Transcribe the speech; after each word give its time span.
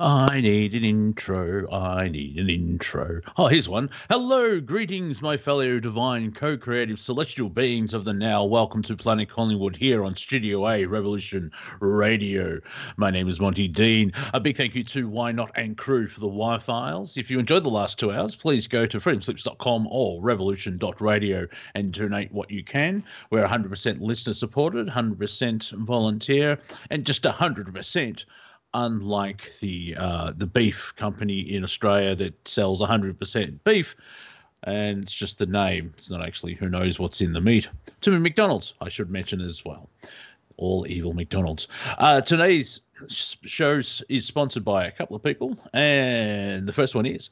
I 0.00 0.40
need 0.40 0.74
an 0.74 0.84
intro. 0.84 1.70
I 1.70 2.08
need 2.08 2.36
an 2.36 2.50
intro. 2.50 3.20
Oh, 3.36 3.46
here's 3.46 3.68
one. 3.68 3.90
Hello, 4.10 4.58
greetings, 4.60 5.22
my 5.22 5.36
fellow 5.36 5.78
divine 5.78 6.32
co 6.32 6.56
creative 6.56 6.98
celestial 6.98 7.48
beings 7.48 7.94
of 7.94 8.04
the 8.04 8.12
now. 8.12 8.42
Welcome 8.42 8.82
to 8.82 8.96
Planet 8.96 9.28
Collingwood 9.28 9.76
here 9.76 10.02
on 10.04 10.16
Studio 10.16 10.68
A 10.68 10.84
Revolution 10.86 11.52
Radio. 11.78 12.58
My 12.96 13.12
name 13.12 13.28
is 13.28 13.38
Monty 13.38 13.68
Dean. 13.68 14.10
A 14.32 14.40
big 14.40 14.56
thank 14.56 14.74
you 14.74 14.82
to 14.82 15.08
Why 15.08 15.30
Not 15.30 15.52
and 15.54 15.78
crew 15.78 16.08
for 16.08 16.18
the 16.18 16.26
Wi 16.26 16.58
Files. 16.58 17.16
If 17.16 17.30
you 17.30 17.38
enjoyed 17.38 17.62
the 17.62 17.68
last 17.70 17.96
two 17.96 18.10
hours, 18.10 18.34
please 18.34 18.66
go 18.66 18.86
to 18.86 18.98
freedomslips.com 18.98 19.86
or 19.88 20.20
revolution.radio 20.20 21.46
and 21.76 21.92
donate 21.92 22.32
what 22.32 22.50
you 22.50 22.64
can. 22.64 23.04
We're 23.30 23.46
100% 23.46 24.00
listener 24.00 24.34
supported, 24.34 24.88
100% 24.88 25.70
volunteer, 25.86 26.58
and 26.90 27.06
just 27.06 27.22
100% 27.22 28.24
unlike 28.74 29.52
the 29.60 29.96
uh, 29.98 30.32
the 30.36 30.46
beef 30.46 30.92
company 30.96 31.40
in 31.40 31.64
Australia 31.64 32.14
that 32.16 32.46
sells 32.46 32.80
100% 32.80 33.58
beef, 33.64 33.96
and 34.64 35.04
it's 35.04 35.14
just 35.14 35.38
the 35.38 35.46
name. 35.46 35.94
It's 35.96 36.10
not 36.10 36.24
actually 36.24 36.54
who 36.54 36.68
knows 36.68 36.98
what's 36.98 37.20
in 37.20 37.32
the 37.32 37.40
meat. 37.40 37.68
To 38.02 38.18
McDonald's, 38.18 38.74
I 38.80 38.88
should 38.88 39.10
mention 39.10 39.40
as 39.40 39.64
well. 39.64 39.88
All 40.56 40.86
evil 40.86 41.14
McDonald's. 41.14 41.68
Uh, 41.98 42.20
today's 42.20 42.80
show 43.08 43.80
is 44.08 44.24
sponsored 44.24 44.64
by 44.64 44.86
a 44.86 44.90
couple 44.90 45.16
of 45.16 45.22
people, 45.22 45.56
and 45.72 46.66
the 46.68 46.72
first 46.72 46.94
one 46.94 47.06
is, 47.06 47.30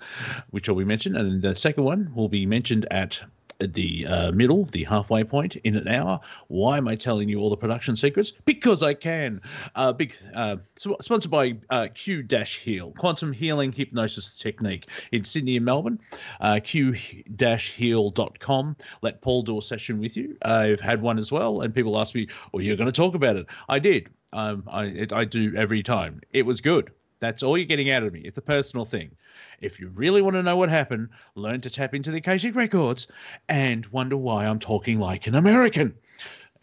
which 0.51 0.69
will 0.69 0.77
be 0.77 0.84
mentioned, 0.84 1.17
and 1.17 1.43
the 1.43 1.55
second 1.55 1.84
one 1.84 2.11
will 2.15 2.29
be 2.29 2.47
mentioned 2.47 2.87
at 2.91 3.20
the 3.66 4.07
uh, 4.07 4.33
middle, 4.33 4.65
the 4.66 4.84
halfway 4.84 5.25
point 5.25 5.57
in 5.57 5.77
an 5.77 5.89
hour. 5.89 6.20
Why 6.48 6.77
am 6.79 6.89
I 6.89 6.97
telling 6.97 7.29
you 7.29 7.41
all 7.41 7.51
the 7.51 7.57
production 7.57 7.97
secrets? 7.97 8.33
Because 8.45 8.83
I 8.83 8.95
can. 8.95 9.41
Uh, 9.75 9.93
big 9.93 10.16
uh, 10.34 10.57
sponsored 10.77 11.30
by 11.30 11.57
uh, 11.70 11.89
Q 11.95 12.23
Dash 12.23 12.59
Heal, 12.59 12.93
quantum 12.98 13.33
healing 13.33 13.73
hypnosis 13.73 14.37
technique 14.37 14.89
in 15.12 15.25
Sydney 15.25 15.56
and 15.56 15.65
Melbourne. 15.65 15.98
Uh, 16.41 16.61
Q 16.62 16.97
Dash 17.37 17.72
Heal.com. 17.72 18.77
Let 19.03 19.20
Paul 19.20 19.42
do 19.42 19.59
a 19.59 19.62
session 19.62 19.98
with 19.98 20.17
you. 20.17 20.37
I've 20.42 20.81
had 20.81 21.03
one 21.03 21.19
as 21.19 21.33
well, 21.33 21.61
and 21.61 21.75
people 21.75 21.98
ask 21.98 22.15
me, 22.15 22.28
"Well, 22.53 22.62
you're 22.62 22.77
going 22.77 22.87
to 22.87 22.92
talk 22.92 23.15
about 23.15 23.37
it." 23.37 23.47
I 23.69 23.78
did. 23.78 24.09
Um, 24.33 24.65
I 24.67 24.84
it, 24.84 25.12
I 25.12 25.25
do 25.25 25.55
every 25.56 25.83
time. 25.83 26.20
It 26.33 26.47
was 26.47 26.61
good. 26.61 26.91
That's 27.23 27.45
all 27.45 27.56
you're 27.56 27.67
getting 27.67 27.89
out 27.89 28.03
of 28.03 28.12
me. 28.12 28.19
It's 28.25 28.37
a 28.37 28.42
personal 28.42 28.84
thing. 28.84 29.12
If 29.61 29.78
you 29.78 29.92
really 29.95 30.23
want 30.23 30.34
to 30.34 30.42
know 30.42 30.56
what 30.56 30.69
happened, 30.69 31.09
learn 31.37 31.61
to 31.61 31.70
tap 31.70 31.95
into 31.95 32.11
the 32.11 32.19
Akashic 32.19 32.56
records 32.56 33.06
and 33.48 33.87
wonder 33.87 34.17
why 34.17 34.45
I'm 34.45 34.59
talking 34.59 34.98
like 34.98 35.28
an 35.28 35.37
American. 35.37 35.95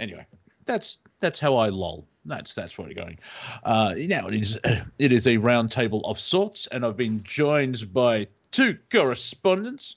Anyway, 0.01 0.25
that's 0.65 0.97
that's 1.21 1.39
how 1.39 1.55
I 1.55 1.69
lol. 1.69 2.05
That's 2.25 2.53
that's 2.53 2.77
where 2.77 2.89
we're 2.89 2.93
going. 2.93 3.19
Uh, 3.63 3.93
now 3.97 4.27
it 4.27 4.35
is 4.35 4.59
it 4.99 5.13
is 5.13 5.27
a 5.27 5.37
round 5.37 5.71
table 5.71 6.01
of 6.01 6.19
sorts, 6.19 6.67
and 6.67 6.85
I've 6.85 6.97
been 6.97 7.23
joined 7.23 7.93
by 7.93 8.27
two 8.51 8.77
correspondents, 8.91 9.95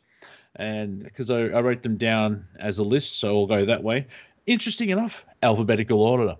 and 0.54 1.02
because 1.02 1.28
I, 1.28 1.40
I 1.40 1.60
wrote 1.60 1.82
them 1.82 1.96
down 1.96 2.46
as 2.60 2.78
a 2.78 2.84
list, 2.84 3.18
so 3.18 3.36
I'll 3.36 3.46
go 3.48 3.64
that 3.64 3.82
way. 3.82 4.06
Interesting 4.46 4.90
enough, 4.90 5.24
alphabetical 5.42 6.00
order. 6.00 6.36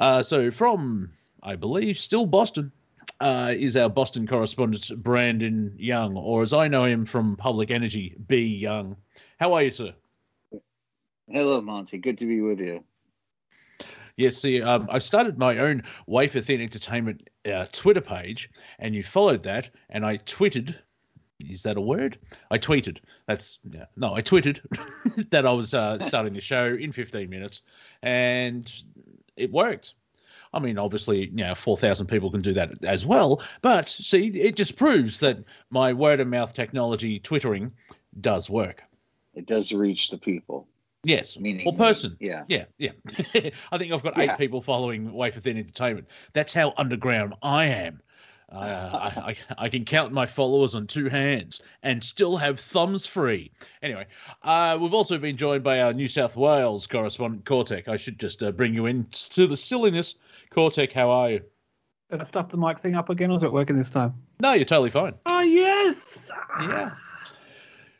Uh, 0.00 0.24
so 0.24 0.50
from 0.50 1.12
I 1.40 1.54
believe 1.54 1.98
still 1.98 2.26
Boston, 2.26 2.72
uh, 3.24 3.54
is 3.56 3.74
our 3.74 3.88
Boston 3.88 4.26
correspondent, 4.26 5.02
Brandon 5.02 5.74
Young, 5.78 6.14
or 6.14 6.42
as 6.42 6.52
I 6.52 6.68
know 6.68 6.84
him 6.84 7.06
from 7.06 7.36
Public 7.36 7.70
Energy, 7.70 8.14
B. 8.28 8.44
Young. 8.44 8.96
How 9.40 9.54
are 9.54 9.62
you, 9.62 9.70
sir? 9.70 9.94
Hello, 11.30 11.62
Monty. 11.62 11.96
Good 11.96 12.18
to 12.18 12.26
be 12.26 12.42
with 12.42 12.60
you. 12.60 12.84
Yes, 14.18 14.36
see, 14.36 14.60
um, 14.60 14.88
I 14.90 14.98
started 14.98 15.38
my 15.38 15.56
own 15.56 15.84
Wafer 16.06 16.42
Thin 16.42 16.60
Entertainment 16.60 17.30
uh, 17.50 17.64
Twitter 17.72 18.02
page, 18.02 18.50
and 18.78 18.94
you 18.94 19.02
followed 19.02 19.42
that, 19.44 19.70
and 19.88 20.04
I 20.04 20.18
tweeted. 20.18 20.76
Is 21.40 21.62
that 21.62 21.78
a 21.78 21.80
word? 21.80 22.18
I 22.50 22.58
tweeted. 22.58 22.98
That's 23.26 23.58
yeah, 23.70 23.86
no, 23.96 24.14
I 24.14 24.20
tweeted 24.20 24.60
that 25.30 25.46
I 25.46 25.52
was 25.52 25.72
uh, 25.72 25.98
starting 25.98 26.34
the 26.34 26.42
show 26.42 26.76
in 26.78 26.92
15 26.92 27.28
minutes, 27.28 27.62
and 28.02 28.70
it 29.36 29.50
worked. 29.50 29.94
I 30.54 30.60
mean, 30.60 30.78
obviously, 30.78 31.26
you 31.26 31.44
know, 31.44 31.54
4,000 31.54 32.06
people 32.06 32.30
can 32.30 32.40
do 32.40 32.54
that 32.54 32.84
as 32.84 33.04
well. 33.04 33.42
But 33.60 33.90
see, 33.90 34.28
it 34.28 34.56
just 34.56 34.76
proves 34.76 35.20
that 35.20 35.38
my 35.70 35.92
word 35.92 36.20
of 36.20 36.28
mouth 36.28 36.54
technology 36.54 37.18
twittering 37.18 37.72
does 38.20 38.48
work. 38.48 38.82
It 39.34 39.46
does 39.46 39.72
reach 39.72 40.10
the 40.10 40.18
people. 40.18 40.68
Yes, 41.02 41.38
Meaning, 41.38 41.66
or 41.66 41.74
person. 41.74 42.16
Yeah, 42.18 42.44
yeah, 42.48 42.64
yeah. 42.78 42.92
I 43.72 43.78
think 43.78 43.92
I've 43.92 44.02
got 44.02 44.16
yeah. 44.16 44.32
eight 44.32 44.38
people 44.38 44.62
following 44.62 45.12
Wafer 45.12 45.40
Thin 45.40 45.58
Entertainment. 45.58 46.08
That's 46.32 46.54
how 46.54 46.72
underground 46.78 47.34
I 47.42 47.66
am. 47.66 48.00
Uh, 48.50 48.56
I, 49.16 49.20
I, 49.30 49.36
I, 49.58 49.68
can 49.68 49.84
count 49.84 50.12
my 50.12 50.26
followers 50.26 50.74
on 50.74 50.86
two 50.86 51.08
hands 51.08 51.60
and 51.82 52.02
still 52.02 52.36
have 52.36 52.60
thumbs 52.60 53.04
free. 53.04 53.50
Anyway, 53.82 54.06
uh, 54.42 54.78
we've 54.80 54.94
also 54.94 55.18
been 55.18 55.36
joined 55.36 55.64
by 55.64 55.80
our 55.80 55.92
New 55.92 56.08
South 56.08 56.36
Wales 56.36 56.86
correspondent, 56.86 57.44
Cortec. 57.44 57.88
I 57.88 57.96
should 57.96 58.18
just 58.18 58.42
uh, 58.42 58.52
bring 58.52 58.72
you 58.72 58.86
in 58.86 59.06
to 59.10 59.46
the 59.46 59.56
silliness 59.56 60.14
Cortec, 60.54 60.92
how 60.92 61.10
are 61.10 61.30
you? 61.30 61.40
Did 62.10 62.20
I 62.20 62.24
stuff 62.24 62.48
the 62.48 62.56
mic 62.56 62.78
thing 62.78 62.94
up 62.94 63.10
again, 63.10 63.30
or 63.30 63.36
is 63.36 63.42
it 63.42 63.52
working 63.52 63.76
this 63.76 63.90
time? 63.90 64.14
No, 64.40 64.52
you're 64.52 64.64
totally 64.64 64.90
fine. 64.90 65.14
Oh 65.26 65.40
yes. 65.40 66.30
Yeah. 66.60 66.92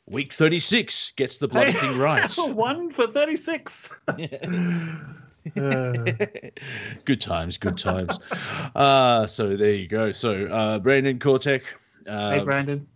Week 0.07 0.33
36 0.33 1.15
gets 1.17 1.39
the 1.39 1.49
bloody 1.49 1.73
thing 1.73 1.99
right. 1.99 2.31
One 2.37 2.91
for 2.91 3.07
36. 3.07 4.01
uh. 4.09 4.17
good 7.05 7.21
times, 7.21 7.57
good 7.59 7.79
times. 7.79 8.19
Uh, 8.77 9.27
so 9.27 9.57
there 9.57 9.73
you 9.75 9.89
go. 9.89 10.13
So 10.13 10.47
uh, 10.47 10.79
Brandon 10.79 11.19
Cortec. 11.19 11.63
Uh, 12.07 12.31
hey, 12.31 12.45
Brandon. 12.45 12.87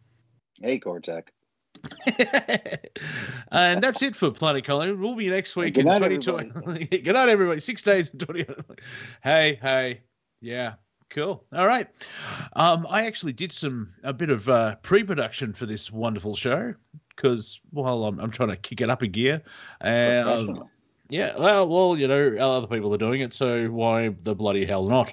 Hey, 0.60 0.78
Cortec. 0.78 1.24
and 3.52 3.82
that's 3.82 4.02
it 4.02 4.16
for 4.16 4.30
Planet 4.30 4.64
Collingwood. 4.64 5.00
We'll 5.00 5.14
be 5.14 5.28
next 5.28 5.56
week 5.56 5.78
in 5.78 5.84
2020. 5.84 6.84
Good 7.02 7.12
night, 7.12 7.28
everybody. 7.28 7.60
Six 7.60 7.82
days 7.82 8.08
in 8.08 8.18
20. 8.18 8.46
hey, 9.22 9.58
hey. 9.60 10.00
Yeah, 10.40 10.74
cool. 11.10 11.44
All 11.52 11.66
right. 11.66 11.88
Um, 12.54 12.86
I 12.88 13.06
actually 13.06 13.32
did 13.32 13.52
some 13.52 13.92
a 14.04 14.12
bit 14.12 14.30
of 14.30 14.48
uh, 14.48 14.76
pre-production 14.76 15.52
for 15.52 15.66
this 15.66 15.90
wonderful 15.90 16.34
show 16.34 16.74
because, 17.16 17.60
well, 17.72 18.04
I'm, 18.04 18.20
I'm 18.20 18.30
trying 18.30 18.50
to 18.50 18.56
kick 18.56 18.80
it 18.80 18.90
up 18.90 19.02
a 19.02 19.06
gear. 19.06 19.42
And 19.80 20.28
um, 20.28 20.68
yeah, 21.08 21.36
well, 21.38 21.68
well, 21.68 21.96
you 21.96 22.08
know, 22.08 22.36
other 22.38 22.66
people 22.66 22.92
are 22.94 22.98
doing 22.98 23.20
it, 23.20 23.32
so 23.34 23.66
why 23.66 24.14
the 24.24 24.34
bloody 24.34 24.66
hell 24.66 24.86
not? 24.86 25.12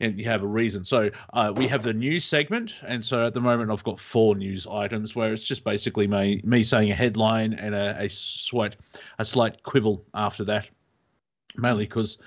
and 0.00 0.18
you 0.18 0.24
have 0.24 0.42
a 0.42 0.46
reason. 0.46 0.84
So 0.84 1.10
uh, 1.34 1.52
we 1.54 1.68
have 1.68 1.82
the 1.82 1.92
news 1.92 2.24
segment, 2.24 2.74
and 2.86 3.04
so 3.04 3.26
at 3.26 3.34
the 3.34 3.40
moment 3.40 3.70
I've 3.70 3.84
got 3.84 4.00
four 4.00 4.34
news 4.34 4.66
items 4.66 5.14
where 5.14 5.32
it's 5.32 5.44
just 5.44 5.62
basically 5.62 6.06
me 6.06 6.40
me 6.44 6.62
saying 6.62 6.90
a 6.90 6.94
headline 6.94 7.52
and 7.54 7.74
a, 7.74 7.96
a 8.00 8.08
slight 8.08 8.76
a 9.18 9.24
slight 9.24 9.62
quibble 9.62 10.04
after 10.14 10.44
that, 10.44 10.68
mainly 11.56 11.84
because 11.84 12.18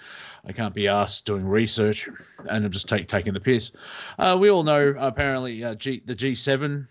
I 0.45 0.51
can't 0.51 0.73
be 0.73 0.87
asked 0.87 1.25
doing 1.25 1.45
research, 1.45 2.07
and 2.47 2.65
I'm 2.65 2.71
just 2.71 2.87
take, 2.87 3.07
taking 3.07 3.33
the 3.33 3.39
piss. 3.39 3.71
Uh, 4.19 4.37
we 4.39 4.49
all 4.49 4.63
know 4.63 4.93
apparently 4.97 5.63
uh, 5.63 5.75
G, 5.75 6.03
the 6.05 6.15
G7, 6.15 6.87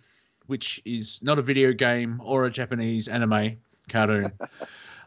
which 0.46 0.80
is 0.84 1.20
not 1.22 1.38
a 1.38 1.42
video 1.42 1.72
game 1.72 2.20
or 2.24 2.46
a 2.46 2.50
Japanese 2.50 3.08
anime 3.08 3.56
cartoon. 3.88 4.32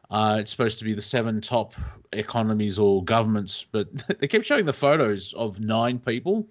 Uh, 0.10 0.38
it's 0.40 0.52
supposed 0.52 0.78
to 0.80 0.84
be 0.84 0.94
the 0.94 1.02
seven 1.02 1.42
top 1.42 1.74
economies 2.14 2.78
or 2.78 3.04
governments, 3.04 3.66
but 3.72 3.88
they 4.20 4.28
keep 4.28 4.44
showing 4.44 4.66
the 4.66 4.74
photos 4.74 5.34
of 5.34 5.60
nine 5.60 6.00
people, 6.00 6.48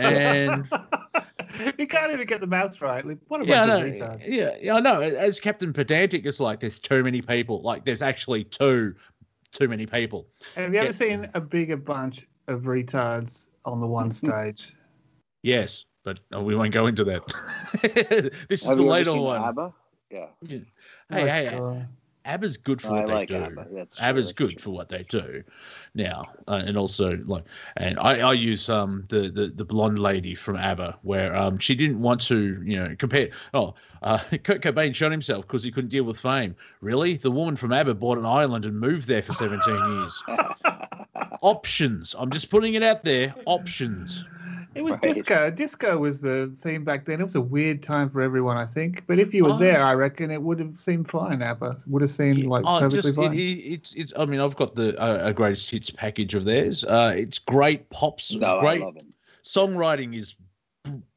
and 0.00 0.68
you 1.78 1.86
can't 1.86 2.12
even 2.12 2.26
get 2.26 2.40
the 2.40 2.46
mouths 2.46 2.80
right. 2.80 3.04
Like, 3.04 3.18
what 3.28 3.42
a 3.42 3.46
yeah, 3.46 3.66
bunch 3.66 3.68
no, 3.68 3.86
of 3.86 3.94
retards. 3.94 4.28
Yeah, 4.28 4.56
yeah, 4.60 4.74
I 4.74 4.80
know. 4.80 5.00
As 5.00 5.38
Captain 5.40 5.72
Pedantic, 5.72 6.24
it's 6.24 6.40
like 6.40 6.60
there's 6.60 6.78
too 6.78 7.02
many 7.02 7.20
people. 7.20 7.60
Like 7.62 7.84
there's 7.84 8.02
actually 8.02 8.44
two, 8.44 8.94
too 9.52 9.68
many 9.68 9.86
people. 9.86 10.26
Have 10.54 10.72
you 10.72 10.80
ever 10.80 10.92
seen 10.92 11.28
a 11.34 11.40
bigger 11.40 11.76
bunch 11.76 12.26
of 12.48 12.62
retards 12.62 13.52
on 13.64 13.80
the 13.80 13.86
one 13.86 14.10
stage? 14.12 14.74
Yes, 15.42 15.84
but 16.04 16.20
uh, 16.34 16.40
we 16.40 16.56
won't 16.56 16.72
go 16.72 16.86
into 16.86 17.04
that. 17.04 17.22
this 18.48 18.62
is 18.62 18.68
the 18.68 18.76
later 18.76 19.14
one. 19.14 19.42
ABBA? 19.42 19.74
Yeah. 20.10 20.26
yeah. 20.40 20.58
Hey, 21.10 21.28
hey. 21.28 21.86
ABBA's 22.28 22.58
good 22.58 22.82
for 22.82 22.90
what 22.90 23.06
they 23.06 23.12
like 23.14 23.28
do. 23.28 23.36
ABBA. 23.36 23.66
That's 23.72 24.00
ABBA's 24.00 24.32
good 24.32 24.50
true. 24.50 24.58
for 24.60 24.70
what 24.70 24.90
they 24.90 25.02
do. 25.04 25.42
Now, 25.94 26.26
uh, 26.46 26.62
and 26.66 26.76
also 26.76 27.18
like, 27.24 27.44
and 27.78 27.98
I, 27.98 28.18
I 28.18 28.32
use 28.34 28.68
um 28.68 29.04
the, 29.08 29.30
the 29.30 29.52
the 29.56 29.64
blonde 29.64 29.98
lady 29.98 30.34
from 30.34 30.56
ABBA, 30.56 30.98
where 31.02 31.34
um 31.34 31.58
she 31.58 31.74
didn't 31.74 32.00
want 32.00 32.20
to 32.22 32.62
you 32.62 32.76
know 32.76 32.94
compare. 32.98 33.30
Oh, 33.54 33.74
uh, 34.02 34.18
Kurt 34.44 34.62
Cobain 34.62 34.94
shot 34.94 35.10
himself 35.10 35.46
because 35.46 35.62
he 35.62 35.72
couldn't 35.72 35.90
deal 35.90 36.04
with 36.04 36.20
fame. 36.20 36.54
Really, 36.82 37.16
the 37.16 37.30
woman 37.30 37.56
from 37.56 37.72
ABBA 37.72 37.94
bought 37.94 38.18
an 38.18 38.26
island 38.26 38.66
and 38.66 38.78
moved 38.78 39.08
there 39.08 39.22
for 39.22 39.32
seventeen 39.32 39.74
years. 39.74 40.22
Options. 41.40 42.14
I'm 42.18 42.30
just 42.30 42.50
putting 42.50 42.74
it 42.74 42.82
out 42.82 43.04
there. 43.04 43.34
Options. 43.46 44.26
It 44.78 44.84
was 44.84 44.92
right. 44.92 45.02
disco. 45.02 45.50
Disco 45.50 45.98
was 45.98 46.20
the 46.20 46.54
theme 46.56 46.84
back 46.84 47.04
then. 47.04 47.18
It 47.20 47.24
was 47.24 47.34
a 47.34 47.40
weird 47.40 47.82
time 47.82 48.08
for 48.08 48.22
everyone, 48.22 48.56
I 48.56 48.64
think. 48.64 49.04
But 49.08 49.18
if 49.18 49.34
you 49.34 49.44
were 49.44 49.54
oh. 49.54 49.58
there, 49.58 49.82
I 49.82 49.92
reckon 49.94 50.30
it 50.30 50.40
would 50.40 50.60
have 50.60 50.78
seemed 50.78 51.10
fine. 51.10 51.42
ABBA 51.42 51.78
would 51.88 52.02
have 52.02 52.10
seemed 52.10 52.46
like 52.46 52.64
oh, 52.64 52.78
perfectly 52.78 53.10
just, 53.10 53.16
fine. 53.16 53.34
It, 53.34 53.38
it's, 53.38 53.94
it's. 53.94 54.12
I 54.16 54.24
mean, 54.24 54.38
I've 54.38 54.54
got 54.54 54.76
the 54.76 54.96
uh, 55.00 55.28
a 55.28 55.32
greatest 55.32 55.68
hits 55.68 55.90
package 55.90 56.34
of 56.34 56.44
theirs. 56.44 56.84
Uh, 56.84 57.12
it's 57.16 57.40
great 57.40 57.90
pops. 57.90 58.32
No, 58.32 58.60
great 58.60 58.82
songwriting 59.42 60.16
is 60.16 60.36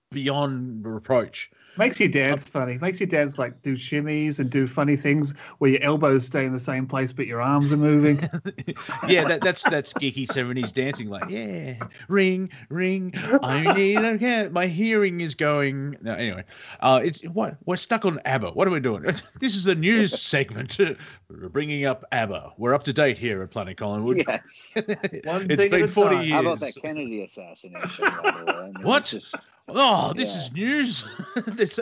beyond 0.09 0.85
reproach. 0.85 1.51
Makes 1.77 1.99
you 1.99 2.09
dance 2.09 2.47
funny. 2.49 2.77
Makes 2.77 2.99
you 2.99 3.05
dance 3.07 3.37
like 3.37 3.61
do 3.61 3.75
shimmies 3.75 4.39
and 4.39 4.49
do 4.49 4.67
funny 4.67 4.95
things 4.95 5.37
where 5.59 5.71
your 5.71 5.81
elbows 5.81 6.25
stay 6.25 6.45
in 6.45 6.51
the 6.51 6.59
same 6.59 6.85
place 6.85 7.13
but 7.13 7.27
your 7.27 7.41
arms 7.41 7.71
are 7.71 7.77
moving. 7.77 8.19
yeah, 9.07 9.23
that, 9.27 9.39
that's 9.41 9.63
that's 9.69 9.93
geeky 9.93 10.29
seventies 10.29 10.71
dancing. 10.71 11.09
Like, 11.09 11.29
yeah, 11.29 11.75
ring, 12.09 12.49
ring. 12.69 13.13
I 13.41 13.73
need 13.73 13.97
a. 13.97 14.49
My 14.49 14.67
hearing 14.67 15.21
is 15.21 15.33
going. 15.33 15.97
No, 16.01 16.13
anyway, 16.13 16.43
uh, 16.81 16.99
it's 17.03 17.21
what 17.21 17.55
we're 17.65 17.77
stuck 17.77 18.05
on 18.05 18.19
ABBA. 18.25 18.51
What 18.51 18.67
are 18.67 18.71
we 18.71 18.79
doing? 18.79 19.05
This 19.39 19.55
is 19.55 19.65
a 19.65 19.73
news 19.73 20.21
segment. 20.21 20.77
We're 20.77 21.49
bringing 21.49 21.85
up 21.85 22.03
ABBA. 22.11 22.53
We're 22.57 22.73
up 22.75 22.83
to 22.83 22.93
date 22.93 23.17
here 23.17 23.41
at 23.41 23.49
Planet 23.49 23.77
Collingwood. 23.77 24.17
Yes. 24.17 24.73
it's 24.75 25.69
been 25.69 25.87
forty 25.87 26.15
time. 26.15 26.23
years. 26.23 26.33
How 26.33 26.39
about 26.41 26.59
that 26.59 26.75
Kennedy 26.75 27.23
assassination? 27.23 28.05
by 28.05 28.31
the 28.31 28.45
way? 28.45 28.53
I 28.53 28.63
mean, 28.65 28.83
What? 28.83 29.05
Just, 29.05 29.35
Oh, 29.67 30.13
this 30.13 30.33
Yeah. 30.35 30.41
is 30.41 30.51
news. 30.51 31.05
this, 31.47 31.79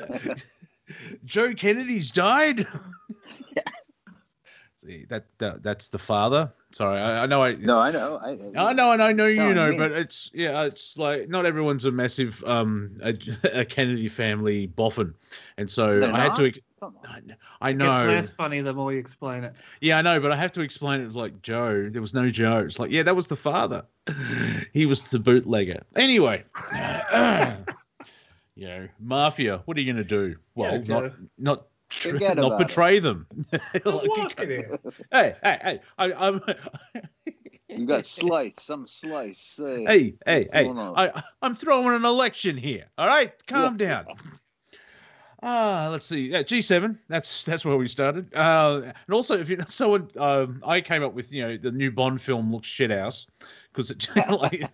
Joe 1.26 1.54
Kennedy's 1.54 2.12
died. 2.12 2.68
See 4.78 5.06
that, 5.10 5.26
that 5.40 5.62
that's 5.62 5.90
the 5.90 6.00
father. 6.00 6.50
Sorry, 6.72 7.02
I, 7.02 7.24
I 7.24 7.26
know 7.26 7.44
I. 7.44 7.54
no, 7.56 7.80
I 7.80 7.92
know. 7.92 8.16
I, 8.24 8.70
I 8.70 8.72
know, 8.72 8.94
and 8.94 9.04
I 9.04 9.12
know 9.12 9.26
you 9.26 9.36
No, 9.36 9.50
I 9.50 9.54
know, 9.54 9.70
mean- 9.72 9.78
but 9.78 9.92
it's 9.92 10.32
yeah, 10.34 10.62
it's 10.64 10.98
like 10.98 11.28
not 11.28 11.46
everyone's 11.46 11.84
a 11.84 11.92
massive 11.92 12.42
um 12.46 12.98
a, 13.04 13.14
a 13.52 13.66
Kennedy 13.66 14.08
family 14.08 14.68
boffin, 14.68 15.14
and 15.58 15.70
so 15.70 16.00
They're 16.00 16.14
I 16.14 16.22
had 16.22 16.36
to. 16.38 16.44
not? 16.44 16.48
ex- 16.48 16.60
Come 16.80 16.96
on. 17.04 17.36
I 17.62 17.72
It 17.72 17.78
gets 17.78 18.08
less 18.08 18.32
funny 18.32 18.62
the 18.62 18.74
more 18.74 18.94
you 18.94 19.00
explain 19.00 19.44
it. 19.44 19.54
yeah, 19.82 19.98
I 19.98 20.02
know, 20.02 20.20
but 20.20 20.32
I 20.32 20.38
have 20.38 20.54
to 20.54 20.62
explain 20.62 21.02
it. 21.02 21.06
It's 21.06 21.16
like 21.16 21.42
Joe, 21.42 21.90
there 21.90 22.02
was 22.02 22.14
no 22.14 22.30
Joe. 22.30 22.60
It's 22.60 22.80
like 22.80 22.92
yeah, 22.92 23.04
that 23.04 23.16
was 23.16 23.28
the 23.28 23.36
father. 23.36 23.84
He 24.74 24.86
was 24.86 25.10
the 25.10 25.20
bootlegger. 25.20 25.84
Anyway, 25.96 26.44
you 28.56 28.68
know, 28.68 28.88
mafia. 29.00 29.62
What 29.66 29.78
are 29.78 29.82
you 29.82 29.92
going 29.92 30.04
to 30.04 30.04
do? 30.04 30.36
Well, 30.56 30.82
not 30.88 31.14
not 31.38 31.68
tr- 31.90 32.10
Forget 32.10 32.38
not 32.38 32.48
about 32.48 32.62
it. 32.62 32.68
betray 32.68 33.00
them. 33.00 33.28
Like, 33.86 34.40
hey, 35.12 35.36
hey, 35.44 35.58
hey! 35.62 35.80
I, 35.98 36.14
I'm. 36.14 36.42
You 37.68 37.86
got 37.86 38.06
slice, 38.06 38.56
some 38.62 38.88
slice. 38.88 39.56
Hey, 39.58 39.86
hey, 39.86 40.16
hey, 40.26 40.48
hey! 40.52 40.66
on? 40.68 40.94
I, 40.96 41.24
I'm 41.42 41.54
throwing 41.54 41.94
an 41.94 42.06
election 42.06 42.58
here. 42.58 42.86
All 42.98 43.08
right, 43.08 43.32
calm 43.48 43.78
down. 43.78 44.06
Ah, 45.42 45.88
let's 45.92 46.06
see. 46.06 46.30
Yeah, 46.32 46.44
G7. 46.44 46.98
That's 47.08 47.46
that's 47.46 47.64
where 47.64 47.78
we 47.78 47.88
started. 47.88 48.34
Uh, 48.34 48.82
and 48.86 49.14
also, 49.14 49.40
if 49.40 49.50
you 49.50 49.58
know, 49.58 49.66
someone, 49.70 50.10
um, 50.18 50.62
I 50.66 50.82
came 50.82 51.04
up 51.04 51.14
with 51.14 51.32
you 51.32 51.44
know 51.44 51.58
the 51.58 51.72
new 51.72 51.92
Bond 51.92 52.22
film 52.22 52.52
looks 52.52 52.68
shit 52.68 52.92
house 52.92 53.28
because 53.72 53.90
it 53.92 54.08
like 54.30 54.66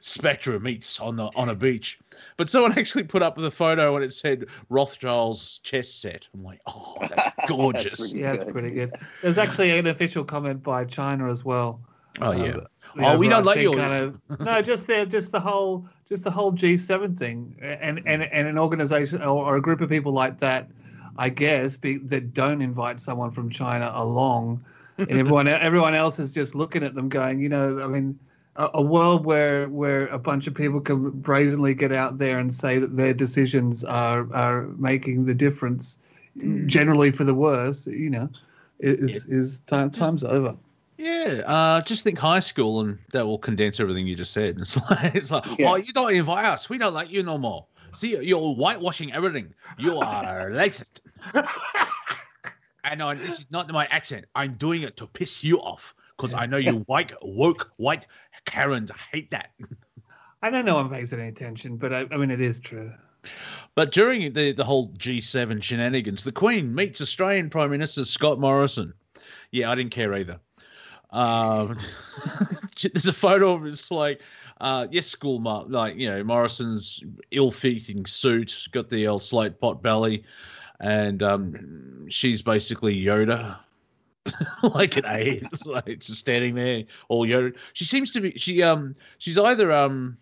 Spectre 0.00 0.58
meets 0.58 0.98
on 0.98 1.16
the 1.16 1.30
on 1.36 1.48
a 1.50 1.54
beach. 1.54 2.00
But 2.36 2.50
someone 2.50 2.76
actually 2.78 3.04
put 3.04 3.22
up 3.22 3.36
the 3.36 3.50
photo 3.50 3.94
and 3.94 4.04
it 4.04 4.12
said 4.12 4.46
Rothschild's 4.68 5.58
chess 5.58 5.88
set. 5.88 6.26
I'm 6.34 6.42
like, 6.42 6.60
oh, 6.66 6.96
that's 7.00 7.48
gorgeous. 7.48 7.94
pretty 8.00 8.18
Yeah, 8.18 8.32
it's 8.32 8.42
good. 8.44 8.52
pretty 8.52 8.72
good. 8.72 8.92
There's 9.22 9.38
actually 9.38 9.78
an 9.78 9.86
official 9.86 10.24
comment 10.24 10.62
by 10.62 10.84
China 10.84 11.30
as 11.30 11.44
well. 11.44 11.80
Oh 12.20 12.32
yeah. 12.32 12.44
Um, 12.44 12.52
the 12.52 12.66
Oh, 12.98 13.16
we 13.16 13.28
don't 13.28 13.44
let 13.44 13.58
overarching 13.58 13.72
you- 13.72 13.78
Kind 13.78 14.20
of, 14.28 14.40
no, 14.46 14.62
just 14.62 14.86
the 14.86 15.06
just 15.06 15.32
the 15.32 15.40
whole 15.40 15.86
just 16.08 16.24
the 16.24 16.30
whole 16.30 16.52
G7 16.52 17.16
thing, 17.18 17.56
and 17.60 18.00
and 18.04 18.22
and 18.22 18.48
an 18.48 18.58
organization 18.58 19.22
or, 19.22 19.44
or 19.44 19.56
a 19.56 19.62
group 19.62 19.80
of 19.80 19.88
people 19.88 20.12
like 20.12 20.38
that, 20.40 20.68
I 21.16 21.28
guess, 21.28 21.76
be, 21.76 21.98
that 21.98 22.34
don't 22.34 22.62
invite 22.62 23.00
someone 23.00 23.30
from 23.30 23.50
China 23.50 23.92
along, 23.94 24.64
and 24.98 25.10
everyone 25.20 25.46
everyone 25.48 25.94
else 25.94 26.18
is 26.18 26.32
just 26.32 26.54
looking 26.54 26.82
at 26.82 26.94
them, 26.94 27.08
going, 27.08 27.40
you 27.40 27.48
know, 27.48 27.82
I 27.82 27.86
mean. 27.86 28.18
A, 28.56 28.68
a 28.74 28.82
world 28.82 29.24
where 29.24 29.68
where 29.68 30.08
a 30.08 30.18
bunch 30.18 30.48
of 30.48 30.54
people 30.54 30.80
can 30.80 31.10
brazenly 31.10 31.72
get 31.72 31.92
out 31.92 32.18
there 32.18 32.40
and 32.40 32.52
say 32.52 32.80
that 32.80 32.96
their 32.96 33.14
decisions 33.14 33.84
are 33.84 34.26
are 34.34 34.66
making 34.76 35.26
the 35.26 35.34
difference, 35.34 35.98
mm. 36.36 36.66
generally 36.66 37.12
for 37.12 37.22
the 37.22 37.32
worse, 37.32 37.86
you 37.86 38.10
know, 38.10 38.28
is 38.80 39.24
is 39.26 39.60
time, 39.60 39.92
time's 39.92 40.24
over. 40.24 40.56
Yeah, 41.00 41.42
uh, 41.46 41.80
just 41.80 42.04
think 42.04 42.18
high 42.18 42.40
school, 42.40 42.80
and 42.80 42.98
that 43.12 43.26
will 43.26 43.38
condense 43.38 43.80
everything 43.80 44.06
you 44.06 44.14
just 44.14 44.32
said. 44.32 44.58
It's 44.60 44.76
like, 44.76 45.14
it's 45.14 45.30
like 45.30 45.46
Yeah. 45.58 45.70
oh, 45.70 45.76
you 45.76 45.94
don't 45.94 46.12
invite 46.14 46.44
us. 46.44 46.68
We 46.68 46.76
don't 46.76 46.92
like 46.92 47.10
you 47.10 47.22
no 47.22 47.38
more. 47.38 47.64
See, 47.94 48.16
you're 48.22 48.54
whitewashing 48.54 49.12
everything. 49.14 49.54
You 49.78 49.98
are 49.98 50.50
a 50.50 50.52
racist. 50.54 51.00
I 52.84 52.94
know, 52.94 53.08
and 53.08 53.18
this 53.18 53.38
is 53.40 53.46
not 53.50 53.68
my 53.70 53.86
accent. 53.86 54.26
I'm 54.34 54.54
doing 54.54 54.82
it 54.82 54.98
to 54.98 55.06
piss 55.06 55.42
you 55.42 55.58
off 55.60 55.94
because 56.16 56.34
I 56.34 56.44
know 56.44 56.58
you 56.58 56.72
white, 56.86 57.12
woke, 57.22 57.72
white 57.76 58.06
Karens 58.44 58.90
hate 59.10 59.30
that. 59.30 59.52
I 60.42 60.50
don't 60.50 60.66
know 60.66 60.74
one 60.74 60.90
pays 60.90 61.12
any 61.14 61.28
attention, 61.28 61.76
but 61.78 61.94
I, 61.94 62.06
I 62.10 62.16
mean, 62.18 62.30
it 62.30 62.42
is 62.42 62.60
true. 62.60 62.92
But 63.74 63.92
during 63.92 64.32
the, 64.34 64.52
the 64.52 64.64
whole 64.64 64.88
G7 64.90 65.62
shenanigans, 65.62 66.24
the 66.24 66.32
Queen 66.32 66.74
meets 66.74 67.00
Australian 67.00 67.48
Prime 67.48 67.70
Minister 67.70 68.04
Scott 68.04 68.38
Morrison. 68.38 68.92
Yeah, 69.50 69.70
I 69.70 69.74
didn't 69.74 69.92
care 69.92 70.12
either. 70.14 70.38
Um, 71.12 71.78
there's 72.82 73.06
a 73.06 73.12
photo 73.12 73.54
of 73.54 73.66
it's 73.66 73.90
like, 73.90 74.20
uh, 74.60 74.86
yes, 74.90 75.06
school, 75.06 75.38
Mar- 75.38 75.64
like, 75.68 75.96
you 75.96 76.08
know, 76.08 76.22
Morrison's 76.22 77.02
ill 77.30 77.50
fitting 77.50 78.06
suit, 78.06 78.68
got 78.72 78.88
the 78.88 79.06
old 79.06 79.22
slate 79.22 79.58
pot 79.60 79.82
belly, 79.82 80.24
and 80.80 81.22
um, 81.22 82.06
she's 82.08 82.42
basically 82.42 82.96
Yoda. 82.96 83.58
like 84.74 84.96
an 84.98 85.06
A, 85.06 85.40
it's 85.50 85.64
like 85.64 85.98
just 85.98 86.20
standing 86.20 86.54
there, 86.54 86.84
all 87.08 87.26
Yoda. 87.26 87.56
She 87.72 87.84
seems 87.84 88.10
to 88.10 88.20
be. 88.20 88.32
She 88.36 88.62
um, 88.62 88.94
she's 89.16 89.38
either 89.38 89.72
um, 89.72 90.18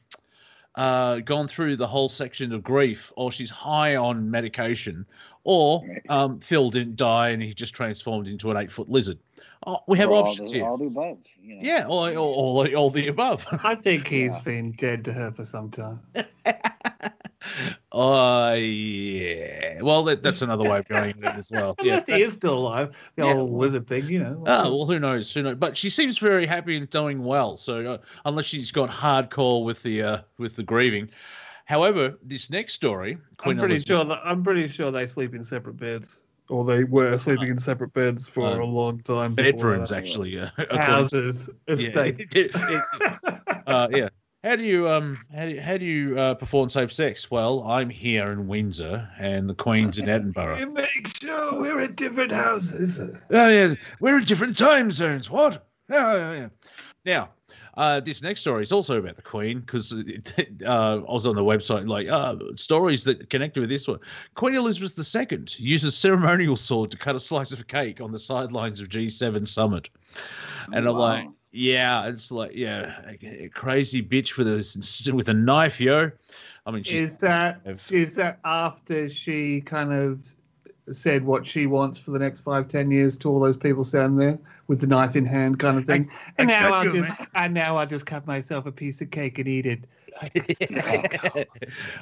uh, 0.77 1.17
gone 1.17 1.49
through 1.49 1.77
the 1.77 1.87
whole 1.87 2.09
section 2.09 2.53
of 2.53 2.63
grief, 2.63 3.13
or 3.17 3.33
she's 3.33 3.51
high 3.51 3.97
on 3.97 4.31
medication, 4.31 5.05
or 5.43 5.85
um, 6.09 6.39
Phil 6.39 6.71
didn't 6.71 6.97
die 6.97 7.31
and 7.31 7.43
he 7.43 7.53
just 7.53 7.75
transformed 7.75 8.29
into 8.29 8.51
an 8.51 8.57
eight 8.57 8.71
foot 8.71 8.89
lizard. 8.89 9.19
Oh, 9.67 9.81
we 9.89 9.99
have 9.99 10.09
Or 10.11 10.15
all 10.17 10.29
options 10.29 10.51
the, 10.51 10.59
here. 10.59 10.67
all 10.67 10.79
the 10.79 10.87
above. 10.87 11.19
You 11.43 11.57
know. 11.57 11.61
yeah, 11.63 11.87
all, 11.87 12.07
all, 12.17 12.35
all, 12.67 12.75
all 12.77 12.91
the 12.91 13.09
above. 13.09 13.45
I 13.65 13.75
think 13.75 14.07
he's 14.07 14.37
Yeah. 14.37 14.43
been 14.45 14.73
dead 14.73 15.05
to 15.07 15.13
her 15.13 15.31
for 15.33 15.45
some 15.45 15.71
time. 15.71 16.01
Oh, 17.93 18.53
yeah. 18.53 19.81
Well, 19.81 20.05
that, 20.05 20.23
that's 20.23 20.43
another 20.43 20.69
way 20.69 20.79
of 20.79 20.89
going 20.89 21.11
at 21.25 21.35
it 21.35 21.39
as 21.39 21.51
well. 21.51 21.75
Yeah. 21.83 21.93
Unless 21.95 22.09
he 22.09 22.23
is 22.23 22.33
still 22.35 22.59
alive, 22.59 23.11
the 23.17 23.25
Yeah. 23.25 23.33
old 23.35 23.51
lizard 23.51 23.87
thing, 23.87 24.09
you 24.09 24.19
know. 24.19 24.45
Oh, 24.47 24.77
well, 24.77 24.87
who 24.87 24.99
knows? 24.99 25.33
Who 25.33 25.43
knows? 25.43 25.57
But 25.57 25.77
she 25.77 25.89
seems 25.89 26.19
very 26.19 26.45
happy 26.47 26.77
and 26.77 26.91
doing 26.91 27.25
well. 27.25 27.57
So 27.57 27.93
uh, 27.95 27.99
unless 28.27 28.45
she's 28.47 28.71
got 28.71 28.91
hardcore 28.91 29.65
with 29.65 29.83
the 29.83 30.03
uh, 30.03 30.19
with 30.39 30.57
the 30.57 30.63
grieving. 30.63 31.09
However, 31.65 32.19
this 32.23 32.51
next 32.51 32.75
story, 32.75 33.17
I'm 33.41 33.57
pretty 33.59 33.75
Elizabeth- 33.77 33.87
sure 33.87 34.05
that 34.05 34.21
I'm 34.25 34.43
pretty 34.43 34.69
sure 34.69 34.91
they 34.91 35.07
sleep 35.07 35.35
in 35.35 35.43
separate 35.45 35.77
beds, 35.79 36.21
or 36.49 36.65
they 36.65 36.85
were 36.85 37.17
sleeping 37.19 37.49
in 37.49 37.59
separate 37.59 37.93
beds 37.93 38.29
for 38.29 38.47
Uh, 38.47 38.59
a 38.59 38.65
long 38.65 39.01
time. 39.01 39.35
bedrooms 39.35 39.93
actually. 39.93 40.39
Uh, 40.39 40.49
according- 40.59 40.79
houses, 40.87 41.51
Yeah, 41.69 41.75
estates. 41.75 42.21
it- 42.35 42.51
it- 42.55 43.63
uh, 43.67 43.89
yeah. 43.91 44.09
How 44.45 44.55
do 44.55 44.63
you 44.63 44.89
um 44.89 45.19
how 45.35 45.45
do 45.47 45.51
you, 45.55 45.61
how 45.61 45.77
do 45.77 45.85
you 45.85 46.19
uh, 46.19 46.35
perform 46.35 46.69
safe 46.69 46.93
sex? 46.93 47.29
Well, 47.31 47.65
I'm 47.65 47.91
here 47.91 48.31
in 48.31 48.47
Windsor 48.47 49.09
and 49.19 49.51
the 49.51 49.55
Queen's 49.55 49.99
in 49.99 50.09
Edinburgh. 50.09 50.57
You 50.61 50.71
make 50.71 51.09
sure 51.21 51.61
we're 51.61 51.81
at 51.81 51.97
different 51.97 52.31
houses. 52.33 53.01
Oh 53.01 53.49
yes, 53.49 53.75
we're 54.01 54.19
in 54.19 54.25
different 54.25 54.57
time 54.57 54.91
zones. 54.93 55.29
What? 55.29 55.67
Oh, 55.91 56.17
yeah, 56.17 56.33
yeah. 56.35 56.49
Now, 57.05 57.31
uh, 57.79 58.01
this 58.01 58.23
next 58.23 58.41
story 58.41 58.65
is 58.65 58.73
also 58.73 58.99
about 58.99 59.15
the 59.15 59.23
Queen 59.23 59.61
because 59.61 59.93
uh, 59.93 60.03
I 60.69 60.97
was 60.97 61.27
on 61.27 61.37
the 61.37 61.45
website 61.45 61.89
like 61.89 62.09
uh, 62.09 62.35
stories 62.57 63.05
that 63.05 63.31
connected 63.31 63.61
with 63.61 63.71
this 63.71 63.87
one. 63.87 64.01
Queen 64.35 64.57
Elizabeth 64.57 64.99
II 64.99 65.45
uses 65.59 65.97
ceremonial 65.97 66.57
sword 66.57 66.91
to 66.91 66.97
cut 66.97 67.15
a 67.15 67.21
slice 67.21 67.53
of 67.53 67.65
cake 67.69 68.01
on 68.01 68.11
the 68.11 68.19
sidelines 68.19 68.81
of 68.81 68.89
G7 68.89 69.47
summit, 69.47 69.91
and 70.73 70.89
I'm 70.89 70.97
like, 70.97 71.29
yeah, 71.53 72.09
it's 72.09 72.33
like 72.33 72.51
yeah, 72.53 73.01
a, 73.23 73.49
crazy 73.49 74.03
bitch 74.03 74.37
with 74.37 74.49
a 74.49 75.13
with 75.15 75.29
a 75.29 75.35
knife, 75.35 75.81
yo. 75.81 76.11
I 76.67 76.73
mean, 76.73 76.83
she's 76.83 77.13
Is 77.13 77.19
that 77.19 77.61
is 77.91 78.17
that 78.17 78.41
after 78.45 79.09
she 79.09 79.61
kind 79.61 79.93
of 79.93 80.35
said 80.93 81.25
what 81.25 81.47
she 81.47 81.67
wants 81.67 81.99
for 81.99 82.11
the 82.11 82.19
next 82.19 82.41
five 82.41 82.69
ten 82.69 82.91
years 82.91 83.17
to 83.19 83.29
all 83.29 83.41
those 83.41 83.57
people 83.57 83.85
standing 83.85 84.17
there 84.17 84.39
with 84.67 84.81
the 84.81 84.87
knife 84.87 85.17
in 85.17 85.25
hand, 85.25 85.59
kind 85.59 85.79
of 85.79 85.85
thing? 85.85 86.11
and 86.39 86.51
I 86.51 86.61
now 86.61 86.73
I'll 86.73 86.85
you, 86.85 86.91
just 86.91 87.15
and 87.35 87.55
now 87.55 87.77
I'll 87.77 87.87
just 87.87 88.07
cut 88.07 88.27
myself 88.27 88.67
a 88.67 88.73
piece 88.73 89.01
of 89.01 89.11
cake 89.11 89.39
and 89.39 89.49
eat 89.49 89.67
it. 89.67 89.85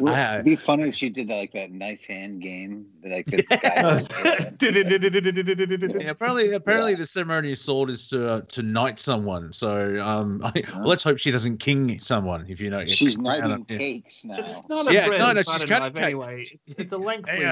Would 0.00 0.12
I- 0.12 0.34
it'd 0.34 0.44
be 0.44 0.56
funny 0.56 0.88
if 0.88 0.94
she 0.94 1.08
did 1.10 1.28
that, 1.28 1.36
like 1.36 1.52
that 1.52 1.70
knife 1.70 2.04
hand 2.04 2.40
game, 2.40 2.86
like 3.04 3.26
the 3.26 3.42
guy. 3.42 3.82
was. 3.82 4.08
Yeah, 5.96 6.10
apparently, 6.10 6.52
apparently, 6.52 6.94
the 6.94 7.06
ceremonial 7.06 7.56
sword 7.56 7.90
is 7.90 8.08
to 8.08 8.28
uh, 8.28 8.40
to 8.42 8.62
knight 8.62 8.98
someone. 9.00 9.52
So, 9.52 10.00
um, 10.02 10.40
I, 10.44 10.62
well, 10.74 10.88
let's 10.88 11.02
hope 11.02 11.18
she 11.18 11.30
doesn't 11.30 11.58
king 11.58 11.98
someone. 12.00 12.46
If 12.48 12.60
you 12.60 12.70
know, 12.70 12.84
She's 12.86 13.16
yeah. 13.16 13.22
knighting 13.22 13.66
Yeah. 13.68 13.78
cakes 13.78 14.24
now. 14.24 14.36
It's 14.38 14.68
not 14.68 14.88
a 14.88 14.92
Yeah, 14.92 15.06
bread 15.06 15.18
no, 15.20 15.32
no, 15.32 15.40
she's 15.42 15.46
butter 15.46 15.66
cutting 15.66 15.92
cake. 15.94 16.02
anyway. 16.02 16.46
It's, 16.66 16.78
it's 16.78 16.92
a 16.92 16.98
length. 16.98 17.28
Hey, 17.28 17.44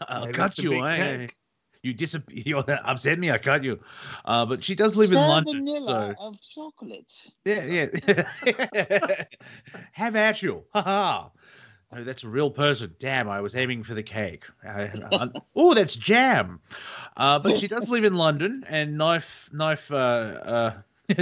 uh, 0.00 0.04
I'll 0.08 0.32
cut 0.32 0.58
you. 0.58 0.70
big 0.70 0.84
eh? 0.84 0.96
cake. 0.96 1.36
You 1.84 1.92
disappear. 1.92 2.42
You 2.46 2.58
upset 2.58 3.18
me. 3.18 3.30
I 3.30 3.38
cut 3.38 3.62
you. 3.62 3.78
Uh, 4.24 4.46
but 4.46 4.64
she 4.64 4.74
does 4.74 4.96
live 4.96 5.12
in 5.12 5.18
London. 5.18 5.66
vanilla 5.66 6.16
So 6.16 6.26
of 6.26 6.40
chocolate. 6.40 7.26
yeah, 7.44 7.88
yeah. 8.46 9.24
Have 9.92 10.16
at 10.16 10.42
you. 10.42 10.64
Ha 10.72 10.82
ha. 10.82 11.30
Oh, 11.96 12.02
that's 12.02 12.24
a 12.24 12.28
real 12.28 12.50
person. 12.50 12.94
Damn, 12.98 13.28
I 13.28 13.40
was 13.40 13.54
aiming 13.54 13.84
for 13.84 13.94
the 13.94 14.02
cake. 14.02 14.44
Oh, 15.54 15.74
that's 15.74 15.94
jam. 15.94 16.60
Uh, 17.16 17.38
but 17.38 17.58
she 17.58 17.68
does 17.68 17.88
live 17.88 18.04
in 18.04 18.14
London, 18.14 18.64
and 18.66 18.98
knife 18.98 19.48
knife 19.52 19.92
uh, 19.92 19.94
uh, 19.94 20.72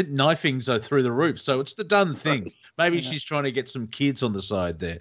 knifings 0.09 0.69
are 0.69 0.79
through 0.79 1.03
the 1.03 1.13
roof. 1.13 1.41
So 1.41 1.61
it's 1.61 1.75
the 1.75 1.85
done 1.85 2.15
thing. 2.15 2.53
Maybe 2.79 2.99
yeah. 2.99 3.11
she's 3.11 3.23
trying 3.23 3.45
to 3.45 3.53
get 3.53 3.69
some 3.69 3.87
kids 3.87 4.23
on 4.23 4.33
the 4.33 4.41
side 4.41 4.79
there. 4.79 5.01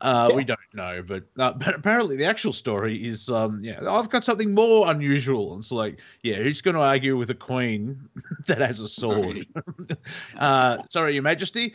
Uh, 0.00 0.28
yeah. 0.30 0.36
We 0.36 0.44
don't 0.44 0.58
know, 0.72 1.04
but 1.06 1.24
uh, 1.38 1.52
but 1.52 1.74
apparently 1.74 2.16
the 2.16 2.24
actual 2.24 2.52
story 2.52 3.06
is, 3.06 3.28
um, 3.28 3.62
yeah, 3.62 3.78
I've 3.86 4.08
got 4.08 4.24
something 4.24 4.54
more 4.54 4.90
unusual. 4.90 5.58
It's 5.58 5.70
like, 5.70 6.00
yeah, 6.22 6.36
who's 6.36 6.62
going 6.62 6.76
to 6.76 6.80
argue 6.80 7.18
with 7.18 7.28
a 7.28 7.34
queen 7.34 8.08
that 8.46 8.58
has 8.58 8.80
a 8.80 8.88
sword? 8.88 9.46
uh, 10.38 10.78
sorry, 10.88 11.14
Your 11.14 11.22
Majesty. 11.22 11.74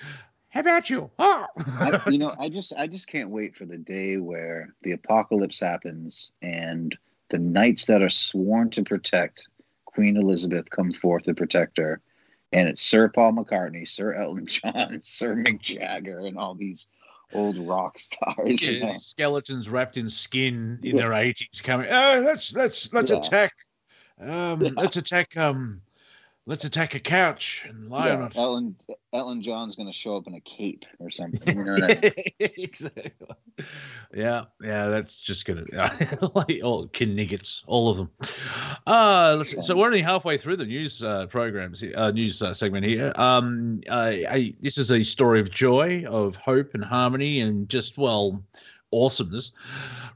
How 0.50 0.62
about 0.62 0.89
you? 0.89 1.12
Oh. 1.19 1.45
I, 1.79 2.01
you 2.07 2.17
know, 2.17 2.36
I 2.39 2.50
just 2.50 2.74
I 2.75 2.88
just 2.88 3.07
can't 3.07 3.29
wait 3.29 3.55
for 3.55 3.65
the 3.65 3.77
day 3.77 4.17
where 4.17 4.74
the 4.81 4.93
apocalypse 4.93 5.59
happens 5.59 6.31
and 6.41 6.98
the 7.29 7.38
knights 7.38 7.86
that 7.86 8.01
are 8.01 8.09
sworn 8.09 8.71
to 8.71 8.83
protect 8.83 9.48
Queen 9.86 10.17
Elizabeth 10.17 10.69
come 10.71 10.91
forth 10.91 11.24
to 11.24 11.36
protect 11.36 11.77
her 11.77 12.01
and 12.51 12.68
it's 12.68 12.82
Sir 12.82 13.10
Paul 13.10 13.34
McCartney, 13.34 13.88
Sir 13.88 14.13
Elton 14.13 14.48
John, 14.48 15.00
Sir 15.03 15.36
Mick 15.36 15.62
Jagger, 15.62 16.20
and 16.20 16.38
all 16.38 16.56
these 16.56 16.88
old 17.34 17.58
rock 17.58 18.00
stars. 18.00 18.62
Yeah, 18.62 18.70
you 18.72 18.79
know? 18.82 18.98
Skeletons 18.98 19.70
wrapped 19.70 19.98
in 19.98 20.10
skin 20.10 20.79
in 20.84 20.96
yeah. 20.96 21.03
their 21.03 21.13
eighties 21.13 21.62
coming. 21.62 21.88
Oh, 21.89 22.22
let's 22.25 22.53
let's 22.56 22.91
let's 22.94 23.12
yeah. 23.12 23.18
attack. 23.18 23.53
Um, 24.20 24.60
let's 24.75 24.98
attack. 24.98 25.36
Um, 25.38 25.82
let's 26.50 26.65
attack 26.65 26.96
a 26.96 27.00
couch 27.00 27.63
and 27.70 27.89
lie 27.91 28.10
on 28.10 28.24
it. 28.24 28.36
Ellen 28.36 28.75
Ellen 29.13 29.41
John's 29.41 29.75
going 29.75 29.88
to 29.88 29.94
show 29.94 30.18
up 30.18 30.25
in 30.27 30.34
a 30.34 30.39
cape 30.41 30.84
or 30.98 31.12
something. 31.12 31.56
You 31.56 31.63
know 31.63 31.75
I 31.75 32.00
mean? 32.01 32.12
exactly. 32.39 33.12
Yeah, 34.13 34.46
yeah, 34.62 34.88
that's 34.88 35.22
just 35.22 35.46
gonna 35.46 35.63
like 36.36 36.62
all 36.63 36.89
kniggets, 37.00 37.63
all 37.68 37.89
of 37.89 37.98
them. 37.98 38.10
Uh, 38.88 39.44
so 39.44 39.77
we're 39.77 39.86
only 39.86 40.01
halfway 40.01 40.38
through 40.38 40.58
the 40.58 40.65
news 40.65 41.03
uh, 41.03 41.27
programs, 41.27 41.84
uh, 41.96 42.12
news 42.12 42.41
uh, 42.41 42.53
segment 42.53 42.86
here. 42.86 43.13
Um, 43.15 43.82
I, 43.89 44.25
I, 44.29 44.53
this 44.60 44.79
is 44.79 44.91
a 44.91 45.03
story 45.03 45.39
of 45.39 45.51
joy, 45.51 46.03
of 46.08 46.36
hope 46.36 46.74
and 46.74 46.84
harmony, 46.84 47.41
and 47.41 47.70
just 47.70 47.98
well, 47.98 48.44
awesomeness. 48.91 49.51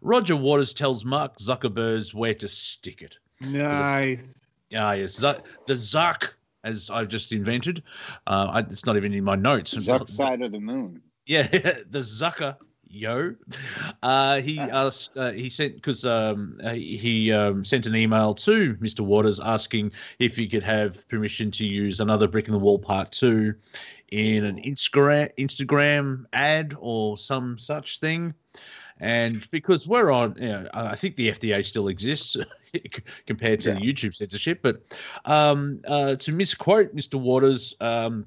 Roger 0.02 0.36
Waters 0.36 0.74
tells 0.74 1.06
Mark 1.06 1.38
Zuckerberg 1.38 2.12
where 2.16 2.34
to 2.34 2.48
stick 2.48 3.04
it. 3.04 3.20
Nice. 3.42 4.43
Ah, 4.76 4.94
yes, 4.94 5.18
the 5.18 5.42
Zuck, 5.68 6.30
as 6.64 6.90
I've 6.90 7.10
just 7.10 7.32
invented. 7.32 7.84
Uh, 8.28 8.48
I, 8.52 8.60
it's 8.60 8.86
not 8.86 8.98
even 8.98 9.14
in 9.14 9.24
my 9.24 9.36
notes. 9.36 9.74
Zuck 9.74 10.10
side 10.10 10.42
of 10.42 10.52
the 10.52 10.60
moon. 10.60 11.02
Yeah, 11.26 11.48
the 11.90 12.00
Zucker. 12.00 12.58
Yo, 12.96 13.34
uh, 14.04 14.40
he 14.40 14.60
asked. 14.60 15.18
Uh, 15.18 15.32
he 15.32 15.50
sent 15.50 15.74
because 15.74 16.06
um, 16.06 16.60
he 16.76 17.32
um, 17.32 17.66
sent 17.66 17.88
an 17.88 17.96
email 17.96 18.36
to 18.36 18.76
Mr. 18.76 19.00
Waters 19.00 19.40
asking 19.40 19.92
if 20.20 20.36
he 20.36 20.48
could 20.48 20.62
have 20.62 21.08
permission 21.08 21.50
to 21.50 21.66
use 21.66 22.00
another 22.00 22.28
brick 22.28 22.46
in 22.46 22.54
the 22.54 22.60
wall 22.60 22.78
part 22.78 23.12
two 23.12 23.56
in 24.10 24.46
an 24.46 24.62
Instagram 24.62 25.28
Instagram 25.40 26.26
ad 26.34 26.76
or 26.80 27.18
some 27.18 27.58
such 27.58 28.00
thing. 28.00 28.32
And 29.04 29.46
because 29.52 29.86
we're 29.86 30.12
on, 30.12 30.38
you 30.40 30.48
know, 30.48 30.70
I 30.74 30.96
think 30.96 31.18
the 31.18 31.30
FDA 31.30 31.64
still 31.66 31.90
exists. 31.90 32.38
compared 33.28 33.62
to 33.62 33.70
yeah. 33.70 33.76
the 33.76 33.82
YouTube 33.82 34.16
censorship. 34.16 34.60
But 34.62 34.82
um, 35.26 35.82
uh, 35.86 36.16
to 36.16 36.32
misquote 36.32 36.96
Mr. 36.96 37.20
Waters, 37.20 37.76
um, 37.80 38.26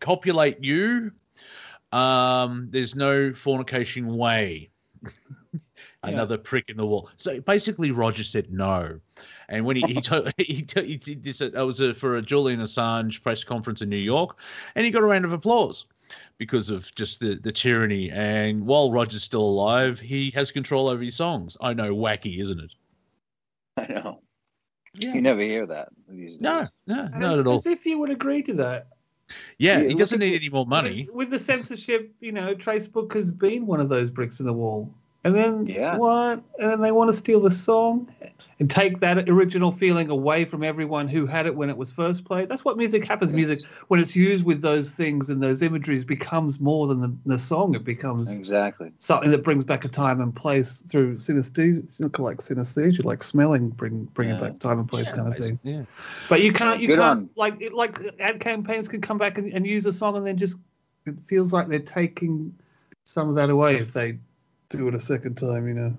copulate 0.00 0.64
you. 0.64 1.12
Um, 1.92 2.68
there's 2.70 2.94
no 2.94 3.32
fornication 3.32 4.16
way. 4.16 4.70
Another 6.02 6.36
yeah. 6.36 6.42
prick 6.44 6.68
in 6.68 6.76
the 6.76 6.86
wall. 6.86 7.10
So 7.16 7.40
basically, 7.40 7.90
Roger 7.90 8.24
said 8.24 8.52
no. 8.52 9.00
And 9.48 9.64
when 9.64 9.76
he 9.76 9.82
he, 9.86 10.00
told, 10.00 10.32
he, 10.38 10.66
he 10.74 10.96
did 10.96 11.22
this, 11.22 11.38
that 11.38 11.54
was 11.54 11.80
a, 11.80 11.94
for 11.94 12.16
a 12.16 12.22
Julian 12.22 12.60
Assange 12.60 13.22
press 13.22 13.44
conference 13.44 13.82
in 13.82 13.88
New 13.88 13.96
York, 13.96 14.36
and 14.74 14.84
he 14.84 14.90
got 14.90 15.02
a 15.02 15.06
round 15.06 15.24
of 15.24 15.32
applause 15.32 15.84
because 16.38 16.70
of 16.70 16.94
just 16.94 17.20
the, 17.20 17.36
the 17.36 17.52
tyranny. 17.52 18.10
And 18.10 18.66
while 18.66 18.92
Roger's 18.92 19.22
still 19.22 19.42
alive, 19.42 19.98
he 19.98 20.30
has 20.32 20.52
control 20.52 20.88
over 20.88 21.02
his 21.02 21.14
songs. 21.14 21.56
I 21.60 21.72
know, 21.72 21.94
wacky, 21.94 22.40
isn't 22.40 22.60
it? 22.60 22.74
I 23.76 23.92
know. 23.92 24.20
Yeah. 24.94 25.12
You 25.12 25.20
never 25.20 25.42
hear 25.42 25.66
that 25.66 25.88
these 26.08 26.32
days. 26.32 26.40
No, 26.40 26.66
no, 26.86 27.08
not 27.08 27.38
at 27.38 27.46
all. 27.46 27.56
As 27.56 27.66
if 27.66 27.84
you 27.84 27.98
would 27.98 28.10
agree 28.10 28.42
to 28.42 28.54
that. 28.54 28.88
Yeah, 29.58 29.80
yeah 29.80 29.88
he 29.88 29.94
doesn't 29.94 30.20
need 30.20 30.34
any 30.34 30.48
more 30.48 30.66
money. 30.66 31.06
With, 31.06 31.16
with 31.16 31.30
the 31.30 31.38
censorship, 31.38 32.14
you 32.20 32.32
know, 32.32 32.54
Facebook 32.54 33.12
has 33.12 33.30
been 33.30 33.66
one 33.66 33.80
of 33.80 33.88
those 33.88 34.10
bricks 34.10 34.40
in 34.40 34.46
the 34.46 34.52
wall. 34.52 34.94
And 35.26 35.34
then 35.34 35.66
yeah. 35.66 35.96
what? 35.96 36.40
And 36.60 36.70
then 36.70 36.80
they 36.80 36.92
want 36.92 37.10
to 37.10 37.16
steal 37.16 37.40
the 37.40 37.50
song 37.50 38.08
and 38.60 38.70
take 38.70 39.00
that 39.00 39.28
original 39.28 39.72
feeling 39.72 40.08
away 40.08 40.44
from 40.44 40.62
everyone 40.62 41.08
who 41.08 41.26
had 41.26 41.46
it 41.46 41.56
when 41.56 41.68
it 41.68 41.76
was 41.76 41.92
first 41.92 42.24
played. 42.24 42.48
That's 42.48 42.64
what 42.64 42.76
music 42.76 43.04
happens. 43.04 43.32
Yes. 43.32 43.36
Music, 43.36 43.66
when 43.88 43.98
it's 43.98 44.14
used 44.14 44.44
with 44.44 44.62
those 44.62 44.90
things 44.90 45.28
and 45.28 45.42
those 45.42 45.62
imageries, 45.62 46.04
becomes 46.04 46.60
more 46.60 46.86
than 46.86 47.00
the, 47.00 47.16
the 47.26 47.40
song. 47.40 47.74
It 47.74 47.82
becomes 47.82 48.32
exactly 48.32 48.92
something 48.98 49.32
that 49.32 49.42
brings 49.42 49.64
back 49.64 49.84
a 49.84 49.88
time 49.88 50.20
and 50.20 50.34
place 50.34 50.84
through 50.88 51.16
synesthesia, 51.16 52.18
like 52.20 52.38
synesthesia, 52.38 53.04
like 53.04 53.24
smelling, 53.24 53.70
bring 53.70 54.04
bringing 54.14 54.36
yeah. 54.36 54.40
back 54.40 54.60
time 54.60 54.78
and 54.78 54.88
place, 54.88 55.08
yeah, 55.08 55.16
kind 55.16 55.28
of 55.28 55.36
thing. 55.36 55.58
Yeah. 55.64 55.82
But 56.28 56.40
you 56.40 56.52
can't, 56.52 56.80
you 56.80 56.86
Good 56.86 57.00
can't 57.00 57.18
on. 57.18 57.30
like 57.34 57.72
like 57.72 57.98
ad 58.20 58.38
campaigns 58.38 58.86
can 58.86 59.00
come 59.00 59.18
back 59.18 59.38
and, 59.38 59.52
and 59.52 59.66
use 59.66 59.86
a 59.86 59.92
song 59.92 60.16
and 60.16 60.24
then 60.24 60.36
just 60.36 60.56
it 61.04 61.18
feels 61.26 61.52
like 61.52 61.66
they're 61.66 61.80
taking 61.80 62.54
some 63.04 63.28
of 63.28 63.34
that 63.36 63.50
away 63.50 63.76
if 63.76 63.92
they 63.92 64.18
do 64.68 64.88
it 64.88 64.94
a 64.94 65.00
second 65.00 65.36
time, 65.36 65.66
you 65.68 65.74
know. 65.74 65.98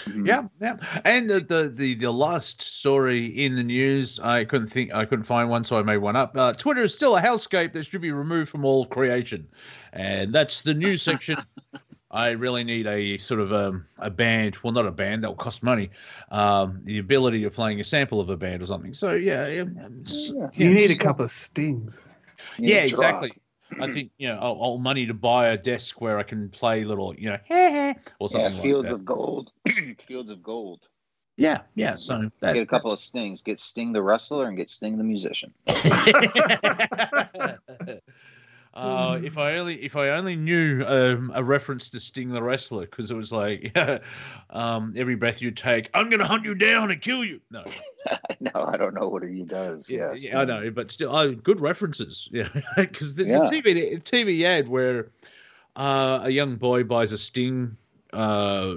Mm-hmm. 0.00 0.26
Yeah, 0.26 0.44
yeah. 0.60 0.76
And 1.04 1.28
the, 1.28 1.40
the, 1.40 1.72
the 1.74 1.94
the 1.94 2.12
last 2.12 2.62
story 2.62 3.26
in 3.26 3.56
the 3.56 3.62
news, 3.62 4.18
I 4.20 4.44
couldn't 4.44 4.68
think, 4.68 4.92
I 4.94 5.04
couldn't 5.04 5.24
find 5.24 5.50
one, 5.50 5.64
so 5.64 5.78
I 5.78 5.82
made 5.82 5.98
one 5.98 6.16
up. 6.16 6.36
Uh, 6.36 6.52
Twitter 6.52 6.82
is 6.82 6.94
still 6.94 7.16
a 7.16 7.22
hellscape 7.22 7.72
that 7.74 7.84
should 7.84 8.00
be 8.00 8.12
removed 8.12 8.50
from 8.50 8.64
all 8.64 8.86
creation, 8.86 9.46
and 9.92 10.34
that's 10.34 10.62
the 10.62 10.74
news 10.74 11.02
section. 11.02 11.36
I 12.12 12.30
really 12.30 12.64
need 12.64 12.86
a 12.88 13.18
sort 13.18 13.40
of 13.40 13.52
um, 13.52 13.86
a 13.98 14.10
band. 14.10 14.56
Well, 14.62 14.72
not 14.72 14.86
a 14.86 14.90
band 14.90 15.22
that 15.22 15.28
will 15.28 15.36
cost 15.36 15.62
money. 15.62 15.90
Um, 16.30 16.80
the 16.84 16.98
ability 16.98 17.44
of 17.44 17.52
playing 17.52 17.80
a 17.80 17.84
sample 17.84 18.20
of 18.20 18.30
a 18.30 18.36
band 18.36 18.62
or 18.62 18.66
something. 18.66 18.92
So 18.92 19.12
yeah, 19.12 19.46
yeah, 19.46 19.64
yeah 20.06 20.48
you 20.54 20.74
need 20.74 20.90
a 20.90 20.96
couple 20.96 21.24
of 21.24 21.30
stings. 21.30 22.06
Yeah, 22.58 22.78
exactly. 22.78 23.32
I 23.78 23.88
think 23.88 24.10
you 24.18 24.28
know, 24.28 24.38
all, 24.38 24.78
money 24.78 25.06
to 25.06 25.14
buy 25.14 25.48
a 25.48 25.56
desk 25.56 26.00
where 26.00 26.18
I 26.18 26.22
can 26.22 26.48
play 26.48 26.84
little, 26.84 27.14
you 27.14 27.30
know, 27.30 27.38
or 28.18 28.28
something. 28.28 28.52
Yeah, 28.52 28.60
fields 28.60 28.90
like 28.90 29.00
of 29.00 29.04
gold. 29.04 29.52
fields 30.06 30.30
of 30.30 30.42
gold. 30.42 30.88
Yeah, 31.36 31.62
yeah. 31.74 31.96
So 31.96 32.30
that, 32.40 32.54
get 32.54 32.62
a 32.62 32.66
couple 32.66 32.90
that's... 32.90 33.02
of 33.02 33.06
stings. 33.06 33.40
Get 33.42 33.58
Sting 33.58 33.92
the 33.92 34.02
wrestler 34.02 34.48
and 34.48 34.56
get 34.56 34.68
Sting 34.68 34.98
the 34.98 35.04
musician. 35.04 35.54
Uh, 38.72 39.18
if 39.24 39.36
I 39.36 39.56
only 39.56 39.82
if 39.82 39.96
I 39.96 40.10
only 40.10 40.36
knew 40.36 40.84
um, 40.86 41.32
a 41.34 41.42
reference 41.42 41.90
to 41.90 41.98
Sting 41.98 42.28
the 42.28 42.40
wrestler, 42.40 42.82
because 42.82 43.10
it 43.10 43.16
was 43.16 43.32
like 43.32 43.76
um, 44.50 44.94
every 44.96 45.16
breath 45.16 45.42
you 45.42 45.50
take, 45.50 45.90
I'm 45.92 46.08
gonna 46.08 46.26
hunt 46.26 46.44
you 46.44 46.54
down 46.54 46.92
and 46.92 47.00
kill 47.00 47.24
you. 47.24 47.40
No, 47.50 47.64
no, 48.40 48.50
I 48.54 48.76
don't 48.76 48.94
know 48.94 49.08
what 49.08 49.24
he 49.24 49.42
does. 49.42 49.90
Yeah, 49.90 50.12
yes. 50.12 50.28
yeah, 50.28 50.40
I 50.40 50.44
know, 50.44 50.70
but 50.70 50.92
still, 50.92 51.14
oh, 51.14 51.34
good 51.34 51.60
references. 51.60 52.28
Yeah, 52.40 52.48
because 52.76 53.16
there's 53.16 53.28
yeah. 53.28 53.38
a 53.38 53.50
TV 53.50 54.02
TV 54.02 54.44
ad 54.44 54.68
where 54.68 55.10
uh, 55.74 56.20
a 56.22 56.30
young 56.30 56.54
boy 56.54 56.84
buys 56.84 57.10
a 57.10 57.18
Sting 57.18 57.76
uh 58.12 58.76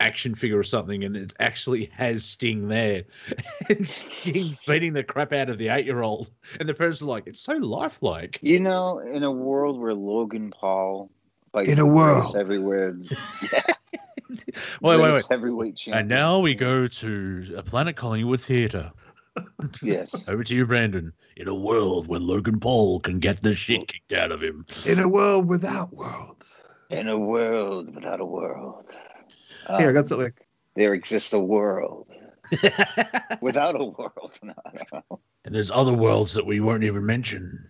action 0.00 0.34
figure 0.34 0.58
or 0.58 0.64
something 0.64 1.04
and 1.04 1.16
it 1.16 1.34
actually 1.40 1.86
has 1.94 2.24
sting 2.24 2.68
there. 2.68 3.04
And 3.68 3.88
sting 3.88 4.58
beating 4.66 4.92
the 4.92 5.02
crap 5.02 5.32
out 5.32 5.48
of 5.48 5.56
the 5.56 5.68
eight-year-old. 5.68 6.30
And 6.60 6.68
the 6.68 6.74
parents 6.74 7.00
are 7.00 7.06
like 7.06 7.26
it's 7.26 7.40
so 7.40 7.54
lifelike. 7.54 8.38
You 8.42 8.60
know 8.60 8.98
in 8.98 9.22
a 9.22 9.32
world 9.32 9.80
where 9.80 9.94
logan 9.94 10.50
paul 10.50 11.10
like 11.54 11.68
in 11.68 11.78
a 11.78 11.86
world. 11.86 12.36
everywhere 12.36 12.96
yeah. 13.00 13.62
wait 14.82 15.00
wait 15.00 15.12
wait. 15.12 15.24
Heavyweight 15.30 15.76
champion. 15.76 16.00
and 16.00 16.08
now 16.08 16.38
we 16.38 16.54
go 16.54 16.86
to 16.86 17.54
a 17.56 17.62
planet 17.62 17.96
collingwood 17.96 18.40
theater. 18.40 18.92
Yes. 19.82 20.28
Over 20.28 20.44
to 20.44 20.54
you 20.54 20.66
brandon. 20.66 21.12
In 21.36 21.48
a 21.48 21.54
world 21.54 22.06
where 22.06 22.20
logan 22.20 22.60
paul 22.60 23.00
can 23.00 23.18
get 23.18 23.42
the 23.42 23.54
shit 23.54 23.88
kicked 23.88 24.12
out 24.12 24.30
of 24.30 24.42
him. 24.42 24.66
In 24.84 24.98
a 24.98 25.08
world 25.08 25.48
without 25.48 25.92
worlds 25.92 26.64
in 26.98 27.08
a 27.08 27.18
world 27.18 27.94
without 27.94 28.20
a 28.20 28.24
world. 28.24 28.96
Um, 29.66 29.78
Here, 29.78 29.90
I 29.90 29.92
got 29.92 30.06
something. 30.06 30.32
There 30.76 30.94
exists 30.94 31.32
a 31.32 31.40
world 31.40 32.08
without 33.40 33.80
a 33.80 33.84
world. 33.84 34.32
No, 34.42 34.54
no. 34.92 35.20
And 35.44 35.54
there's 35.54 35.70
other 35.70 35.92
worlds 35.92 36.32
that 36.34 36.46
we 36.46 36.60
won't 36.60 36.84
even 36.84 37.04
mention. 37.04 37.68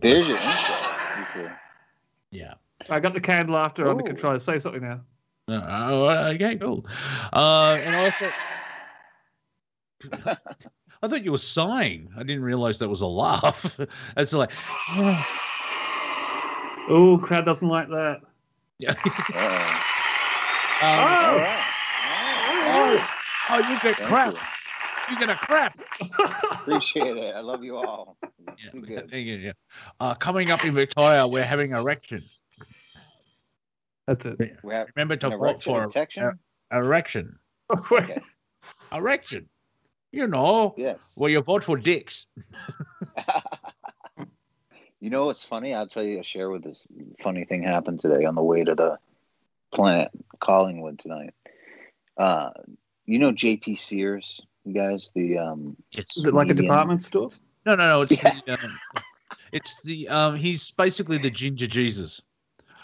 There's 0.00 0.28
your 0.28 0.38
intro. 0.38 1.56
Yeah. 2.30 2.54
I 2.88 3.00
got 3.00 3.14
the 3.14 3.20
candle 3.20 3.56
after 3.56 3.86
Ooh. 3.86 3.90
under 3.90 4.04
control. 4.04 4.38
Say 4.38 4.58
something 4.58 4.82
now. 4.82 5.00
Oh, 5.48 6.08
okay, 6.34 6.56
cool. 6.56 6.86
Uh, 7.32 7.78
and 7.80 7.96
also, 7.96 8.30
I 11.02 11.08
thought 11.08 11.24
you 11.24 11.32
were 11.32 11.38
sighing. 11.38 12.10
I 12.16 12.22
didn't 12.22 12.42
realize 12.42 12.78
that 12.80 12.88
was 12.88 13.00
a 13.02 13.06
laugh. 13.06 13.78
it's 14.16 14.32
like, 14.32 14.50
oh, 16.88 17.20
crowd 17.22 17.44
doesn't 17.44 17.68
like 17.68 17.88
that. 17.90 18.20
Yeah. 18.78 18.92
Uh-oh. 18.92 19.82
Um, 20.78 20.98
Oh. 20.98 21.38
right. 21.38 21.64
oh, 22.68 23.08
oh, 23.50 23.58
you 23.70 23.78
get 23.80 23.96
Thank 23.96 24.08
crap. 24.10 24.34
you. 24.34 24.38
You 25.14 25.18
get 25.18 25.30
a 25.30 25.34
crap. 25.34 25.74
Appreciate 26.52 27.16
it. 27.16 27.34
I 27.34 27.40
love 27.40 27.64
you 27.64 27.76
all. 27.78 28.18
Yeah, 28.58 28.80
good. 28.80 29.08
yeah, 29.10 29.18
yeah, 29.18 29.36
yeah. 29.36 29.52
Uh, 30.00 30.14
coming 30.14 30.50
up 30.50 30.64
in 30.66 30.72
Victoria, 30.74 31.26
we're 31.26 31.44
having 31.44 31.70
erection. 31.72 32.22
That's 34.06 34.26
it. 34.26 34.38
We 34.38 34.50
Remember 34.94 35.16
to 35.16 35.26
an 35.28 35.32
vote 35.32 35.40
erection 35.40 35.72
for 35.72 35.86
detection. 35.86 36.38
erection. 36.70 37.38
Okay. 37.70 38.20
Erection. 38.92 39.48
You 40.12 40.26
know, 40.26 40.74
Yes. 40.76 41.14
well, 41.16 41.30
you 41.30 41.40
vote 41.40 41.64
for 41.64 41.76
dicks. 41.78 42.26
you 45.00 45.10
know 45.10 45.26
what's 45.26 45.44
funny? 45.44 45.74
I'll 45.74 45.86
tell 45.86 46.02
you. 46.02 46.18
I'll 46.18 46.22
share 46.22 46.50
with 46.50 46.62
this 46.64 46.86
funny 47.22 47.44
thing 47.44 47.62
happened 47.62 48.00
today 48.00 48.24
on 48.24 48.34
the 48.34 48.42
way 48.42 48.64
to 48.64 48.74
the 48.74 48.98
plant 49.74 50.10
Collingwood 50.40 50.98
tonight. 50.98 51.34
Uh, 52.16 52.50
you 53.04 53.18
know 53.18 53.32
J.P. 53.32 53.76
Sears, 53.76 54.40
you 54.64 54.72
guys. 54.74 55.10
The 55.14 55.38
um, 55.38 55.76
It's 55.92 56.16
Is 56.16 56.26
it 56.26 56.34
like 56.34 56.50
a 56.50 56.54
department 56.54 57.02
store? 57.02 57.30
no, 57.64 57.74
no, 57.74 57.86
no. 57.88 58.02
It's 58.02 58.22
Yeah. 58.22 58.32
the, 58.46 58.62
um, 58.62 58.80
it's 59.52 59.82
the 59.82 60.08
um. 60.08 60.36
He's 60.36 60.70
basically 60.70 61.18
the 61.18 61.30
ginger 61.30 61.66
Jesus. 61.66 62.22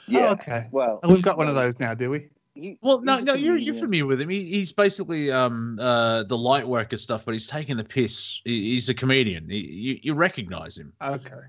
yeah. 0.07 0.29
Oh, 0.29 0.33
okay. 0.33 0.69
Well, 0.71 1.01
Oh, 1.03 1.09
we've 1.09 1.23
got 1.23 1.37
one 1.39 1.49
of 1.49 1.55
those 1.55 1.79
now, 1.81 1.95
do 1.95 2.11
we? 2.11 2.29
he- 2.55 2.79
Well, 2.83 3.01
no, 3.01 3.19
no, 3.21 3.33
you're 3.35 3.57
you're 3.57 3.75
familiar 3.75 4.07
with 4.07 4.21
him. 4.21 4.29
He, 4.29 4.45
he's 4.45 4.73
basically 4.73 5.33
um 5.33 5.79
uh 5.81 6.25
the 6.25 6.37
light 6.37 6.69
worker 6.69 6.97
stuff, 6.99 7.25
but 7.25 7.33
he's 7.33 7.47
taking 7.47 7.77
the 7.79 7.85
piss. 7.85 8.41
He, 8.45 8.73
he's 8.73 8.89
a 8.91 8.95
comedian. 8.95 9.49
He, 9.49 9.57
you 9.59 9.99
you 10.03 10.15
recognize 10.15 10.77
him. 10.77 10.93
Okay. 11.03 11.41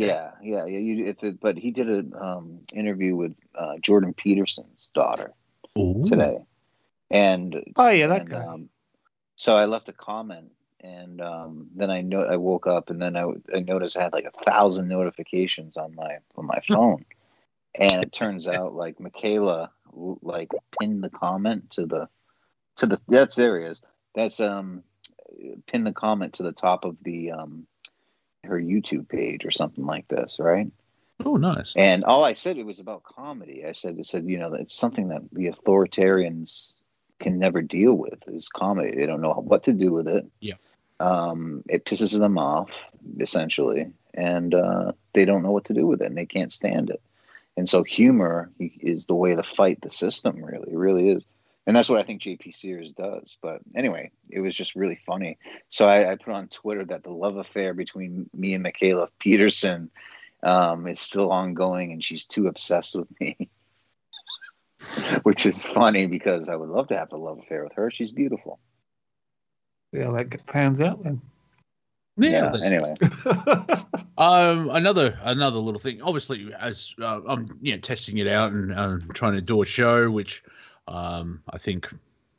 Yeah, 0.00 0.30
yeah, 0.42 0.64
yeah. 0.64 0.78
You, 0.78 1.06
if 1.06 1.22
it, 1.22 1.40
but 1.40 1.58
he 1.58 1.70
did 1.70 1.88
an 1.88 2.14
um, 2.18 2.60
interview 2.72 3.14
with 3.14 3.34
uh, 3.54 3.74
Jordan 3.80 4.14
Peterson's 4.14 4.90
daughter 4.94 5.32
Ooh. 5.78 6.02
today, 6.06 6.38
and 7.10 7.62
Oh 7.76 7.88
yeah, 7.88 8.06
that 8.06 8.22
and, 8.22 8.30
guy. 8.30 8.44
um, 8.44 8.68
so 9.36 9.56
I 9.56 9.66
left 9.66 9.88
a 9.88 9.92
comment, 9.92 10.52
and 10.80 11.20
um, 11.20 11.68
then 11.74 11.90
I 11.90 12.00
know 12.00 12.22
I 12.22 12.36
woke 12.36 12.66
up, 12.66 12.90
and 12.90 13.00
then 13.00 13.16
I, 13.16 13.26
I 13.54 13.60
noticed 13.60 13.96
I 13.96 14.04
had 14.04 14.12
like 14.12 14.24
a 14.24 14.50
thousand 14.50 14.88
notifications 14.88 15.76
on 15.76 15.94
my 15.94 16.18
on 16.36 16.46
my 16.46 16.60
phone, 16.66 17.04
and 17.74 18.02
it 18.02 18.12
turns 18.12 18.48
out 18.48 18.74
like 18.74 18.98
Mikhaila 18.98 19.68
like 20.22 20.50
pinned 20.78 21.04
the 21.04 21.10
comment 21.10 21.70
to 21.72 21.86
the 21.86 22.08
to 22.76 22.86
the 22.86 23.00
that's 23.08 23.36
there 23.36 23.60
he 23.60 23.66
is. 23.66 23.82
That's 24.14 24.40
um 24.40 24.84
pinned 25.66 25.86
the 25.86 25.92
comment 25.92 26.34
to 26.34 26.42
the 26.42 26.52
top 26.52 26.84
of 26.84 26.96
the 27.02 27.32
um 27.32 27.66
her 28.44 28.60
YouTube 28.60 29.08
page 29.08 29.44
or 29.44 29.50
something 29.50 29.84
like 29.86 30.08
this, 30.08 30.36
right? 30.38 30.70
Oh, 31.24 31.36
nice. 31.36 31.72
And 31.76 32.04
all 32.04 32.24
I 32.24 32.32
said 32.32 32.58
it 32.58 32.66
was 32.66 32.80
about 32.80 33.04
comedy. 33.04 33.64
I 33.64 33.72
said 33.72 33.98
it 33.98 34.06
said 34.06 34.24
you 34.26 34.38
know 34.38 34.54
it's 34.54 34.74
something 34.74 35.08
that 35.08 35.22
the 35.32 35.50
authoritarians 35.50 36.74
can 37.20 37.38
never 37.38 37.62
deal 37.62 37.94
with 37.94 38.18
is 38.26 38.48
comedy. 38.48 38.96
They 38.96 39.06
don't 39.06 39.20
know 39.20 39.32
what 39.32 39.64
to 39.64 39.72
do 39.72 39.92
with 39.92 40.08
it. 40.08 40.26
Yeah. 40.40 40.54
Um, 40.98 41.62
it 41.68 41.84
pisses 41.84 42.18
them 42.18 42.38
off 42.38 42.70
essentially, 43.20 43.92
and 44.14 44.54
uh, 44.54 44.92
they 45.12 45.24
don't 45.24 45.42
know 45.42 45.52
what 45.52 45.66
to 45.66 45.74
do 45.74 45.86
with 45.86 46.02
it, 46.02 46.06
and 46.06 46.16
they 46.16 46.26
can't 46.26 46.52
stand 46.52 46.90
it. 46.90 47.00
And 47.56 47.68
so 47.68 47.82
humor 47.82 48.50
is 48.58 49.06
the 49.06 49.14
way 49.14 49.36
to 49.36 49.42
fight 49.42 49.80
the 49.82 49.90
system. 49.90 50.44
Really, 50.44 50.72
it 50.72 50.76
really 50.76 51.10
is. 51.10 51.24
And 51.66 51.76
that's 51.76 51.88
what 51.88 52.00
I 52.00 52.02
think 52.02 52.22
JP 52.22 52.54
Sears 52.54 52.92
does. 52.92 53.38
But 53.40 53.60
anyway, 53.76 54.10
it 54.28 54.40
was 54.40 54.56
just 54.56 54.74
really 54.74 54.98
funny. 55.06 55.38
So 55.70 55.88
I, 55.88 56.12
I 56.12 56.16
put 56.16 56.34
on 56.34 56.48
Twitter 56.48 56.84
that 56.86 57.04
the 57.04 57.10
love 57.10 57.36
affair 57.36 57.72
between 57.72 58.28
me 58.34 58.54
and 58.54 58.64
Mikhaila 58.64 59.08
Peterson 59.20 59.90
um, 60.42 60.88
is 60.88 60.98
still 60.98 61.30
ongoing, 61.30 61.92
and 61.92 62.02
she's 62.02 62.26
too 62.26 62.48
obsessed 62.48 62.96
with 62.96 63.08
me. 63.20 63.48
Which 65.22 65.46
is 65.46 65.64
funny 65.64 66.08
because 66.08 66.48
I 66.48 66.56
would 66.56 66.68
love 66.68 66.88
to 66.88 66.96
have 66.96 67.12
a 67.12 67.16
love 67.16 67.38
affair 67.38 67.62
with 67.62 67.74
her. 67.74 67.90
She's 67.92 68.10
beautiful. 68.10 68.58
Yeah, 69.92 70.10
that 70.10 70.44
pans 70.46 70.80
out 70.80 71.02
then. 71.04 71.20
Yeah. 72.16 72.52
Yeah. 72.54 72.64
Anyway, 72.64 72.94
Um, 74.18 74.70
another 74.70 75.18
another 75.22 75.58
little 75.58 75.80
thing. 75.80 76.02
Obviously, 76.02 76.52
as 76.58 76.94
uh, 77.00 77.20
I'm 77.26 77.58
you 77.62 77.72
know 77.72 77.80
testing 77.80 78.18
it 78.18 78.28
out 78.28 78.52
and 78.52 78.72
um, 78.78 79.08
trying 79.14 79.32
to 79.32 79.40
do 79.40 79.62
a 79.62 79.66
show, 79.66 80.10
which 80.10 80.44
um, 80.88 81.42
I 81.50 81.58
think 81.58 81.88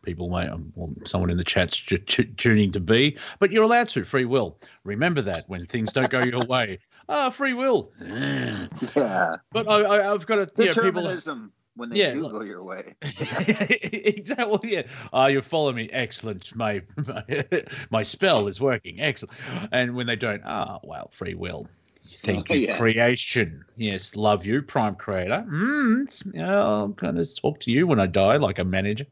people 0.04 0.30
may, 0.30 0.48
um, 0.48 0.72
well, 0.76 0.94
someone 1.06 1.30
in 1.30 1.38
the 1.38 1.44
chat's 1.44 1.80
t- 1.80 1.98
t- 1.98 2.26
tuning 2.38 2.72
to 2.74 2.80
be, 2.80 3.18
but 3.40 3.52
you're 3.52 3.64
allowed 3.64 3.90
to 3.90 4.04
free 4.04 4.26
will. 4.26 4.58
Remember 4.84 5.22
that 5.22 5.46
when 5.48 5.66
things 5.66 5.92
don't 5.92 6.10
go 6.10 6.20
your 6.20 6.46
way, 6.46 6.80
ah, 7.10 7.30
free 7.30 7.54
will. 7.54 7.92
yeah. 8.06 9.36
But 9.52 9.68
I, 9.70 9.82
I, 9.82 10.14
I've 10.14 10.26
got 10.26 10.36
to, 10.36 10.64
yeah, 10.64 10.72
people. 10.74 10.92
Determinism 10.92 11.52
when 11.76 11.90
they 11.90 11.98
Yeah, 12.00 12.14
do 12.14 12.22
look- 12.22 12.34
go 12.34 12.42
your 12.44 12.64
way. 12.64 12.96
exactly. 13.02 14.46
Well, 14.46 14.60
yeah. 14.64 14.84
Uh, 15.14 15.28
you 15.32 15.42
follow 15.42 15.72
me. 15.72 15.90
Excellent. 15.92 16.56
My, 16.56 16.82
my 17.08 17.46
my 17.90 18.04
spell 18.04 18.48
is 18.48 18.60
working. 18.62 19.00
Excellent. 19.02 19.38
And 19.72 19.96
when 19.96 20.06
they 20.06 20.16
don't, 20.16 20.42
ah, 20.46 20.80
well, 20.84 21.10
free 21.14 21.34
will. 21.34 21.68
Thank 22.22 22.50
you, 22.52 22.60
Yeah. 22.60 22.78
creation. 22.78 23.66
Yes, 23.78 24.16
love 24.16 24.46
you, 24.46 24.62
Prime 24.62 24.96
Creator. 24.96 25.46
Mm, 25.50 26.40
I'm 26.40 26.94
gonna 26.94 27.26
talk 27.26 27.60
to 27.62 27.72
you 27.72 27.88
when 27.88 28.00
I 28.00 28.06
die, 28.06 28.38
like 28.38 28.60
a 28.60 28.64
manager. 28.64 29.06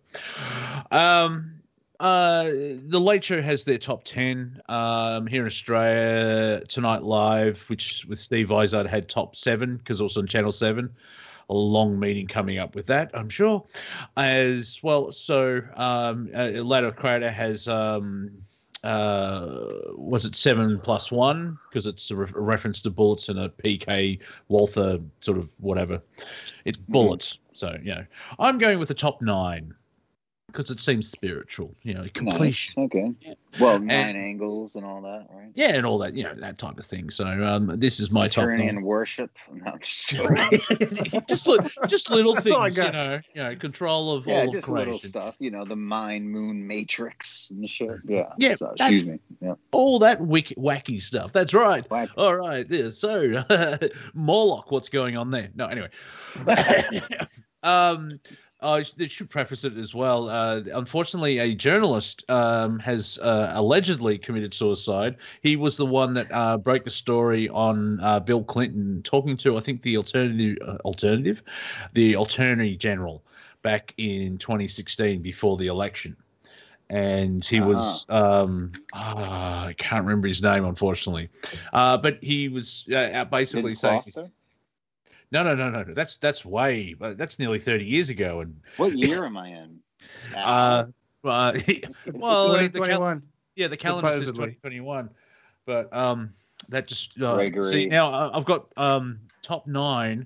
Um, 0.91 1.61
uh, 1.99 2.45
the 2.45 2.99
Late 2.99 3.23
Show 3.23 3.41
has 3.41 3.63
their 3.63 3.77
top 3.77 4.03
ten. 4.03 4.61
Um, 4.69 5.27
here 5.27 5.41
in 5.41 5.47
Australia, 5.47 6.61
Tonight 6.67 7.03
Live, 7.03 7.61
which 7.67 8.05
with 8.05 8.19
Steve 8.19 8.49
Vizard 8.49 8.87
had 8.87 9.07
top 9.07 9.35
seven 9.35 9.77
because 9.77 10.01
also 10.01 10.21
on 10.21 10.27
Channel 10.27 10.51
Seven 10.51 10.89
a 11.49 11.53
long 11.53 11.99
meeting 11.99 12.27
coming 12.27 12.57
up 12.59 12.75
with 12.75 12.85
that, 12.87 13.11
I'm 13.13 13.29
sure. 13.29 13.65
As 14.15 14.79
well, 14.81 15.11
so 15.11 15.61
um, 15.75 16.29
uh, 16.33 16.47
Ladder 16.63 16.91
Creator 16.93 17.29
has 17.29 17.67
um, 17.67 18.31
uh, 18.83 19.67
was 19.95 20.25
it 20.25 20.35
seven 20.35 20.79
plus 20.79 21.11
one 21.11 21.57
because 21.69 21.85
it's 21.85 22.09
a, 22.11 22.15
re- 22.15 22.31
a 22.35 22.39
reference 22.39 22.81
to 22.81 22.89
bullets 22.89 23.29
and 23.29 23.39
a 23.39 23.49
PK 23.49 24.19
Walther 24.47 24.99
sort 25.19 25.37
of 25.37 25.49
whatever. 25.59 26.01
It's 26.65 26.77
bullets, 26.77 27.37
so 27.53 27.77
you 27.83 27.93
know. 27.93 28.05
I'm 28.39 28.57
going 28.57 28.79
with 28.79 28.87
the 28.87 28.95
top 28.95 29.21
nine 29.21 29.73
because 30.51 30.69
it 30.69 30.79
seems 30.79 31.09
spiritual, 31.09 31.73
you 31.83 31.93
know, 31.93 32.05
completion. 32.13 32.83
Nice. 32.83 32.85
Okay. 32.85 33.11
Yeah. 33.21 33.33
Well, 33.59 33.79
nine 33.79 34.15
angles 34.15 34.75
and 34.75 34.85
all 34.85 35.01
that, 35.01 35.27
right? 35.29 35.51
Yeah, 35.55 35.69
and 35.75 35.85
all 35.85 35.97
that, 35.99 36.13
you 36.13 36.23
know, 36.23 36.33
that 36.35 36.57
type 36.57 36.77
of 36.77 36.85
thing. 36.85 37.09
So 37.09 37.25
um, 37.25 37.67
this 37.79 37.99
is 37.99 38.11
my 38.13 38.27
top 38.27 38.45
nine. 38.45 38.57
Saturnian 38.57 38.81
worship. 38.83 39.31
No, 39.51 39.71
I'm 39.71 39.79
just 39.79 40.07
joking. 40.09 41.21
just 41.27 41.47
li- 41.47 41.57
just 41.87 42.09
little 42.09 42.33
That's 42.35 42.49
I 42.51 42.63
things, 42.69 42.77
you 42.77 42.83
got. 42.83 42.93
know, 42.93 43.19
you 43.33 43.43
know, 43.43 43.55
control 43.55 44.11
of 44.13 44.25
yeah, 44.27 44.41
all 44.41 44.47
of 44.47 44.53
just 44.53 44.69
little 44.69 44.99
stuff. 44.99 45.35
You 45.39 45.51
know, 45.51 45.65
the 45.65 45.75
mind, 45.75 46.29
moon, 46.29 46.65
matrix, 46.65 47.49
and 47.49 47.69
shit. 47.69 47.89
Yeah. 48.05 48.33
Yeah, 48.37 48.55
So, 48.55 48.65
that's- 48.65 48.91
excuse 48.91 49.05
me. 49.05 49.19
Yeah. 49.41 49.53
all 49.71 49.99
that 49.99 50.21
wick- 50.21 50.53
wacky 50.57 51.01
stuff. 51.01 51.33
That's 51.33 51.53
right. 51.53 51.89
Whack. 51.89 52.09
All 52.17 52.35
right. 52.35 52.65
Yeah, 52.69 52.89
so 52.89 53.43
Morlock, 54.13 54.71
what's 54.71 54.89
going 54.89 55.17
on 55.17 55.31
there? 55.31 55.49
No, 55.55 55.67
anyway. 55.67 55.89
um, 57.63 58.19
I 58.61 58.83
sh- 58.83 58.93
should 59.07 59.29
preface 59.29 59.63
it 59.63 59.77
as 59.77 59.95
well. 59.95 60.29
Uh, 60.29 60.61
unfortunately, 60.73 61.39
a 61.39 61.55
journalist 61.55 62.23
um, 62.29 62.77
has 62.79 63.17
uh, 63.19 63.51
allegedly 63.55 64.17
committed 64.17 64.53
suicide. 64.53 65.17
He 65.41 65.55
was 65.55 65.77
the 65.77 65.85
one 65.85 66.13
that 66.13 66.31
uh, 66.31 66.57
broke 66.57 66.83
the 66.83 66.91
story 66.91 67.49
on 67.49 67.99
uh, 68.01 68.19
Bill 68.19 68.43
Clinton 68.43 69.01
talking 69.03 69.35
to, 69.37 69.57
I 69.57 69.61
think, 69.61 69.81
the 69.81 69.97
alternative, 69.97 70.57
uh, 70.65 70.77
alternative, 70.85 71.41
the 71.93 72.13
attorney 72.13 72.75
general 72.75 73.23
back 73.63 73.93
in 73.97 74.37
2016 74.37 75.21
before 75.21 75.57
the 75.57 75.67
election. 75.67 76.15
And 76.89 77.43
he 77.45 77.61
was, 77.61 78.05
um, 78.09 78.73
ah, 78.93 79.67
I 79.67 79.73
can't 79.73 80.03
remember 80.03 80.27
his 80.27 80.43
name, 80.43 80.65
unfortunately. 80.65 81.29
Uh, 81.71 81.97
but 81.97 82.19
he 82.21 82.49
was 82.49 82.85
uh, 82.93 83.23
basically 83.25 83.71
Vince 83.71 83.79
saying, 83.79 84.01
Foster? 84.01 84.31
No, 85.31 85.43
no, 85.43 85.55
no, 85.55 85.69
no, 85.69 85.83
no. 85.83 85.93
That's 85.93 86.17
that's 86.17 86.43
way, 86.45 86.95
uh, 87.01 87.13
that's 87.13 87.39
nearly 87.39 87.59
30 87.59 87.85
years 87.85 88.09
ago. 88.09 88.41
And 88.41 88.59
What 88.77 88.93
year 88.95 89.23
am 89.25 89.37
I 89.37 89.49
in? 89.49 89.79
uh, 90.33 90.37
uh, 90.45 90.85
well, 91.23 91.35
uh, 91.35 91.51
the 91.67 91.81
cal- 91.81 91.91
2021. 92.19 93.21
yeah, 93.55 93.67
the 93.67 93.77
calendar 93.77 94.09
says 94.11 94.27
supposedly. 94.27 94.47
2021, 94.55 95.09
but 95.65 95.95
um, 95.95 96.31
that 96.69 96.87
just 96.87 97.19
uh, 97.21 97.35
Gregory. 97.35 97.63
see 97.71 97.85
now 97.87 98.11
I- 98.11 98.37
I've 98.37 98.45
got 98.45 98.67
um 98.77 99.19
top 99.41 99.67
nine, 99.67 100.25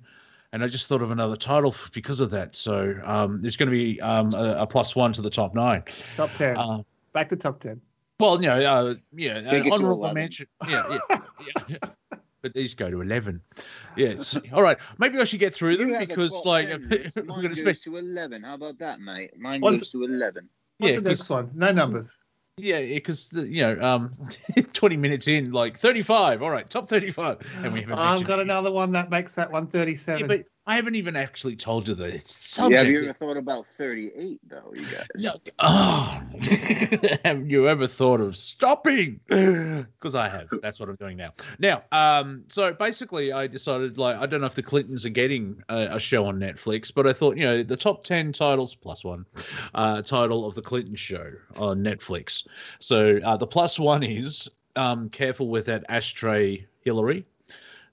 and 0.53 0.63
I 0.63 0.67
just 0.67 0.87
thought 0.87 1.01
of 1.01 1.11
another 1.11 1.37
title 1.37 1.75
because 1.93 2.19
of 2.19 2.31
that. 2.31 2.55
So 2.55 2.95
um, 3.03 3.41
there's 3.41 3.55
going 3.55 3.69
to 3.69 3.75
be 3.75 3.99
um 4.01 4.33
a, 4.33 4.57
a 4.61 4.67
plus 4.67 4.95
one 4.95 5.13
to 5.13 5.21
the 5.21 5.29
top 5.29 5.53
nine. 5.53 5.83
Top 6.15 6.33
10. 6.33 6.57
Uh, 6.57 6.79
Back 7.13 7.29
to 7.29 7.35
top 7.37 7.59
10. 7.61 7.79
well, 8.19 8.41
you 8.41 8.47
know, 8.47 8.57
uh, 8.59 8.95
yeah, 9.15 9.41
Take 9.41 9.63
uh, 9.63 9.67
it 9.67 9.73
honorable 9.73 9.95
11. 10.03 10.15
mention. 10.15 10.47
Yeah, 10.67 10.83
yeah, 10.89 11.19
yeah. 11.67 11.77
But 12.45 12.53
these 12.53 12.75
go 12.75 12.91
to 12.91 13.01
eleven. 13.01 13.41
Yes. 13.97 14.38
All 14.53 14.62
right. 14.62 14.77
Maybe 14.99 15.17
I 15.19 15.23
should 15.23 15.39
get 15.39 15.51
through 15.53 15.77
them 15.77 15.88
You 15.88 15.93
have 15.95 16.03
a 16.03 16.08
because, 16.08 16.31
top 16.31 16.45
like, 16.45 16.67
10 16.67 16.88
we're 16.91 16.97
going 16.97 17.12
Mine 17.27 17.41
to 17.43 17.47
goes 17.47 17.58
spend. 17.60 17.77
to 17.77 17.97
11. 17.97 18.43
How 18.43 18.53
about 18.55 18.77
that, 18.79 18.99
mate? 18.99 19.31
Mine 19.39 19.62
What's- 19.62 19.77
goes 19.77 19.91
to 19.93 20.03
11. 20.03 20.47
What's 20.77 20.91
Yeah, 20.91 20.95
the 20.99 21.10
next 21.10 21.21
'cause- 21.21 21.29
one? 21.31 21.49
No 21.55 21.71
numbers. 21.71 22.15
Yeah, 22.58 22.81
because 22.81 23.34
you 23.34 23.63
know, 23.63 23.81
um, 23.81 24.13
twenty 24.73 24.95
minutes 24.97 25.27
in, 25.27 25.51
like 25.53 25.77
thirty-five. 25.79 26.41
All 26.43 26.49
right, 26.51 26.69
top 26.69 26.88
thirty-five, 26.88 27.38
and 27.63 27.73
we 27.73 27.81
haven't. 27.81 27.97
I've 27.97 28.23
got 28.25 28.39
another 28.39 28.71
one 28.71 28.91
that 28.93 29.10
makes 29.10 29.34
that 29.36 29.47
Yeah, 29.49 29.53
137. 29.53 30.27
but 30.27 30.45
I 30.67 30.75
haven't 30.75 30.95
even 30.95 31.15
actually 31.15 31.56
told 31.56 31.88
you 31.88 31.93
the 31.93 32.12
Yeah, 32.12 32.19
subject. 32.25 32.75
have 32.78 32.88
you 32.89 33.04
ever 33.04 33.13
thought 33.13 33.38
about 33.38 33.67
38 33.67 34.39
though, 34.47 34.73
you 34.73 34.86
guys? 34.86 35.06
No. 35.23 35.34
Oh, 35.60 36.19
have 37.23 37.47
you 37.49 37.67
ever 37.67 37.86
thought 37.86 38.19
of 38.19 38.36
stopping? 38.36 39.19
Because 39.95 40.15
I 40.15 40.28
have. 40.30 40.47
That's 40.62 40.80
what 40.80 40.89
I'm 40.89 40.95
doing 40.95 41.17
now. 41.17 41.32
Now, 41.58 41.84
um, 41.91 42.43
so 42.47 42.73
basically, 42.73 43.32
I 43.32 43.47
decided 43.47 43.97
like 43.97 44.17
I 44.17 44.25
don't 44.25 44.41
know 44.41 44.47
if 44.47 44.54
the 44.56 44.62
Clintons 44.62 45.06
are 45.06 45.10
getting 45.10 45.62
a, 45.69 45.95
a 45.95 45.99
show 45.99 46.25
on 46.25 46.39
Netflix, 46.39 46.91
but 46.93 47.08
I 47.08 47.13
thought 47.13 47.38
you 47.38 47.43
know 47.43 47.63
the 47.63 47.78
top 47.78 48.04
ten 48.04 48.32
titles 48.32 48.75
plus 48.75 49.04
one 49.04 49.25
uh, 49.73 50.01
title 50.04 50.45
of 50.45 50.54
the 50.56 50.62
Clinton 50.62 50.95
show 50.95 51.32
on 51.56 51.80
Netflix. 51.84 52.45
So 52.80 53.19
uh, 53.25 53.38
the 53.38 53.47
plus 53.47 53.80
one 53.80 54.04
is 54.04 54.47
um, 54.75 55.10
careful 55.10 55.47
with 55.47 55.65
that 55.65 55.86
ashtray, 55.89 56.65
Hillary. 56.82 57.25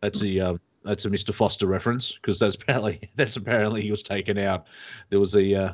That's 0.03 0.21
the 0.21 0.41
um, 0.41 0.61
that's 0.85 1.05
a 1.05 1.11
Mr. 1.11 1.35
Foster 1.35 1.67
reference 1.67 2.13
because 2.13 2.39
that's 2.39 2.55
apparently 2.55 3.11
that's 3.17 3.37
apparently 3.37 3.83
he 3.83 3.91
was 3.91 4.03
taken 4.03 4.39
out. 4.39 4.67
There 5.11 5.21
was 5.21 5.35
a 5.35 5.55
uh, 5.55 5.73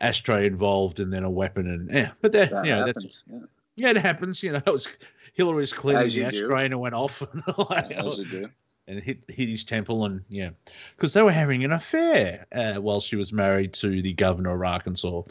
ashtray 0.00 0.46
involved 0.46 1.00
and 1.00 1.12
then 1.12 1.24
a 1.24 1.30
weapon 1.30 1.68
and 1.68 1.90
yeah, 1.90 2.10
but 2.20 2.32
that 2.32 2.50
That 2.50 2.64
you 2.66 2.72
know 2.72 2.86
that's 2.86 3.02
happens. 3.02 3.24
Yeah. 3.26 3.38
yeah 3.76 3.90
it 3.90 3.96
happens. 3.96 4.42
You 4.42 4.52
know 4.52 4.62
it 4.64 4.72
was 4.72 4.88
Hillary's 5.34 5.72
cleaning 5.72 6.04
the 6.04 6.10
do. 6.10 6.24
ashtray 6.24 6.64
and 6.64 6.72
it 6.72 6.76
went 6.76 6.94
off 6.94 7.22
Yeah, 7.58 7.84
as 8.06 8.18
you 8.18 8.50
and 8.86 9.02
hit 9.02 9.18
hit 9.28 9.48
his 9.48 9.64
temple 9.64 10.04
and 10.04 10.22
yeah, 10.28 10.50
because 10.96 11.12
they 11.12 11.22
were 11.22 11.32
having 11.32 11.64
an 11.64 11.72
affair 11.72 12.46
uh, 12.52 12.74
while 12.74 13.00
she 13.00 13.16
was 13.16 13.32
married 13.32 13.72
to 13.74 14.02
the 14.02 14.12
governor 14.12 14.54
of 14.54 14.62
Arkansas. 14.62 15.22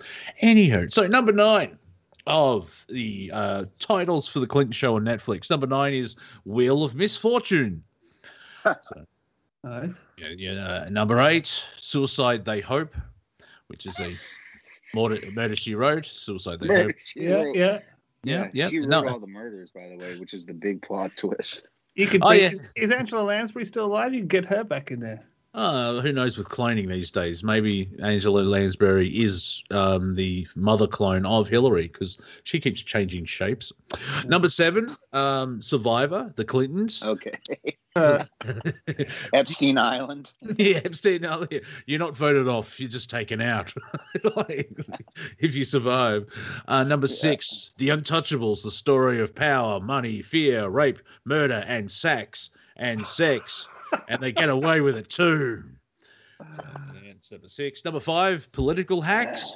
Anywho, 0.41 0.91
so 0.91 1.07
number 1.07 1.31
nine 1.31 1.77
of 2.25 2.85
the 2.89 3.29
uh, 3.33 3.65
titles 3.79 4.27
for 4.27 4.39
the 4.39 4.47
Clinton 4.47 4.71
Show 4.71 4.95
on 4.95 5.03
Netflix. 5.03 5.49
Number 5.49 5.67
nine 5.67 5.93
is 5.93 6.15
Wheel 6.45 6.83
of 6.83 6.95
Misfortune. 6.95 7.83
Nice. 9.63 10.03
Yeah, 10.17 10.27
yeah. 10.37 10.51
Uh, 10.65 10.89
number 10.89 11.21
eight, 11.21 11.63
Suicide 11.77 12.43
They 12.45 12.59
Hope, 12.61 12.93
which 13.67 13.85
is 13.85 13.97
a 13.99 14.11
murder, 14.93 15.19
murder 15.31 15.55
she 15.55 15.73
wrote. 15.75 16.05
Suicide 16.05 16.59
They 16.59 16.67
Hope. 16.67 16.77
Murder, 16.87 16.95
she 17.03 17.21
Yeah, 17.23 17.33
wrote- 17.43 17.55
yeah. 17.55 17.79
Yeah, 18.25 18.49
yeah. 18.53 18.69
She 18.69 18.79
wrote 18.79 18.89
No, 18.89 19.07
all 19.07 19.19
the 19.19 19.27
murders, 19.27 19.71
by 19.71 19.87
the 19.89 19.97
way, 19.97 20.17
which 20.17 20.33
is 20.33 20.45
the 20.45 20.53
big 20.53 20.81
plot 20.81 21.11
twist. 21.15 21.67
You 21.95 22.07
could. 22.07 22.21
Oh, 22.23 22.31
be- 22.31 22.39
yeah. 22.39 22.47
is, 22.49 22.65
is 22.75 22.91
Angela 22.91 23.21
Lansbury 23.21 23.65
still 23.65 23.85
alive? 23.85 24.13
You 24.13 24.19
can 24.21 24.27
get 24.27 24.45
her 24.45 24.63
back 24.63 24.91
in 24.91 24.99
there. 24.99 25.23
Uh, 25.53 26.01
who 26.01 26.11
knows 26.11 26.35
with 26.37 26.49
cloning 26.49 26.87
these 26.89 27.11
days? 27.11 27.43
Maybe 27.43 27.89
Angela 28.01 28.39
Lansbury 28.41 29.07
is 29.09 29.61
um, 29.71 30.15
the 30.15 30.47
mother 30.55 30.87
clone 30.87 31.25
of 31.27 31.47
Hillary 31.47 31.89
because 31.89 32.17
she 32.43 32.59
keeps 32.59 32.81
changing 32.81 33.25
shapes. 33.25 33.71
Number 34.25 34.49
seven, 34.49 34.95
um, 35.13 35.61
Survivor, 35.61 36.33
the 36.37 36.43
Clintons. 36.45 37.03
Okay. 37.03 37.33
Uh, 37.95 38.25
Epstein 39.33 39.77
Island. 39.77 40.31
yeah, 40.57 40.79
Epstein, 40.83 41.21
no, 41.21 41.45
you're 41.85 41.99
not 41.99 42.15
voted 42.15 42.47
off. 42.47 42.79
You're 42.79 42.89
just 42.89 43.09
taken 43.09 43.39
out 43.41 43.73
like, 44.35 44.69
if 45.39 45.55
you 45.55 45.63
survive. 45.63 46.25
Uh, 46.67 46.83
number 46.83 47.07
Yeah. 47.07 47.13
six, 47.15 47.73
The 47.77 47.89
Untouchables, 47.89 48.63
the 48.63 48.71
story 48.71 49.21
of 49.21 49.35
power, 49.35 49.79
money, 49.79 50.21
fear, 50.21 50.69
rape, 50.69 50.99
murder, 51.25 51.63
and 51.67 51.91
sex 51.91 52.49
and 52.77 52.99
sex, 53.05 53.67
and 54.09 54.21
they 54.21 54.31
get 54.31 54.49
away 54.49 54.81
with 54.81 54.97
it 54.97 55.09
too. 55.09 55.63
And 56.39 57.17
so 57.21 57.37
the 57.37 57.47
six. 57.49 57.85
Number 57.85 57.99
five, 57.99 58.51
political 58.51 59.01
hacks. 59.01 59.51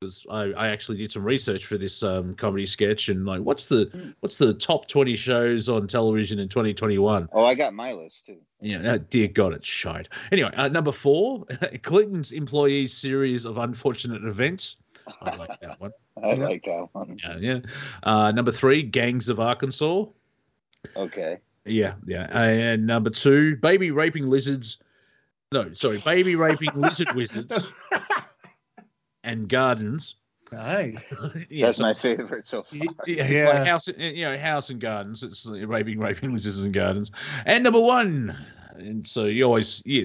Because 0.00 0.24
I, 0.30 0.42
I 0.52 0.68
actually 0.68 0.98
did 0.98 1.10
some 1.10 1.24
research 1.24 1.66
for 1.66 1.76
this 1.76 2.04
um, 2.04 2.34
comedy 2.36 2.66
sketch 2.66 3.08
and 3.08 3.26
like, 3.26 3.40
what's 3.40 3.66
the 3.66 4.12
what's 4.20 4.36
the 4.36 4.54
top 4.54 4.86
twenty 4.86 5.16
shows 5.16 5.68
on 5.68 5.88
television 5.88 6.38
in 6.38 6.48
2021? 6.48 7.28
Oh, 7.32 7.44
I 7.44 7.54
got 7.56 7.74
my 7.74 7.92
list 7.92 8.26
too. 8.26 8.36
Yeah, 8.60 8.92
uh, 8.92 8.98
dear 9.10 9.26
God, 9.26 9.54
it's 9.54 9.66
shite. 9.66 10.08
Anyway, 10.30 10.50
uh, 10.56 10.68
number 10.68 10.92
four, 10.92 11.44
Clinton's 11.82 12.30
employees 12.30 12.96
series 12.96 13.44
of 13.44 13.58
unfortunate 13.58 14.24
events. 14.24 14.76
I 15.20 15.34
like 15.34 15.58
that 15.60 15.80
one. 15.80 15.90
I 16.22 16.34
Yeah. 16.34 16.44
like 16.44 16.62
that 16.64 16.88
one. 16.92 17.16
Yeah, 17.24 17.36
yeah. 17.40 17.58
Uh, 18.04 18.30
number 18.30 18.52
three, 18.52 18.82
Gangs 18.84 19.28
of 19.28 19.40
Arkansas. 19.40 20.04
Okay. 20.96 21.38
Yeah, 21.64 21.94
yeah. 22.06 22.24
And 22.38 22.86
number 22.86 23.10
two, 23.10 23.56
baby 23.56 23.90
raping 23.90 24.30
lizards. 24.30 24.76
No, 25.50 25.72
sorry, 25.74 25.98
baby 26.04 26.36
raping 26.36 26.70
lizard 26.74 27.08
wizards 27.16 27.52
and 29.28 29.48
gardens. 29.48 30.16
nice. 30.52 31.12
yeah, 31.50 31.66
That's 31.66 31.78
so- 31.78 31.82
my 31.82 31.94
favorite 31.94 32.46
so 32.46 32.62
far. 32.62 32.78
yeah, 33.06 33.26
Yeah. 33.28 33.48
like 33.48 33.66
house, 33.66 33.88
you 33.88 34.24
know, 34.24 34.38
house 34.38 34.70
and 34.70 34.80
gardens. 34.80 35.22
It's 35.22 35.46
uh, 35.48 35.66
raping, 35.66 35.98
raping 35.98 36.32
lizards 36.32 36.64
and 36.64 36.72
gardens. 36.72 37.10
And 37.46 37.62
number 37.62 37.80
one, 37.80 38.36
and 38.76 39.06
so 39.06 39.24
you 39.26 39.44
always, 39.44 39.82
yeah, 39.84 40.04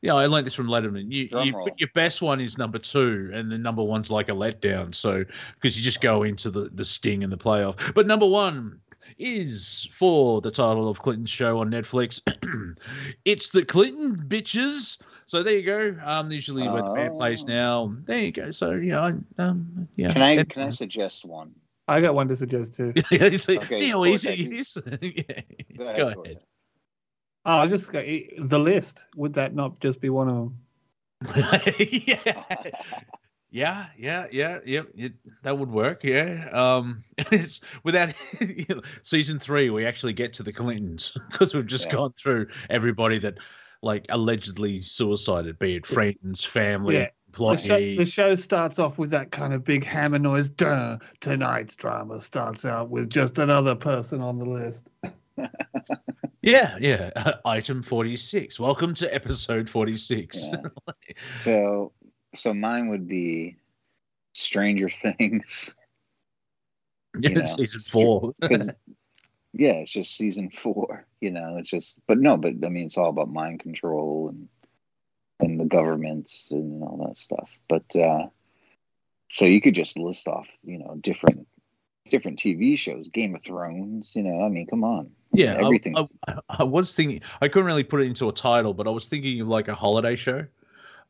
yeah. 0.00 0.14
I 0.14 0.26
learned 0.26 0.46
this 0.46 0.54
from 0.54 0.68
Letterman. 0.68 1.10
You, 1.12 1.28
Drum 1.28 1.46
you 1.46 1.52
roll. 1.52 1.64
put 1.68 1.78
your 1.80 1.90
best 1.94 2.22
one 2.22 2.40
is 2.40 2.56
number 2.56 2.78
two, 2.78 3.30
and 3.34 3.50
the 3.52 3.58
number 3.58 3.82
one's 3.82 4.10
like 4.10 4.28
a 4.28 4.32
letdown. 4.32 4.94
So 4.94 5.24
because 5.54 5.76
you 5.76 5.82
just 5.82 6.00
go 6.00 6.22
into 6.22 6.50
the 6.50 6.70
the 6.72 6.84
sting 6.84 7.22
and 7.22 7.32
the 7.32 7.36
playoff. 7.38 7.94
But 7.94 8.06
number 8.06 8.26
one 8.26 8.78
is 9.18 9.88
for 9.94 10.40
the 10.40 10.50
title 10.50 10.88
of 10.88 11.00
Clinton's 11.00 11.30
show 11.30 11.58
on 11.58 11.70
Netflix. 11.70 12.20
it's 13.24 13.50
the 13.50 13.64
Clinton 13.64 14.16
bitches. 14.28 14.98
So 15.26 15.42
there 15.42 15.54
you 15.56 15.62
go. 15.64 15.96
Um, 16.04 16.30
usually 16.30 16.68
where 16.68 16.82
the 16.82 16.90
band 16.94 17.18
plays 17.18 17.42
Oh. 17.44 17.48
now. 17.48 17.96
There 18.04 18.20
you 18.20 18.32
go. 18.32 18.50
So 18.50 18.72
yeah, 18.72 19.12
um, 19.38 19.88
yeah. 19.96 20.12
Can 20.12 20.22
I 20.22 20.44
can 20.44 20.62
I 20.62 20.70
suggest 20.70 21.24
one? 21.24 21.52
I 21.88 22.00
got 22.00 22.14
one 22.14 22.28
to 22.28 22.36
suggest 22.36 22.74
too. 22.74 22.92
See, 23.36 23.58
Okay, 23.58 23.74
see 23.74 23.88
how 23.90 24.04
easy 24.04 24.28
it 24.30 24.56
is? 24.56 24.76
yeah. 25.00 25.40
Go 25.76 25.84
ahead. 25.86 26.14
Go 26.14 26.22
ahead. 26.22 26.40
Oh, 27.44 27.56
I 27.58 27.66
just 27.66 27.90
got 27.90 28.04
the 28.04 28.58
list. 28.58 29.08
Would 29.16 29.34
that 29.34 29.54
not 29.54 29.80
just 29.80 30.00
be 30.00 30.10
one 30.10 30.28
of 30.28 30.34
them? 30.34 30.58
yeah. 31.78 32.44
Yeah, 33.52 33.86
yeah, 33.98 34.28
yeah, 34.32 34.60
yeah. 34.64 34.80
It, 34.96 35.12
that 35.42 35.58
would 35.58 35.70
work. 35.70 36.04
Yeah. 36.04 36.48
Um, 36.52 37.04
it's 37.30 37.60
without 37.84 38.14
you 38.40 38.64
know, 38.70 38.80
season 39.02 39.38
three, 39.38 39.68
we 39.68 39.84
actually 39.84 40.14
get 40.14 40.32
to 40.34 40.42
the 40.42 40.52
Clintons 40.54 41.12
because 41.30 41.54
we've 41.54 41.66
just 41.66 41.86
Yeah. 41.86 41.92
gone 41.92 42.12
through 42.14 42.46
everybody 42.70 43.18
that 43.18 43.34
like 43.82 44.06
allegedly 44.08 44.80
suicided, 44.82 45.58
be 45.58 45.76
it 45.76 45.86
friends, 45.86 46.42
family, 46.44 46.96
Yeah. 46.96 47.08
The 47.34 47.56
show, 47.56 47.78
the 47.78 48.04
show 48.04 48.34
starts 48.34 48.78
off 48.78 48.98
with 48.98 49.10
that 49.10 49.30
kind 49.30 49.54
of 49.54 49.64
big 49.64 49.84
hammer 49.84 50.18
noise. 50.18 50.50
Duh. 50.50 50.98
Tonight's 51.20 51.74
drama 51.74 52.20
starts 52.20 52.66
out 52.66 52.90
with 52.90 53.08
just 53.08 53.38
another 53.38 53.74
person 53.74 54.20
on 54.20 54.38
the 54.38 54.44
list. 54.44 54.86
Yeah, 56.42 56.76
yeah. 56.78 57.10
item 57.46 57.82
forty 57.82 58.18
six. 58.18 58.60
Welcome 58.60 58.92
to 58.96 59.14
episode 59.14 59.66
forty 59.66 59.96
six. 59.96 60.44
Yeah. 60.46 61.12
So 61.32 61.92
so 62.34 62.54
mine 62.54 62.88
would 62.88 63.06
be 63.06 63.56
Stranger 64.34 64.88
Things. 65.18 65.74
Yeah, 67.18 67.30
You 67.30 67.36
know, 67.36 67.44
season 67.44 67.80
four. 67.80 68.34
yeah, 69.52 69.72
it's 69.72 69.90
just 69.90 70.16
season 70.16 70.50
four. 70.50 71.06
You 71.20 71.30
know, 71.30 71.56
it's 71.58 71.68
just 71.68 71.98
but 72.06 72.18
no, 72.18 72.36
but 72.36 72.54
I 72.64 72.68
mean 72.68 72.86
it's 72.86 72.96
all 72.96 73.10
about 73.10 73.30
mind 73.30 73.60
control 73.60 74.28
and 74.30 74.48
and 75.40 75.60
the 75.60 75.66
governments 75.66 76.50
and 76.50 76.82
all 76.82 77.04
that 77.06 77.18
stuff. 77.18 77.50
But 77.68 77.94
uh 77.96 78.28
so 79.30 79.46
you 79.46 79.60
could 79.60 79.74
just 79.74 79.98
list 79.98 80.28
off, 80.28 80.46
you 80.64 80.78
know, 80.78 80.96
different 81.00 81.46
different 82.10 82.38
TV 82.38 82.78
shows, 82.78 83.08
Game 83.08 83.34
of 83.34 83.42
Thrones, 83.42 84.12
you 84.14 84.22
know, 84.22 84.44
I 84.44 84.48
mean, 84.48 84.66
come 84.66 84.84
on. 84.84 85.10
Yeah, 85.32 85.56
everything. 85.58 85.96
I, 85.96 86.06
I, 86.28 86.38
I 86.48 86.64
was 86.64 86.94
thinking 86.94 87.20
I 87.40 87.48
couldn't 87.48 87.66
really 87.66 87.84
put 87.84 88.02
it 88.02 88.06
into 88.06 88.28
a 88.28 88.32
title, 88.32 88.74
but 88.74 88.86
I 88.86 88.90
was 88.90 89.08
thinking 89.08 89.40
of 89.40 89.48
like 89.48 89.68
a 89.68 89.74
holiday 89.74 90.16
show. 90.16 90.46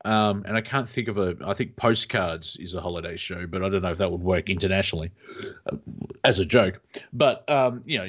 Um, 0.05 0.45
and 0.47 0.57
I 0.57 0.61
can't 0.61 0.88
think 0.88 1.09
of 1.09 1.19
a. 1.19 1.37
I 1.45 1.55
think 1.55 1.77
Postcards 1.77 2.57
is 2.57 2.75
a 2.75 2.81
holiday 2.81 3.17
show, 3.17 3.47
but 3.47 3.62
I 3.62 3.69
don't 3.69 3.83
know 3.83 3.93
if 3.93 3.99
that 3.99 4.11
would 4.11 4.23
work 4.23 4.51
internationally 4.51 5.12
uh, 5.67 5.77
as 6.25 6.38
a 6.38 6.45
joke. 6.45 6.81
But 7.12 7.49
um, 7.49 7.83
you 7.87 7.99
know, 7.99 8.07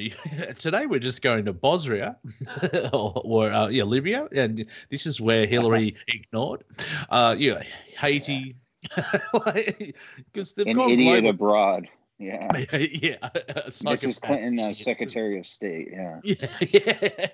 today 0.57 0.85
we're 0.85 0.99
just 0.99 1.21
going 1.21 1.45
to 1.45 1.53
Bosnia 1.53 2.17
or, 2.93 3.21
or 3.23 3.51
uh, 3.51 3.67
yeah, 3.67 3.83
Libya, 3.83 4.27
and 4.35 4.65
this 4.89 5.05
is 5.05 5.21
where 5.21 5.45
Hillary 5.45 5.95
ignored. 6.07 6.63
Uh, 7.09 7.35
yeah, 7.37 7.61
Haiti, 7.97 8.55
because 8.81 10.53
they've 10.55 10.67
An 10.67 10.77
gone 10.77 10.89
idiot 10.89 11.23
global. 11.23 11.29
abroad. 11.29 11.87
Yeah. 12.71 12.77
yeah, 12.77 13.29
Mrs. 13.67 14.21
Clinton, 14.21 14.59
uh, 14.59 14.71
Secretary 14.89 15.37
of 15.39 15.45
State. 15.47 15.89
Yeah. 15.91 16.19
Yeah, 16.23 16.47
yeah. 16.61 17.27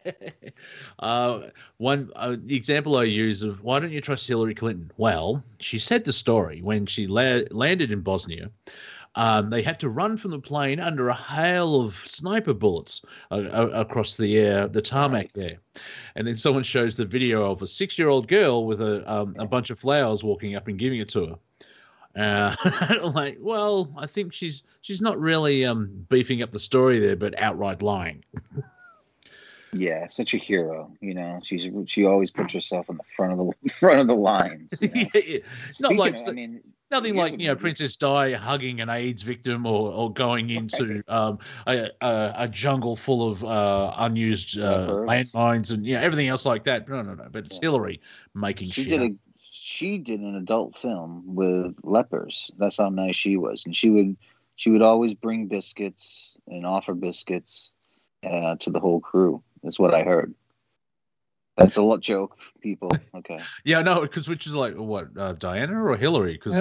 Uh, 0.99 1.49
one 1.77 2.11
uh, 2.15 2.35
the 2.43 2.55
example 2.55 2.97
I 2.97 3.03
use 3.03 3.43
of 3.43 3.63
why 3.63 3.79
don't 3.79 3.91
you 3.91 4.01
trust 4.01 4.27
Hillary 4.27 4.55
Clinton? 4.55 4.91
Well, 4.97 5.43
she 5.59 5.79
said 5.79 6.03
the 6.03 6.13
story 6.13 6.61
when 6.61 6.85
she 6.85 7.07
la- 7.07 7.41
landed 7.51 7.91
in 7.91 8.01
Bosnia. 8.01 8.49
Um, 9.15 9.49
they 9.49 9.63
had 9.63 9.79
to 9.79 9.89
run 9.89 10.17
from 10.17 10.31
the 10.31 10.39
plane 10.39 10.79
under 10.79 11.09
a 11.09 11.15
hail 11.15 11.81
of 11.81 11.95
sniper 12.05 12.53
bullets 12.53 13.01
uh, 13.31 13.35
uh, 13.51 13.69
across 13.73 14.15
the 14.15 14.37
air, 14.37 14.67
the 14.67 14.81
tarmac 14.81 15.31
Right. 15.35 15.47
there. 15.47 15.57
And 16.15 16.27
then 16.27 16.35
someone 16.35 16.63
shows 16.63 16.95
the 16.95 17.05
video 17.05 17.49
of 17.51 17.61
a 17.63 17.67
six-year-old 17.67 18.27
girl 18.27 18.65
with 18.67 18.81
a 18.81 19.11
um, 19.11 19.35
a 19.39 19.45
bunch 19.47 19.71
of 19.71 19.79
flowers 19.79 20.23
walking 20.23 20.55
up 20.55 20.67
and 20.67 20.77
giving 20.77 20.99
it 20.99 21.09
to 21.09 21.25
her. 21.27 21.35
Uh, 22.19 22.55
like, 23.15 23.37
well, 23.39 23.91
I 23.97 24.05
think 24.07 24.33
she's 24.33 24.63
she's 24.81 25.01
not 25.01 25.19
really 25.19 25.65
um, 25.65 26.05
beefing 26.09 26.41
up 26.43 26.51
the 26.51 26.59
story 26.59 26.99
there, 26.99 27.15
but 27.15 27.39
outright 27.39 27.81
lying. 27.81 28.23
Yeah, 29.71 30.07
such 30.07 30.33
a 30.33 30.37
hero. 30.37 30.91
You 30.99 31.13
know, 31.13 31.39
she's 31.43 31.67
she 31.85 32.05
always 32.05 32.31
puts 32.31 32.53
herself 32.53 32.89
in 32.89 32.97
the 32.97 33.03
front 33.15 33.39
of 33.39 33.51
the 33.63 33.69
front 33.73 33.99
of 33.99 34.07
the 34.07 34.15
lines. 34.15 34.73
You 34.81 34.87
know? 34.95 35.03
yeah, 35.13 35.21
yeah. 35.25 35.37
Not 35.79 35.95
like 35.95 36.15
of- 36.15 36.27
I 36.27 36.31
mean, 36.31 36.61
nothing 36.89 37.15
like 37.15 37.33
you 37.33 37.37
know 37.37 37.49
movie. 37.49 37.61
Princess 37.61 37.95
Di 37.95 38.33
hugging 38.33 38.81
an 38.81 38.89
AIDS 38.89 39.21
victim 39.21 39.67
or, 39.67 39.91
or 39.91 40.11
going 40.11 40.49
into 40.49 41.03
um, 41.07 41.37
a, 41.67 41.89
a 42.01 42.33
a 42.35 42.47
jungle 42.47 42.95
full 42.95 43.31
of 43.31 43.43
uh, 43.43 43.93
unused 43.97 44.57
uh, 44.59 44.87
landmines 45.07 45.69
and 45.71 45.85
you 45.85 45.93
know 45.95 46.01
everything 46.01 46.27
else 46.29 46.47
like 46.47 46.63
that. 46.63 46.89
No, 46.89 47.03
no, 47.03 47.13
no. 47.13 47.27
But 47.31 47.45
it's 47.45 47.57
Yeah. 47.57 47.61
Hillary 47.69 48.01
making 48.33 48.67
she 48.69 48.85
shit. 48.85 48.89
did 48.99 49.01
a 49.11 49.15
she 49.69 49.99
did 49.99 50.19
an 50.21 50.35
adult 50.35 50.75
film 50.81 51.23
with 51.27 51.75
lepers. 51.83 52.49
That's 52.57 52.77
how 52.77 52.89
nice 52.89 53.15
she 53.15 53.37
was, 53.37 53.63
and 53.65 53.75
she 53.75 53.91
would 53.91 54.17
she 54.55 54.71
would 54.71 54.81
always 54.81 55.13
bring 55.13 55.47
biscuits 55.47 56.37
and 56.47 56.65
offer 56.65 56.95
biscuits 56.95 57.71
uh, 58.27 58.55
to 58.55 58.71
the 58.71 58.79
whole 58.79 58.99
crew. 58.99 59.43
That's 59.61 59.79
what 59.79 59.93
I 59.93 60.01
heard. 60.01 60.33
That's 61.55 61.77
a 61.77 61.83
lot 61.83 62.01
joke, 62.01 62.35
people. 62.61 62.91
Okay, 63.15 63.39
Yeah, 63.63 63.81
no, 63.81 64.01
because 64.01 64.27
which 64.27 64.47
is 64.47 64.55
like 64.55 64.73
what 64.75 65.09
uh, 65.17 65.33
Diana 65.33 65.83
or 65.83 65.97
Hillary? 65.97 66.33
Because 66.33 66.55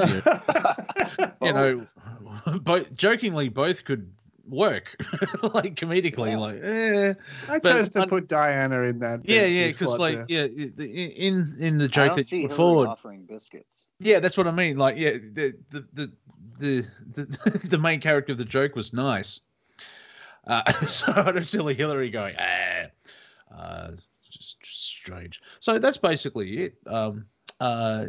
you 1.41 1.53
know, 1.53 1.87
both 2.61 2.93
jokingly 2.95 3.49
both 3.49 3.85
could 3.85 4.13
work, 4.49 4.97
like 5.55 5.75
comedically, 5.77 6.31
Yeah. 6.33 6.39
like 6.39 6.61
eh. 6.63 7.15
I 7.49 7.59
But 7.59 7.73
chose 7.73 7.91
to 7.91 8.03
un- 8.03 8.09
put 8.09 8.29
Diana 8.29 8.83
in 8.83 8.99
that. 9.01 9.21
yeah, 9.25 9.43
that- 9.43 9.51
yeah, 9.51 9.67
because 9.69 9.99
like 9.99 10.27
there. 10.29 10.47
yeah, 10.49 10.65
in 10.87 11.55
in 11.59 11.79
the 11.79 11.89
joke 11.89 12.17
that 12.17 12.27
see 12.27 12.43
you 12.43 12.49
put 12.49 12.57
forward, 12.57 12.89
offering 12.89 13.25
biscuits. 13.27 13.89
yeah, 14.01 14.21
that's 14.21 14.37
what 14.37 14.47
I 14.47 14.53
mean. 14.53 14.79
Like, 14.79 14.97
yeah, 14.97 15.13
the 15.13 15.55
the 15.71 15.85
the 15.93 16.13
the 16.59 16.87
the, 17.15 17.61
the 17.69 17.79
main 17.79 18.01
character 18.01 18.33
of 18.33 18.39
the 18.39 18.45
joke 18.45 18.75
was 18.77 18.93
nice. 18.93 19.41
Uh, 20.47 20.73
so 20.87 21.13
I 21.15 21.33
don't 21.33 21.47
see 21.47 21.75
Hillary 21.75 22.11
going, 22.11 22.35
ah, 22.39 23.55
uh, 23.55 23.91
just 24.31 24.57
strange. 24.63 25.41
So 25.61 25.79
that's 25.79 25.99
basically 25.99 26.65
it. 26.65 26.75
Um, 26.87 27.27
uh, 27.61 28.07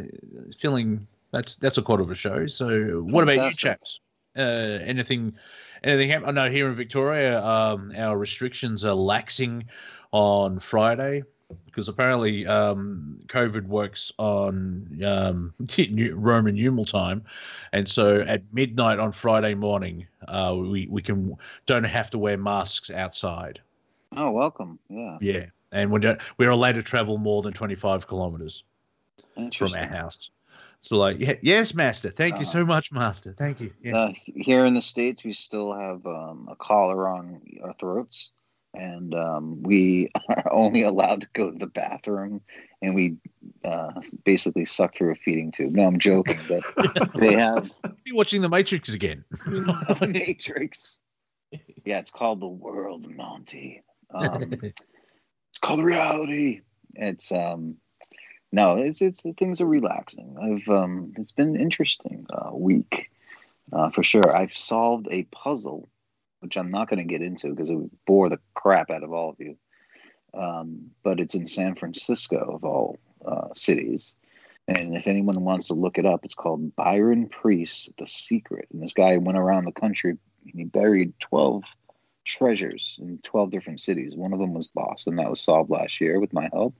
feeling 0.58 1.06
that's 1.32 1.56
that's 1.56 1.78
a 1.78 1.82
quarter 1.82 2.02
of 2.02 2.10
a 2.10 2.14
show. 2.14 2.46
So 2.46 3.02
what 3.02 3.22
about 3.24 3.44
you, 3.46 3.52
chaps? 3.52 4.00
Uh, 4.36 4.78
anything, 4.84 5.34
anything 5.82 6.10
happen? 6.10 6.28
I 6.28 6.32
know 6.32 6.50
here 6.50 6.68
in 6.68 6.74
Victoria, 6.74 7.42
um, 7.44 7.92
our 7.96 8.16
restrictions 8.16 8.84
are 8.84 8.96
laxing 8.96 9.64
on 10.12 10.58
Friday 10.58 11.22
because 11.66 11.88
apparently 11.88 12.46
um, 12.46 13.20
COVID 13.28 13.66
works 13.66 14.12
on 14.18 15.02
um, 15.04 15.54
Roman 16.12 16.54
numeral 16.54 16.84
time, 16.84 17.22
and 17.72 17.88
so 17.88 18.20
at 18.20 18.42
midnight 18.52 18.98
on 18.98 19.12
Friday 19.12 19.54
morning, 19.54 20.06
uh, 20.28 20.54
we 20.56 20.86
we 20.90 21.02
can 21.02 21.36
don't 21.66 21.84
have 21.84 22.10
to 22.10 22.18
wear 22.18 22.36
masks 22.36 22.90
outside. 22.90 23.60
Oh, 24.16 24.30
welcome. 24.30 24.78
Yeah, 24.88 25.18
Yeah, 25.20 25.46
and 25.72 25.90
we 25.90 26.00
don't 26.00 26.20
we're 26.38 26.50
allowed 26.50 26.76
to 26.76 26.82
travel 26.82 27.18
more 27.18 27.42
than 27.42 27.52
twenty 27.52 27.74
five 27.76 28.06
kilometers 28.06 28.64
from 29.34 29.74
our 29.74 29.86
house. 29.86 30.30
So 30.80 30.96
like, 30.96 31.40
yes, 31.42 31.74
master. 31.74 32.10
Thank 32.10 32.34
you 32.34 32.42
Uh-huh. 32.42 32.52
so 32.52 32.64
much, 32.64 32.90
master. 32.90 33.34
Thank 33.36 33.60
you. 33.60 33.70
Yes. 33.82 33.94
Uh, 33.94 34.12
here 34.24 34.64
in 34.64 34.74
the 34.74 34.80
states, 34.82 35.22
we 35.24 35.32
still 35.32 35.72
have 35.72 36.04
um, 36.06 36.48
a 36.50 36.56
collar 36.56 37.06
on 37.08 37.40
our 37.62 37.74
throats, 37.78 38.30
and 38.72 39.14
um, 39.14 39.62
we 39.62 40.10
are 40.28 40.50
only 40.52 40.82
allowed 40.82 41.20
to 41.22 41.28
go 41.34 41.50
to 41.50 41.58
the 41.58 41.66
bathroom, 41.66 42.40
and 42.80 42.94
we 42.94 43.16
uh, 43.64 43.92
basically 44.24 44.64
suck 44.64 44.96
through 44.96 45.12
a 45.12 45.16
feeding 45.16 45.52
tube. 45.52 45.72
No, 45.72 45.86
I'm 45.86 45.98
joking, 45.98 46.40
but 46.48 47.12
they 47.20 47.32
have 47.32 47.70
Be 48.04 48.12
watching 48.12 48.40
The 48.40 48.48
Matrix 48.48 48.88
again. 48.94 49.24
the 49.46 50.08
Matrix. 50.10 50.98
Yeah, 51.84 51.98
it's 51.98 52.10
called 52.10 52.40
the 52.40 52.46
World, 52.46 53.06
Monty. 53.14 53.82
Um, 54.14 54.54
it's 54.62 55.58
called 55.60 55.82
reality. 55.84 56.62
It's 56.94 57.32
um, 57.32 57.76
no, 58.52 58.76
it's 58.76 59.00
it's 59.00 59.22
things 59.38 59.60
are 59.60 59.66
relaxing. 59.66 60.36
I've 60.40 60.68
um, 60.68 61.12
it's 61.16 61.32
been 61.32 61.56
interesting 61.56 62.26
uh, 62.30 62.50
week 62.52 63.10
uh, 63.72 63.90
for 63.90 64.02
sure. 64.02 64.34
I've 64.34 64.56
solved 64.56 65.08
a 65.10 65.24
puzzle, 65.24 65.88
which 66.40 66.56
I'm 66.56 66.70
not 66.70 66.88
going 66.88 66.98
to 66.98 67.12
get 67.12 67.22
into 67.22 67.50
because 67.50 67.70
it 67.70 67.76
would 67.76 67.90
bore 68.06 68.28
the 68.28 68.40
crap 68.54 68.90
out 68.90 69.02
of 69.02 69.12
all 69.12 69.30
of 69.30 69.36
you. 69.38 69.56
Um, 70.32 70.90
but 71.02 71.20
it's 71.20 71.34
in 71.34 71.46
San 71.46 71.74
Francisco 71.74 72.54
of 72.54 72.64
all 72.64 72.98
uh, 73.24 73.48
cities. 73.54 74.16
And 74.68 74.96
if 74.96 75.06
anyone 75.08 75.42
wants 75.42 75.66
to 75.68 75.74
look 75.74 75.98
it 75.98 76.06
up, 76.06 76.24
it's 76.24 76.34
called 76.34 76.76
Byron 76.76 77.28
Preiss, 77.28 77.90
The 77.98 78.06
Secret. 78.06 78.68
And 78.72 78.80
this 78.80 78.92
guy 78.92 79.16
went 79.16 79.38
around 79.38 79.64
the 79.64 79.72
country 79.72 80.10
and 80.10 80.54
he 80.54 80.64
buried 80.64 81.12
12 81.18 81.64
treasures 82.24 82.96
in 83.00 83.18
12 83.24 83.50
different 83.50 83.80
cities. 83.80 84.14
One 84.14 84.32
of 84.32 84.38
them 84.38 84.54
was 84.54 84.68
Boston. 84.68 85.16
That 85.16 85.30
was 85.30 85.40
solved 85.40 85.70
last 85.70 86.00
year 86.00 86.20
with 86.20 86.32
my 86.32 86.48
help. 86.52 86.74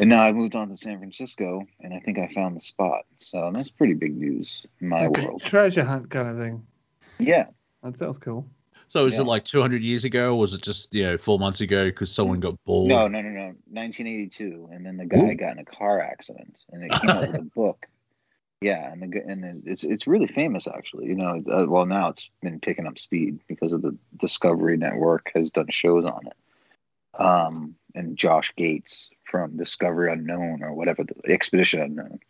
And 0.00 0.10
now 0.10 0.24
I 0.24 0.32
moved 0.32 0.56
on 0.56 0.68
to 0.68 0.76
San 0.76 0.98
Francisco 0.98 1.64
and 1.80 1.94
I 1.94 2.00
think 2.00 2.18
I 2.18 2.26
found 2.28 2.56
the 2.56 2.60
spot. 2.60 3.04
So 3.16 3.50
that's 3.54 3.70
pretty 3.70 3.94
big 3.94 4.16
news 4.16 4.66
in 4.80 4.88
my 4.88 5.06
Like 5.06 5.18
a 5.18 5.22
world. 5.22 5.42
treasure 5.42 5.84
hunt 5.84 6.10
kind 6.10 6.28
of 6.28 6.36
thing. 6.36 6.66
Yeah. 7.18 7.46
That 7.82 7.96
sounds 7.98 8.18
cool. 8.18 8.48
So 8.88 9.06
is 9.06 9.14
Yeah. 9.14 9.20
it 9.20 9.24
like 9.24 9.44
200 9.44 9.82
years 9.82 10.04
ago, 10.04 10.32
or 10.34 10.38
was 10.40 10.52
it 10.52 10.62
just 10.62 10.92
you 10.92 11.04
know 11.04 11.16
four 11.16 11.38
months 11.38 11.60
ago 11.60 11.86
because 11.86 12.10
someone 12.10 12.40
got 12.40 12.62
bored? 12.64 12.88
No, 12.88 13.08
no, 13.08 13.20
no, 13.22 13.30
no. 13.30 13.44
1982, 13.70 14.68
and 14.72 14.84
then 14.84 14.96
the 14.96 15.06
guy 15.06 15.32
Ooh. 15.32 15.34
got 15.36 15.52
in 15.52 15.58
a 15.58 15.64
car 15.64 16.00
accident, 16.00 16.60
and 16.70 16.84
it 16.84 17.00
came 17.00 17.10
out 17.10 17.26
with 17.26 17.38
a 17.38 17.42
book. 17.56 17.86
Yeah, 18.60 18.92
and 18.92 19.02
the 19.02 19.22
and 19.26 19.62
it's 19.66 19.84
it's 19.84 20.06
really 20.06 20.26
famous 20.26 20.66
actually. 20.66 21.06
You 21.06 21.14
know, 21.16 21.42
uh, 21.50 21.64
well 21.66 21.86
now 21.86 22.08
it's 22.08 22.28
been 22.42 22.60
picking 22.60 22.86
up 22.86 22.98
speed 22.98 23.40
because 23.48 23.72
of 23.72 23.82
the 23.82 23.96
Discovery 24.18 24.76
Network 24.76 25.30
has 25.34 25.50
done 25.50 25.68
shows 25.70 26.04
on 26.04 26.26
it. 26.26 27.20
Um, 27.20 27.74
and 27.94 28.16
Josh 28.16 28.52
Gates 28.56 29.10
from 29.24 29.56
Discovery 29.56 30.12
Unknown 30.12 30.62
or 30.62 30.74
whatever 30.74 31.04
the 31.04 31.14
Expedition 31.32 31.80
Unknown. 31.80 32.20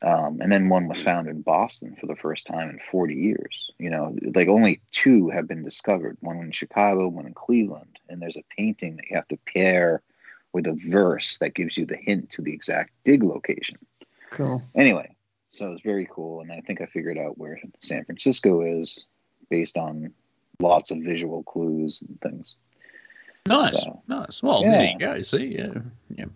Um, 0.00 0.40
and 0.40 0.52
then 0.52 0.68
one 0.68 0.86
was 0.86 1.02
found 1.02 1.28
in 1.28 1.42
Boston 1.42 1.96
for 2.00 2.06
the 2.06 2.14
first 2.14 2.46
time 2.46 2.70
in 2.70 2.78
40 2.90 3.14
years. 3.14 3.70
You 3.78 3.90
know, 3.90 4.14
like 4.34 4.48
only 4.48 4.80
two 4.92 5.28
have 5.30 5.48
been 5.48 5.64
discovered 5.64 6.16
one 6.20 6.38
in 6.38 6.52
Chicago, 6.52 7.08
one 7.08 7.26
in 7.26 7.34
Cleveland. 7.34 7.98
And 8.08 8.22
there's 8.22 8.36
a 8.36 8.44
painting 8.56 8.96
that 8.96 9.06
you 9.10 9.16
have 9.16 9.28
to 9.28 9.38
pair 9.52 10.02
with 10.52 10.66
a 10.66 10.78
verse 10.88 11.38
that 11.38 11.54
gives 11.54 11.76
you 11.76 11.84
the 11.84 11.96
hint 11.96 12.30
to 12.30 12.42
the 12.42 12.52
exact 12.52 12.92
dig 13.04 13.24
location. 13.24 13.78
Cool. 14.30 14.62
Anyway, 14.76 15.14
so 15.50 15.72
it's 15.72 15.82
very 15.82 16.08
cool. 16.10 16.40
And 16.42 16.52
I 16.52 16.60
think 16.60 16.80
I 16.80 16.86
figured 16.86 17.18
out 17.18 17.38
where 17.38 17.58
San 17.80 18.04
Francisco 18.04 18.62
is 18.62 19.06
based 19.50 19.76
on 19.76 20.12
lots 20.60 20.90
of 20.90 20.98
visual 20.98 21.42
clues 21.42 22.02
and 22.06 22.20
things. 22.20 22.54
Nice, 23.48 23.82
So, 23.82 24.02
nice. 24.08 24.42
Well, 24.42 24.62
yeah. 24.62 24.70
there 24.70 24.90
you 24.92 24.98
go. 24.98 25.22
See, 25.22 25.56
yeah, 25.58 25.72
yeah. 26.14 26.26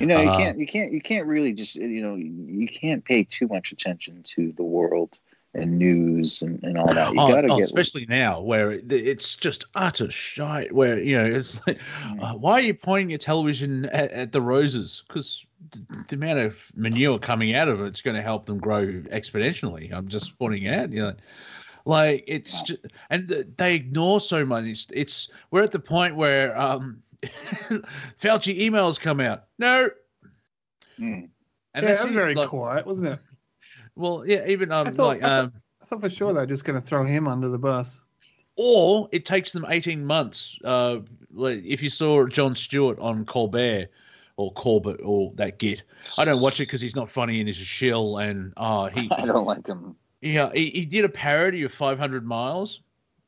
You 0.00 0.06
know, 0.06 0.20
you 0.20 0.28
Uh, 0.30 0.36
can't, 0.38 0.58
you 0.58 0.66
can't, 0.66 0.92
you 0.92 1.00
can't 1.00 1.26
really 1.26 1.52
just, 1.52 1.76
you 1.76 2.02
know, 2.02 2.16
you 2.16 2.66
can't 2.68 3.04
pay 3.04 3.24
too 3.24 3.46
much 3.48 3.70
attention 3.72 4.22
to 4.24 4.52
the 4.52 4.62
world 4.64 5.18
and 5.54 5.78
news 5.78 6.42
and, 6.42 6.60
and 6.64 6.76
all 6.76 6.92
that. 6.92 7.14
You 7.14 7.20
Oh, 7.20 7.28
gotta 7.28 7.46
oh, 7.48 7.56
get 7.56 7.64
especially 7.64 8.06
now 8.06 8.40
where 8.40 8.72
it- 8.72 8.90
it's 8.92 9.36
just 9.36 9.66
utter 9.76 10.10
shite. 10.10 10.72
Where 10.72 10.98
you 10.98 11.16
know 11.16 11.26
it's 11.26 11.64
like, 11.66 11.78
Mm. 12.08 12.22
uh, 12.22 12.34
why 12.36 12.52
are 12.54 12.60
you 12.60 12.74
pointing 12.74 13.10
your 13.10 13.20
television 13.20 13.84
at, 13.86 14.10
at 14.10 14.32
the 14.32 14.42
roses? 14.42 15.04
Because 15.06 15.46
the 16.08 16.16
amount 16.16 16.40
of 16.40 16.56
manure 16.74 17.20
coming 17.20 17.54
out 17.54 17.68
of 17.68 17.80
it, 17.80 17.86
it's 17.86 18.02
going 18.02 18.16
to 18.16 18.22
help 18.22 18.46
them 18.46 18.58
grow 18.58 18.84
exponentially. 18.84 19.92
I'm 19.92 20.08
just 20.08 20.36
pointing 20.38 20.66
out, 20.68 20.90
you 20.90 21.02
know, 21.02 21.14
like 21.84 22.24
it's 22.26 22.52
Yeah. 22.54 22.62
just, 22.64 22.80
and 23.10 23.28
they 23.56 23.74
ignore 23.74 24.20
so 24.20 24.44
much. 24.44 24.64
It's, 24.64 24.86
it's 24.92 25.28
we're 25.50 25.62
at 25.62 25.70
the 25.70 25.78
point 25.78 26.16
where 26.16 26.56
um, 26.58 27.02
Fauci 28.20 28.58
emails 28.60 28.98
come 29.00 29.20
out. 29.20 29.44
No, 29.58 29.88
Mm. 30.98 31.02
and 31.04 31.30
yeah, 31.74 31.80
that's 31.80 32.00
that 32.02 32.04
was 32.04 32.12
very 32.14 32.34
like, 32.34 32.48
quiet, 32.48 32.86
wasn't 32.86 33.08
it? 33.08 33.18
Well, 33.96 34.24
yeah, 34.26 34.44
even 34.48 34.72
I 34.72 34.80
um, 34.80 34.94
thought- 34.94 35.06
like 35.06 35.22
I 35.22 35.28
thought- 35.28 35.44
um. 35.44 35.52
I 35.82 35.86
thought 35.86 36.00
for 36.00 36.10
sure 36.10 36.32
they're 36.32 36.46
just 36.46 36.64
going 36.64 36.80
to 36.80 36.84
throw 36.84 37.04
him 37.04 37.28
under 37.28 37.48
the 37.48 37.58
bus. 37.58 38.00
or 38.56 39.08
it 39.12 39.24
takes 39.26 39.52
them 39.52 39.66
18 39.68 40.04
months. 40.04 40.58
Uh, 40.64 41.00
like 41.32 41.62
if 41.64 41.82
you 41.82 41.90
saw 41.90 42.26
Jon 42.26 42.54
Stewart 42.56 42.98
on 42.98 43.24
Colbert 43.26 43.88
or 44.36 44.50
Corbett 44.54 45.00
or 45.04 45.30
that 45.34 45.58
git, 45.58 45.82
I 46.18 46.24
don't 46.24 46.40
watch 46.40 46.58
it 46.60 46.64
because 46.66 46.80
he's 46.80 46.96
not 46.96 47.10
funny 47.10 47.38
and 47.38 47.48
he's 47.48 47.60
a 47.60 47.64
shill. 47.64 48.16
And 48.18 48.52
uh, 48.56 48.88
he, 48.88 49.08
I 49.18 49.26
don't 49.26 49.44
like 49.44 49.64
them. 49.66 49.94
Yeah, 50.24 50.50
he, 50.54 50.70
he 50.70 50.84
did 50.86 51.04
a 51.04 51.08
parody 51.08 51.62
of 51.64 51.72
500 51.72 52.26
miles 52.26 52.80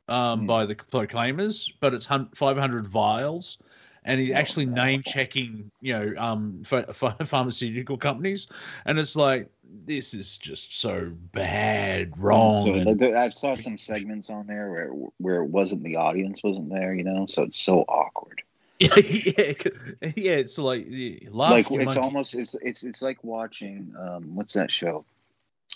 um, 0.08 0.40
Hmm. 0.40 0.46
by 0.46 0.66
the 0.66 0.74
Proclaimers, 0.74 1.72
but 1.80 1.94
it's 1.94 2.06
500 2.06 2.86
vials. 2.86 3.58
And 4.04 4.20
he's 4.20 4.30
Oh, 4.30 4.34
actually 4.34 4.66
name 4.66 5.02
checking, 5.02 5.70
you 5.80 5.92
know, 5.92 6.14
um, 6.16 6.62
ph- 6.68 6.86
ph- 7.00 7.28
pharmaceutical 7.28 7.98
companies, 7.98 8.46
and 8.84 8.98
it's 8.98 9.16
like 9.16 9.50
this 9.64 10.14
is 10.14 10.36
just 10.38 10.78
so 10.78 11.12
bad, 11.32 12.16
wrong. 12.16 12.50
So 12.50 12.74
and- 12.74 13.02
I 13.02 13.30
saw 13.30 13.56
some 13.56 13.76
segments 13.76 14.30
on 14.30 14.46
there 14.46 14.70
where 14.70 14.88
where 15.18 15.42
it 15.42 15.48
wasn't 15.48 15.82
the 15.82 15.96
audience 15.96 16.42
wasn't 16.42 16.70
there, 16.70 16.94
you 16.94 17.02
know, 17.04 17.26
so 17.26 17.42
it's 17.42 17.58
so 17.58 17.80
awkward. 17.82 18.42
yeah, 18.78 18.94
yeah, 18.96 19.52
yeah. 20.16 20.32
It's 20.32 20.58
like 20.58 20.86
laugh, 21.30 21.68
like 21.68 21.70
it's 21.70 21.84
monkey. 21.84 22.00
almost 22.00 22.34
it's 22.34 22.54
it's 22.62 22.84
it's 22.84 23.02
like 23.02 23.24
watching 23.24 23.92
um 23.98 24.34
what's 24.36 24.54
that 24.54 24.70
show 24.70 25.04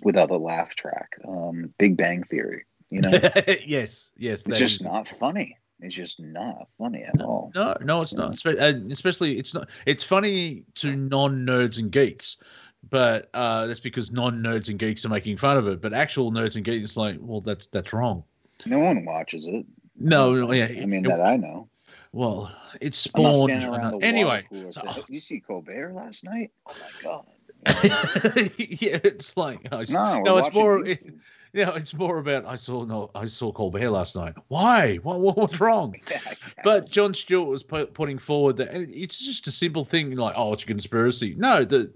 without 0.02 0.28
the 0.28 0.38
laugh 0.38 0.74
track? 0.74 1.16
Um 1.26 1.72
Big 1.78 1.96
Bang 1.96 2.22
Theory. 2.24 2.64
You 2.90 3.02
know, 3.02 3.10
yes, 3.64 4.10
yes. 4.16 4.44
it's 4.46 4.58
just 4.58 4.80
is- 4.80 4.86
not 4.86 5.08
funny. 5.08 5.56
It's 5.82 5.94
just 5.94 6.20
not 6.20 6.68
funny 6.76 7.04
at 7.04 7.22
all. 7.22 7.50
No, 7.54 7.74
no, 7.80 8.02
it's 8.02 8.12
not. 8.12 8.44
Uh, 8.44 8.74
Especially, 8.90 9.38
it's 9.38 9.54
not. 9.54 9.68
It's 9.86 10.04
funny 10.04 10.64
to 10.74 10.94
non-nerds 10.94 11.78
and 11.78 11.90
geeks, 11.90 12.36
but 12.90 13.30
uh, 13.32 13.66
that's 13.66 13.80
because 13.80 14.10
non-nerds 14.12 14.68
and 14.68 14.78
geeks 14.78 15.06
are 15.06 15.08
making 15.08 15.38
fun 15.38 15.56
of 15.56 15.66
it. 15.68 15.80
But 15.80 15.94
actual 15.94 16.32
nerds 16.32 16.56
and 16.56 16.64
geeks, 16.66 16.98
like, 16.98 17.16
well, 17.20 17.40
that's 17.40 17.66
that's 17.68 17.94
wrong. 17.94 18.24
No 18.66 18.78
one 18.80 19.06
watches 19.06 19.46
it. 19.48 19.64
No, 19.98 20.34
no, 20.34 20.52
yeah. 20.52 20.64
I 20.66 20.84
mean 20.84 21.06
it- 21.06 21.08
that 21.08 21.22
I 21.22 21.36
know. 21.36 21.68
well, 22.12 22.52
it's 22.80 22.98
spawned. 22.98 23.50
anyway, 24.02 24.44
so- 24.70 24.82
you 25.08 25.20
see 25.20 25.40
Colbert 25.40 25.94
last 25.94 26.24
night? 26.24 26.50
Oh 26.68 26.74
my 26.78 27.02
god! 27.02 27.26
yeah, 27.66 28.98
it's 29.04 29.36
like 29.36 29.68
I 29.72 29.82
s- 29.82 29.90
No, 29.90 30.20
no, 30.22 30.38
it's 30.38 30.52
more. 30.52 30.84
It, 30.84 31.04
YouTube. 31.04 31.18
yeah, 31.52 31.74
it's 31.74 31.92
more 31.94 32.18
about 32.18 32.46
I 32.46 32.54
saw 32.56 32.84
no, 32.84 33.10
I 33.14 33.26
saw 33.26 33.52
Colbert 33.52 33.90
last 33.90 34.16
night. 34.16 34.34
Why? 34.48 34.96
What, 34.96 35.20
what 35.20 35.36
what's 35.36 35.60
wrong? 35.60 35.94
Exactly. 36.00 36.52
But 36.64 36.90
Jon 36.90 37.12
Stewart 37.12 37.48
was 37.48 37.62
pu- 37.62 37.86
putting 37.86 38.18
forward 38.18 38.56
that 38.58 38.70
and 38.70 38.88
it's 38.90 39.18
just 39.18 39.46
a 39.46 39.52
simple 39.52 39.84
thing 39.84 40.16
like, 40.16 40.34
oh, 40.36 40.52
it's 40.52 40.62
a 40.62 40.66
conspiracy. 40.66 41.34
No, 41.36 41.64
the 41.64 41.90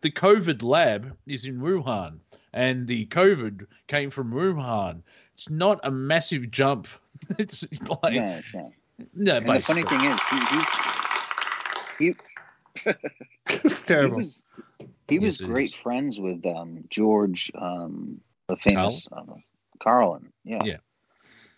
the 0.00 0.10
COVID 0.10 0.62
lab 0.62 1.14
is 1.26 1.44
in 1.44 1.58
Wuhan, 1.60 2.18
and 2.54 2.86
the 2.86 3.06
COVID 3.06 3.66
came 3.88 4.10
from 4.10 4.32
Wuhan. 4.32 5.02
It's 5.34 5.50
not 5.50 5.80
a 5.84 5.90
massive 5.90 6.50
jump. 6.50 6.86
It's 7.38 7.64
like 8.02 8.14
no, 8.14 8.36
it's 8.38 8.54
not. 8.54 8.72
no, 9.14 9.36
And 9.36 9.48
the 9.48 9.60
funny 9.60 9.82
thing 9.84 10.00
is, 10.00 10.20
he, 11.98 12.04
he, 12.06 12.14
it's 13.46 13.78
he 13.80 13.84
terrible. 13.86 14.16
was 14.16 14.42
he 15.12 15.18
was 15.18 15.40
Yes, 15.40 15.46
great 15.46 15.70
is. 15.70 15.74
friends 15.74 16.20
with 16.20 16.44
um, 16.46 16.84
George, 16.88 17.50
um, 17.54 18.20
the 18.48 18.56
famous 18.56 19.08
um, 19.12 19.42
Carlin. 19.78 20.32
Yeah. 20.44 20.64
Yeah. 20.64 20.76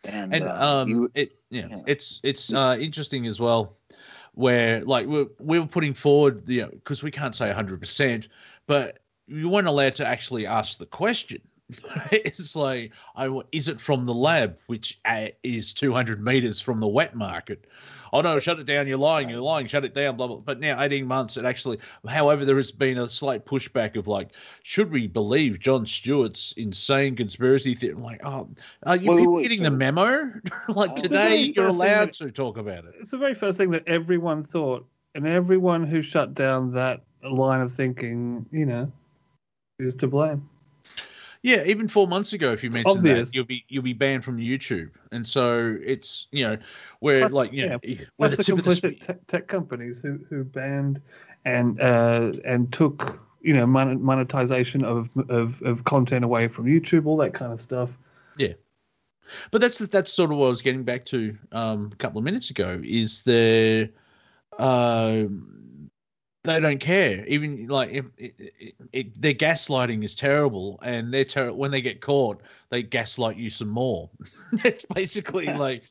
And, 0.05 0.35
and 0.35 0.45
uh, 0.45 0.81
um, 0.83 0.89
you- 0.89 1.11
it 1.15 1.39
yeah, 1.51 1.67
yeah. 1.71 1.83
it's 1.87 2.21
it's 2.23 2.53
uh, 2.53 2.77
interesting 2.79 3.27
as 3.27 3.41
well, 3.41 3.77
where 4.35 4.83
like 4.83 5.07
we're 5.07 5.29
we 5.39 5.59
were 5.59 5.67
putting 5.67 5.95
forward 5.95 6.47
you 6.49 6.63
know 6.63 6.69
because 6.69 7.03
we 7.03 7.11
can't 7.11 7.35
say 7.35 7.51
hundred 7.53 7.81
percent, 7.81 8.29
but 8.67 8.99
you 9.27 9.49
weren't 9.49 9.67
allowed 9.67 9.95
to 9.97 10.07
actually 10.07 10.47
ask 10.47 10.79
the 10.79 10.87
question. 10.87 11.41
it's 12.13 12.55
like, 12.55 12.93
I 13.17 13.41
is 13.53 13.69
it 13.69 13.81
from 13.81 14.05
the 14.05 14.15
lab, 14.15 14.59
which 14.67 15.01
uh, 15.05 15.29
is 15.43 15.73
two 15.73 15.93
hundred 15.93 16.23
meters 16.23 16.61
from 16.61 16.81
the 16.81 16.87
wet 16.87 17.15
market? 17.15 17.67
Oh 18.13 18.21
no, 18.21 18.39
shut 18.39 18.61
it 18.61 18.65
down! 18.65 18.87
You're 18.87 18.99
lying. 18.99 19.31
You're 19.31 19.41
lying. 19.41 19.67
Shut 19.67 19.85
it 19.85 19.95
down. 19.95 20.17
Blah 20.17 20.27
blah. 20.27 20.37
But 20.37 20.61
now, 20.61 20.81
eighteen 20.81 21.07
months, 21.07 21.37
it 21.37 21.45
actually. 21.45 21.79
However, 22.07 22.45
there 22.45 22.57
has 22.57 22.71
been 22.71 22.99
a 22.99 23.09
slight 23.09 23.47
pushback 23.47 23.97
of 23.97 24.07
like, 24.07 24.29
should 24.63 24.93
we 24.93 25.07
believe 25.07 25.59
Jon 25.59 25.87
Stewart's 25.87 26.53
insane 26.57 27.17
conspiracy 27.17 27.75
theory? 27.75 27.95
I'm 27.95 28.03
like, 28.03 28.21
oh, 28.25 28.49
are 28.85 28.97
you 28.97 29.41
getting 29.43 29.59
so- 29.59 29.65
the 29.65 29.71
memo? 29.71 30.33
like 30.69 30.97
today, 30.97 31.45
you're 31.45 31.67
allowed 31.67 32.09
that- 32.09 32.15
to 32.15 32.31
talk 32.31 32.59
about 32.59 32.85
it. 32.85 32.95
It's 33.01 33.11
the 33.11 33.19
very 33.19 33.35
first 33.35 33.57
thing 33.57 33.71
that 33.71 33.89
everyone 33.89 34.45
thought, 34.45 34.87
and 35.15 35.27
everyone 35.27 35.83
who 35.83 36.03
shut 36.03 36.35
down 36.35 36.73
that 36.73 37.03
line 37.23 37.63
of 37.63 37.73
thinking, 37.73 38.45
you 38.53 38.67
know, 38.67 38.93
is 39.79 39.95
to 39.97 40.07
blame. 40.07 40.49
Yeah, 41.45 41.63
even 41.65 41.89
four 41.89 42.09
months 42.09 42.33
ago, 42.33 42.53
if 42.53 42.63
you 42.63 42.69
It's 42.69 42.77
mentioned 42.77 43.01
obvious. 43.01 43.29
that, 43.29 43.37
you'll 43.37 43.45
be 43.45 43.67
you'll 43.69 43.83
be 43.83 43.93
banned 43.93 44.25
from 44.25 44.39
YouTube, 44.39 44.93
and 45.13 45.29
so 45.29 45.77
it's 45.85 46.27
you 46.33 46.43
know 46.43 46.57
where 47.01 47.19
Plus- 47.19 47.35
like 47.35 47.53
you 47.53 47.69
know, 47.69 47.79
yeah, 47.83 47.99
where 48.17 48.31
Plus 48.31 48.33
the 48.33 48.37
the 48.39 48.45
tip 48.45 48.57
the 48.57 48.63
complicit 48.63 49.01
tech, 49.01 49.27
tech 49.27 49.47
companies 49.47 50.01
who 50.01 50.19
who 50.31 50.43
banned 50.43 51.03
and 51.45 51.79
uh, 51.83 52.33
and 52.47 52.73
took 52.73 53.23
you 53.43 53.53
know 53.53 53.67
monetization 53.67 54.87
of, 54.87 55.11
of 55.29 55.61
of 55.61 55.85
content 55.85 56.25
away 56.25 56.49
from 56.49 56.65
YouTube, 56.65 57.05
all 57.05 57.19
that 57.19 57.35
kind 57.35 57.53
of 57.53 57.61
stuff. 57.61 57.99
Yeah, 58.39 58.55
but 59.51 59.61
that's 59.61 59.77
that's 59.81 60.15
sort 60.15 60.33
of 60.33 60.39
what 60.39 60.47
I 60.47 60.49
was 60.49 60.63
getting 60.63 60.83
back 60.83 61.05
to 61.07 61.37
um, 61.53 61.91
a 61.93 61.97
couple 61.97 62.17
of 62.17 62.25
minutes 62.25 62.49
ago. 62.49 62.81
Is 62.83 63.21
the 63.21 63.91
um 64.59 65.74
they 66.45 66.61
don't 66.61 66.79
care. 66.79 67.25
Even 67.27 67.67
like 67.67 67.91
if 67.91 68.05
it, 68.19 68.35
it, 68.39 68.75
it, 68.93 69.21
their 69.23 69.35
gaslighting 69.35 70.05
is 70.05 70.15
terrible, 70.15 70.79
and 70.83 71.13
they're 71.13 71.25
ter- 71.25 71.53
when 71.53 71.71
they 71.71 71.81
get 71.81 72.01
caught, 72.01 72.43
they 72.69 72.83
gaslight 72.83 73.37
you 73.37 73.51
some 73.51 73.69
more. 73.69 74.09
it's 74.65 74.87
basically 74.95 75.47
like. 75.55 75.83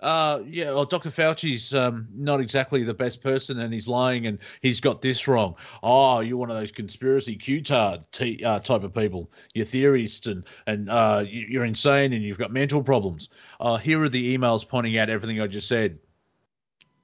Uh 0.00 0.42
yeah, 0.46 0.66
well, 0.66 0.84
Dr. 0.84 1.10
Fauci's 1.10 1.74
um, 1.74 2.06
not 2.14 2.40
exactly 2.40 2.84
the 2.84 2.94
best 2.94 3.20
person, 3.20 3.58
and 3.58 3.74
he's 3.74 3.88
lying, 3.88 4.28
and 4.28 4.38
he's 4.62 4.78
got 4.78 5.02
this 5.02 5.26
wrong. 5.26 5.56
Oh, 5.82 6.20
you're 6.20 6.36
one 6.36 6.52
of 6.52 6.56
those 6.56 6.70
conspiracy 6.70 7.34
Q-tard 7.34 8.04
t- 8.12 8.44
uh, 8.44 8.60
type 8.60 8.84
of 8.84 8.94
people. 8.94 9.28
You're 9.54 9.66
theorist, 9.66 10.28
and 10.28 10.44
and 10.68 10.88
uh, 10.88 11.24
you, 11.26 11.46
you're 11.48 11.64
insane, 11.64 12.12
and 12.12 12.22
you've 12.22 12.38
got 12.38 12.52
mental 12.52 12.80
problems. 12.80 13.28
Uh, 13.58 13.76
here 13.76 14.00
are 14.00 14.08
the 14.08 14.38
emails 14.38 14.66
pointing 14.68 14.96
out 14.98 15.10
everything 15.10 15.40
I 15.40 15.48
just 15.48 15.66
said. 15.66 15.98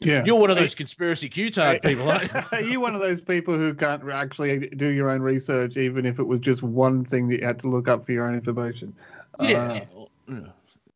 Yeah, 0.04 0.22
You're 0.24 0.36
one 0.36 0.50
of 0.50 0.56
those 0.56 0.74
conspiracy 0.74 1.28
Q-tard 1.28 1.82
people. 1.82 2.10
aren't 2.10 2.32
you? 2.32 2.40
Are 2.52 2.60
you 2.60 2.80
one 2.80 2.94
of 2.94 3.00
those 3.00 3.20
people 3.20 3.56
who 3.56 3.74
can't 3.74 4.08
actually 4.10 4.68
do 4.70 4.88
your 4.88 5.10
own 5.10 5.22
research, 5.22 5.76
even 5.76 6.06
if 6.06 6.18
it 6.18 6.24
was 6.24 6.40
just 6.40 6.62
one 6.62 7.04
thing 7.04 7.28
that 7.28 7.40
you 7.40 7.46
had 7.46 7.58
to 7.60 7.68
look 7.68 7.88
up 7.88 8.06
for 8.06 8.12
your 8.12 8.26
own 8.26 8.34
information? 8.34 8.94
Yeah. 9.40 9.84
Uh, 10.28 10.40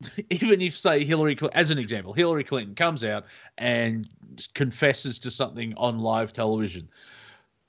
Even 0.31 0.61
if, 0.61 0.77
say, 0.79 1.05
Hillary, 1.05 1.37
Cl- 1.37 1.51
as 1.55 1.71
an 1.71 1.79
example, 1.79 2.13
Hillary 2.13 2.45
Clinton 2.45 2.75
comes 2.75 3.03
out 3.03 3.25
and 3.57 4.09
confesses 4.55 5.19
to 5.21 5.31
something 5.31 5.75
on 5.77 5.99
live 5.99 6.33
television. 6.33 6.89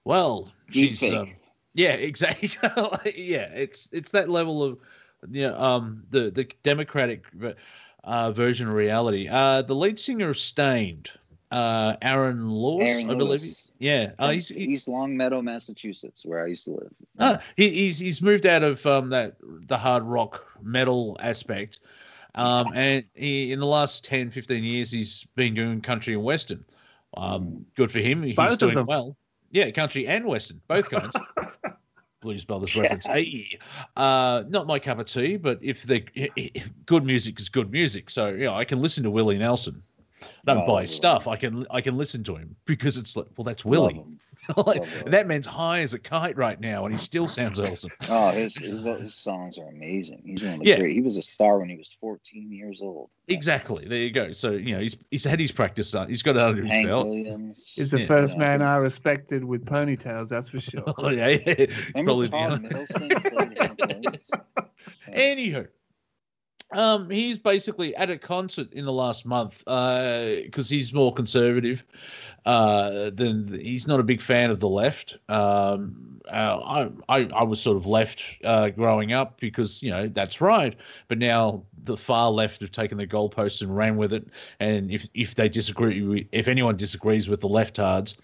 Well, 0.03 0.51
she's 0.69 1.01
um, 1.03 1.33
yeah, 1.73 1.91
exactly. 1.93 2.49
yeah, 3.15 3.49
it's 3.53 3.89
it's 3.91 4.11
that 4.11 4.29
level 4.29 4.63
of 4.63 4.77
yeah, 5.29 5.53
um, 5.53 6.03
the 6.11 6.29
the 6.29 6.47
Democratic 6.63 7.23
uh, 8.03 8.31
version 8.31 8.67
of 8.67 8.73
reality. 8.75 9.27
Uh, 9.27 9.61
the 9.63 9.75
lead 9.75 9.99
singer 9.99 10.29
of 10.29 10.37
Staind, 10.37 11.09
uh, 11.51 11.95
Aaron 12.01 12.49
Lewis, 12.51 12.87
Aaron 12.87 13.09
I 13.09 13.13
believe. 13.13 13.41
Lewis. 13.41 13.71
Yeah, 13.79 14.11
uh, 14.19 14.25
From 14.27 14.33
he's, 14.33 14.49
he- 14.49 14.63
East 14.65 14.87
Longmeadow, 14.87 15.41
Massachusetts, 15.41 16.25
where 16.25 16.43
I 16.43 16.47
used 16.47 16.65
to 16.65 16.71
live. 16.71 16.91
Ah, 17.19 17.39
he, 17.55 17.69
he's 17.69 17.97
he's 17.99 18.21
moved 18.21 18.45
out 18.45 18.63
of 18.63 18.85
um, 18.85 19.09
that 19.09 19.37
the 19.41 19.77
hard 19.77 20.03
rock 20.03 20.45
metal 20.61 21.17
aspect, 21.21 21.79
um, 22.35 22.71
and 22.75 23.03
he, 23.13 23.51
in 23.51 23.59
the 23.59 23.65
last 23.65 24.03
10, 24.03 24.31
15 24.31 24.63
years, 24.63 24.91
he's 24.91 25.25
been 25.35 25.53
doing 25.53 25.81
country 25.81 26.13
and 26.13 26.23
western. 26.23 26.63
Um, 27.17 27.65
good 27.75 27.91
for 27.91 27.99
him. 27.99 28.21
He's 28.21 28.35
Both 28.35 28.51
of 28.53 28.59
doing 28.59 28.75
them. 28.75 28.85
well. 28.85 29.17
Yeah, 29.51 29.71
country 29.71 30.05
and 30.07 30.25
western, 30.25 30.61
both 30.67 30.89
kinds. 30.89 31.11
Blues 32.21 32.43
Brothers 32.43 32.75
reference. 32.75 33.05
Hey, 33.05 33.57
uh, 33.95 34.43
not 34.49 34.67
my 34.67 34.77
cup 34.77 34.99
of 34.99 35.05
tea, 35.05 35.37
but 35.37 35.57
if 35.61 35.83
they 35.83 36.01
good 36.85 37.05
music 37.05 37.39
is 37.39 37.47
good 37.47 37.71
music, 37.71 38.09
so 38.09 38.27
you 38.27 38.43
know 38.43 38.53
I 38.53 38.65
can 38.65 38.81
listen 38.81 39.03
to 39.03 39.09
Willie 39.09 39.37
Nelson. 39.37 39.81
Don't 40.45 40.59
Oh, 40.59 40.65
buy 40.67 40.81
his 40.81 40.93
stuff. 40.95 41.27
I 41.27 41.35
can 41.35 41.65
I 41.71 41.81
can 41.81 41.97
listen 41.97 42.23
to 42.25 42.35
him 42.35 42.55
because 42.65 42.97
it's 42.97 43.15
like, 43.15 43.27
well, 43.37 43.45
that's 43.45 43.63
Willie. 43.63 44.03
like, 44.57 44.83
that 45.05 45.27
man's 45.27 45.45
high 45.45 45.81
as 45.81 45.93
a 45.93 45.99
kite 45.99 46.35
right 46.37 46.59
now, 46.59 46.85
and 46.85 46.93
he 46.93 46.99
still 46.99 47.27
sounds 47.27 47.59
awesome. 47.59 47.91
Oh, 48.09 48.31
his, 48.31 48.55
his 48.55 48.83
his 48.85 49.13
songs 49.13 49.57
are 49.59 49.67
amazing. 49.67 50.23
He's 50.25 50.43
one 50.43 50.55
of 50.55 50.59
the 50.61 50.65
Yeah. 50.65 50.79
great. 50.79 50.93
He 50.93 51.01
was 51.01 51.17
a 51.17 51.21
star 51.21 51.59
when 51.59 51.69
he 51.69 51.77
was 51.77 51.95
14 52.01 52.51
years 52.51 52.79
old. 52.81 53.09
Exactly. 53.27 53.85
There 53.87 53.99
you 53.99 54.11
go. 54.11 54.31
So 54.31 54.51
you 54.51 54.73
know 54.73 54.81
he's 54.81 54.97
he's 55.11 55.23
had 55.23 55.39
his 55.39 55.51
practice 55.51 55.91
done. 55.91 56.09
He's 56.09 56.23
got 56.23 56.35
it 56.35 56.41
under 56.41 56.63
his 56.63 56.71
Hank 56.71 56.87
belt. 56.87 57.05
Williams. 57.05 57.73
He's 57.75 57.91
the 57.91 58.01
Yeah. 58.01 58.07
first 58.07 58.33
Yeah. 58.33 58.39
man 58.39 58.61
I 58.63 58.77
respected 58.77 59.43
with 59.43 59.65
ponytails, 59.65 60.29
that's 60.29 60.49
for 60.49 60.59
sure. 60.59 60.83
Oh 60.97 61.09
yeah, 61.09 61.27
yeah. 61.27 61.37
Remember 61.95 62.03
Probably 62.03 62.29
Todd 62.29 62.61
Middleton 62.63 63.09
played 63.21 63.57
Hank 63.59 63.79
Williams? 63.87 64.31
Anywho, 65.13 65.67
um, 66.71 67.09
he's 67.09 67.39
basically 67.39 67.95
at 67.95 68.09
a 68.09 68.17
concert 68.17 68.73
in 68.73 68.85
the 68.85 68.93
last 68.93 69.25
month 69.25 69.59
because 69.65 70.69
he's 70.69 70.93
more 70.93 71.13
conservative. 71.13 71.83
Uh, 72.45 73.09
than 73.11 73.59
he's 73.59 73.85
not 73.85 73.99
a 73.99 74.03
big 74.03 74.21
fan 74.21 74.49
of 74.49 74.59
the 74.59 74.69
left. 74.69 75.17
Um, 75.27 76.21
uh, 76.31 76.31
I, 76.59 76.89
I 77.09 77.29
I 77.35 77.43
was 77.43 77.61
sort 77.61 77.75
of 77.75 77.85
left 77.85 78.23
uh, 78.43 78.69
growing 78.69 79.11
up 79.11 79.39
because 79.39 79.83
you 79.83 79.89
know 79.89 80.07
that's 80.07 80.39
right. 80.39 80.75
But 81.09 81.17
now 81.17 81.65
the 81.83 81.97
far 81.97 82.29
left 82.31 82.61
have 82.61 82.71
taken 82.71 82.97
the 82.97 83.07
goalposts 83.07 83.61
and 83.61 83.75
ran 83.75 83.97
with 83.97 84.13
it. 84.13 84.27
And 84.59 84.91
if 84.91 85.07
if 85.13 85.35
they 85.35 85.49
disagree, 85.49 86.27
if 86.31 86.47
anyone 86.47 86.77
disagrees 86.77 87.29
with 87.29 87.41
the 87.41 87.47
leftards, 87.49 88.15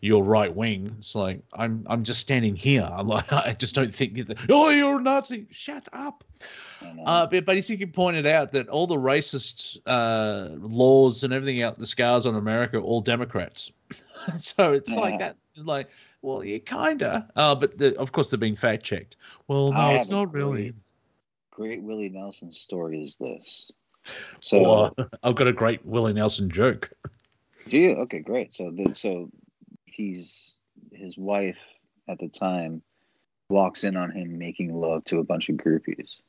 you're 0.00 0.22
right 0.22 0.54
wing. 0.54 0.94
It's 0.98 1.14
like 1.14 1.40
I'm 1.54 1.84
I'm 1.88 2.04
just 2.04 2.20
standing 2.20 2.56
here. 2.56 2.88
I'm 2.90 3.08
like 3.08 3.32
I 3.32 3.54
just 3.58 3.74
don't 3.74 3.94
think. 3.94 4.26
That, 4.26 4.38
oh, 4.48 4.68
you're 4.70 4.98
a 4.98 5.02
Nazi. 5.02 5.46
Shut 5.50 5.88
up. 5.92 6.24
Uh, 7.04 7.26
but 7.26 7.44
basically 7.44 7.86
pointed 7.86 8.26
out 8.26 8.52
that 8.52 8.68
all 8.68 8.86
the 8.86 8.96
racist 8.96 9.78
uh, 9.86 10.48
laws 10.56 11.22
and 11.22 11.32
everything 11.32 11.62
out 11.62 11.78
the 11.78 11.86
scars 11.86 12.26
on 12.26 12.34
America 12.36 12.78
are 12.78 12.82
all 12.82 13.00
Democrats. 13.02 13.70
so 14.38 14.72
it's 14.72 14.90
like 14.90 15.18
that. 15.18 15.36
Like, 15.56 15.88
well, 16.22 16.42
yeah, 16.42 16.58
kinda. 16.58 17.28
Uh, 17.36 17.54
but 17.54 17.76
the, 17.76 17.96
of 17.98 18.12
course 18.12 18.30
they're 18.30 18.38
being 18.38 18.56
fact 18.56 18.82
checked. 18.82 19.16
Well, 19.48 19.72
no, 19.72 19.78
I 19.78 19.94
it's 19.94 20.08
not 20.08 20.32
really. 20.32 20.62
great- 20.70 20.74
great 21.50 21.82
Willie 21.82 22.08
Nelson 22.08 22.50
story 22.50 23.02
is 23.02 23.16
this. 23.16 23.70
So, 24.40 24.64
Or, 24.64 24.92
I've 25.22 25.34
got 25.34 25.46
a 25.46 25.52
great 25.52 25.84
Willie 25.84 26.12
Nelson 26.12 26.50
joke. 26.50 26.90
do 27.68 27.78
you? 27.78 27.90
Okay, 27.96 28.20
great. 28.20 28.54
So, 28.54 28.70
the, 28.70 28.94
so 28.94 29.30
he's 29.84 30.58
his 30.92 31.16
wife 31.18 31.58
at 32.08 32.18
the 32.18 32.28
time 32.28 32.82
walks 33.48 33.84
in 33.84 33.96
on 33.96 34.10
him 34.10 34.38
making 34.38 34.72
love 34.72 35.04
to 35.04 35.18
a 35.18 35.24
bunch 35.24 35.48
of 35.48 35.56
groupies, 35.56 36.20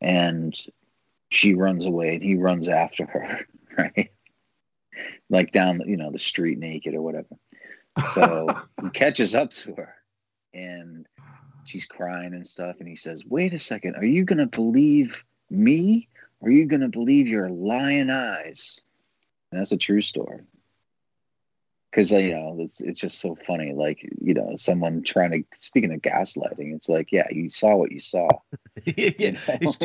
and 0.00 0.56
she 1.30 1.54
runs 1.54 1.84
away, 1.86 2.14
and 2.14 2.22
he 2.22 2.36
runs 2.36 2.68
after 2.68 3.06
her. 3.06 3.46
right? 3.78 4.10
Like 5.28 5.52
down, 5.52 5.80
you 5.86 5.96
know, 5.96 6.10
the 6.10 6.18
street 6.18 6.58
naked 6.58 6.94
or 6.94 7.02
whatever. 7.02 7.36
So 8.14 8.48
he 8.82 8.90
catches 8.90 9.34
up 9.34 9.50
to 9.50 9.74
her 9.74 9.94
and 10.54 11.06
she's 11.64 11.86
crying 11.86 12.34
and 12.34 12.46
stuff. 12.46 12.76
And 12.78 12.88
he 12.88 12.96
says, 12.96 13.24
Wait 13.24 13.52
a 13.52 13.58
second, 13.58 13.96
are 13.96 14.04
you 14.04 14.24
going 14.24 14.38
to 14.38 14.46
believe 14.46 15.24
me 15.50 16.08
or 16.40 16.48
are 16.48 16.52
you 16.52 16.66
going 16.66 16.80
to 16.80 16.88
believe 16.88 17.28
your 17.28 17.48
lying 17.48 18.10
eyes? 18.10 18.82
And 19.50 19.60
that's 19.60 19.72
a 19.72 19.76
true 19.76 20.00
story. 20.00 20.40
Because, 21.90 22.12
you 22.12 22.32
know, 22.34 22.56
it's, 22.60 22.80
it's 22.80 23.00
just 23.00 23.18
so 23.18 23.36
funny. 23.46 23.72
Like, 23.72 24.08
you 24.20 24.32
know, 24.32 24.54
someone 24.56 25.02
trying 25.02 25.32
to, 25.32 25.42
speaking 25.58 25.92
of 25.92 26.00
gaslighting, 26.00 26.74
it's 26.74 26.88
like, 26.88 27.10
yeah, 27.10 27.26
you 27.32 27.48
saw 27.48 27.74
what 27.74 27.90
you 27.90 27.98
saw. 27.98 28.28
yeah, 28.84 29.10
You 29.18 29.32
know? 29.32 29.38
It's 29.60 29.76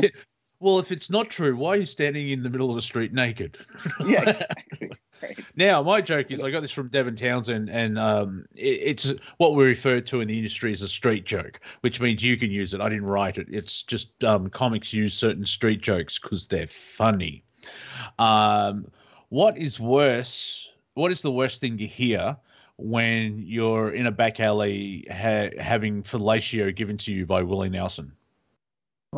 well, 0.59 0.79
if 0.79 0.91
it's 0.91 1.09
not 1.09 1.29
true, 1.29 1.55
why 1.55 1.69
are 1.69 1.77
you 1.77 1.85
standing 1.85 2.29
in 2.29 2.43
the 2.43 2.49
middle 2.49 2.69
of 2.69 2.75
the 2.75 2.81
street 2.81 3.13
naked? 3.13 3.57
yeah, 4.05 4.29
exactly. 4.29 4.91
Right. 5.21 5.39
Now, 5.55 5.81
my 5.81 6.01
joke 6.01 6.31
is 6.31 6.41
I 6.41 6.51
got 6.51 6.61
this 6.61 6.71
from 6.71 6.89
Devon 6.89 7.15
Townsend, 7.15 7.69
and 7.69 7.97
um, 7.97 8.45
it, 8.55 8.81
it's 8.83 9.13
what 9.37 9.55
we 9.55 9.65
refer 9.65 10.01
to 10.01 10.21
in 10.21 10.27
the 10.27 10.37
industry 10.37 10.73
as 10.73 10.81
a 10.81 10.87
street 10.87 11.25
joke, 11.25 11.59
which 11.81 12.01
means 12.01 12.23
you 12.23 12.37
can 12.37 12.51
use 12.51 12.73
it. 12.73 12.81
I 12.81 12.89
didn't 12.89 13.05
write 13.05 13.37
it. 13.37 13.47
It's 13.49 13.83
just 13.83 14.23
um, 14.23 14.49
comics 14.49 14.93
use 14.93 15.13
certain 15.13 15.45
street 15.45 15.81
jokes 15.81 16.19
because 16.19 16.47
they're 16.47 16.67
funny. 16.67 17.43
Um, 18.19 18.87
what 19.29 19.57
is 19.57 19.79
worse? 19.79 20.67
What 20.93 21.11
is 21.11 21.21
the 21.21 21.31
worst 21.31 21.61
thing 21.61 21.77
to 21.77 21.85
hear 21.85 22.37
when 22.77 23.39
you're 23.39 23.91
in 23.91 24.05
a 24.05 24.11
back 24.11 24.39
alley 24.39 25.07
ha- 25.09 25.51
having 25.59 26.03
fellatio 26.03 26.75
given 26.75 26.97
to 26.99 27.13
you 27.13 27.25
by 27.25 27.41
Willie 27.41 27.69
Nelson? 27.69 28.11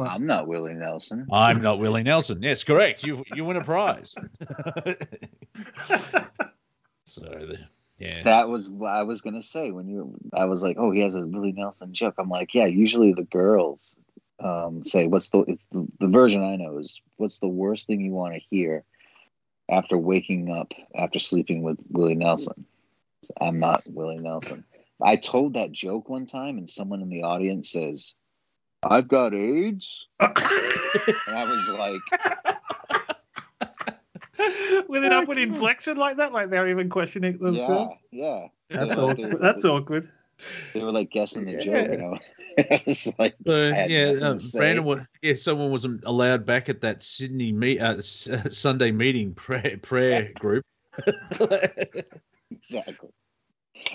I'm 0.03 0.25
not 0.25 0.47
Willie 0.47 0.73
Nelson. 0.73 1.27
I'm 1.31 1.61
not 1.61 1.79
Willie 1.79 2.03
Nelson. 2.03 2.41
Yes, 2.41 2.63
correct. 2.63 3.03
You 3.03 3.23
you 3.33 3.45
win 3.45 3.57
a 3.57 3.63
prize. 3.63 4.15
so, 7.05 7.21
the, 7.21 7.59
yeah. 7.97 8.23
That 8.23 8.49
was 8.49 8.69
what 8.69 8.91
I 8.91 9.03
was 9.03 9.21
gonna 9.21 9.41
say 9.41 9.71
when 9.71 9.87
you. 9.87 10.15
I 10.33 10.45
was 10.45 10.61
like, 10.61 10.77
"Oh, 10.79 10.91
he 10.91 10.99
has 11.01 11.15
a 11.15 11.21
Willie 11.21 11.51
Nelson 11.51 11.93
joke." 11.93 12.15
I'm 12.17 12.29
like, 12.29 12.53
"Yeah." 12.53 12.65
Usually 12.65 13.13
the 13.13 13.23
girls 13.23 13.97
um, 14.39 14.85
say, 14.85 15.07
"What's 15.07 15.29
the 15.29 15.39
it's 15.47 15.63
the 15.71 15.87
the 15.99 16.07
version 16.07 16.43
I 16.43 16.55
know 16.55 16.77
is 16.77 17.01
what's 17.17 17.39
the 17.39 17.47
worst 17.47 17.87
thing 17.87 18.01
you 18.01 18.11
want 18.11 18.35
to 18.35 18.39
hear 18.39 18.83
after 19.69 19.97
waking 19.97 20.51
up 20.51 20.73
after 20.95 21.19
sleeping 21.19 21.63
with 21.63 21.77
Willie 21.89 22.15
Nelson?" 22.15 22.65
So 23.23 23.33
I'm 23.41 23.59
not 23.59 23.81
Willie 23.87 24.19
Nelson. 24.19 24.63
I 25.01 25.15
told 25.15 25.53
that 25.53 25.71
joke 25.71 26.09
one 26.09 26.25
time, 26.25 26.57
and 26.57 26.69
someone 26.69 27.01
in 27.01 27.09
the 27.09 27.23
audience 27.23 27.69
says, 27.69 28.15
"I've 28.83 29.07
got 29.07 29.33
AIDS," 29.33 30.07
and 30.19 30.33
I 30.37 31.43
was 31.45 31.67
like, 31.69 32.01
With 34.87 35.03
an 35.03 35.13
upward 35.13 35.37
inflection 35.39 35.97
like 35.97 36.17
that, 36.17 36.31
like 36.33 36.49
they're 36.49 36.67
even 36.69 36.89
questioning 36.89 37.37
themselves. 37.39 37.93
yeah." 38.11 38.47
That's 38.69 38.97
Yeah, 38.97 39.03
awkward. 39.03 39.31
they- 39.31 39.37
That's 39.37 39.65
awkward. 39.65 40.11
They 40.73 40.81
were 40.81 40.91
like 40.91 41.09
guessing 41.09 41.45
the 41.45 41.53
Yeah. 41.53 41.59
joke, 41.59 41.89
you 41.91 41.97
know. 41.97 42.19
I 42.59 42.83
was 42.85 43.07
like, 43.17 43.35
So 43.45 43.69
I 43.71 43.73
had 43.73 43.89
yeah, 43.89 44.11
nothing 44.11 44.19
to 44.19 44.27
um. 44.29 44.39
Brandon. 44.53 44.83
wa- 44.85 45.05
Yeah, 45.21 45.33
someone 45.35 45.71
wasn't 45.71 46.03
allowed 46.05 46.45
back 46.45 46.69
at 46.69 46.81
that 46.81 47.03
Sydney 47.03 47.51
meet 47.51 47.79
uh, 47.81 48.01
Sunday 48.01 48.91
meeting 48.91 49.33
prayer 49.33 49.77
prayer 49.81 50.31
group. 50.37 50.63
exactly. 52.51 53.09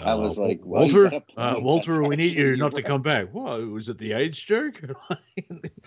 I 0.04 0.14
was 0.14 0.38
Uh, 0.38 0.42
like, 0.42 0.60
Walter, 0.64 1.12
uh. 1.36 1.56
Walter, 1.60 2.02
we 2.02 2.16
need 2.16 2.32
you 2.34 2.56
not 2.56 2.74
to 2.74 2.82
come 2.82 3.02
back. 3.02 3.30
Whoa, 3.30 3.66
was 3.66 3.88
it 3.88 3.98
the 3.98 4.12
age 4.12 4.46
joke? 4.46 4.80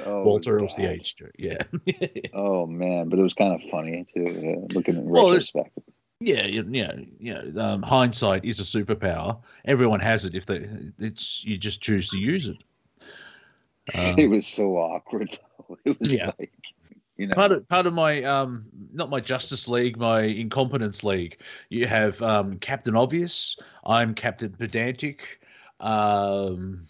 Oh, 0.06 0.24
Walter, 0.24 0.60
it 0.60 0.64
was 0.64 0.76
the 0.76 0.84
God. 0.84 0.92
age 0.92 1.16
joke. 1.16 1.32
Yeah, 1.38 1.64
Oh 2.34 2.66
man, 2.66 3.10
but 3.10 3.18
it 3.18 3.22
was 3.22 3.34
kind 3.34 3.54
of 3.54 3.70
funny 3.70 4.06
too, 4.14 4.26
uh, 4.28 4.74
looking 4.74 4.96
in 4.96 5.06
Well, 5.06 5.30
retrospect. 5.30 5.78
yeah, 6.20 6.46
you- 6.46 6.68
yeah, 6.70 6.94
yeah. 7.20 7.42
Um, 7.58 7.82
hindsight 7.82 8.46
is 8.46 8.60
a 8.60 8.64
superpower. 8.64 9.38
Everyone 9.66 10.00
has 10.00 10.26
it. 10.26 10.36
If 10.36 10.46
they, 10.46 10.68
it's 11.00 11.44
you 11.44 11.58
just 11.58 11.82
choose 11.82 12.10
to 12.10 12.18
use 12.18 12.48
it. 12.48 12.58
Um, 13.94 14.16
it 14.18 14.28
was 14.32 14.48
so 14.48 14.78
awkward. 14.78 15.38
Though. 15.70 15.78
It 15.86 16.00
was 16.00 16.12
Yeah. 16.12 16.32
like, 16.40 16.52
you 17.18 17.28
know, 17.28 17.36
part 17.36 17.52
of 17.52 17.68
part 17.70 17.86
of 17.86 17.94
my 17.94 18.24
um 18.24 18.66
not 18.94 19.10
my 19.10 19.20
Justice 19.20 19.68
League, 19.68 19.98
my 19.98 20.22
Incompetence 20.22 21.04
League. 21.04 21.40
You 21.70 21.88
have 21.88 22.22
um 22.22 22.58
Captain 22.60 22.96
Obvious. 22.96 23.56
I'm 23.86 24.14
Captain 24.14 24.52
Pedantic. 24.52 25.40
Um, 25.80 26.84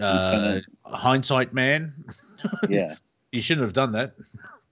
uh, 0.00 0.60
hindsight 0.84 1.52
man. 1.54 1.94
yeah. 2.68 2.96
You 3.32 3.42
shouldn't 3.42 3.64
have 3.64 3.74
done 3.74 3.92
that. 3.92 4.14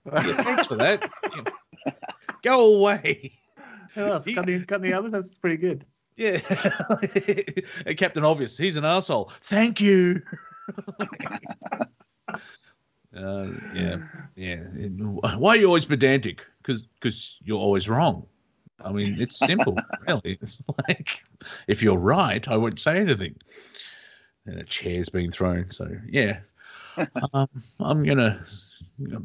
Thanks 0.09 0.65
for 0.65 0.75
that. 0.75 1.09
Go 2.43 2.77
away. 2.77 3.39
Oh, 3.95 4.15
it's 4.15 4.33
cutting, 4.33 4.65
cutting 4.65 4.93
others. 4.93 5.11
That's 5.11 5.37
pretty 5.37 5.57
good. 5.57 5.85
Yeah. 6.15 6.39
Captain 7.97 8.23
Obvious. 8.25 8.57
He's 8.57 8.75
an 8.75 8.85
asshole. 8.85 9.31
Thank 9.41 9.81
you. 9.81 10.21
Uh, 13.15 13.47
yeah. 13.73 13.97
Yeah. 14.35 14.57
Why 15.37 15.51
are 15.51 15.57
you 15.57 15.67
always 15.67 15.85
pedantic? 15.85 16.41
Because 16.61 16.83
because 16.83 17.37
you're 17.43 17.59
always 17.59 17.89
wrong. 17.89 18.25
I 18.83 18.91
mean, 18.91 19.19
it's 19.19 19.37
simple, 19.37 19.75
really. 20.07 20.37
It's 20.41 20.61
like 20.87 21.09
if 21.67 21.81
you're 21.81 21.97
right, 21.97 22.47
I 22.47 22.55
wouldn't 22.55 22.79
say 22.79 22.99
anything. 22.99 23.35
And 24.45 24.59
a 24.59 24.63
chair's 24.63 25.09
been 25.09 25.31
thrown. 25.31 25.69
So 25.71 25.89
yeah, 26.07 26.39
um, 27.33 27.49
I'm 27.79 28.03
gonna 28.03 28.45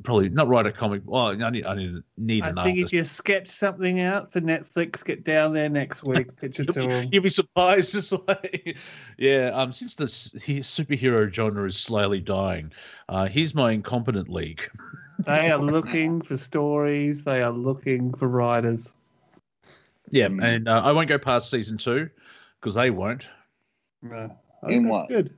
probably 0.02 0.28
not 0.28 0.48
write 0.48 0.66
a 0.66 0.72
comic. 0.72 1.02
Well, 1.04 1.42
I 1.42 1.50
need 1.50 1.66
I 1.66 1.74
need, 1.74 2.02
need 2.16 2.42
I 2.44 2.48
an 2.50 2.54
think 2.56 2.78
if 2.78 2.82
artist. 2.84 2.92
you 2.92 3.04
sketch 3.04 3.48
something 3.48 4.00
out 4.00 4.30
for 4.32 4.40
Netflix, 4.40 5.04
get 5.04 5.24
down 5.24 5.52
there 5.54 5.68
next 5.68 6.02
week. 6.04 6.34
Pitch 6.40 6.60
it 6.60 6.72
to 6.72 6.80
You'll 6.80 6.88
be, 6.88 6.94
them. 6.94 7.08
you'll 7.12 7.22
be 7.22 7.28
surprised. 7.28 7.94
It's 7.94 8.12
like, 8.12 8.76
yeah. 9.18 9.50
Um, 9.54 9.72
since 9.72 9.94
the 9.94 10.04
superhero 10.04 11.32
genre 11.32 11.66
is 11.66 11.76
slowly 11.76 12.20
dying, 12.20 12.72
uh, 13.08 13.26
here's 13.26 13.54
my 13.54 13.72
incompetent 13.72 14.28
league. 14.28 14.68
They 15.26 15.48
are 15.52 15.58
looking 15.62 16.20
for 16.22 16.36
stories. 16.36 17.22
They 17.22 17.40
are 17.40 17.52
looking 17.52 18.12
for 18.14 18.26
writers. 18.26 18.92
Yeah, 20.10 20.26
Mm. 20.26 20.42
and 20.44 20.68
uh, 20.68 20.82
I 20.84 20.90
won't 20.90 21.08
go 21.08 21.18
past 21.18 21.50
season 21.50 21.78
two 21.78 22.10
because 22.60 22.74
they 22.74 22.90
won't. 22.90 23.26
No. 24.02 24.36
I 24.64 24.66
In 24.66 24.70
think 24.72 24.82
that's 24.82 24.90
what? 24.90 25.08
Good. 25.08 25.34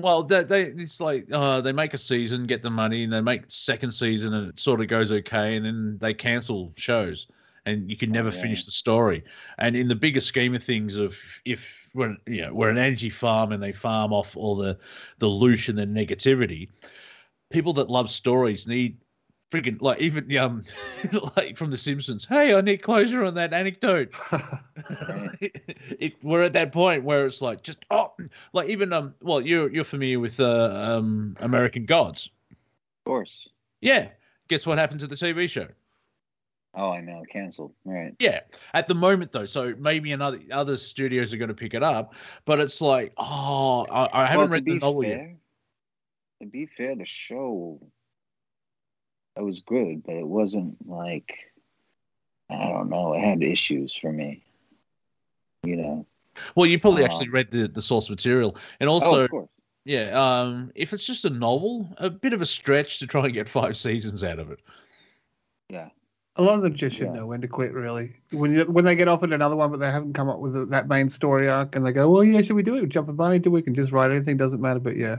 Well, 0.00 0.22
they, 0.22 0.42
they 0.42 0.62
it's 0.64 1.00
like 1.00 1.26
uh, 1.32 1.60
they 1.60 1.72
make 1.72 1.94
a 1.94 1.98
season, 1.98 2.46
get 2.46 2.62
the 2.62 2.70
money, 2.70 3.04
and 3.04 3.12
they 3.12 3.20
make 3.20 3.42
second 3.48 3.92
season, 3.92 4.34
and 4.34 4.48
it 4.48 4.60
sort 4.60 4.80
of 4.80 4.88
goes 4.88 5.12
okay, 5.12 5.56
and 5.56 5.64
then 5.64 5.98
they 5.98 6.14
cancel 6.14 6.72
shows, 6.76 7.26
and 7.66 7.90
you 7.90 7.96
can 7.96 8.10
never 8.10 8.30
yeah. 8.30 8.40
finish 8.40 8.64
the 8.64 8.70
story. 8.70 9.24
And 9.58 9.76
in 9.76 9.88
the 9.88 9.94
bigger 9.94 10.20
scheme 10.20 10.54
of 10.54 10.62
things, 10.62 10.96
of 10.96 11.16
if 11.44 11.68
we're 11.94 12.16
you 12.26 12.42
know 12.42 12.54
we're 12.54 12.70
an 12.70 12.78
energy 12.78 13.10
farm 13.10 13.52
and 13.52 13.62
they 13.62 13.72
farm 13.72 14.12
off 14.12 14.36
all 14.36 14.56
the 14.56 14.78
the 15.18 15.26
loosh 15.26 15.68
and 15.68 15.78
the 15.78 15.86
negativity, 15.86 16.68
people 17.50 17.72
that 17.74 17.90
love 17.90 18.10
stories 18.10 18.66
need 18.66 18.96
freaking 19.50 19.80
like 19.80 20.00
even 20.00 20.36
um 20.36 20.62
like 21.36 21.56
from 21.56 21.70
The 21.70 21.76
Simpsons. 21.76 22.24
Hey, 22.24 22.54
I 22.54 22.60
need 22.60 22.78
closure 22.78 23.24
on 23.24 23.34
that 23.34 23.52
anecdote. 23.52 24.14
it, 25.40 26.14
we're 26.22 26.42
at 26.42 26.52
that 26.54 26.72
point 26.72 27.04
where 27.04 27.26
it's 27.26 27.42
like 27.42 27.62
just 27.62 27.78
oh 27.90 28.12
like 28.52 28.68
even 28.68 28.92
um 28.92 29.14
well 29.20 29.40
you're 29.40 29.70
you're 29.70 29.84
familiar 29.84 30.20
with 30.20 30.40
uh, 30.40 30.96
um 30.96 31.36
American 31.40 31.84
Gods. 31.84 32.30
Of 32.50 33.04
course. 33.04 33.48
Yeah. 33.80 34.08
Guess 34.48 34.66
what 34.66 34.78
happened 34.78 35.00
to 35.00 35.06
the 35.06 35.16
TV 35.16 35.48
show? 35.48 35.68
Oh, 36.74 36.90
I 36.90 37.00
know. 37.00 37.24
Canceled. 37.32 37.72
Right. 37.84 38.14
Yeah. 38.20 38.40
At 38.74 38.86
the 38.86 38.94
moment 38.94 39.32
though, 39.32 39.46
so 39.46 39.74
maybe 39.78 40.12
another 40.12 40.40
other 40.52 40.76
studios 40.76 41.32
are 41.32 41.36
going 41.36 41.48
to 41.48 41.54
pick 41.54 41.74
it 41.74 41.82
up, 41.82 42.14
but 42.44 42.60
it's 42.60 42.80
like 42.80 43.12
oh 43.16 43.84
I, 43.90 44.22
I 44.22 44.26
haven't 44.26 44.50
well, 44.50 44.60
read 44.60 44.64
the 44.64 44.78
novel 44.78 45.04
yet. 45.04 45.36
to 46.40 46.46
be 46.46 46.66
fair, 46.66 46.94
the 46.94 47.06
show 47.06 47.80
it 49.36 49.42
was 49.42 49.60
good, 49.60 50.02
but 50.04 50.14
it 50.14 50.26
wasn't 50.26 50.76
like 50.88 51.32
I 52.50 52.68
don't 52.68 52.90
know. 52.90 53.14
It 53.14 53.20
had 53.20 53.42
issues 53.42 53.94
for 53.94 54.12
me. 54.12 54.42
You 55.62 55.76
know. 55.76 56.06
Well, 56.54 56.66
you 56.66 56.78
probably 56.80 57.04
Um, 57.04 57.10
actually 57.10 57.28
read 57.28 57.50
the, 57.50 57.68
the 57.68 57.82
source 57.82 58.08
material, 58.10 58.56
and 58.80 58.88
oh, 58.88 58.94
also 58.94 59.24
of 59.24 59.30
course. 59.30 59.48
yeah, 59.84 60.10
um, 60.12 60.72
if 60.74 60.92
it's 60.92 61.06
just 61.06 61.24
a 61.24 61.30
novel, 61.30 61.92
a 61.98 62.08
bit 62.08 62.32
of 62.32 62.40
a 62.40 62.46
stretch 62.46 62.98
to 63.00 63.06
try 63.06 63.24
and 63.24 63.34
get 63.34 63.48
five 63.48 63.76
seasons 63.76 64.24
out 64.24 64.38
of 64.38 64.50
it. 64.50 64.60
Yeah. 65.68 65.90
A 66.36 66.42
lot 66.42 66.54
of 66.54 66.62
them 66.62 66.74
just 66.74 66.96
should 66.96 67.08
Yeah. 67.08 67.12
know 67.14 67.26
when 67.26 67.40
to 67.42 67.48
quit. 67.48 67.72
Really, 67.74 68.14
when 68.32 68.54
you, 68.54 68.64
when 68.64 68.84
they 68.84 68.96
get 68.96 69.08
offered 69.08 69.32
another 69.32 69.56
one, 69.56 69.70
but 69.70 69.80
they 69.80 69.90
haven't 69.90 70.14
come 70.14 70.28
up 70.28 70.38
with 70.38 70.70
that 70.70 70.88
main 70.88 71.10
story 71.10 71.48
arc, 71.48 71.76
and 71.76 71.84
they 71.84 71.92
go, 71.92 72.08
"Well, 72.08 72.24
yeah, 72.24 72.40
should 72.40 72.56
we 72.56 72.62
do 72.62 72.76
it? 72.76 72.88
Jump 72.88 73.08
a 73.08 73.12
bunny? 73.12 73.38
Do 73.38 73.50
we 73.50 73.60
can 73.62 73.74
just 73.74 73.92
write 73.92 74.10
anything? 74.10 74.36
Doesn't 74.36 74.60
matter." 74.60 74.80
But 74.80 74.96
yeah, 74.96 75.18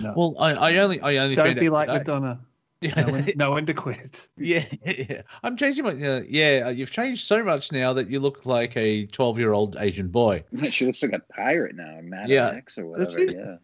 Well, 0.00 0.34
I, 0.38 0.52
I 0.52 0.76
only 0.78 1.00
I 1.00 1.16
only 1.18 1.36
don't 1.36 1.58
be 1.58 1.70
like 1.70 1.86
today. 1.88 1.98
Madonna. 1.98 2.40
Yeah. 2.84 3.00
Know 3.00 3.12
when, 3.12 3.32
know 3.36 3.50
when 3.52 3.66
to 3.66 3.74
quit. 3.74 4.28
Yeah, 4.36 4.66
yeah. 4.84 5.22
I'm 5.42 5.56
changing 5.56 5.84
my. 5.84 5.92
Uh, 5.92 6.22
yeah, 6.28 6.68
you've 6.68 6.90
changed 6.90 7.26
so 7.26 7.42
much 7.42 7.72
now 7.72 7.94
that 7.94 8.10
you 8.10 8.20
look 8.20 8.44
like 8.44 8.76
a 8.76 9.06
12 9.06 9.38
year 9.38 9.52
old 9.52 9.76
Asian 9.78 10.08
boy. 10.08 10.44
She 10.70 10.84
looks 10.84 11.02
like 11.02 11.12
a 11.12 11.20
pirate 11.32 11.76
now, 11.76 12.00
Madam 12.02 12.30
Yeah. 12.30 12.50
X 12.50 12.76
or 12.76 12.96
Does 12.98 13.16
whatever. 13.16 13.32
Yeah. 13.32 13.56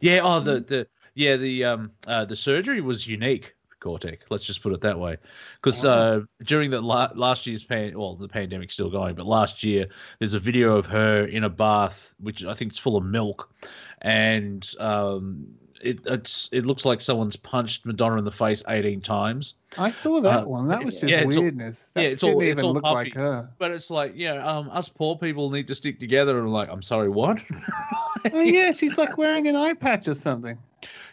Yeah. 0.00 0.20
Oh, 0.24 0.40
the 0.40 0.60
the 0.60 0.86
yeah 1.14 1.36
the 1.36 1.64
um 1.64 1.92
uh 2.08 2.24
the 2.24 2.34
surgery 2.34 2.80
was 2.80 3.06
unique 3.06 3.54
Cortec. 3.84 4.20
Let's 4.30 4.44
just 4.44 4.62
put 4.62 4.72
it 4.72 4.80
that 4.80 4.98
way. 4.98 5.18
Because 5.62 5.84
uh, 5.84 6.22
during 6.44 6.70
the 6.70 6.80
la- 6.80 7.10
last 7.14 7.46
year's 7.46 7.62
pan, 7.62 7.96
well, 7.96 8.16
the 8.16 8.28
pandemic's 8.28 8.72
still 8.72 8.90
going, 8.90 9.14
but 9.14 9.26
last 9.26 9.62
year 9.62 9.86
there's 10.18 10.34
a 10.34 10.40
video 10.40 10.76
of 10.76 10.86
her 10.86 11.26
in 11.26 11.44
a 11.44 11.50
bath, 11.50 12.14
which 12.18 12.44
I 12.44 12.54
think 12.54 12.72
is 12.72 12.78
full 12.78 12.96
of 12.96 13.04
milk, 13.04 13.52
and 14.00 14.68
um, 14.80 15.46
it 15.84 15.98
it's 16.06 16.48
it 16.52 16.66
looks 16.66 16.84
like 16.84 17.00
someone's 17.00 17.36
punched 17.36 17.84
Madonna 17.86 18.16
in 18.18 18.24
the 18.24 18.32
face 18.32 18.62
18 18.68 19.00
times. 19.00 19.54
I 19.78 19.90
saw 19.90 20.20
that 20.20 20.44
Uh, 20.44 20.46
one. 20.46 20.68
That 20.68 20.82
was 20.84 20.94
just 20.96 21.10
yeah, 21.10 21.20
it's 21.20 21.36
all- 21.36 21.42
weirdness. 21.42 21.88
That 21.94 22.02
yeah, 22.02 22.08
it's 22.08 22.20
didn't 22.22 22.34
all- 22.36 22.40
it's 22.42 22.50
even 22.50 22.64
all 22.64 22.72
look 22.74 22.82
puppy. 22.84 22.94
like 22.96 23.14
her. 23.14 23.48
But 23.58 23.70
it's 23.72 23.90
like, 23.90 24.12
yeah, 24.16 24.44
um, 24.46 24.70
us 24.70 24.88
poor 24.88 25.16
people 25.16 25.50
need 25.50 25.66
to 25.68 25.74
stick 25.74 26.00
together. 26.00 26.38
And 26.38 26.46
I'm 26.46 26.52
like, 26.52 26.68
I'm 26.70 26.82
sorry, 26.82 27.08
what? 27.08 27.42
Oh 28.32 28.40
yeah, 28.40 28.72
she's 28.72 28.96
like 28.96 29.18
wearing 29.18 29.46
an 29.48 29.56
eye 29.56 29.74
patch 29.74 30.08
or 30.08 30.14
something. 30.14 30.56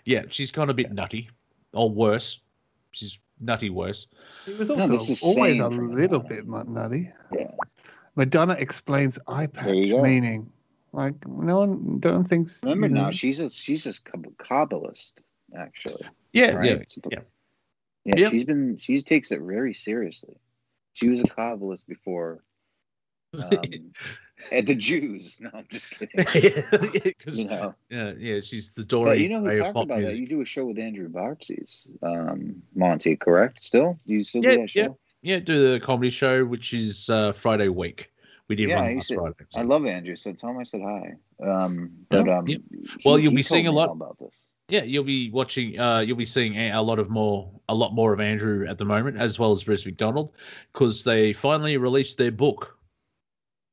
yeah, 0.06 0.24
she's 0.30 0.50
gone 0.50 0.70
a 0.70 0.74
bit 0.74 0.94
nutty, 0.94 1.30
or 1.74 1.90
worse. 1.90 2.40
She's 2.92 3.20
nutty 3.42 3.70
worse. 3.70 4.08
It 4.48 4.58
was 4.58 4.70
No, 4.70 4.76
also 4.76 4.88
this 4.94 5.10
is 5.10 5.22
always 5.22 5.60
a 5.60 5.68
little 5.68 6.22
Madonna. 6.24 6.64
bit 6.64 6.70
nutty. 6.70 7.12
Yeah. 7.38 7.52
Madonna 8.16 8.54
explains 8.60 9.20
eye 9.28 9.48
There 9.48 9.74
you 9.74 9.94
patch 9.96 10.02
go. 10.02 10.04
meaning. 10.04 10.52
Like 10.94 11.26
no 11.28 11.60
one 11.60 12.00
don't 12.00 12.26
think. 12.26 12.50
Remember 12.64 12.88
you 12.88 12.94
know, 12.94 13.02
now, 13.06 13.12
she's 13.12 13.40
a 13.40 13.50
she's 13.50 13.86
a 13.86 13.92
Kabbalist, 13.92 15.14
actually. 15.56 16.04
Yeah, 16.34 16.52
right? 16.52 16.66
yeah, 16.68 17.00
yeah. 17.10 17.20
yeah. 18.04 18.16
Yep. 18.18 18.32
She's 18.32 18.44
been 18.44 18.78
she 18.78 19.02
takes 19.02 19.32
it 19.32 19.40
very 19.42 19.74
seriously. 19.74 20.36
She 20.94 21.10
was 21.10 21.22
a 21.22 21.26
Kabbalist 21.26 21.88
before. 21.88 22.44
Um, 23.34 23.94
at 24.52 24.66
the 24.66 24.76
Jews. 24.76 25.38
No, 25.40 25.50
I'm 25.54 25.68
just 25.70 25.90
kidding. 25.92 26.26
yeah, 26.36 27.12
You 27.28 27.46
know, 27.46 27.76
yeah, 27.90 28.12
yeah, 28.18 28.40
she's 28.42 28.72
the 28.72 28.84
Dory 28.84 29.10
but 29.12 29.20
you 29.20 29.30
know 29.30 29.42
who 29.42 29.56
talked 29.56 29.78
about 29.78 30.02
that? 30.02 30.18
You 30.18 30.28
do 30.28 30.42
a 30.42 30.46
show 30.46 30.66
with 30.66 30.80
Andrew 30.80 31.08
Bartzis, 31.08 31.90
um, 32.04 32.62
Monty, 32.76 33.16
correct? 33.16 33.62
Still, 33.62 33.98
do 34.06 34.14
you 34.14 34.24
still 34.24 34.44
Yeah, 34.44 34.56
do 34.56 34.62
that 34.62 34.70
show? 34.70 34.80
yeah. 34.80 34.88
Yeah, 35.24 35.40
do 35.40 35.72
the 35.72 35.80
comedy 35.80 36.10
show, 36.10 36.44
which 36.44 36.74
is 36.74 37.08
uh, 37.08 37.32
Friday 37.34 37.68
week. 37.68 38.12
We 38.48 38.56
did 38.56 38.70
Yeah, 38.70 38.82
one 38.84 38.96
last 38.96 39.14
Friday. 39.14 39.36
so- 39.50 39.60
I 39.60 39.64
love 39.64 39.86
Andrew, 39.86 40.16
so 40.16 40.34
tell 40.34 40.50
him 40.52 40.58
I 40.60 40.64
said 40.64 40.82
hi. 40.82 41.14
Um, 41.42 41.92
but 42.10 42.26
Yeah, 42.26 42.38
um, 42.38 42.48
yeah. 42.48 42.58
he- 42.70 42.88
Well, 43.06 43.18
you'll 43.20 43.32
he 43.32 43.38
be 43.38 43.44
seeing 43.44 43.68
a 43.68 43.72
lot- 43.72 43.92
about 43.92 44.18
this. 44.20 44.32
Yeah, 44.70 44.84
you'll 44.84 45.04
be 45.04 45.30
watching. 45.32 45.78
Uh, 45.78 46.00
you'll 46.00 46.16
be 46.18 46.26
seeing 46.26 46.56
a, 46.56 46.72
a 46.72 46.82
lot 46.82 46.98
of 47.00 47.10
more, 47.10 47.52
a 47.68 47.76
lot 47.76 47.94
more 47.94 48.14
of 48.14 48.22
Andrew 48.22 48.66
at 48.68 48.78
the 48.78 48.86
moment, 48.86 49.18
as 49.18 49.38
well 49.38 49.52
as 49.52 49.64
Bruce 49.66 49.86
McDonald, 49.86 50.32
because 50.72 51.04
they 51.04 51.34
finally 51.34 51.76
released 51.78 52.18
their 52.18 52.32
book. 52.32 52.78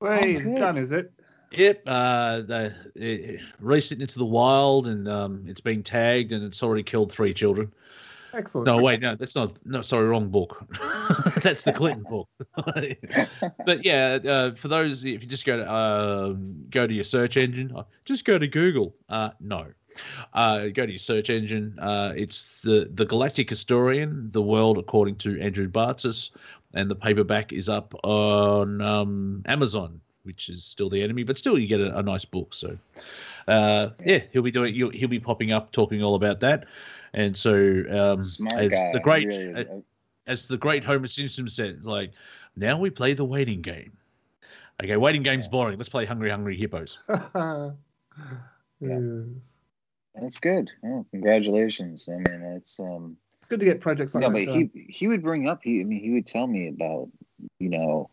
Wait, 0.01 0.37
Oh, 0.37 0.41
it's 0.41 0.61
done, 0.61 0.77
is 0.77 0.91
it? 0.93 1.12
Yep, 1.53 1.83
uh, 1.87 2.41
they 2.43 2.73
it, 2.97 3.41
released 3.61 3.93
it 3.93 4.01
into 4.01 4.19
the 4.19 4.25
wild, 4.25 4.87
and 4.89 5.09
um, 5.09 5.45
it's 5.47 5.61
been 5.61 5.83
tagged, 5.85 6.33
and 6.33 6.45
it's 6.45 6.62
already 6.62 6.83
killed 6.83 7.11
three 7.12 7.33
children. 7.33 7.73
Excellent. 8.35 8.66
No, 8.66 8.76
wait, 8.83 9.01
no, 9.01 9.14
that's 9.14 9.35
not. 9.35 9.57
No, 9.64 9.83
sorry, 9.83 10.07
wrong 10.07 10.29
book. 10.29 10.62
that's 11.43 11.64
the 11.64 11.72
Clinton 11.72 12.05
book. 12.05 12.29
but 13.64 13.85
yeah, 13.85 14.18
uh, 14.24 14.55
for 14.55 14.68
those, 14.68 15.03
if 15.05 15.22
you 15.22 15.29
just 15.29 15.47
go 15.47 15.57
to 15.57 15.72
um, 15.72 16.66
go 16.70 16.87
to 16.87 16.93
your 16.93 17.05
search 17.05 17.37
engine, 17.37 17.72
uh, 17.74 17.85
just 18.05 18.24
go 18.24 18.39
to 18.39 18.47
Google. 18.47 18.95
Uh, 19.09 19.31
no, 19.41 19.66
uh, 20.35 20.66
go 20.68 20.85
to 20.85 20.93
your 20.93 20.99
search 20.99 21.31
engine. 21.31 21.79
Uh, 21.79 22.12
it's 22.16 22.62
the 22.62 22.91
the 22.93 23.07
Galactic 23.07 23.49
Historian: 23.49 24.31
The 24.33 24.43
World 24.43 24.79
According 24.79 25.16
to 25.16 25.41
Andrew 25.41 25.68
Bartzis, 25.68 26.31
and 26.74 26.91
the 26.91 26.97
paperback 26.97 27.53
is 27.53 27.68
up 27.68 27.95
on 28.05 28.81
um, 28.83 29.43
Amazon, 29.47 30.01
which 30.24 30.49
is 30.49 30.64
still 30.64 30.91
the 30.91 31.03
enemy, 31.03 31.22
but 31.22 31.39
still 31.39 31.59
you 31.59 31.66
get 31.66 31.81
a, 31.81 31.99
a 31.99 32.03
nice 32.03 32.24
book. 32.24 32.53
So, 32.53 32.76
uh, 33.47 33.91
yeah, 34.05 34.20
he'll 34.33 34.43
be 34.43 34.51
doing. 34.51 34.74
He'll, 34.74 34.91
he'll 34.91 35.09
be 35.09 35.20
popping 35.20 35.53
up 35.53 35.72
talking 35.72 36.03
all 36.03 36.14
about 36.14 36.41
that. 36.41 36.66
And 37.14 37.36
so, 37.36 37.84
um, 37.90 38.22
Smart 38.22 38.64
as 38.64 38.70
guy. 38.70 38.92
the 38.92 39.00
great, 39.00 39.26
really, 39.26 39.66
as 40.26 40.46
the 40.46 40.59
great 40.59 40.84
Homer 40.84 41.06
Simpson 41.06 41.48
said, 41.48 41.84
like, 41.84 42.12
now 42.56 42.78
we 42.78 42.90
play 42.90 43.14
the 43.14 43.24
waiting 43.24 43.62
game. 43.62 43.92
Okay, 44.82 44.96
waiting 44.96 45.22
game's 45.22 45.46
Yeah. 45.46 45.50
boring. 45.50 45.78
Let's 45.78 45.88
play 45.88 46.04
Hungry 46.04 46.30
Hungry 46.30 46.56
Hippos. 46.56 46.98
Yeah. 48.80 49.00
That's 50.14 50.40
good. 50.40 50.70
Oh, 50.84 51.04
congratulations. 51.11 52.09
I 52.09 52.18
mean, 52.18 52.42
it's 52.56 52.78
um. 52.80 53.16
It's 53.38 53.48
good 53.48 53.61
to 53.61 53.66
get 53.66 53.80
projects 53.80 54.14
like 54.14 54.22
No, 54.22 54.28
that 54.28 54.34
but 54.34 54.46
done. 54.46 54.70
he 54.74 54.86
he 54.88 55.09
would 55.09 55.22
bring 55.22 55.48
up. 55.48 55.61
He 55.62 55.80
I 55.80 55.84
mean, 55.84 56.00
he 56.00 56.11
would 56.12 56.26
tell 56.26 56.46
me 56.46 56.68
about 56.68 57.09
you 57.59 57.68
know 57.68 58.11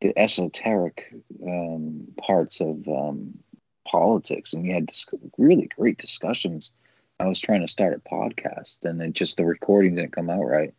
the 0.00 0.16
esoteric 0.18 1.12
um, 1.46 2.06
parts 2.18 2.60
of 2.60 2.86
um, 2.88 3.38
politics, 3.86 4.52
and 4.52 4.62
we 4.62 4.70
had 4.70 4.86
this 4.88 5.08
really 5.38 5.68
great 5.76 5.98
discussions. 5.98 6.72
I 7.20 7.26
was 7.26 7.40
trying 7.40 7.60
to 7.60 7.68
start 7.68 7.94
a 7.94 8.08
podcast, 8.08 8.84
and 8.84 9.00
it 9.00 9.12
just 9.12 9.36
the 9.36 9.44
recording 9.44 9.94
didn't 9.94 10.12
come 10.12 10.30
out 10.30 10.44
right 10.44 10.74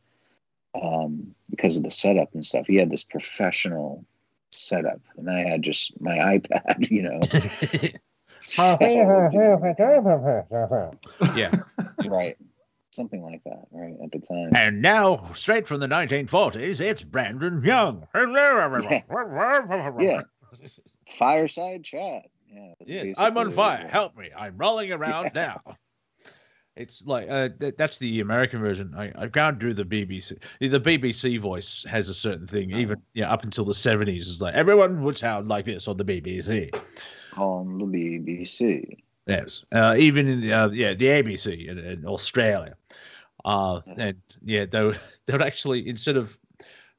um, 0.81 1.33
because 1.49 1.77
of 1.77 1.83
the 1.83 1.91
setup 1.91 2.33
and 2.33 2.45
stuff. 2.45 2.67
He 2.67 2.75
had 2.75 2.89
this 2.89 3.03
professional 3.03 4.05
setup, 4.51 5.01
and 5.17 5.29
I 5.29 5.39
had 5.39 5.61
just 5.61 5.99
my 6.01 6.17
iPad, 6.39 6.89
you 6.89 7.03
know. 7.03 7.21
So, 8.39 8.77
yeah. 11.35 11.51
right, 12.05 12.37
something 12.91 13.23
like 13.23 13.43
that, 13.45 13.65
right 13.71 13.95
at 14.03 14.11
the 14.11 14.19
time. 14.19 14.55
And 14.55 14.81
now, 14.81 15.31
straight 15.33 15.67
from 15.67 15.79
the 15.79 15.87
1940s, 15.87 16.81
it's 16.81 17.03
Brandon 17.03 17.61
Young. 17.63 18.07
Hello, 18.13 18.57
everyone. 18.57 19.03
Yeah. 20.01 20.21
Fireside 21.17 21.83
chat. 21.83 22.23
Yeah, 22.51 22.73
Yes, 22.85 23.15
I'm 23.17 23.37
on 23.37 23.51
fire. 23.51 23.87
Help 23.87 24.17
me. 24.17 24.29
I'm 24.35 24.57
rolling 24.57 24.91
around 24.91 25.31
now. 25.33 25.61
It's 26.75 27.05
like 27.05 27.29
uh, 27.29 27.49
th- 27.57 27.75
that's 27.77 27.99
the 27.99 28.19
American 28.19 28.59
version. 28.59 28.93
I, 28.97 29.11
I 29.15 29.27
can't 29.27 29.57
do 29.57 29.73
the 29.73 29.85
BBC. 29.85 30.37
The 30.59 30.79
BBC 30.79 31.39
voice 31.39 31.85
has 31.89 32.09
a 32.09 32.13
certain 32.13 32.47
thing. 32.47 32.71
Even 32.75 33.01
yeah, 33.13 33.31
up 33.31 33.43
until 33.43 33.63
the 33.63 33.73
seventies, 33.73 34.29
it's 34.29 34.41
like 34.41 34.55
everyone 34.55 35.01
would 35.03 35.17
sound 35.17 35.47
like 35.47 35.63
this 35.63 35.87
on 35.87 35.95
the 35.95 36.03
BBC. 36.03 36.75
on 37.37 37.77
the 37.77 37.85
BBC. 37.85 38.97
Yes, 39.25 39.63
uh, 39.71 39.95
even 39.97 40.27
in 40.27 40.41
the 40.41 40.51
uh, 40.51 40.69
yeah 40.69 40.93
the 40.93 41.05
ABC 41.05 41.67
in, 41.67 41.79
in 41.79 42.05
Australia, 42.05 42.75
uh, 43.45 43.79
and 43.95 44.17
yeah 44.43 44.65
they 44.65 44.83
would, 44.83 44.99
they 45.27 45.33
would 45.33 45.41
actually 45.41 45.87
instead 45.87 46.17
of 46.17 46.37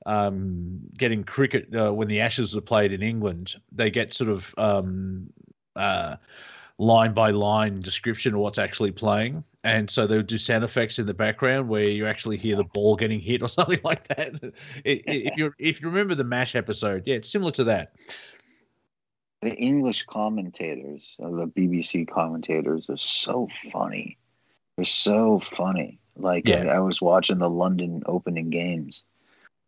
um, 0.07 0.81
getting 0.97 1.23
cricket 1.23 1.69
uh, 1.75 1.93
when 1.93 2.09
the 2.09 2.21
Ashes 2.21 2.57
are 2.57 2.63
played 2.63 2.93
in 2.93 3.03
England, 3.03 3.57
they 3.73 3.91
get 3.91 4.15
sort 4.15 4.31
of 4.31 4.55
um, 4.57 5.29
uh, 5.75 6.17
line 6.79 7.15
by 7.15 7.31
line 7.31 7.81
description 7.81 8.35
of 8.35 8.41
what's 8.41 8.59
actually 8.59 8.93
playing, 8.93 9.43
and 9.65 9.89
so 9.89 10.07
they 10.07 10.17
would 10.17 10.27
do 10.27 10.39
sound 10.39 10.65
effects 10.65 10.99
in 10.99 11.07
the 11.07 11.15
background 11.15 11.69
where 11.69 11.85
you 11.85 12.07
actually 12.07 12.37
hear 12.37 12.57
the 12.57 12.65
ball 12.65 12.97
getting 12.97 13.21
hit 13.21 13.43
or 13.43 13.49
something 13.59 13.81
like 13.83 14.07
that. 14.09 14.35
It, 14.85 15.03
if 15.07 15.37
you 15.37 15.53
if 15.59 15.81
you 15.81 15.89
remember 15.89 16.15
the 16.15 16.25
Mash 16.25 16.55
episode, 16.55 17.03
yeah, 17.07 17.17
it's 17.17 17.31
similar 17.31 17.53
to 17.53 17.65
that. 17.65 17.93
The 19.43 19.55
English 19.55 20.05
commentators, 20.05 21.17
uh, 21.23 21.29
the 21.29 21.47
BBC 21.47 22.09
commentators, 22.09 22.89
are 22.89 22.97
so 22.97 23.49
funny. 23.71 24.17
They're 24.77 24.87
so 24.87 25.41
funny. 25.57 25.99
Like 26.17 26.49
Yeah. 26.49 26.65
I, 26.65 26.77
I 26.77 26.79
was 26.81 27.01
watching 27.01 27.39
the 27.39 27.51
London 27.51 28.03
opening 28.07 28.51
games, 28.51 29.05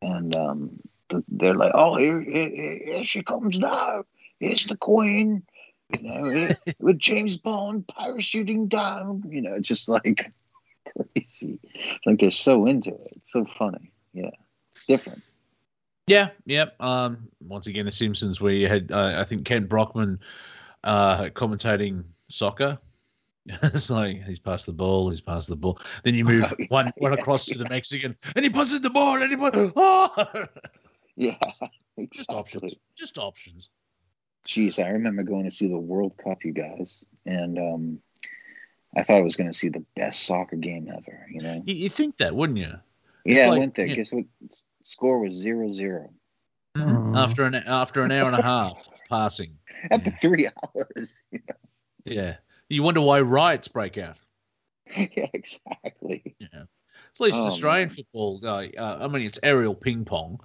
and 0.01 0.35
um, 0.37 0.81
the, 1.09 1.23
they're 1.29 1.55
like, 1.55 1.73
"Oh, 1.75 1.97
here, 1.97 2.21
here, 2.21 2.49
here 2.51 2.81
here 2.85 3.05
she 3.05 3.23
comes 3.23 3.59
now. 3.59 4.05
Here's 4.41 4.67
the 4.67 4.77
Queen." 4.77 5.43
You 5.91 6.03
know, 6.03 6.49
with 6.81 6.99
James 6.99 7.37
Bond 7.37 7.87
parachuting 7.87 8.69
down. 8.69 9.23
You 9.29 9.41
know, 9.43 9.55
it's 9.55 9.69
just 9.69 9.89
like 9.89 10.33
crazy. 11.15 11.59
Like 12.05 12.21
they're 12.21 12.31
so 12.31 12.67
into 12.67 12.91
it. 12.91 13.13
It's 13.17 13.33
so 13.33 13.47
funny. 13.59 13.93
Yeah, 14.13 14.31
different. 14.87 15.23
Yeah, 16.07 16.31
yep. 16.47 16.81
Um, 16.81 17.29
once 17.47 17.67
again, 17.67 17.85
The 17.85 17.93
Simpsons, 17.93 18.41
where 18.41 18.53
you 18.53 18.67
had, 18.67 18.91
uh, 18.91 19.17
I 19.19 19.25
think, 19.25 19.45
Kent 19.45 19.69
Brockman 19.69 20.19
uh, 20.83 21.25
commentating 21.27 22.03
soccer. 22.31 22.79
it's 23.47 23.91
like 23.91 24.25
he's 24.25 24.39
passed 24.39 24.67
the 24.67 24.73
ball, 24.73 25.11
he's 25.11 25.21
passed 25.21 25.49
the 25.49 25.57
ball. 25.57 25.79
Then 26.05 26.15
you 26.15 26.25
move 26.25 26.53
one 26.69 26.93
one 26.99 27.13
across 27.13 27.45
to 27.47 27.59
the 27.59 27.67
Mexican, 27.71 28.17
and 28.35 28.45
he 28.45 28.51
passes 28.51 28.81
the 28.81 28.91
ball, 28.91 29.21
and 29.21 29.31
he 29.31 29.37
put, 29.37 29.55
oh! 29.77 30.47
Yeah, 31.17 31.35
exactly. 31.43 32.09
just 32.13 32.31
options, 32.31 32.75
just 32.97 33.19
options. 33.19 33.71
Jeez, 34.47 34.83
I 34.83 34.89
remember 34.91 35.23
going 35.23 35.45
to 35.45 35.51
see 35.51 35.69
the 35.69 35.79
World 35.79 36.17
Cup, 36.23 36.45
you 36.45 36.53
guys, 36.53 37.05
and 37.27 37.59
um, 37.59 37.99
I 38.97 39.03
thought 39.03 39.17
I 39.19 39.23
was 39.23 39.37
going 39.37 39.51
to 39.51 39.57
see 39.57 39.69
the 39.69 39.85
best 39.95 40.25
soccer 40.25 40.57
game 40.57 40.89
ever. 40.91 41.27
You 41.31 41.43
know? 41.43 41.63
You, 41.67 41.75
you 41.75 41.89
think 41.89 42.17
that, 42.19 42.35
wouldn't 42.35 42.59
you? 42.59 42.73
Yeah, 43.25 43.49
like- 43.49 43.57
I 43.57 43.59
went 43.59 43.75
there. 43.75 43.87
yeah. 43.87 43.97
Guess 43.97 44.13
what? 44.13 44.25
Score 44.83 45.19
was 45.21 45.35
zero 45.35 45.71
zero 45.71 46.11
Mhm. 46.77 47.17
After 47.17 47.45
an 47.45 47.55
after 47.57 48.05
an 48.05 48.13
hour 48.13 48.29
and 48.29 48.39
a 48.39 48.43
half 48.43 48.89
passing, 49.11 49.59
at 49.91 50.05
the 50.05 50.13
three 50.23 50.47
hours. 50.49 51.23
yeah. 52.05 52.37
You 52.69 52.83
wonder 52.83 53.01
why 53.01 53.21
riots 53.21 53.69
break 53.69 53.99
out. 53.99 54.17
yeah, 54.97 55.27
exactly. 55.35 56.37
Yeah. 56.39 56.47
At 56.63 57.21
least 57.21 57.37
Oh, 57.37 57.47
Australian 57.49 57.89
man. 57.89 57.97
football, 57.97 58.41
uh, 58.45 58.67
uh, 58.79 58.99
I 59.03 59.09
mean, 59.09 59.23
it's 59.27 59.39
aerial 59.43 59.75
ping 59.75 60.05
pong 60.05 60.39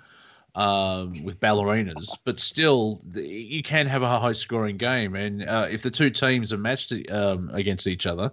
um, 0.55 1.23
with 1.23 1.39
ballerinas, 1.39 2.09
but 2.25 2.39
still, 2.39 3.01
you 3.13 3.63
can 3.63 3.87
have 3.87 4.03
a 4.03 4.19
high 4.19 4.33
scoring 4.33 4.77
game. 4.77 5.15
And 5.15 5.47
uh, 5.47 5.67
if 5.69 5.81
the 5.81 5.91
two 5.91 6.09
teams 6.09 6.53
are 6.53 6.57
matched 6.57 6.93
um, 7.11 7.49
against 7.53 7.87
each 7.87 8.05
other, 8.05 8.31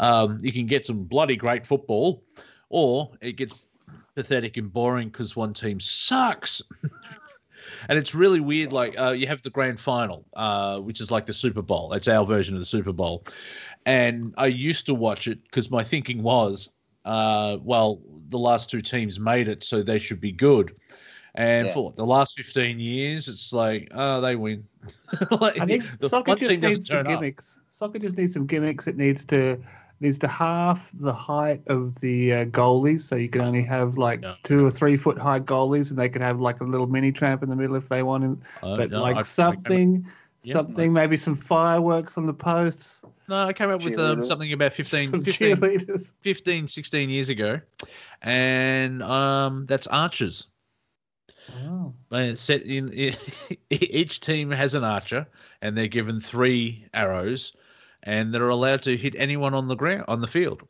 um, 0.00 0.38
you 0.40 0.52
can 0.52 0.66
get 0.66 0.86
some 0.86 1.04
bloody 1.04 1.36
great 1.36 1.66
football, 1.66 2.24
or 2.70 3.10
it 3.20 3.32
gets 3.32 3.66
pathetic 4.14 4.56
and 4.56 4.72
boring 4.72 5.08
because 5.08 5.36
one 5.36 5.52
team 5.52 5.78
sucks. 5.78 6.62
and 7.88 7.98
it's 7.98 8.14
really 8.14 8.40
weird. 8.40 8.72
Like 8.72 8.98
uh, 8.98 9.10
you 9.10 9.26
have 9.26 9.42
the 9.42 9.50
grand 9.50 9.80
final, 9.80 10.24
uh, 10.34 10.78
which 10.80 11.00
is 11.00 11.10
like 11.10 11.26
the 11.26 11.32
Super 11.32 11.62
Bowl. 11.62 11.88
That's 11.88 12.08
our 12.08 12.24
version 12.24 12.54
of 12.54 12.60
the 12.60 12.66
Super 12.66 12.92
Bowl. 12.92 13.24
And 13.84 14.32
I 14.38 14.46
used 14.46 14.86
to 14.86 14.94
watch 14.94 15.28
it 15.28 15.42
because 15.44 15.70
my 15.70 15.82
thinking 15.82 16.22
was, 16.22 16.68
uh, 17.04 17.58
well, 17.62 18.00
the 18.28 18.38
last 18.38 18.70
two 18.70 18.80
teams 18.80 19.18
made 19.18 19.48
it, 19.48 19.64
so 19.64 19.82
they 19.82 19.98
should 19.98 20.20
be 20.20 20.32
good. 20.32 20.74
And 21.34 21.68
Yeah. 21.68 21.74
for 21.74 21.92
the 21.96 22.04
last 22.04 22.36
15 22.36 22.78
years, 22.78 23.26
it's 23.28 23.52
like, 23.52 23.88
oh, 23.94 24.20
they 24.20 24.36
win. 24.36 24.64
like, 25.40 25.58
I 25.60 25.64
think 25.66 25.84
the 25.98 26.08
soccer 26.08 26.34
just 26.36 26.60
needs 26.60 26.86
some 26.86 26.98
turn 26.98 27.06
up. 27.06 27.20
gimmicks. 27.20 27.58
Soccer 27.70 27.98
just 27.98 28.18
needs 28.18 28.34
some 28.34 28.46
gimmicks. 28.46 28.86
It 28.86 28.96
needs 28.96 29.24
to 29.26 29.58
needs 30.00 30.18
to 30.18 30.26
half 30.26 30.90
the 30.94 31.12
height 31.12 31.62
of 31.68 31.94
the 32.00 32.32
uh, 32.34 32.44
goalies, 32.46 33.02
so 33.02 33.14
you 33.14 33.28
can 33.28 33.40
only 33.40 33.62
have 33.62 33.96
like 33.96 34.24
two 34.42 34.66
or 34.66 34.70
three 34.70 34.96
foot 34.96 35.16
high 35.16 35.38
goalies, 35.38 35.90
and 35.90 35.98
they 35.98 36.08
can 36.08 36.20
have 36.20 36.40
like 36.40 36.60
a 36.60 36.64
little 36.64 36.88
mini 36.88 37.12
tramp 37.12 37.42
in 37.42 37.48
the 37.48 37.54
middle 37.56 37.76
if 37.76 37.88
they 37.88 38.02
want. 38.02 38.24
And, 38.24 38.42
Uh, 38.64 38.76
but 38.76 38.90
no, 38.90 39.00
like 39.00 39.14
I- 39.16 39.18
I 39.20 39.22
something, 39.22 40.04
Yeah. 40.42 40.54
something, 40.54 40.92
maybe 40.92 41.14
some 41.16 41.36
fireworks 41.36 42.18
on 42.18 42.26
the 42.26 42.34
posts, 42.34 43.04
no, 43.28 43.36
I 43.46 43.52
came 43.52 43.70
up 43.70 43.84
with 43.84 43.96
um, 43.98 44.24
something 44.24 44.52
about 44.52 44.74
15, 44.74 45.08
some 45.08 45.24
15, 45.24 45.56
cheerleaders. 45.56 46.12
15, 46.20 46.66
16 46.68 47.08
years 47.08 47.28
ago. 47.28 47.60
And 48.22 49.02
um, 49.02 49.66
that's 49.66 49.86
archers. 49.86 50.48
Oh. 51.50 51.92
And 52.10 52.38
set 52.38 52.62
in 52.62 52.92
each 53.70 54.20
team 54.20 54.50
has 54.50 54.74
an 54.74 54.84
archer, 54.84 55.26
and 55.60 55.76
they're 55.76 55.88
given 55.88 56.20
three 56.20 56.86
arrows, 56.94 57.52
and 58.02 58.32
they're 58.32 58.48
allowed 58.48 58.82
to 58.82 58.96
hit 58.96 59.14
anyone 59.16 59.54
on 59.54 59.68
the 59.68 59.74
ground 59.74 60.04
on 60.08 60.20
the 60.20 60.26
field, 60.26 60.62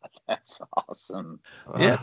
That's 0.28 0.62
awesome. 0.76 1.40
Yeah. 1.76 1.98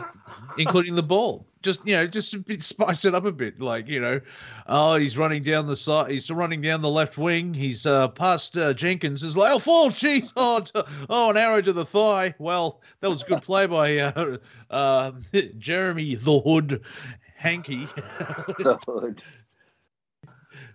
including 0.58 0.94
the 0.94 1.02
ball. 1.02 1.46
Just 1.62 1.80
you 1.86 1.94
know, 1.94 2.06
just 2.06 2.34
a 2.34 2.38
bit, 2.38 2.62
spice 2.74 3.06
it 3.06 3.14
up 3.14 3.24
a 3.24 3.32
bit. 3.32 3.58
Like 3.58 3.88
you 3.88 4.00
know, 4.00 4.20
oh, 4.66 4.96
he's 4.96 5.16
running 5.16 5.42
down 5.42 5.66
the 5.66 5.76
side. 5.76 6.10
He's 6.10 6.30
running 6.30 6.60
down 6.60 6.82
the 6.82 6.90
left 6.90 7.16
wing. 7.16 7.54
He's 7.54 7.86
uh, 7.86 8.08
past 8.08 8.56
uh, 8.56 8.74
Jenkins. 8.74 9.22
Is 9.22 9.36
like, 9.36 9.52
oh, 9.52 9.58
fall, 9.58 9.90
jeez, 9.90 10.32
oh, 10.36 10.62
oh, 11.08 11.30
an 11.30 11.38
arrow 11.38 11.62
to 11.62 11.72
the 11.72 11.86
thigh. 11.86 12.34
Well, 12.38 12.80
that 13.00 13.08
was 13.08 13.22
a 13.22 13.26
good 13.26 13.42
play 13.42 13.66
by 13.66 13.96
uh, 13.96 14.36
uh, 14.70 15.12
Jeremy 15.58 16.14
the 16.16 16.40
Hood. 16.40 16.82
Hanky. 17.38 17.86
The. 18.58 19.14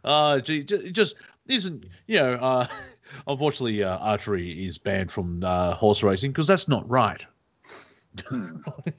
Uh, 0.03 0.39
gee, 0.39 0.59
it 0.59 0.91
just 0.93 1.16
isn't, 1.47 1.86
you 2.07 2.18
know, 2.18 2.34
uh, 2.34 2.68
unfortunately, 3.28 3.84
uh, 3.84 3.97
archery 3.97 4.66
is 4.66 4.78
banned 4.78 5.11
from 5.11 5.43
uh, 5.43 5.74
horse 5.74 6.03
racing 6.03 6.32
because 6.32 6.47
that's 6.47 6.68
not 6.68 6.89
right. 6.89 7.26
Hmm. 8.28 8.57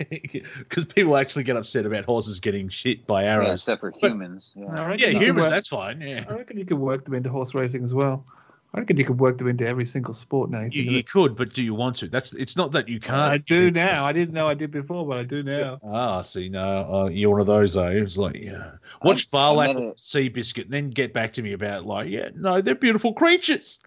Because 0.58 0.84
people 0.86 1.16
actually 1.16 1.44
get 1.44 1.56
upset 1.56 1.86
about 1.86 2.04
horses 2.04 2.40
getting 2.40 2.68
shit 2.68 3.06
by 3.06 3.22
Yeah, 3.24 3.34
arrows. 3.34 3.52
except 3.52 3.80
for 3.80 3.92
humans. 3.98 4.52
I 4.56 4.60
Yeah. 4.60 4.94
Yeah, 4.98 5.18
humans, 5.18 5.44
work- 5.44 5.50
that's 5.50 5.68
fine. 5.68 6.00
Yeah, 6.00 6.24
I 6.28 6.32
reckon 6.34 6.58
you 6.58 6.64
could 6.64 6.78
work 6.78 7.04
them 7.04 7.14
into 7.14 7.30
horse 7.30 7.54
racing 7.54 7.84
as 7.84 7.94
well. 7.94 8.26
I 8.74 8.78
reckon 8.80 8.96
you 8.96 9.04
could 9.04 9.20
work 9.20 9.38
them 9.38 9.46
into 9.46 9.64
every 9.64 9.86
single 9.86 10.14
sport 10.14 10.50
now. 10.50 10.62
you 10.62 10.82
you, 10.82 10.90
you 10.90 11.04
could, 11.04 11.36
but 11.36 11.54
do 11.54 11.62
you 11.62 11.74
want 11.74 11.94
to? 11.96 12.08
That's 12.08 12.32
it's 12.32 12.56
not 12.56 12.72
that 12.72 12.88
you 12.88 12.98
can't. 12.98 13.16
I 13.16 13.38
do 13.38 13.70
now. 13.70 14.04
I 14.04 14.12
didn't 14.12 14.34
know 14.34 14.48
I 14.48 14.54
did 14.54 14.72
before, 14.72 15.06
but 15.06 15.16
I 15.16 15.22
do 15.22 15.44
now. 15.44 15.78
Ah, 15.84 16.22
see, 16.22 16.48
no, 16.48 17.04
uh, 17.04 17.08
you're 17.08 17.30
one 17.30 17.40
of 17.40 17.46
those, 17.46 17.74
though. 17.74 17.86
It's 17.86 18.18
like, 18.18 18.34
yeah, 18.34 18.72
watch 19.04 19.20
I- 19.20 19.28
I 19.28 19.30
Phar 19.30 19.52
Lap 19.54 19.76
met 19.76 19.84
a- 19.84 19.92
Seabiscuit, 19.92 20.64
and 20.64 20.72
then 20.72 20.90
get 20.90 21.12
back 21.12 21.32
to 21.34 21.42
me 21.42 21.52
about, 21.52 21.86
like, 21.86 22.08
yeah, 22.10 22.30
no, 22.34 22.60
they're 22.60 22.74
beautiful 22.74 23.12
creatures. 23.12 23.78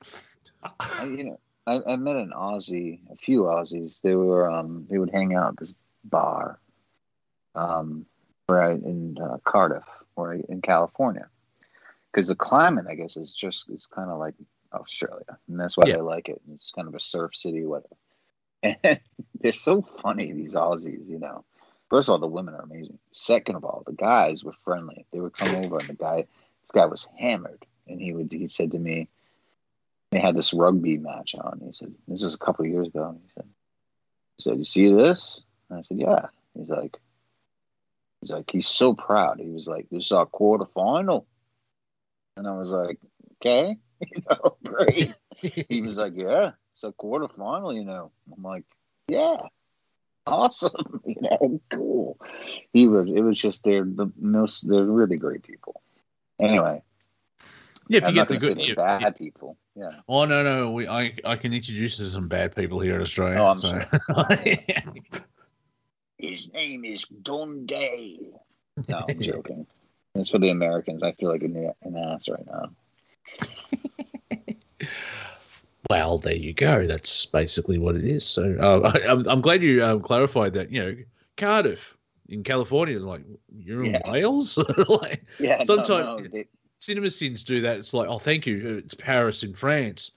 I, 0.80 1.04
you 1.04 1.24
know, 1.26 1.40
I, 1.68 1.82
I 1.86 1.96
met 1.98 2.16
an 2.16 2.32
Aussie, 2.34 3.00
a 3.12 3.18
few 3.18 3.44
Aussies. 3.44 4.02
They 4.02 4.16
were 4.16 4.50
um, 4.50 4.88
they 4.90 5.00
would 5.00 5.12
hang 5.12 5.36
out 5.36 5.50
at 5.50 5.58
this 5.58 5.74
bar, 6.06 6.60
um, 7.56 8.06
where 8.46 8.62
I 8.64 8.72
in 8.72 9.18
uh, 9.22 9.40
Cardiff, 9.44 9.84
where 10.16 10.32
I, 10.32 10.44
in 10.48 10.62
California, 10.62 11.28
because 12.12 12.30
the 12.30 12.36
climate, 12.36 12.86
I 12.90 12.96
guess, 12.96 13.18
is 13.18 13.34
just 13.34 13.66
it's 13.70 13.86
kind 13.86 14.10
of 14.10 14.18
like 14.18 14.36
Australia, 14.74 15.38
and 15.48 15.60
that's 15.60 15.78
why 15.78 15.86
Yeah. 15.88 15.96
they 15.96 16.02
like 16.02 16.30
it. 16.30 16.42
It's 16.54 16.72
kind 16.72 16.88
of 16.88 16.96
a 16.96 17.00
surf 17.00 17.36
city, 17.36 17.66
whatever. 17.66 17.96
And 18.84 19.00
they're 19.40 19.54
so 19.54 19.82
funny, 20.02 20.32
these 20.32 20.56
Aussies. 20.56 21.08
You 21.08 21.20
know, 21.20 21.46
first 21.90 22.08
of 22.10 22.14
all, 22.14 22.20
the 22.20 22.28
women 22.28 22.56
are 22.56 22.62
amazing. 22.62 23.00
Second 23.12 23.56
of 23.56 23.64
all, 23.64 23.84
the 23.86 23.94
guys 23.94 24.44
were 24.44 24.54
friendly. 24.64 25.06
They 25.12 25.20
would 25.20 25.38
come 25.38 25.56
over, 25.56 25.78
and 25.78 25.88
the 25.90 25.94
guy, 25.94 26.26
this 26.62 26.72
guy 26.74 26.86
was 26.86 27.08
hammered, 27.20 27.66
and 27.88 28.02
he 28.02 28.14
would 28.14 28.32
he 28.32 28.48
said 28.48 28.72
to 28.72 28.80
me 28.80 29.10
they 30.12 30.20
had 30.20 30.36
this 30.36 30.54
rugby 30.54 30.98
match 30.98 31.36
on. 31.36 31.62
He 31.64 31.72
said, 31.72 31.94
"This 32.08 32.24
was 32.24 32.34
a 32.34 32.40
couple 32.40 32.66
of 32.66 32.72
years 32.72 32.88
ago." 32.88 33.20
He 33.24 33.30
said, 33.30 33.46
"He 34.38 34.42
said, 34.42 34.58
you 34.58 34.64
see 34.66 34.92
this?" 34.92 35.44
And 35.70 35.78
I 35.78 35.82
said, 35.82 36.00
"Yeah." 36.00 36.28
He's 36.56 36.70
like, 36.70 36.98
"He's 38.22 38.32
like, 38.32 38.50
he's 38.50 38.68
so 38.68 38.96
proud." 38.96 39.40
He 39.40 39.50
was 39.50 39.68
like, 39.68 39.88
"This 39.92 40.06
is 40.06 40.12
our 40.12 40.26
quarterfinal," 40.26 41.26
and 42.38 42.48
I 42.48 42.58
was 42.58 42.72
like, 42.72 42.98
"Okay, 43.36 43.78
you 44.16 44.22
know, 44.30 44.58
great." 44.64 45.14
He 45.70 45.82
was 45.84 45.98
like, 45.98 46.14
"Yeah, 46.16 46.52
it's 46.72 46.84
a 46.84 46.92
quarterfinal," 46.92 47.76
you 47.76 47.84
know. 47.86 48.12
I'm 48.36 48.42
like, 48.44 48.64
"Yeah." 49.08 49.38
Awesome, 50.26 51.00
you 51.06 51.16
know, 51.22 51.62
cool. 51.70 52.18
He 52.74 52.88
was. 52.88 53.10
It 53.10 53.22
was 53.22 53.40
just 53.40 53.64
they're 53.64 53.86
the 53.86 54.12
most. 54.20 54.68
They're 54.68 54.84
really 54.84 55.16
great 55.18 55.44
people. 55.44 55.82
Anyway, 56.40 56.82
Yeah, 57.88 58.00
if 58.00 58.04
you 58.04 58.08
I'm 58.10 58.14
get 58.16 58.28
the 58.28 58.38
going 58.38 58.56
to 58.58 58.62
say 58.62 58.68
good. 58.68 58.78
yeah, 58.78 59.00
bad 59.00 59.16
people. 59.16 59.58
Yeah. 59.76 59.92
Oh 60.10 60.26
no, 60.26 60.44
no, 60.44 60.72
we 60.72 60.88
I 60.88 61.14
I 61.24 61.36
can 61.38 61.54
introduce 61.54 61.98
you 62.00 62.06
to 62.06 62.12
some 62.12 62.28
bad 62.28 62.56
people 62.56 62.80
here 62.80 62.96
in 62.96 63.02
Australia. 63.04 63.38
Oh, 63.40 63.46
I'm 63.46 63.58
so. 63.58 63.80
His 66.18 66.50
name 66.52 66.84
is 66.84 67.06
Dundee. 67.22 68.32
No, 68.88 69.06
I'm 69.08 69.22
joking. 69.22 69.66
It's 70.16 70.30
for 70.30 70.40
the 70.40 70.50
Americans. 70.50 71.04
I 71.04 71.12
feel 71.14 71.30
like 71.30 71.44
an, 71.44 71.72
an 71.84 71.96
ass 71.96 72.28
right 72.28 72.46
now. 72.46 72.72
Well, 75.90 76.18
there 76.18 76.36
you 76.36 76.54
go. 76.54 76.86
That's 76.86 77.26
basically 77.26 77.78
what 77.78 77.96
it 77.96 78.04
is. 78.06 78.26
So 78.26 78.56
uh, 78.60 78.92
I, 78.94 79.08
I'm 79.12 79.28
I'm 79.28 79.42
glad 79.42 79.62
you 79.62 79.84
um, 79.84 80.02
clarified 80.02 80.54
that. 80.54 80.72
You 80.72 80.84
know, 80.84 80.96
Cardiff 81.38 81.96
in 82.30 82.44
California, 82.44 83.00
like 83.00 83.22
you're 83.56 83.84
in 83.84 83.92
Yeah. 83.92 84.12
Wales. 84.12 84.58
like 84.88 85.24
Yeah, 85.40 85.64
Sometimes- 85.64 85.90
no, 86.32 86.40
no, 86.40 86.44
CinemaSins 86.82 87.44
do 87.44 87.62
that. 87.62 87.78
It's 87.78 87.94
like, 87.94 88.08
oh, 88.08 88.20
thank 88.20 88.46
you. 88.46 88.78
It's 88.84 88.94
Paris 88.94 89.42
in 89.44 89.54
France. 89.54 90.12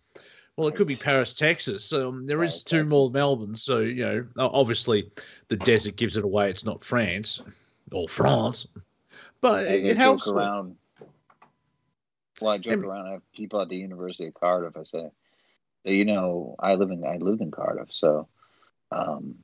Well, 0.57 0.69
it 0.69 0.75
could 0.77 0.87
be 0.89 0.97
Paris, 0.97 1.33
Texas. 1.33 1.91
Um, 1.93 2.27
there 2.27 2.43
is 2.43 2.53
Paris, 2.53 2.65
two 2.65 2.77
Texas. 2.81 2.91
more 2.91 3.11
Melbournes, 3.11 3.63
so 3.63 3.79
you 3.79 4.05
know, 4.05 4.27
obviously, 4.37 5.11
the 5.49 5.57
desert 5.57 5.97
gives 5.97 6.19
it 6.19 6.25
away. 6.25 6.51
It's 6.51 6.65
not 6.65 6.85
France 6.85 7.41
or 7.93 8.09
France, 8.11 8.67
but 9.41 9.65
it, 9.67 9.87
it 9.87 9.97
helps. 9.97 10.29
around. 10.29 10.77
Well, 12.43 12.53
I 12.53 12.59
joke 12.59 12.73
Every- 12.75 12.89
around. 12.89 13.07
I 13.07 13.13
have 13.13 13.33
people 13.33 13.61
at 13.63 13.69
the 13.71 13.77
University 13.77 14.27
of 14.27 14.35
Cardiff. 14.35 14.77
I 14.77 14.83
say, 14.83 14.99
"So, 14.99 15.13
you 15.85 16.05
know, 16.05 16.57
I 16.59 16.75
live 16.75 16.91
in 16.91 17.05
I 17.05 17.17
lived 17.17 17.41
in 17.41 17.51
Cardiff, 17.51 17.89
so 17.93 18.29
um, 18.93 19.37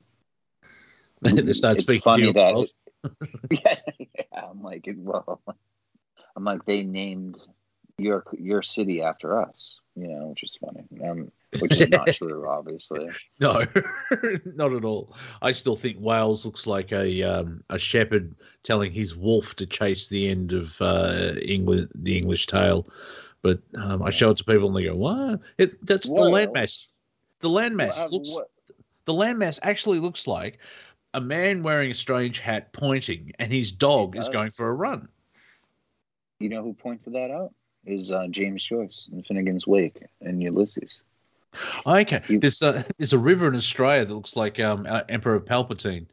they 1.21 1.53
start 1.53 1.77
it's 1.77 1.83
speaking 1.83 2.01
to 2.01 2.03
funny 2.03 2.27
you. 2.27 2.33
that 2.33 2.69
yeah, 3.51 3.75
yeah, 3.99 4.49
I'm 4.49 4.61
like, 4.61 4.87
well, 4.97 5.41
I'm 6.35 6.43
like 6.43 6.65
they 6.65 6.83
named 6.83 7.37
your 7.97 8.23
your 8.37 8.61
city 8.61 9.01
after 9.01 9.41
us, 9.41 9.81
you 9.95 10.07
know, 10.07 10.27
which 10.27 10.43
is 10.43 10.57
funny. 10.59 10.83
Um, 11.03 11.31
which 11.59 11.79
is 11.79 11.89
not 11.89 12.07
true, 12.13 12.47
obviously. 12.47 13.09
No, 13.39 13.65
not 14.45 14.73
at 14.73 14.85
all. 14.85 15.15
I 15.41 15.51
still 15.51 15.75
think 15.75 15.97
Wales 15.99 16.45
looks 16.45 16.67
like 16.67 16.91
a 16.91 17.23
um, 17.23 17.63
a 17.69 17.79
shepherd 17.79 18.35
telling 18.63 18.91
his 18.91 19.15
wolf 19.15 19.55
to 19.55 19.65
chase 19.65 20.09
the 20.09 20.29
end 20.29 20.53
of 20.53 20.79
uh, 20.81 21.33
England, 21.41 21.89
the 21.95 22.17
English 22.17 22.47
tale. 22.47 22.87
But 23.41 23.59
um, 23.75 24.01
I 24.03 24.09
show 24.09 24.31
it 24.31 24.37
to 24.37 24.43
people 24.43 24.67
and 24.67 24.75
they 24.75 24.83
go, 24.89 24.95
"What? 24.95 25.39
It, 25.57 25.85
that's 25.85 26.09
the 26.09 26.15
landmass. 26.15 26.87
The 27.39 27.49
landmass 27.49 27.97
Uh, 27.97 28.07
looks. 28.07 28.29
what- 28.31 28.49
The 29.05 29.13
landmass 29.13 29.59
actually 29.63 29.99
looks 29.99 30.27
like 30.27 30.59
a 31.13 31.21
man 31.21 31.63
wearing 31.63 31.91
a 31.91 31.93
strange 31.95 32.39
hat 32.39 32.73
pointing, 32.73 33.31
and 33.39 33.51
his 33.53 33.71
dog 33.71 34.17
is 34.17 34.27
going 34.29 34.51
for 34.51 34.67
a 34.69 34.73
run. 34.73 35.07
You 36.39 36.49
know 36.49 36.61
who 36.63 36.73
pointed 36.73 37.13
that 37.13 37.31
out? 37.31 37.53
Is 37.85 38.11
uh, 38.11 38.27
James 38.29 38.63
Joyce 38.63 39.07
in 39.13 39.23
Finnegans 39.23 39.65
Wake 39.65 40.03
and 40.21 40.41
Ulysses. 40.43 41.01
Okay, 41.85 42.21
You- 42.27 42.39
there's 42.39 42.61
a 42.61 42.83
there's 42.97 43.13
a 43.13 43.17
river 43.17 43.47
in 43.47 43.55
Australia 43.55 44.03
that 44.05 44.13
looks 44.13 44.35
like 44.35 44.59
um, 44.59 44.85
uh, 44.89 45.03
Emperor 45.09 45.39
Palpatine. 45.39 46.05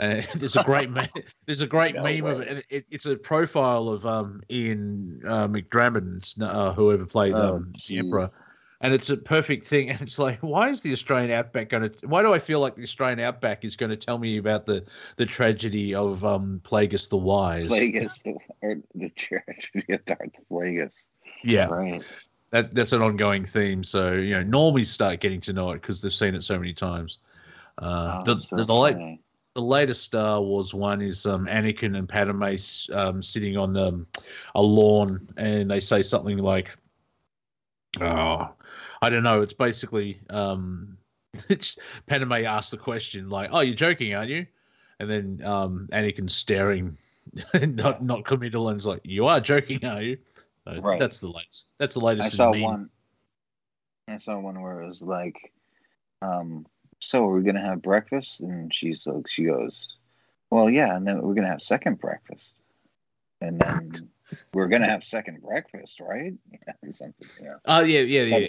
Uh, 0.00 0.22
there's 0.36 0.56
a 0.56 0.64
great 0.64 0.90
me- 0.90 1.08
there's 1.46 1.60
a 1.60 1.66
great 1.66 1.94
No 1.94 2.02
meme 2.02 2.24
of 2.26 2.40
it. 2.40 2.48
and 2.48 2.62
it. 2.70 2.86
It's 2.90 3.06
a 3.06 3.16
profile 3.16 3.88
of 3.88 4.06
um, 4.06 4.42
Ian 4.50 5.20
uh, 5.26 5.46
McDrammond, 5.46 6.40
uh, 6.40 6.72
whoever 6.72 7.04
played 7.06 7.34
Oh, 7.34 7.56
um, 7.56 7.72
the. 7.88 7.98
Emperor, 7.98 8.30
and 8.80 8.94
it's 8.94 9.10
a 9.10 9.16
perfect 9.16 9.66
thing. 9.66 9.90
And 9.90 10.00
it's 10.00 10.18
like, 10.18 10.38
why 10.40 10.70
is 10.70 10.80
the 10.80 10.92
Australian 10.92 11.30
outback 11.32 11.68
going 11.68 11.90
to? 11.90 12.06
Why 12.06 12.22
do 12.22 12.32
I 12.32 12.38
feel 12.38 12.60
like 12.60 12.76
the 12.76 12.82
Australian 12.82 13.20
outback 13.20 13.62
is 13.64 13.76
going 13.76 13.90
to 13.90 13.96
tell 13.96 14.16
me 14.18 14.38
about 14.38 14.64
the 14.64 14.84
the 15.16 15.26
tragedy 15.26 15.94
of 15.94 16.24
um, 16.24 16.62
Plagueis 16.64 17.08
the 17.10 17.18
Wise? 17.18 17.68
Plagueis, 17.70 18.22
the, 18.22 18.82
the 18.94 19.10
tragedy 19.10 19.92
of 19.92 20.04
Darth 20.06 20.30
Plagueis. 20.50 21.04
Yeah, 21.44 21.66
Right. 21.66 22.02
that 22.52 22.74
that's 22.74 22.92
an 22.92 23.02
ongoing 23.02 23.44
theme. 23.44 23.84
So 23.84 24.12
you 24.12 24.42
know, 24.42 24.44
normies 24.44 24.86
start 24.86 25.20
getting 25.20 25.42
to 25.42 25.52
know 25.52 25.72
it 25.72 25.82
because 25.82 26.00
they've 26.00 26.12
seen 26.12 26.34
it 26.34 26.42
so 26.42 26.58
many 26.58 26.72
times. 26.72 27.18
Uh, 27.76 28.20
Oh, 28.20 28.34
the, 28.34 28.40
so 28.40 28.56
the, 28.56 28.64
the 28.64 28.74
late. 28.74 29.18
The 29.54 29.62
latest 29.62 30.04
Star 30.04 30.40
Wars 30.40 30.72
one 30.72 31.02
is 31.02 31.26
um, 31.26 31.46
Anakin 31.46 31.96
and 31.96 32.08
Padme 32.08 32.54
um, 32.96 33.22
sitting 33.22 33.56
on 33.56 33.76
um, 33.76 34.06
a 34.54 34.62
lawn, 34.62 35.28
and 35.36 35.70
they 35.70 35.80
say 35.80 36.02
something 36.02 36.38
like, 36.38 36.68
"Oh, 38.00 38.50
I 39.02 39.10
don't 39.10 39.24
know." 39.24 39.42
It's 39.42 39.52
basically 39.52 40.20
um, 40.30 40.96
it's 41.48 41.78
Padme 42.06 42.32
asks 42.32 42.70
the 42.70 42.76
question 42.76 43.28
like, 43.28 43.50
"Oh, 43.52 43.60
you're 43.60 43.74
joking, 43.74 44.14
aren't 44.14 44.30
you?" 44.30 44.46
And 45.00 45.10
then 45.10 45.42
um, 45.44 45.88
Anakin's 45.92 46.34
staring, 46.34 46.96
not 47.54 48.04
not 48.04 48.24
committal, 48.24 48.68
and 48.68 48.78
is 48.78 48.86
like, 48.86 49.00
"You 49.04 49.26
are 49.26 49.40
joking, 49.40 49.84
are 49.84 50.02
you?" 50.02 50.18
So 50.64 50.80
Right. 50.80 50.98
That's 51.00 51.18
the 51.18 51.28
latest. 51.28 51.72
That's 51.78 51.94
the 51.94 52.00
latest. 52.00 52.26
I 52.26 52.28
saw 52.28 52.52
one. 52.52 52.90
I 54.08 54.16
saw 54.16 54.38
one 54.38 54.60
where 54.60 54.82
it 54.82 54.86
was 54.86 55.02
like, 55.02 55.52
um, 56.20 56.66
"So 57.00 57.24
we're 57.26 57.38
we 57.38 57.42
gonna 57.44 57.60
have 57.60 57.82
breakfast?" 57.82 58.40
And 58.40 58.72
she's 58.74 59.06
like, 59.06 59.28
she 59.28 59.44
goes, 59.44 59.96
"Well, 60.50 60.70
yeah." 60.70 60.96
And 60.96 61.06
then 61.06 61.22
we're 61.22 61.34
gonna 61.34 61.48
have 61.48 61.62
second 61.62 62.00
breakfast, 62.00 62.54
and 63.40 63.58
then 63.60 63.92
we're 64.54 64.68
gonna 64.68 64.86
have 64.86 65.04
second 65.04 65.42
breakfast, 65.42 66.00
right? 66.00 66.34
Yeah, 66.52 66.90
something. 66.90 67.28
Yeah. 67.40 67.56
Oh 67.66 67.80
yeah, 67.80 68.00
yeah, 68.00 68.22
yeah, 68.22 68.48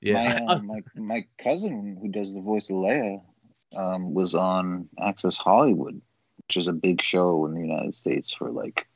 yeah. 0.00 0.14
My, 0.14 0.36
uh, 0.46 0.58
my 0.62 0.82
my 0.94 1.26
cousin 1.38 1.98
who 2.00 2.08
does 2.08 2.32
the 2.34 2.40
voice 2.40 2.70
of 2.70 2.76
Leia 2.76 3.22
um, 3.76 4.14
was 4.14 4.34
on 4.34 4.88
Access 5.00 5.36
Hollywood, 5.36 6.00
which 6.38 6.56
is 6.56 6.68
a 6.68 6.72
big 6.72 7.02
show 7.02 7.44
in 7.46 7.54
the 7.54 7.60
United 7.60 7.94
States 7.94 8.32
for 8.32 8.50
like 8.50 8.86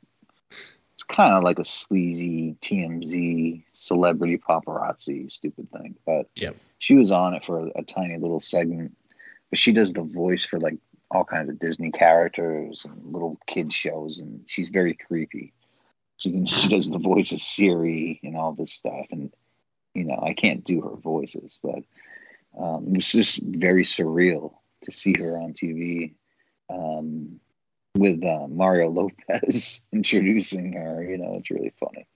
it's 1.03 1.15
kind 1.15 1.33
of 1.33 1.43
like 1.43 1.59
a 1.59 1.65
sleazy 1.65 2.55
TMZ 2.61 3.63
celebrity 3.73 4.37
paparazzi 4.37 5.29
stupid 5.31 5.69
thing. 5.71 5.95
But 6.05 6.29
Yep. 6.35 6.55
she 6.79 6.95
was 6.95 7.11
on 7.11 7.33
it 7.33 7.43
for 7.45 7.59
a, 7.59 7.71
a 7.75 7.83
tiny 7.83 8.17
little 8.17 8.39
segment. 8.39 8.95
But 9.49 9.59
she 9.59 9.71
does 9.71 9.93
the 9.93 10.03
voice 10.03 10.45
for 10.45 10.59
like 10.59 10.77
all 11.11 11.25
kinds 11.25 11.49
of 11.49 11.59
Disney 11.59 11.91
characters 11.91 12.85
and 12.85 13.13
little 13.13 13.37
kid 13.47 13.71
shows, 13.71 14.19
and 14.19 14.41
she's 14.47 14.69
very 14.69 14.93
creepy. 14.93 15.53
She 16.17 16.31
can 16.31 16.45
she 16.45 16.69
does 16.69 16.89
the 16.89 16.97
voice 16.97 17.31
of 17.31 17.41
Siri 17.41 18.19
and 18.23 18.37
all 18.37 18.53
this 18.53 18.73
stuff, 18.73 19.05
and 19.11 19.33
you 19.93 20.05
know 20.05 20.19
I 20.23 20.33
can't 20.33 20.63
do 20.63 20.81
her 20.81 20.95
voices, 20.95 21.59
but 21.61 21.83
um, 22.57 22.87
it 22.87 22.95
was 22.97 23.11
just 23.11 23.41
very 23.43 23.83
surreal 23.83 24.53
to 24.83 24.91
see 24.91 25.13
her 25.17 25.37
on 25.37 25.53
TV 25.53 26.13
um, 26.69 27.39
with 27.95 28.23
uh, 28.23 28.47
Mario 28.47 28.89
Lopez 28.89 29.83
introducing 29.93 30.73
her. 30.73 31.03
You 31.03 31.17
know, 31.17 31.35
it's 31.35 31.49
really 31.51 31.73
funny. 31.79 32.07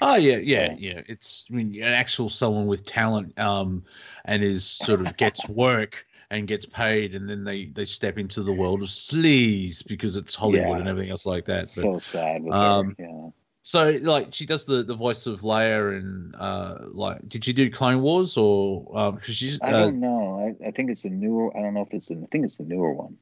Oh 0.00 0.14
yeah, 0.14 0.36
yeah, 0.36 0.68
So- 0.68 0.76
yeah. 0.78 1.00
It's 1.06 1.44
I 1.50 1.54
mean 1.54 1.74
an 1.82 1.92
actual 1.92 2.30
someone 2.30 2.66
with 2.66 2.84
talent, 2.86 3.38
um, 3.38 3.84
and 4.24 4.42
is 4.44 4.64
sort 4.64 5.00
of 5.00 5.16
gets 5.16 5.48
work 5.48 6.06
and 6.30 6.46
gets 6.48 6.66
paid, 6.66 7.14
and 7.14 7.28
then 7.28 7.44
they 7.44 7.66
they 7.66 7.84
step 7.84 8.18
into 8.18 8.42
the 8.42 8.52
world 8.52 8.82
of 8.82 8.88
sleaze 8.88 9.86
because 9.86 10.16
it's 10.16 10.34
Hollywood 10.34 10.78
and 10.78 10.88
everything 10.88 11.10
else 11.10 11.26
like 11.26 11.46
that. 11.46 11.62
But, 11.62 11.68
so 11.68 11.98
sad 11.98 12.42
with 12.44 12.54
um, 12.54 12.96
her. 12.98 13.04
Yeah. 13.04 13.28
so 13.62 13.98
like 14.02 14.32
she 14.32 14.46
does 14.46 14.64
the 14.64 14.84
the 14.84 14.94
voice 14.94 15.26
of 15.26 15.40
Leia, 15.40 15.96
and 15.98 16.34
uh, 16.36 16.76
like 16.92 17.28
did 17.28 17.44
she 17.44 17.52
do 17.52 17.70
Clone 17.70 18.00
Wars 18.02 18.36
or 18.36 18.96
um 18.96 19.16
because 19.16 19.34
she's 19.34 19.58
I 19.60 19.72
uh, 19.72 19.72
don't 19.72 20.00
know. 20.00 20.38
I, 20.62 20.68
I 20.68 20.70
think 20.70 20.90
it's 20.90 21.02
the 21.02 21.10
newer. 21.10 21.56
I 21.56 21.62
don't 21.62 21.74
know 21.74 21.82
if 21.82 21.92
it's 21.92 22.08
the. 22.08 22.16
I 22.22 22.26
think 22.30 22.44
it's 22.44 22.58
the 22.58 22.64
newer 22.64 22.92
one. 22.92 23.16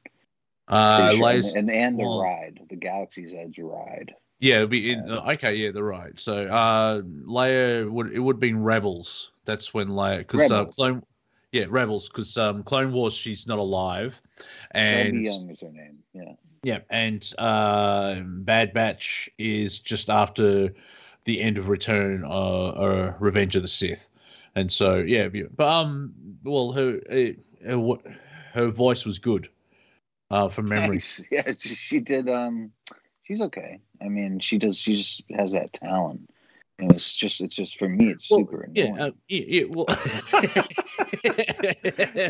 Uh 0.73 1.01
Pretty 1.09 1.17
sure. 1.17 1.25
Leia's 1.27 1.53
and, 1.53 1.69
and 1.69 1.99
the 1.99 2.03
well- 2.03 2.21
ride, 2.21 2.59
the 2.69 2.75
Galaxy's 2.75 3.33
Edge 3.33 3.59
ride. 3.59 4.13
yeah 4.39 4.55
it'd 4.57 4.69
be 4.69 4.91
in, 4.91 5.09
Uh, 5.09 5.31
okay 5.33 5.53
yeah 5.55 5.71
they're 5.71 5.83
right. 5.83 6.19
So 6.19 6.47
uh 6.47 7.01
Leia 7.01 7.89
would 7.89 8.11
it 8.13 8.19
would 8.19 8.35
have 8.37 8.41
been 8.41 8.63
Rebels. 8.63 9.31
That's 9.45 9.73
when 9.73 9.89
Leia 9.89 10.19
because 10.19 10.51
uh, 10.51 10.65
Clone 10.65 11.03
yeah 11.51 11.65
Rebels 11.69 12.07
because 12.09 12.37
um 12.37 12.63
Clone 12.63 12.91
Wars 12.93 13.13
she's 13.13 13.45
not 13.47 13.59
alive, 13.59 14.19
and 14.71 15.23
Young 15.23 15.49
is 15.49 15.61
her 15.61 15.71
name. 15.71 15.99
Yeah. 16.13 16.33
Yeah, 16.65 16.79
and 16.89 17.21
uh, 17.39 18.21
Bad 18.23 18.73
Batch 18.73 19.29
is 19.37 19.79
just 19.79 20.09
after 20.09 20.73
the 21.25 21.41
end 21.41 21.57
of 21.57 21.67
Return 21.67 22.23
uh, 22.23 22.69
or 22.83 23.17
Revenge 23.19 23.57
of 23.57 23.63
the 23.63 23.67
Sith, 23.67 24.09
and 24.55 24.71
so 24.71 24.95
yeah, 24.99 25.27
but 25.57 25.67
um, 25.67 26.13
well, 26.45 26.71
her 26.71 27.01
her, 27.11 27.33
her 28.53 28.67
voice 28.69 29.03
was 29.03 29.19
good, 29.19 29.49
uh, 30.33 30.49
from 30.49 30.67
memory. 30.75 30.99
Thanks. 30.99 31.21
Yeah, 31.31 31.51
she 31.57 31.75
she 31.75 31.99
did. 31.99 32.29
Um, 32.29 32.71
she's 33.23 33.41
okay. 33.41 33.79
I 34.01 34.07
mean, 34.09 34.39
she 34.39 34.57
does. 34.57 34.77
She 34.77 34.95
just 34.95 35.21
has 35.35 35.51
that 35.53 35.73
talent. 35.73 36.29
And 36.79 36.91
it's 36.91 37.15
just, 37.15 37.39
it's 37.39 37.55
just 37.55 37.77
for 37.77 37.87
me, 37.87 38.09
it's 38.09 38.27
Well, 38.31 38.39
super 38.39 38.67
yeah, 38.73 38.85
annoying. 38.85 39.01
uh, 39.01 39.11
yeah, 39.27 39.43
yeah, 39.47 39.63
well, 39.69 39.85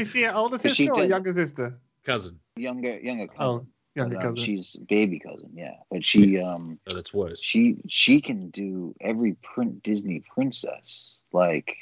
Is 0.01 0.11
she 0.11 0.25
an 0.25 0.35
older 0.35 0.57
But 0.57 0.75
she 0.75 0.85
sister 0.85 0.91
or 0.91 0.95
does- 1.01 1.09
younger 1.09 1.33
sister? 1.33 1.79
cousin, 2.03 2.39
younger, 2.57 2.99
younger 2.99 3.27
cousin. 3.27 3.39
Oh, 3.39 3.65
younger 3.95 4.15
But, 4.17 4.25
um, 4.25 4.29
cousin. 4.35 4.43
She's 4.43 4.75
baby 4.89 5.19
cousin. 5.19 5.51
Yeah, 5.55 5.75
but 5.89 6.03
she, 6.03 6.39
um, 6.41 6.77
so 6.85 6.93
that's 6.95 7.13
worse. 7.13 7.39
she, 7.41 7.77
she 7.87 8.19
can 8.21 8.49
do 8.49 8.93
every 8.99 9.37
print 9.41 9.81
Disney 9.81 10.19
princess 10.33 11.21
like 11.31 11.77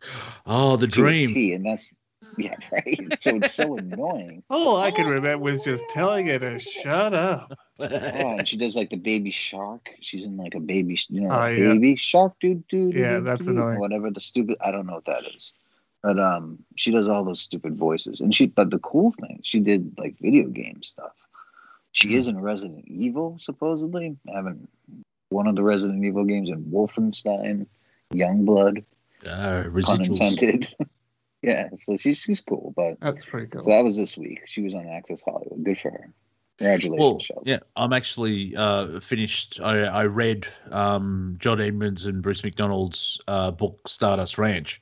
Oh, 0.46 0.76
the 0.76 0.86
to 0.86 0.92
dream. 0.92 1.34
T, 1.34 1.52
and 1.54 1.66
that's 1.66 1.90
yeah, 2.36 2.54
right. 2.72 3.12
So 3.18 3.36
it's 3.36 3.52
so 3.52 3.76
annoying. 3.76 4.42
All 4.50 4.76
I 4.76 4.90
can 4.90 5.06
remember 5.06 5.42
was 5.42 5.62
just 5.64 5.84
telling 5.88 6.26
her 6.26 6.38
to 6.38 6.58
shut 6.58 7.14
up. 7.14 7.58
Oh, 7.78 8.38
and 8.38 8.48
she 8.48 8.56
does 8.56 8.74
like 8.76 8.90
the 8.90 8.96
baby 8.96 9.30
shark. 9.30 9.90
She's 10.00 10.24
in 10.24 10.36
like 10.36 10.54
a 10.54 10.60
baby, 10.60 10.98
you 11.08 11.20
know, 11.22 11.30
Oh, 11.30 11.38
like 11.38 11.56
yeah. 11.58 11.72
baby 11.72 11.96
shark, 11.96 12.34
dude, 12.40 12.66
dude. 12.68 12.94
Yeah, 12.94 13.20
that's 13.20 13.46
annoying. 13.46 13.78
Whatever 13.78 14.10
the 14.10 14.20
stupid, 14.20 14.56
I 14.60 14.70
don't 14.70 14.86
know 14.86 14.94
what 14.94 15.04
that 15.06 15.24
is, 15.36 15.52
but 16.02 16.18
um, 16.18 16.58
she 16.76 16.90
does 16.90 17.08
all 17.08 17.24
those 17.24 17.40
stupid 17.40 17.76
voices, 17.76 18.20
and 18.20 18.34
she. 18.34 18.46
But 18.46 18.70
the 18.70 18.78
cool 18.78 19.12
thing, 19.20 19.40
she 19.42 19.60
did 19.60 19.92
like 19.98 20.18
video 20.20 20.48
game 20.48 20.82
stuff. 20.82 21.12
She 21.92 22.08
Hmm. 22.08 22.16
is 22.18 22.28
in 22.28 22.40
Resident 22.40 22.84
Evil, 22.88 23.36
supposedly. 23.38 24.16
Having 24.32 24.68
one 25.28 25.46
of 25.46 25.54
the 25.56 25.62
Resident 25.62 26.02
Evil 26.04 26.24
games 26.24 26.48
in 26.50 26.64
Wolfenstein, 26.64 27.66
Youngblood, 28.14 28.84
pun 29.22 29.72
residuals. 29.72 30.20
intended. 30.20 30.68
yeah, 31.46 31.68
so 31.80 31.96
she's 31.96 32.18
she's 32.18 32.40
cool, 32.40 32.74
but 32.76 32.98
That's 33.00 33.24
pretty 33.24 33.46
cool. 33.46 33.62
so 33.62 33.70
that 33.70 33.84
was 33.84 33.96
this 33.96 34.16
week. 34.18 34.40
She 34.46 34.62
was 34.62 34.74
on 34.74 34.86
Access 34.88 35.22
Hollywood. 35.22 35.62
Good 35.64 35.78
for 35.78 35.90
her. 35.92 36.12
Congratulations, 36.58 36.98
Well, 36.98 37.20
Shelby. 37.20 37.50
yeah, 37.50 37.58
I'm 37.76 37.92
actually 37.92 38.56
uh, 38.56 38.98
finished. 39.00 39.60
I, 39.62 39.84
I 39.84 40.04
read 40.06 40.48
um, 40.72 41.36
John 41.38 41.60
Edmonds 41.60 42.06
and 42.06 42.20
Bruce 42.22 42.42
McDonald's 42.42 43.20
uh, 43.28 43.50
book 43.52 43.86
Stardust 43.86 44.38
Ranch, 44.38 44.80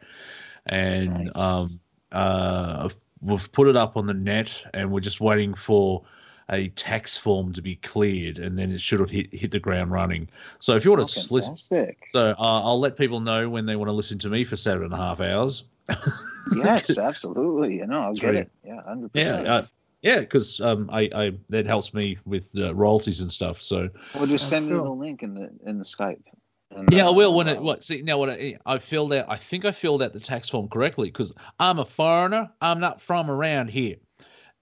and 0.67 1.25
Nice. 1.25 1.37
um, 1.37 1.81
uh, 2.13 2.89
we've 3.21 3.51
put 3.53 3.69
it 3.69 3.77
up 3.77 3.97
on 3.97 4.07
the 4.07 4.15
net, 4.15 4.53
and 4.73 4.91
we're 4.91 5.01
just 5.01 5.21
waiting 5.21 5.53
for 5.53 6.03
a 6.51 6.69
tax 6.69 7.17
form 7.19 7.53
to 7.53 7.61
be 7.61 7.77
cleared, 7.77 8.39
and 8.39 8.59
then 8.59 8.71
it 8.73 8.81
should 8.81 9.01
have 9.01 9.11
hit, 9.11 9.35
hit 9.35 9.51
the 9.51 9.59
ground 9.61 9.91
running. 9.91 10.29
So 10.61 10.77
if 10.77 10.85
you 10.85 10.93
Oh, 10.93 10.97
want 10.97 11.09
to 11.11 11.35
listen, 11.35 11.57
so 11.57 11.91
uh, 12.15 12.35
I'll 12.39 12.79
let 12.81 12.97
people 12.97 13.21
know 13.21 13.49
when 13.51 13.67
they 13.67 13.77
want 13.77 13.89
to 13.89 13.93
listen 13.93 14.19
to 14.21 14.29
me 14.31 14.45
for 14.45 14.57
seven 14.57 14.85
and 14.85 14.93
a 14.95 14.97
half 14.97 15.21
hours. 15.21 15.65
yes, 16.55 16.99
absolutely. 16.99 17.77
You 17.77 17.87
know, 17.87 18.03
I'll 18.03 18.11
It's 18.11 18.21
get 18.21 18.35
it. 18.35 18.51
Yeah, 18.65 18.83
hundred 18.83 19.11
Yeah, 19.15 19.33
uh, 19.43 19.67
yeah, 20.03 20.21
because 20.21 20.61
um, 20.61 20.89
I, 20.93 21.11
I 21.15 21.33
that 21.51 21.67
helps 21.67 21.95
me 21.95 22.19
with 22.25 22.51
uh, 22.57 22.75
royalties 22.75 23.21
and 23.21 23.31
stuff. 23.33 23.61
So 23.61 23.89
Well, 24.15 24.27
just 24.27 24.45
That's 24.45 24.51
send 24.51 24.67
me 24.69 24.75
the 24.75 24.91
link 24.91 25.23
in 25.23 25.35
the 25.35 25.51
in 25.67 25.79
the 25.79 25.85
Skype. 25.85 26.23
And, 26.71 26.93
Yeah, 26.93 27.07
I 27.07 27.11
uh, 27.11 27.13
will 27.13 27.35
when 27.35 27.49
it. 27.49 27.59
uh, 27.59 27.63
What? 27.63 27.85
See 27.85 28.03
now, 28.03 28.19
what 28.19 28.31
I, 28.31 28.57
I 28.67 28.79
filled 28.79 29.13
out. 29.13 29.27
I 29.29 29.37
think 29.37 29.65
I 29.65 29.73
filled 29.73 30.03
out 30.03 30.13
the 30.13 30.21
tax 30.21 30.49
form 30.49 30.69
correctly 30.69 31.09
because 31.09 31.33
I'm 31.61 31.79
a 31.79 31.85
foreigner. 31.85 32.51
I'm 32.61 32.81
not 32.81 33.01
from 33.01 33.31
around 33.31 33.69
here, 33.69 33.97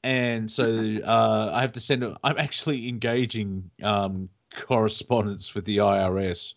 and 0.05 0.51
so 0.51 0.65
uh, 1.05 1.51
I 1.55 1.61
have 1.61 1.73
to 1.73 1.81
send. 1.81 2.05
A, 2.05 2.17
I'm 2.23 2.39
actually 2.39 2.89
engaging 2.89 3.71
um, 3.83 4.29
correspondence 4.67 5.55
with 5.55 5.65
the 5.65 5.79
IRS. 5.79 6.55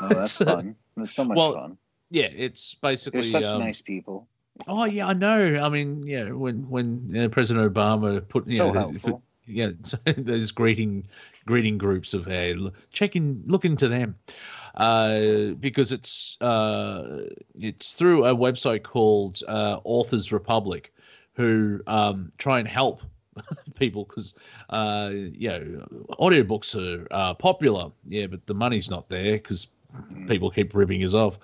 Oh, 0.00 0.18
that's 0.18 0.36
fun. 0.38 0.76
That's 0.96 1.14
so 1.14 1.24
much 1.24 1.38
Well, 1.38 1.52
fun. 1.54 1.78
Yeah, 2.10 2.28
it's 2.32 2.74
basically. 2.74 3.20
They're 3.20 3.42
such 3.42 3.54
um, 3.54 3.62
nice 3.62 3.80
people. 3.82 4.28
Oh 4.66 4.84
yeah, 4.84 5.08
I 5.08 5.12
know. 5.14 5.60
I 5.62 5.68
mean, 5.68 6.02
yeah, 6.06 6.30
when 6.30 6.68
when 6.68 7.14
uh, 7.16 7.28
President 7.28 7.72
Obama 7.72 8.26
put 8.28 8.48
you 8.48 8.58
So 8.58 8.72
know, 8.72 8.72
helpful. 8.72 9.22
yeah, 9.46 9.70
so 9.82 9.98
those 10.16 10.50
greeting 10.50 11.06
greeting 11.46 11.76
groups 11.78 12.14
of 12.14 12.24
hey, 12.26 12.56
check 12.92 13.16
in, 13.16 13.42
look 13.46 13.64
into 13.64 13.88
them, 13.88 14.16
uh, 14.76 15.54
because 15.60 15.92
it's 15.92 16.40
uh, 16.40 17.24
it's 17.58 17.94
through 17.94 18.24
a 18.26 18.34
website 18.34 18.82
called 18.84 19.42
uh, 19.48 19.80
Authors 19.84 20.32
Republic, 20.32 20.92
who 21.34 21.80
um, 21.86 22.32
try 22.38 22.58
and 22.58 22.68
help 22.68 23.02
people 23.74 24.04
because 24.04 24.34
uh, 24.70 25.10
you 25.12 25.48
know 25.48 26.06
audiobooks 26.20 26.74
are 26.74 27.06
uh, 27.10 27.34
popular, 27.34 27.90
yeah, 28.06 28.26
but 28.26 28.46
the 28.46 28.54
money's 28.54 28.90
not 28.90 29.08
there 29.08 29.32
because. 29.32 29.68
People 30.26 30.50
keep 30.50 30.74
ripping 30.74 31.04
us 31.04 31.14
off, 31.14 31.38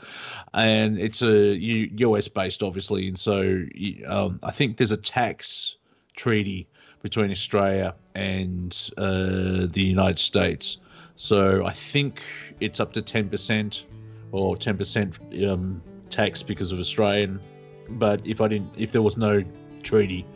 and 0.54 0.98
it's 0.98 1.22
a 1.22 1.56
US 1.56 2.28
based, 2.28 2.62
obviously, 2.62 3.08
and 3.08 3.18
so 3.18 3.64
um, 4.06 4.40
I 4.42 4.50
think 4.50 4.76
there's 4.76 4.92
a 4.92 4.96
tax 4.96 5.76
treaty 6.16 6.68
between 7.02 7.30
Australia 7.30 7.94
and 8.14 8.90
uh, 8.98 9.66
the 9.70 9.82
United 9.82 10.18
States. 10.18 10.78
So 11.16 11.64
I 11.64 11.72
think 11.72 12.20
it's 12.60 12.80
up 12.80 12.92
to 12.94 13.02
ten 13.02 13.28
percent 13.28 13.84
or 14.32 14.56
ten 14.56 14.76
percent 14.76 15.18
um, 15.46 15.82
tax 16.10 16.42
because 16.42 16.72
of 16.72 16.78
Australian. 16.78 17.40
But 17.88 18.26
if 18.26 18.40
I 18.40 18.48
didn't, 18.48 18.70
if 18.76 18.92
there 18.92 19.02
was 19.02 19.16
no 19.16 19.44
treaty, 19.82 20.26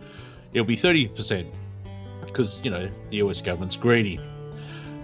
it'll 0.52 0.66
be 0.66 0.76
30% 0.76 1.46
because, 2.24 2.58
you 2.62 2.70
know, 2.70 2.90
the 3.10 3.16
US 3.18 3.40
government's 3.40 3.76
greedy. 3.76 4.18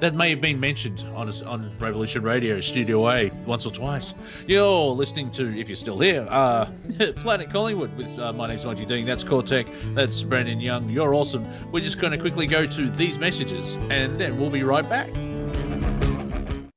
That 0.01 0.14
may 0.14 0.30
have 0.30 0.40
been 0.40 0.59
mentioned 0.59 1.05
on 1.14 1.30
on 1.44 1.70
Revolution 1.78 2.22
Radio 2.22 2.59
Studio 2.62 3.11
A 3.11 3.30
once 3.44 3.66
or 3.66 3.70
twice. 3.70 4.14
You're 4.46 4.92
listening 4.92 5.30
to, 5.32 5.55
if 5.59 5.68
you're 5.68 5.76
still 5.76 5.98
here, 5.98 6.26
uh, 6.30 6.70
Planet 7.16 7.51
Collingwood 7.51 7.94
with 7.98 8.18
uh, 8.18 8.32
my 8.32 8.48
name's 8.48 8.64
Monty 8.64 8.86
Dean. 8.86 9.05
That's 9.05 9.22
Cortec. 9.22 9.94
That's 9.94 10.22
Brandon 10.22 10.59
Young. 10.59 10.88
You're 10.88 11.14
awesome. 11.14 11.46
We're 11.70 11.84
just 11.84 11.98
going 11.98 12.12
to 12.12 12.18
quickly 12.18 12.46
go 12.46 12.66
to 12.66 12.90
these 12.90 13.18
messages, 13.18 13.76
and 13.90 14.18
then 14.18 14.40
we'll 14.40 14.48
be 14.48 14.62
right 14.62 14.88
back. 14.88 15.12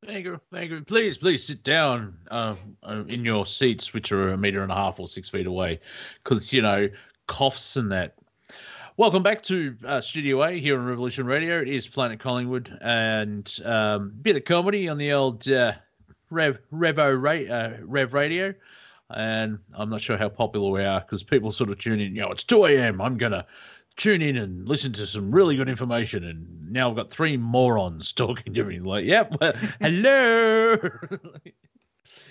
Thank 0.06 0.26
you, 0.26 0.42
thank 0.52 0.72
you. 0.72 0.82
Please, 0.82 1.18
please 1.18 1.46
sit 1.46 1.64
down 1.64 2.18
uh, 2.30 2.56
uh 2.84 3.04
in 3.08 3.24
your 3.24 3.46
seats, 3.46 3.94
which 3.94 4.12
are 4.12 4.34
a 4.34 4.38
meter 4.38 4.64
and 4.64 4.72
a 4.72 4.76
half 4.76 5.00
or 5.00 5.08
six 5.08 5.30
feet 5.30 5.48
away, 5.48 5.80
because 6.24 6.52
you 6.52 6.62
know 6.62 6.90
coughs 7.28 7.78
and 7.78 7.90
that 7.94 8.16
Welcome 8.96 9.24
back 9.24 9.42
to 9.44 9.76
uh, 9.88 10.02
Studio 10.02 10.44
A 10.44 10.60
here 10.60 10.80
on 10.80 10.86
Revolution 10.86 11.26
Radio. 11.26 11.60
It 11.60 11.68
is 11.68 11.88
Planet 11.88 12.20
Collingwood 12.20 12.78
and 12.80 13.52
um, 13.66 14.14
bit 14.22 14.36
of 14.36 14.46
comedy 14.46 14.88
on 14.88 15.00
the 15.00 15.14
old 15.14 15.50
uh, 15.50 15.74
Rev 16.30 16.60
Revo 16.72 17.20
Ra- 17.20 17.56
uh, 17.56 17.78
Rev 17.82 18.14
Radio. 18.14 18.54
And 19.10 19.58
I'm 19.74 19.90
not 19.90 20.02
sure 20.02 20.16
how 20.16 20.30
popular 20.30 20.70
we 20.70 20.86
are 20.86 21.02
because 21.02 21.24
people 21.24 21.52
sort 21.52 21.72
of 21.72 21.80
tune 21.80 22.02
in. 22.02 22.16
You 22.16 22.22
know, 22.22 22.30
it's 22.30 22.44
2 22.44 22.66
a.m. 22.66 23.02
I'm 23.02 23.18
gonna 23.18 23.48
tune 23.98 24.22
in 24.22 24.38
and 24.38 24.70
listen 24.70 24.94
to 24.94 25.08
some 25.08 25.32
really 25.32 25.56
good 25.56 25.70
information. 25.70 26.24
And 26.24 26.72
now 26.72 26.92
I've 26.92 26.96
got 26.96 27.10
three 27.10 27.36
morons 27.36 28.14
talking 28.14 28.54
to 28.54 28.64
me. 28.64 28.78
Like, 28.78 29.06
yep, 29.06 29.34
hello. 29.82 30.78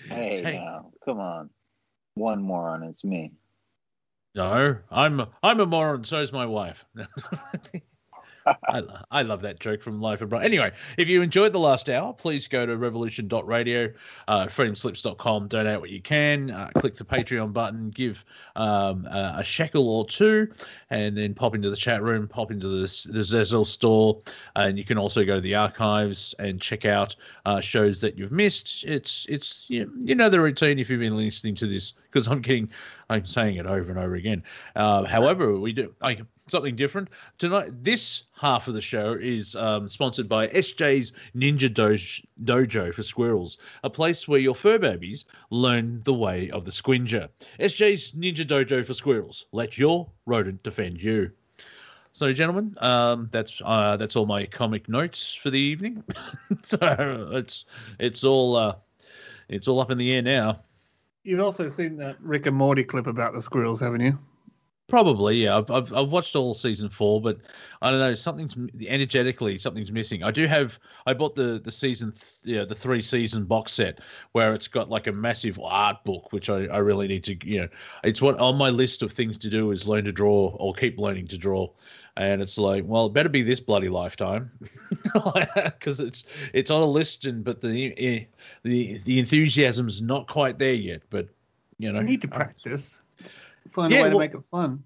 hey, 0.07 0.35
Take... 0.37 0.55
now, 0.55 0.91
come 1.03 1.19
on. 1.19 1.49
One 2.13 2.41
moron, 2.41 2.83
it's 2.83 3.03
me. 3.03 3.33
No, 4.35 4.77
I'm 4.89 5.25
I'm 5.43 5.59
a 5.59 5.65
moron. 5.65 6.03
So 6.05 6.19
is 6.19 6.31
my 6.31 6.45
wife. 6.45 6.85
I, 8.45 8.83
I 9.11 9.21
love 9.21 9.41
that 9.41 9.59
joke 9.59 9.81
from 9.81 10.01
Life 10.01 10.21
of 10.21 10.29
Brian. 10.29 10.45
Anyway, 10.45 10.71
if 10.97 11.07
you 11.07 11.21
enjoyed 11.21 11.53
the 11.53 11.59
last 11.59 11.89
hour, 11.89 12.13
please 12.13 12.47
go 12.47 12.65
to 12.65 12.75
revolution.radio, 12.75 13.91
uh, 14.27 14.45
freedomslips.com, 14.47 15.47
donate 15.47 15.79
what 15.79 15.89
you 15.89 16.01
can, 16.01 16.51
uh, 16.51 16.69
click 16.75 16.95
the 16.95 17.05
Patreon 17.05 17.53
button, 17.53 17.89
give 17.89 18.23
um, 18.55 19.05
a, 19.05 19.35
a, 19.39 19.43
shekel 19.43 19.89
or 19.89 20.05
two, 20.05 20.51
and 20.89 21.17
then 21.17 21.33
pop 21.33 21.55
into 21.55 21.69
the 21.69 21.75
chat 21.75 22.01
room, 22.01 22.27
pop 22.27 22.51
into 22.51 22.67
the, 22.67 23.11
the 23.11 23.19
Zazzle 23.19 23.65
store, 23.65 24.19
and 24.55 24.77
you 24.77 24.83
can 24.83 24.97
also 24.97 25.23
go 25.23 25.35
to 25.35 25.41
the 25.41 25.55
archives 25.55 26.35
and 26.39 26.61
check 26.61 26.85
out 26.85 27.15
uh, 27.45 27.61
shows 27.61 28.01
that 28.01 28.17
you've 28.17 28.31
missed. 28.31 28.83
It's 28.85 29.25
it's 29.29 29.65
you, 29.69 29.91
you 30.03 30.15
know 30.15 30.29
the 30.29 30.41
routine 30.41 30.79
if 30.79 30.89
you've 30.89 30.99
been 30.99 31.17
listening 31.17 31.55
to 31.55 31.67
this 31.67 31.93
because 32.11 32.27
I'm 32.27 32.41
getting 32.41 32.69
I'm 33.09 33.25
saying 33.25 33.57
it 33.57 33.65
over 33.65 33.89
and 33.89 33.99
over 33.99 34.15
again. 34.15 34.43
Uh, 34.75 35.05
however, 35.05 35.59
we 35.59 35.73
do. 35.73 35.93
I 36.01 36.19
something 36.47 36.75
different 36.75 37.09
tonight. 37.37 37.71
This 37.83 38.23
half 38.35 38.67
of 38.67 38.73
the 38.73 38.81
show 38.81 39.17
is 39.19 39.55
um, 39.55 39.87
sponsored 39.87 40.27
by 40.27 40.47
SJ's 40.47 41.11
Ninja 41.35 41.69
Dojo, 41.73 42.25
Dojo 42.43 42.93
for 42.93 43.03
Squirrels, 43.03 43.57
a 43.83 43.89
place 43.89 44.27
where 44.27 44.39
your 44.39 44.55
fur 44.55 44.77
babies 44.77 45.25
learn 45.49 46.01
the 46.03 46.13
way 46.13 46.49
of 46.51 46.65
the 46.65 46.71
squinger. 46.71 47.29
SJ's 47.59 48.11
Ninja 48.11 48.47
Dojo 48.47 48.85
for 48.85 48.93
Squirrels. 48.93 49.45
Let 49.51 49.77
your 49.77 50.09
rodent 50.25 50.63
defend 50.63 51.01
you. 51.01 51.31
So, 52.15 52.31
gentlemen, 52.31 52.75
um, 52.79 53.29
that's 53.31 53.59
uh, 53.65 53.97
that's 53.97 54.15
all 54.15 54.27
my 54.27 54.45
comic 54.45 54.87
notes 54.87 55.33
for 55.33 55.49
the 55.49 55.59
evening. 55.59 56.03
so 56.63 56.77
it's 57.31 57.65
it's 57.99 58.23
all 58.23 58.55
uh, 58.55 58.75
it's 59.49 59.67
all 59.67 59.79
up 59.79 59.89
in 59.89 59.97
the 59.97 60.13
air 60.13 60.21
now. 60.21 60.59
You've 61.23 61.39
also 61.39 61.69
seen 61.69 61.95
that 61.97 62.17
Rick 62.21 62.45
and 62.45 62.55
Morty 62.55 62.83
clip 62.83 63.07
about 63.07 63.33
the 63.33 63.41
squirrels, 63.41 63.79
haven't 63.79 64.01
you? 64.01 64.19
Probably, 64.89 65.43
yeah. 65.43 65.57
I've, 65.57 65.71
I've, 65.71 65.93
I've 65.93 66.09
watched 66.09 66.35
all 66.35 66.53
season 66.53 66.89
four, 66.89 67.21
but 67.21 67.37
I 67.81 67.89
don't 67.89 67.99
know. 67.99 68.13
Something's 68.15 68.55
energetically 68.85 69.57
something's 69.57 69.93
missing. 69.93 70.23
I 70.23 70.31
do 70.31 70.45
have. 70.45 70.77
I 71.07 71.13
bought 71.13 71.35
the 71.35 71.61
the 71.63 71.71
season, 71.71 72.11
th- 72.11 72.33
yeah, 72.43 72.65
the 72.65 72.75
three 72.75 73.01
season 73.01 73.45
box 73.45 73.71
set 73.71 73.99
where 74.33 74.53
it's 74.53 74.67
got 74.67 74.89
like 74.89 75.07
a 75.07 75.11
massive 75.13 75.57
art 75.63 76.03
book, 76.03 76.33
which 76.33 76.49
I, 76.49 76.65
I 76.65 76.79
really 76.79 77.07
need 77.07 77.23
to. 77.23 77.47
You 77.47 77.61
know, 77.61 77.67
it's 78.03 78.21
what 78.21 78.37
on 78.39 78.57
my 78.57 78.69
list 78.69 79.01
of 79.03 79.13
things 79.13 79.37
to 79.39 79.49
do 79.49 79.71
is 79.71 79.87
learn 79.87 80.03
to 80.03 80.11
draw 80.11 80.49
or 80.59 80.73
keep 80.73 80.99
learning 80.99 81.27
to 81.29 81.37
draw, 81.37 81.69
and 82.17 82.41
it's 82.41 82.57
like, 82.57 82.83
well, 82.85 83.05
it 83.05 83.13
better 83.13 83.29
be 83.29 83.41
this 83.41 83.61
bloody 83.61 83.89
lifetime, 83.89 84.51
because 85.13 86.01
it's 86.01 86.25
it's 86.53 86.69
on 86.69 86.81
a 86.81 86.85
list, 86.85 87.23
and 87.25 87.45
but 87.45 87.61
the 87.61 87.97
eh, 87.97 88.25
the 88.63 88.99
the 89.05 89.17
enthusiasm's 89.17 90.01
not 90.01 90.27
quite 90.27 90.59
there 90.59 90.73
yet. 90.73 91.03
But 91.09 91.29
you 91.77 91.89
know, 91.89 92.01
you 92.01 92.05
need 92.05 92.21
to 92.21 92.27
practice 92.27 93.02
find 93.73 93.91
yeah, 93.91 93.99
a 93.99 94.01
way 94.03 94.09
well, 94.09 94.17
to 94.17 94.19
make 94.19 94.33
it 94.33 94.45
fun. 94.45 94.83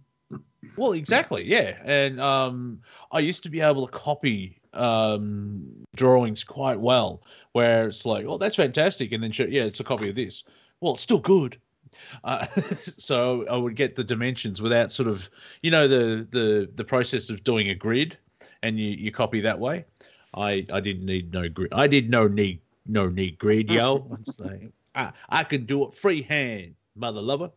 Well, 0.78 0.94
exactly, 0.94 1.46
yeah. 1.46 1.78
And 1.84 2.20
um, 2.20 2.82
I 3.12 3.20
used 3.20 3.44
to 3.44 3.50
be 3.50 3.62
able 3.62 3.88
to 3.88 3.92
copy 3.92 4.60
um, 4.74 5.86
drawings 5.96 6.44
quite 6.44 6.80
well, 6.80 7.22
where 7.54 7.88
it's 7.88 8.06
like, 8.06 8.26
oh, 8.26 8.38
that's 8.38 8.56
fantastic, 8.56 9.12
and 9.12 9.24
then 9.24 9.32
show, 9.32 9.46
yeah, 9.46 9.64
it's 9.64 9.80
a 9.80 9.84
copy 9.84 10.10
of 10.10 10.16
this. 10.16 10.44
Well, 10.82 10.96
it's 10.96 11.04
still 11.04 11.20
good. 11.20 11.58
Uh, 12.24 12.48
so 12.98 13.46
I 13.50 13.58
would 13.58 13.76
get 13.76 13.96
the 13.96 14.04
dimensions 14.04 14.62
without 14.62 14.94
sort 14.94 15.08
of, 15.08 15.30
you 15.62 15.72
know, 15.72 15.88
the 15.88 16.28
the 16.32 16.70
the 16.76 16.84
process 16.84 17.30
of 17.30 17.44
doing 17.44 17.70
a 17.70 17.76
grid, 17.76 18.18
and 18.64 18.80
you 18.80 18.90
you 18.90 19.12
copy 19.12 19.42
that 19.42 19.60
way. 19.60 19.86
I 20.34 20.66
I 20.72 20.80
didn't 20.80 21.06
need 21.06 21.34
no 21.34 21.50
grid. 21.50 21.74
I 21.74 21.88
did 21.88 22.10
no 22.10 22.28
need 22.28 22.62
no 22.86 23.10
need 23.10 23.38
grid, 23.40 23.72
yo. 23.72 24.08
I'm 24.12 24.26
saying 24.26 24.74
I 24.94 25.12
I 25.30 25.44
can 25.44 25.66
do 25.66 25.86
it 25.86 25.96
freehand, 25.96 26.76
mother 26.96 27.22
lover. 27.22 27.52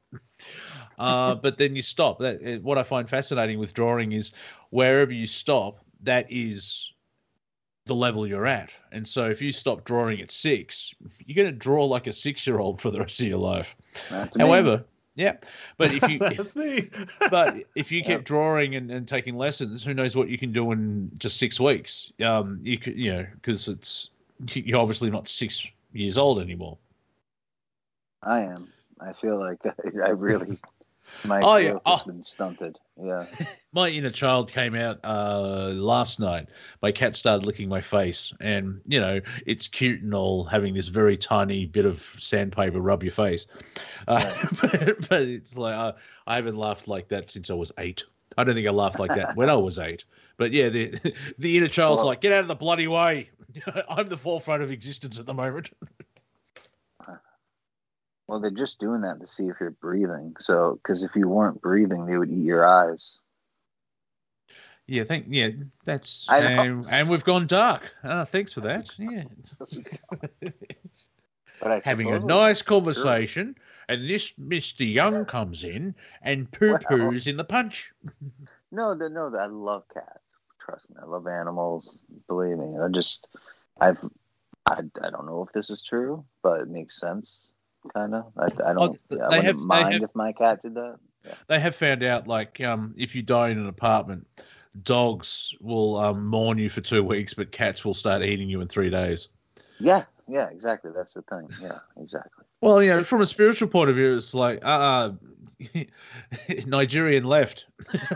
Uh, 1.00 1.34
but 1.34 1.56
then 1.56 1.74
you 1.74 1.82
stop. 1.82 2.18
That 2.18 2.46
uh, 2.46 2.60
what 2.60 2.78
I 2.78 2.82
find 2.82 3.08
fascinating 3.08 3.58
with 3.58 3.72
drawing 3.72 4.12
is 4.12 4.32
wherever 4.70 5.12
you 5.12 5.26
stop, 5.26 5.78
that 6.02 6.26
is 6.30 6.92
the 7.86 7.94
level 7.94 8.26
you're 8.26 8.46
at. 8.46 8.70
And 8.92 9.08
so 9.08 9.30
if 9.30 9.40
you 9.40 9.52
stop 9.52 9.84
drawing 9.84 10.20
at 10.20 10.30
six, 10.30 10.94
you're 11.24 11.42
going 11.42 11.52
to 11.52 11.58
draw 11.58 11.86
like 11.86 12.06
a 12.06 12.12
six 12.12 12.46
year 12.46 12.58
old 12.58 12.80
for 12.80 12.90
the 12.90 13.00
rest 13.00 13.20
of 13.20 13.26
your 13.26 13.38
life. 13.38 13.74
That's 14.10 14.36
However, 14.36 14.78
me. 14.78 14.84
yeah, 15.16 15.36
but 15.78 15.92
if 15.92 16.08
you 16.08 16.18
that's 16.36 16.54
me. 16.54 16.90
but 17.30 17.56
if 17.74 17.90
you 17.90 18.04
keep 18.04 18.24
drawing 18.24 18.74
and, 18.74 18.90
and 18.90 19.08
taking 19.08 19.36
lessons, 19.36 19.82
who 19.82 19.94
knows 19.94 20.14
what 20.14 20.28
you 20.28 20.38
can 20.38 20.52
do 20.52 20.70
in 20.72 21.10
just 21.18 21.38
six 21.38 21.58
weeks? 21.58 22.12
Um, 22.22 22.60
you 22.62 22.78
could, 22.78 22.96
you 22.96 23.12
know, 23.12 23.26
because 23.34 23.68
it's 23.68 24.10
you're 24.52 24.78
obviously 24.78 25.10
not 25.10 25.28
six 25.28 25.66
years 25.92 26.18
old 26.18 26.40
anymore. 26.40 26.76
I 28.22 28.40
am. 28.40 28.68
I 29.00 29.14
feel 29.14 29.38
like 29.40 29.58
I 30.04 30.10
really 30.10 30.58
my 31.24 31.40
oh, 31.40 31.56
yeah. 31.56 31.78
oh. 31.86 32.02
been 32.06 32.22
stunted. 32.22 32.78
Yeah. 33.02 33.26
my 33.72 33.88
inner 33.88 34.10
child 34.10 34.50
came 34.50 34.74
out 34.74 34.98
uh, 35.04 35.72
last 35.74 36.20
night. 36.20 36.48
My 36.82 36.92
cat 36.92 37.16
started 37.16 37.46
licking 37.46 37.68
my 37.68 37.80
face, 37.80 38.32
and 38.40 38.80
you 38.86 39.00
know 39.00 39.20
it's 39.46 39.66
cute 39.66 40.02
and 40.02 40.14
all, 40.14 40.44
having 40.44 40.74
this 40.74 40.88
very 40.88 41.16
tiny 41.16 41.66
bit 41.66 41.84
of 41.84 42.06
sandpaper 42.18 42.80
rub 42.80 43.02
your 43.02 43.12
face. 43.12 43.46
Uh, 44.08 44.34
but, 44.60 45.08
but, 45.08 45.22
it's 45.22 45.56
like 45.56 45.74
uh, 45.74 45.92
I 46.26 46.36
haven't 46.36 46.56
laughed 46.56 46.88
like 46.88 47.08
that 47.08 47.30
since 47.30 47.50
I 47.50 47.54
was 47.54 47.72
eight. 47.78 48.04
I 48.38 48.44
don't 48.44 48.54
think 48.54 48.68
I 48.68 48.70
laughed 48.70 48.98
like 48.98 49.14
that 49.14 49.36
when 49.36 49.50
I 49.50 49.54
was 49.54 49.78
eight. 49.78 50.04
But 50.36 50.52
yeah, 50.52 50.68
the 50.68 50.98
the 51.38 51.56
inner 51.56 51.68
child's 51.68 51.98
well, 51.98 52.06
like, 52.06 52.20
get 52.20 52.32
out 52.32 52.40
of 52.40 52.48
the 52.48 52.54
bloody 52.54 52.88
way. 52.88 53.30
I'm 53.88 54.08
the 54.08 54.16
forefront 54.16 54.62
of 54.62 54.70
existence 54.70 55.18
at 55.18 55.26
the 55.26 55.34
moment. 55.34 55.70
Well, 58.30 58.38
they're 58.38 58.52
just 58.52 58.78
doing 58.78 59.00
that 59.00 59.18
to 59.18 59.26
see 59.26 59.48
if 59.48 59.56
you're 59.58 59.72
breathing. 59.72 60.36
So, 60.38 60.78
because 60.80 61.02
if 61.02 61.16
you 61.16 61.28
weren't 61.28 61.60
breathing, 61.60 62.06
they 62.06 62.16
would 62.16 62.30
eat 62.30 62.44
your 62.44 62.64
eyes. 62.64 63.18
Yeah, 64.86 65.02
thank 65.02 65.26
yeah, 65.28 65.50
that's 65.84 66.28
and, 66.30 66.86
and 66.88 67.08
we've 67.08 67.24
gone 67.24 67.48
dark. 67.48 67.90
Oh, 68.04 68.24
thanks 68.24 68.52
for 68.52 68.60
that. 68.60 68.86
Yeah. 68.98 69.24
but 71.60 71.84
having 71.84 72.12
a 72.12 72.20
nice 72.20 72.62
conversation, 72.62 73.56
and 73.88 74.08
this 74.08 74.32
Mister 74.38 74.84
Young 74.84 75.24
comes 75.24 75.64
in 75.64 75.96
and 76.22 76.48
poo 76.52 76.74
poos 76.74 76.88
well, 76.88 77.12
in 77.26 77.36
the 77.36 77.42
punch. 77.42 77.92
no, 78.70 78.94
no, 78.94 79.36
I 79.36 79.46
love 79.46 79.82
cats. 79.92 80.22
Trust 80.64 80.88
me, 80.90 80.96
I 81.02 81.06
love 81.06 81.26
animals. 81.26 81.98
Believe 82.28 82.58
me, 82.58 82.78
I 82.78 82.86
just, 82.90 83.26
I've, 83.80 83.98
I, 84.66 84.82
I 85.02 85.10
don't 85.10 85.26
know 85.26 85.44
if 85.44 85.52
this 85.52 85.68
is 85.68 85.82
true, 85.82 86.24
but 86.44 86.60
it 86.60 86.68
makes 86.68 87.00
sense 87.00 87.54
kind 87.94 88.14
of. 88.14 88.32
I, 88.36 88.44
I, 88.44 88.72
don't. 88.72 88.78
Oh, 88.78 88.96
yeah, 89.10 89.16
I 89.18 89.28
wouldn't 89.28 89.44
have, 89.44 89.56
mind 89.58 89.92
have, 89.94 90.02
if 90.02 90.14
my 90.14 90.32
cat 90.32 90.62
did 90.62 90.74
that. 90.74 90.96
Yeah. 91.24 91.34
They 91.48 91.60
have 91.60 91.74
found 91.74 92.02
out, 92.02 92.26
like, 92.26 92.60
um, 92.60 92.94
if 92.96 93.14
you 93.14 93.22
die 93.22 93.50
in 93.50 93.58
an 93.58 93.68
apartment, 93.68 94.26
dogs 94.82 95.54
will 95.60 95.96
um, 95.98 96.26
mourn 96.26 96.58
you 96.58 96.70
for 96.70 96.80
two 96.80 97.02
weeks, 97.02 97.34
but 97.34 97.52
cats 97.52 97.84
will 97.84 97.94
start 97.94 98.22
eating 98.22 98.48
you 98.48 98.60
in 98.60 98.68
three 98.68 98.90
days. 98.90 99.28
Yeah, 99.78 100.04
yeah, 100.28 100.48
exactly. 100.50 100.90
That's 100.94 101.14
the 101.14 101.22
thing. 101.22 101.48
Yeah, 101.60 101.78
exactly. 102.00 102.44
Well, 102.60 102.82
you 102.82 102.90
know, 102.90 103.04
from 103.04 103.20
a 103.20 103.26
spiritual 103.26 103.68
point 103.68 103.90
of 103.90 103.96
view, 103.96 104.16
it's 104.16 104.34
like, 104.34 104.60
uh, 104.62 105.12
Nigerian 106.66 107.24
left. 107.24 107.66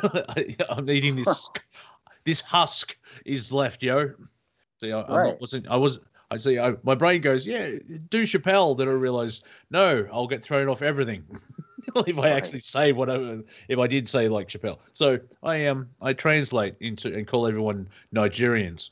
I'm 0.71 0.89
eating 0.89 1.17
this. 1.17 1.51
this 2.25 2.41
husk 2.41 2.97
is 3.25 3.53
left, 3.53 3.83
yo. 3.83 4.13
See, 4.81 4.93
I, 4.93 5.01
right. 5.01 5.31
not, 5.31 5.41
wasn't. 5.41 5.69
I 5.69 5.77
was. 5.77 5.99
I 6.31 6.37
see. 6.37 6.59
I, 6.59 6.75
my 6.83 6.95
brain 6.95 7.21
goes, 7.21 7.47
yeah, 7.47 7.71
do 8.11 8.23
Chappelle. 8.23 8.77
Then 8.77 8.89
I 8.89 8.93
realize, 8.93 9.41
no, 9.71 10.07
I'll 10.13 10.27
get 10.27 10.43
thrown 10.43 10.69
off 10.69 10.83
everything. 10.83 11.25
if 12.07 12.19
I 12.19 12.31
actually 12.31 12.61
say 12.61 12.93
whatever, 12.93 13.43
if 13.69 13.79
I 13.79 13.87
did 13.87 14.09
say 14.09 14.29
like 14.29 14.49
Chappelle. 14.49 14.79
So 14.93 15.19
I 15.43 15.67
um 15.67 15.89
I 16.01 16.13
translate 16.13 16.75
into 16.81 17.15
and 17.15 17.27
call 17.27 17.47
everyone 17.47 17.89
Nigerians. 18.15 18.91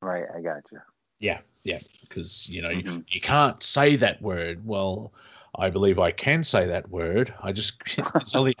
Right, 0.00 0.24
I 0.34 0.40
got 0.40 0.62
you. 0.70 0.80
Yeah, 1.18 1.40
yeah, 1.62 1.78
because 2.02 2.48
you 2.48 2.62
know 2.62 2.68
you, 2.70 2.82
Mhm. 2.84 3.04
you 3.08 3.20
can't 3.20 3.62
say 3.62 3.96
that 3.96 4.20
word. 4.20 4.66
Well, 4.66 5.12
I 5.56 5.70
believe 5.70 5.98
I 5.98 6.10
can 6.10 6.44
say 6.44 6.66
that 6.66 6.90
word. 6.90 7.32
I 7.42 7.52
just 7.52 7.74
it's 7.98 8.34
only 8.34 8.56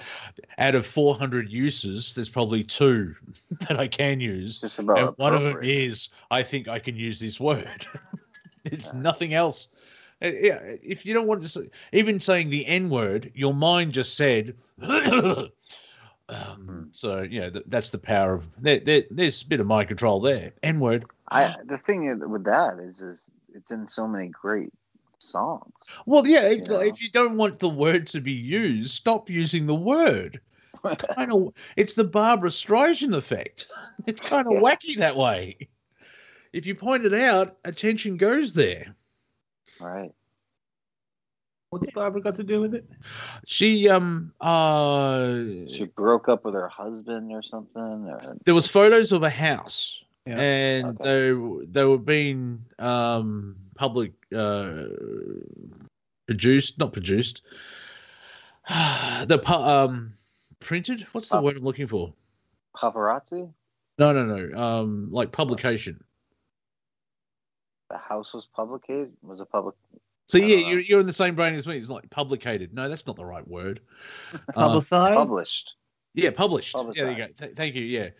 out 0.58 0.74
of 0.74 0.86
400 0.86 1.50
uses, 1.50 2.14
there's 2.14 2.28
probably 2.28 2.64
two 2.64 3.14
that 3.68 3.78
I 3.78 3.88
can 3.88 4.20
use. 4.20 4.58
Just 4.58 4.78
about 4.78 4.98
And 4.98 5.18
one 5.18 5.34
of 5.34 5.42
them 5.42 5.62
is 5.62 6.08
I 6.30 6.42
think 6.42 6.68
I 6.68 6.78
can 6.78 6.96
use 6.96 7.18
this 7.18 7.40
word. 7.40 7.86
it's 8.64 8.92
Yeah. 8.92 9.00
nothing 9.00 9.34
else. 9.34 9.68
Uh, 10.22 10.26
Yeah, 10.28 10.60
if 10.82 11.04
you 11.04 11.14
don't 11.14 11.26
want 11.26 11.42
to 11.42 11.48
say, 11.48 11.70
even 11.92 12.20
saying 12.20 12.50
the 12.50 12.66
N 12.66 12.88
word, 12.90 13.32
your 13.34 13.54
mind 13.54 13.92
just 13.92 14.16
said. 14.16 14.54
um, 14.82 15.50
Hmm. 16.28 16.82
so 16.92 17.22
yeah, 17.22 17.50
th- 17.50 17.64
that's 17.66 17.90
the 17.90 17.98
power 17.98 18.34
of 18.34 18.46
there, 18.62 18.80
there. 18.80 19.02
There's 19.10 19.42
a 19.42 19.46
bit 19.46 19.60
of 19.60 19.66
mind 19.66 19.88
control 19.88 20.20
there. 20.20 20.52
N 20.62 20.80
word. 20.80 21.04
I 21.30 21.54
the 21.64 21.78
thing 21.78 22.18
with 22.30 22.44
that 22.44 22.78
is, 22.78 23.00
is 23.00 23.30
it's 23.54 23.70
in 23.70 23.86
so 23.88 24.06
many 24.06 24.28
great 24.28 24.72
songs. 25.24 25.72
Well, 26.06 26.26
yeah. 26.26 26.42
It's 26.42 26.68
You 26.68 26.74
like, 26.76 26.86
know? 26.86 26.92
if 26.94 27.02
you 27.02 27.10
don't 27.10 27.36
want 27.36 27.58
the 27.58 27.68
word 27.68 28.06
to 28.08 28.20
be 28.20 28.32
used, 28.32 28.92
stop 28.92 29.28
using 29.30 29.66
the 29.66 29.74
word. 29.74 30.40
Kind 31.16 31.32
of, 31.32 31.54
it's 31.76 31.94
the 31.94 32.04
Barbra 32.04 32.50
Streisand 32.50 33.14
effect. 33.16 33.66
It's 34.06 34.20
kind 34.20 34.46
of 34.46 34.54
Yeah. 34.54 34.60
wacky 34.60 34.96
that 34.98 35.16
way. 35.16 35.68
If 36.52 36.66
you 36.66 36.74
point 36.74 37.04
it 37.06 37.14
out, 37.14 37.56
attention 37.64 38.16
goes 38.16 38.52
there. 38.52 38.94
right. 39.80 40.12
What's 41.70 41.90
Barbra 41.90 42.20
got 42.20 42.36
to 42.36 42.44
do 42.44 42.60
with 42.60 42.74
it? 42.74 42.88
She 43.46 43.88
um 43.88 44.32
uh 44.40 45.34
She 45.68 45.84
broke 45.96 46.28
up 46.28 46.44
with 46.44 46.54
her 46.54 46.68
husband 46.68 47.32
or 47.32 47.42
something. 47.42 47.82
Or 48.08 48.36
there 48.44 48.54
was 48.54 48.66
photos 48.68 49.10
of 49.10 49.22
a 49.24 49.30
house 49.30 50.00
Yeah. 50.26 50.38
and 50.40 50.98
they 50.98 51.32
they 51.66 51.84
were 51.84 51.98
being 51.98 52.64
um 52.78 53.56
public 53.74 54.12
uh 54.34 54.84
produced 56.26 56.78
not 56.78 56.92
produced 56.92 57.42
the 58.68 59.40
pu- 59.44 59.52
um 59.52 60.12
printed 60.60 61.06
what's 61.12 61.28
the 61.28 61.34
Pub- 61.36 61.44
word 61.44 61.56
i'm 61.56 61.64
looking 61.64 61.86
for 61.86 62.12
paparazzi. 62.76 63.50
no 63.98 64.12
no 64.12 64.24
no 64.24 64.58
um 64.60 65.08
like 65.10 65.32
publication 65.32 66.02
The 67.90 67.98
house 67.98 68.32
was 68.32 68.46
publicated. 68.56 69.12
Was 69.22 69.40
a 69.40 69.46
public. 69.46 69.74
so 70.26 70.38
yeah 70.38 70.56
don't 70.56 70.62
know. 70.64 70.70
you're, 70.70 70.80
you're 70.80 71.00
in 71.00 71.06
the 71.06 71.12
same 71.12 71.34
brain 71.34 71.54
as 71.54 71.66
me 71.66 71.76
it's 71.76 71.88
like 71.90 72.08
publicated 72.10 72.72
no 72.74 72.88
that's 72.88 73.06
not 73.06 73.16
the 73.16 73.24
right 73.24 73.46
word 73.46 73.80
Uh, 74.32 74.38
Publicized? 74.54 75.16
Published. 75.16 75.74
Yeah, 76.14 76.30
published. 76.30 76.74
Yeah, 76.76 76.92
there 76.94 77.10
you 77.10 77.16
go. 77.18 77.26
Th- 77.38 77.56
thank 77.56 77.74
you. 77.74 77.82
Yeah. 77.82 78.10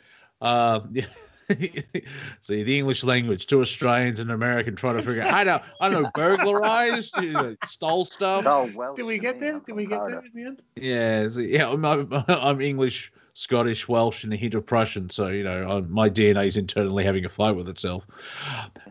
Uh, 0.41 0.81
yeah. 0.91 1.07
See 2.41 2.63
the 2.63 2.79
English 2.79 3.05
language. 3.05 3.47
Two 3.47 3.61
Australians 3.61 4.21
and 4.21 4.31
an 4.31 4.35
American 4.35 4.77
trying 4.77 4.97
to 4.97 5.03
figure 5.03 5.23
out. 5.23 5.35
I 5.35 5.45
don't. 5.45 5.63
I 5.81 5.89
don't 5.89 6.03
know. 6.05 6.11
Burglarized. 6.15 7.17
You 7.19 7.33
know, 7.33 7.57
stole 7.65 8.05
stuff. 8.05 8.45
Oh, 8.47 8.71
well. 8.75 8.95
Did 8.95 9.05
we 9.05 9.19
get 9.19 9.41
there? 9.41 9.61
Did 9.61 9.75
we 9.75 9.87
get 9.87 10.01
there 10.07 10.21
in 10.21 10.31
the 10.35 10.45
end? 10.45 10.63
Yeah. 10.77 11.29
So, 11.29 11.41
yeah. 11.41 11.69
I'm, 11.69 11.85
I'm, 11.85 12.09
I'm 12.29 12.61
English, 12.61 13.13
Scottish, 13.35 13.89
Welsh, 13.89 14.25
and 14.25 14.33
a 14.33 14.37
hint 14.37 14.55
of 14.55 14.65
Prussian. 14.65 15.11
So 15.11 15.29
you 15.29 15.45
know, 15.45 15.69
I'm, 15.69 15.93
my 15.93 16.09
DNA 16.09 16.47
is 16.47 16.57
internally 16.57 17.05
having 17.05 17.25
a 17.25 17.29
fight 17.29 17.57
with 17.57 17.69
itself. 17.69 18.05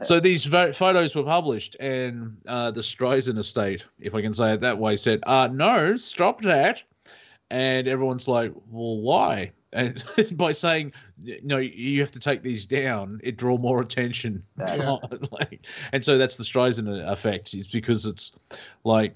So 0.03 0.19
these 0.19 0.45
vo- 0.45 0.73
photos 0.73 1.15
were 1.15 1.23
published, 1.23 1.75
and 1.79 2.37
uh, 2.47 2.71
the 2.71 2.81
Streisand 2.81 3.37
estate, 3.37 3.85
if 3.99 4.13
I 4.13 4.21
can 4.21 4.33
say 4.33 4.53
it 4.53 4.61
that 4.61 4.77
way, 4.77 4.95
said, 4.95 5.21
uh, 5.25 5.47
"No, 5.51 5.97
stop 5.97 6.41
that." 6.43 6.83
And 7.49 7.87
everyone's 7.87 8.27
like, 8.27 8.51
"Well, 8.69 8.97
why?" 8.97 9.51
And 9.73 10.03
by 10.37 10.51
saying, 10.51 10.93
"No, 11.43 11.57
you 11.57 11.99
have 12.01 12.11
to 12.11 12.19
take 12.19 12.43
these 12.43 12.65
down," 12.65 13.19
it 13.23 13.37
draw 13.37 13.57
more 13.57 13.81
attention. 13.81 14.43
Yeah. 14.57 14.97
like, 15.31 15.61
and 15.91 16.03
so 16.03 16.17
that's 16.17 16.37
the 16.37 16.43
Streisand 16.43 17.11
effect. 17.11 17.53
Is 17.53 17.67
because 17.67 18.05
it's 18.05 18.31
like, 18.83 19.13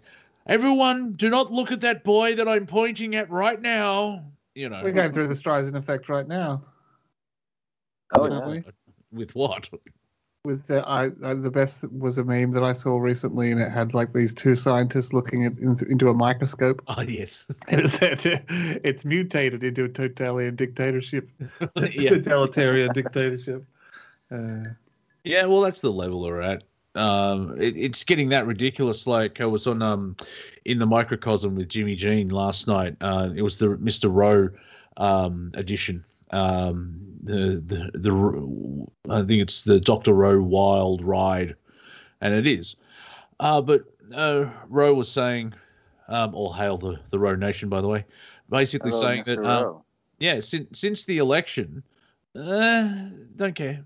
everyone, 0.47 1.14
do 1.14 1.30
not 1.30 1.51
look 1.51 1.72
at 1.72 1.82
that 1.82 2.03
boy 2.03 2.36
that 2.36 2.47
I'm 2.47 2.66
pointing 2.66 3.16
at 3.16 3.30
right 3.30 3.62
now. 3.62 4.24
You 4.55 4.70
know, 4.70 4.82
We're 4.84 4.91
going 4.91 5.12
through 5.12 5.28
the 5.28 5.36
Streisand 5.36 5.76
effect 5.76 6.10
right 6.10 6.28
now. 6.28 6.62
Oh 8.14 8.28
yeah. 8.28 8.47
we? 8.47 8.64
with 9.12 9.36
what? 9.36 9.70
With 10.45 10.67
the, 10.67 10.88
I, 10.88 11.05
I, 11.23 11.33
the 11.33 11.51
best 11.51 11.83
was 11.91 12.17
a 12.17 12.23
meme 12.23 12.51
that 12.51 12.63
I 12.63 12.71
saw 12.71 12.97
recently, 12.97 13.51
and 13.51 13.59
it 13.59 13.69
had 13.69 13.93
like 13.93 14.13
these 14.13 14.33
two 14.33 14.55
scientists 14.55 15.11
looking 15.11 15.45
at, 15.45 15.57
in, 15.57 15.77
into 15.89 16.09
a 16.09 16.13
microscope, 16.13 16.81
Oh 16.88 17.01
yes, 17.01 17.45
and 17.67 17.81
it 17.81 17.89
said 17.89 18.19
it's 18.83 19.03
mutated 19.03 19.63
into 19.63 19.85
a 19.85 19.89
totalitarian 19.89 20.55
dictatorship. 20.55 21.29
yeah. 21.91 22.09
Totalitarian 22.09 22.93
dictatorship. 22.93 23.65
Uh, 24.31 24.63
Yeah, 25.23 25.45
well, 25.45 25.61
that's 25.61 25.81
the 25.81 25.91
level 25.91 26.21
we're 26.21 26.41
at. 26.41 26.63
Um, 26.95 27.59
it, 27.59 27.75
it's 27.77 28.03
getting 28.03 28.29
that 28.29 28.47
ridiculous. 28.47 29.05
Like 29.05 29.41
I 29.41 29.45
was 29.45 29.67
on 29.67 29.81
um, 29.81 30.15
in 30.65 30.79
the 30.79 30.85
microcosm 30.85 31.55
with 31.55 31.69
Jimmy 31.69 31.95
Jean 31.95 32.29
last 32.29 32.67
night. 32.67 32.95
Uh, 33.01 33.29
it 33.35 33.41
was 33.41 33.57
the 33.57 33.67
Mr. 33.67 34.09
Rowe 34.11 34.49
um, 34.97 35.51
edition. 35.53 36.03
Um, 36.32 37.01
the 37.23 37.61
the 37.65 37.91
the 37.93 38.88
I 39.09 39.19
think 39.19 39.41
it's 39.41 39.63
the 39.63 39.80
Doctor 39.80 40.13
Rowe 40.13 40.41
Wild 40.41 41.03
Ride, 41.03 41.55
and 42.21 42.34
it 42.34 42.47
is. 42.47 42.75
Uh, 43.39 43.61
but 43.61 43.86
uh, 44.13 44.45
Rowe 44.69 44.93
was 44.93 45.09
saying, 45.09 45.53
um, 46.07 46.34
all 46.36 46.53
hail 46.53 46.78
the 46.78 46.99
the 47.09 47.19
Rowe 47.19 47.36
Nation, 47.36 47.69
by 47.69 47.82
the 47.82 47.88
way. 47.88 48.05
Basically 48.49 48.91
Hello, 48.91 49.01
saying 49.01 49.23
Mr. 49.23 49.25
that 49.25 49.45
um, 49.45 49.82
yeah, 50.19 50.39
since 50.39 50.80
since 50.80 51.05
the 51.05 51.17
election, 51.17 51.84
uh, 52.36 53.09
don't 53.36 53.55
care 53.55 53.86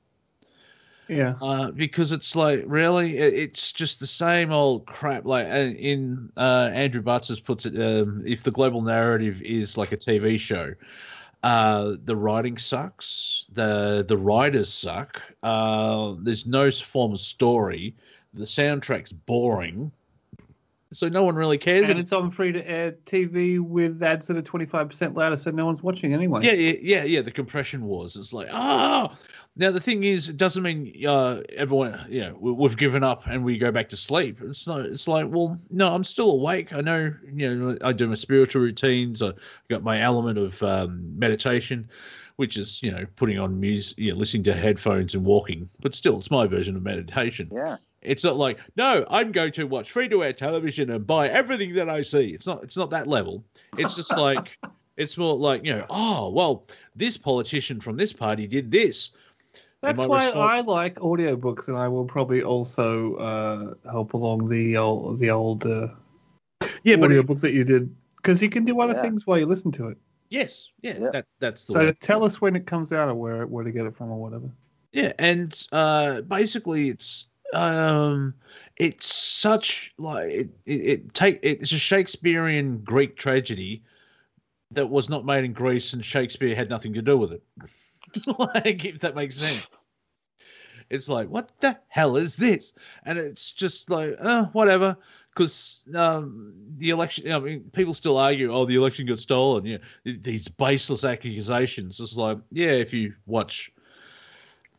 yeah. 1.11 1.35
uh, 1.41 1.71
because 1.71 2.11
it's 2.11 2.35
like 2.35 2.63
really 2.65 3.17
it's 3.17 3.71
just 3.71 3.99
the 3.99 4.07
same 4.07 4.51
old 4.51 4.85
crap 4.85 5.25
like 5.25 5.45
uh, 5.47 5.73
in 5.77 6.31
uh, 6.37 6.69
andrew 6.73 7.01
Bartzis 7.01 7.43
puts 7.43 7.65
it 7.65 7.75
um, 7.75 8.23
if 8.25 8.43
the 8.43 8.51
global 8.51 8.81
narrative 8.81 9.41
is 9.41 9.77
like 9.77 9.91
a 9.91 9.97
tv 9.97 10.39
show 10.39 10.73
uh, 11.43 11.95
the 12.05 12.15
writing 12.15 12.57
sucks 12.57 13.45
the 13.53 14.05
the 14.07 14.17
writers 14.17 14.71
suck 14.71 15.21
uh, 15.43 16.13
there's 16.19 16.45
no 16.45 16.69
form 16.71 17.13
of 17.13 17.19
story 17.19 17.95
the 18.33 18.45
soundtrack's 18.45 19.11
boring 19.11 19.91
so 20.93 21.07
no 21.07 21.23
one 21.23 21.35
really 21.35 21.57
cares 21.57 21.89
And 21.89 21.97
it's 21.97 22.11
on 22.11 22.29
free 22.29 22.51
to 22.51 22.69
air 22.69 22.91
TV 23.05 23.59
with 23.59 24.03
ads 24.03 24.27
that 24.27 24.35
are 24.35 24.41
25% 24.41 25.15
louder, 25.15 25.37
so 25.37 25.49
no 25.51 25.65
one's 25.65 25.81
watching 25.81 26.13
anyway. 26.13 26.43
Yeah, 26.43 26.51
yeah, 26.51 26.75
yeah, 26.81 27.03
yeah. 27.03 27.21
The 27.21 27.31
compression 27.31 27.85
wars. 27.85 28.17
It's 28.17 28.33
like, 28.33 28.49
ah. 28.51 29.15
Now 29.57 29.71
the 29.71 29.81
thing 29.81 30.03
is, 30.03 30.29
it 30.29 30.37
doesn't 30.37 30.63
mean 30.63 31.05
uh, 31.05 31.41
everyone, 31.55 32.05
you 32.09 32.21
know, 32.21 32.37
we, 32.39 32.51
we've 32.53 32.77
given 32.77 33.03
up 33.03 33.27
and 33.27 33.43
we 33.43 33.57
go 33.57 33.71
back 33.71 33.89
to 33.89 33.97
sleep. 33.97 34.39
It's 34.41 34.65
not. 34.65 34.85
It's 34.85 35.07
like, 35.07 35.27
well, 35.29 35.59
no, 35.69 35.93
I'm 35.93 36.05
still 36.05 36.31
awake. 36.31 36.73
I 36.73 36.79
know, 36.79 37.13
you 37.33 37.55
know, 37.55 37.77
I 37.83 37.91
do 37.91 38.07
my 38.07 38.13
spiritual 38.13 38.61
routines. 38.61 39.21
I 39.21 39.33
got 39.69 39.83
my 39.83 40.01
element 40.01 40.37
of 40.37 40.63
um, 40.63 41.19
meditation, 41.19 41.89
which 42.37 42.55
is, 42.55 42.81
you 42.81 42.91
know, 42.91 43.05
putting 43.17 43.39
on 43.39 43.59
music, 43.59 43.97
you 43.97 44.13
know, 44.13 44.17
listening 44.17 44.43
to 44.43 44.53
headphones 44.53 45.15
and 45.15 45.25
walking. 45.25 45.69
But 45.81 45.95
still, 45.95 46.17
it's 46.17 46.31
my 46.31 46.47
version 46.47 46.77
of 46.77 46.83
meditation. 46.83 47.49
Yeah. 47.51 47.75
It's 48.01 48.23
not 48.23 48.37
like, 48.37 48.57
no, 48.77 49.05
I'm 49.09 49.33
going 49.33 49.51
to 49.53 49.65
watch 49.65 49.91
free 49.91 50.07
to 50.09 50.23
air 50.23 50.33
television 50.33 50.89
and 50.89 51.05
buy 51.05 51.27
everything 51.27 51.75
that 51.75 51.89
I 51.89 52.03
see. 52.03 52.29
It's 52.29 52.47
not. 52.47 52.63
It's 52.63 52.77
not 52.77 52.89
that 52.91 53.07
level. 53.07 53.43
It's 53.77 53.95
just 53.95 54.11
like. 54.11 54.57
It's 54.97 55.17
more 55.17 55.35
like, 55.35 55.65
you 55.65 55.73
know, 55.73 55.85
oh, 55.89 56.29
well, 56.29 56.67
this 56.95 57.17
politician 57.17 57.79
from 57.79 57.95
this 57.97 58.13
party 58.13 58.45
did 58.45 58.69
this. 58.69 59.11
That's 59.81 60.05
why 60.05 60.25
response- 60.25 60.35
I 60.35 60.61
like 60.61 60.95
audiobooks, 60.99 61.67
and 61.67 61.77
I 61.77 61.87
will 61.87 62.05
probably 62.05 62.43
also 62.43 63.15
uh, 63.15 63.73
help 63.89 64.13
along 64.13 64.47
the 64.49 64.77
old, 64.77 65.19
the 65.19 65.31
old 65.31 65.65
uh, 65.65 65.87
Yeah, 66.83 66.97
but 66.97 67.05
audiobook 67.05 67.39
that 67.41 67.53
you 67.53 67.63
did, 67.63 67.93
because 68.17 68.41
you 68.43 68.49
can 68.49 68.63
do 68.65 68.79
other 68.79 68.93
Yeah. 68.93 69.01
things 69.01 69.25
while 69.25 69.39
you 69.39 69.45
listen 69.47 69.71
to 69.73 69.87
it. 69.89 69.97
yes, 70.29 70.69
yeah, 70.81 70.97
Yeah. 70.99 71.09
that 71.11 71.25
that's 71.39 71.65
the 71.65 71.73
So 71.73 71.85
way. 71.87 71.93
tell 71.99 72.23
us 72.23 72.39
when 72.39 72.55
it 72.55 72.65
comes 72.65 72.93
out 72.93 73.09
or 73.09 73.15
where 73.15 73.47
where 73.47 73.63
to 73.63 73.71
get 73.71 73.85
it 73.85 73.95
from 73.95 74.11
or 74.11 74.21
whatever. 74.21 74.49
Yeah, 74.93 75.13
and 75.19 75.51
uh, 75.71 76.21
basically, 76.21 76.89
it's 76.89 77.27
um, 77.53 78.33
it's 78.77 79.13
such 79.13 79.93
like 79.97 80.29
it, 80.29 80.49
it, 80.65 80.73
it 80.73 81.13
take 81.13 81.39
it's 81.41 81.71
a 81.71 81.79
Shakespearean 81.79 82.79
Greek 82.79 83.17
tragedy 83.17 83.83
that 84.71 84.89
was 84.89 85.09
not 85.09 85.25
made 85.25 85.43
in 85.43 85.53
Greece, 85.53 85.93
and 85.93 86.05
Shakespeare 86.05 86.53
had 86.55 86.69
nothing 86.69 86.93
to 86.93 87.01
do 87.01 87.17
with 87.17 87.31
it. 87.33 87.43
like, 88.37 88.85
if 88.85 88.99
that 89.01 89.15
makes 89.15 89.35
sense. 89.35 89.67
It's 90.89 91.07
like, 91.07 91.29
what 91.29 91.49
the 91.61 91.79
hell 91.87 92.17
is 92.17 92.35
this? 92.35 92.73
And 93.05 93.17
it's 93.17 93.51
just 93.51 93.89
like, 93.89 94.15
uh, 94.19 94.45
whatever. 94.47 94.97
Because 95.33 95.81
um, 95.95 96.53
the 96.77 96.89
election, 96.89 97.31
I 97.31 97.39
mean, 97.39 97.61
people 97.71 97.93
still 97.93 98.17
argue, 98.17 98.53
oh, 98.53 98.65
the 98.65 98.75
election 98.75 99.05
got 99.05 99.19
stolen. 99.19 99.65
Yeah, 99.65 99.77
these 100.03 100.49
baseless 100.49 101.05
accusations. 101.05 102.01
It's 102.01 102.17
like, 102.17 102.39
yeah, 102.51 102.71
if 102.71 102.93
you 102.93 103.13
watch 103.25 103.71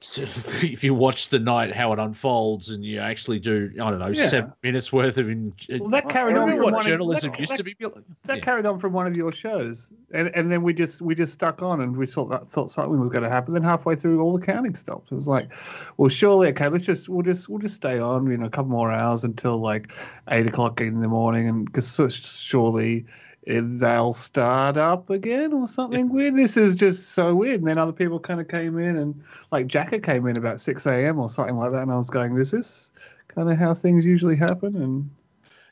if 0.62 0.82
you 0.82 0.94
watch 0.94 1.28
the 1.28 1.38
night 1.38 1.72
how 1.72 1.92
it 1.92 1.98
unfolds 1.98 2.68
and 2.70 2.84
you 2.84 2.98
actually 2.98 3.38
do 3.38 3.70
I 3.80 3.90
don't 3.90 3.98
know 3.98 4.08
Yeah. 4.08 4.28
seven 4.28 4.52
minutes 4.62 4.92
worth 4.92 5.18
of 5.18 5.28
in, 5.28 5.52
Well, 5.78 5.90
that 5.90 6.08
carried 6.08 6.36
on 6.36 6.50
from 6.50 6.62
what 6.64 6.74
one 6.74 6.84
journalism 6.84 7.30
of, 7.32 7.38
used 7.38 7.52
that, 7.52 7.56
to 7.58 7.64
be 7.64 7.74
built. 7.74 7.98
that 8.24 8.36
Yeah. 8.36 8.42
carried 8.42 8.66
on 8.66 8.78
from 8.78 8.92
one 8.92 9.06
of 9.06 9.16
your 9.16 9.32
shows, 9.32 9.92
and 10.12 10.30
and 10.34 10.50
then 10.50 10.62
we 10.62 10.74
just 10.74 11.00
we 11.02 11.14
just 11.14 11.32
stuck 11.32 11.62
on, 11.62 11.80
and 11.80 11.96
we 11.96 12.06
thought 12.06 12.26
that 12.30 12.48
thought 12.48 12.70
something 12.70 12.98
was 12.98 13.10
going 13.10 13.24
to 13.24 13.30
happen. 13.30 13.54
Then 13.54 13.62
halfway 13.62 13.94
through, 13.94 14.20
all 14.20 14.36
the 14.36 14.44
counting 14.44 14.74
stopped. 14.74 15.12
It 15.12 15.14
was 15.14 15.28
like, 15.28 15.52
well, 15.96 16.08
surely, 16.08 16.48
okay, 16.48 16.68
let's 16.68 16.84
just 16.84 17.08
we'll 17.08 17.22
just 17.22 17.48
we'll 17.48 17.60
just 17.60 17.76
stay 17.76 17.98
on, 17.98 18.26
you 18.30 18.36
know, 18.36 18.46
a 18.46 18.50
couple 18.50 18.70
more 18.70 18.90
hours 18.90 19.24
until 19.24 19.58
like 19.58 19.92
eight 20.30 20.46
o'clock 20.46 20.80
in 20.80 21.00
the 21.00 21.08
morning, 21.08 21.48
and 21.48 21.64
because 21.66 21.94
surely 22.14 23.06
they'll 23.46 24.14
start 24.14 24.76
up 24.76 25.10
again 25.10 25.52
or 25.52 25.66
something 25.66 26.08
weird. 26.08 26.36
This 26.36 26.56
is 26.56 26.76
just 26.76 27.10
so 27.10 27.34
weird. 27.34 27.58
And 27.60 27.66
then 27.66 27.78
other 27.78 27.92
people 27.92 28.18
kind 28.20 28.40
of 28.40 28.48
came 28.48 28.78
in, 28.78 28.96
and 28.96 29.22
like 29.50 29.66
Jacker 29.66 29.98
came 29.98 30.26
in 30.26 30.36
about 30.36 30.60
six 30.60 30.86
a.m. 30.86 31.18
or 31.18 31.28
something 31.28 31.56
like 31.56 31.72
that, 31.72 31.82
and 31.82 31.92
I 31.92 31.96
was 31.96 32.10
going, 32.10 32.34
this 32.34 32.52
is 32.54 32.92
kind 33.28 33.50
of 33.50 33.58
how 33.58 33.74
things 33.74 34.04
usually 34.06 34.36
happen, 34.36 34.76
and 34.76 35.10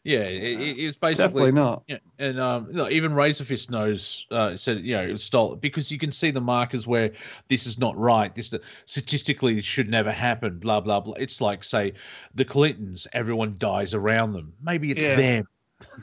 Yeah, 0.03 0.21
it, 0.21 0.61
it- 0.61 0.79
it's 0.79 0.97
definitely 0.97 1.15
basically 1.15 1.53
not. 1.53 1.83
Yeah, 1.87 1.99
and 2.19 2.41
um, 2.41 2.69
no, 2.71 2.89
even 2.89 3.13
Razorfist 3.13 3.69
knows 3.71 4.27
uh, 4.31 4.57
said 4.57 4.81
you 4.81 4.97
know 4.97 5.03
it 5.03 5.13
was 5.13 5.23
stolen 5.23 5.59
because 5.59 5.93
you 5.93 5.99
can 5.99 6.11
see 6.11 6.31
the 6.31 6.41
markers 6.41 6.87
where 6.87 7.11
this 7.49 7.67
is 7.67 7.79
not 7.79 7.97
right. 7.99 8.35
This 8.35 8.55
statistically 8.87 9.55
this 9.55 9.65
should 9.65 9.89
never 9.91 10.11
happen. 10.11 10.59
Blah 10.59 10.81
blah 10.81 11.01
blah. 11.01 11.15
It's 11.15 11.41
like 11.41 11.63
say 11.65 11.93
the 12.35 12.45
Clintons, 12.45 13.07
everyone 13.13 13.57
dies 13.59 13.93
around 13.95 14.33
them. 14.33 14.53
Maybe 14.63 14.91
it's 14.91 15.03
Yeah. 15.03 15.17
them. 15.17 15.45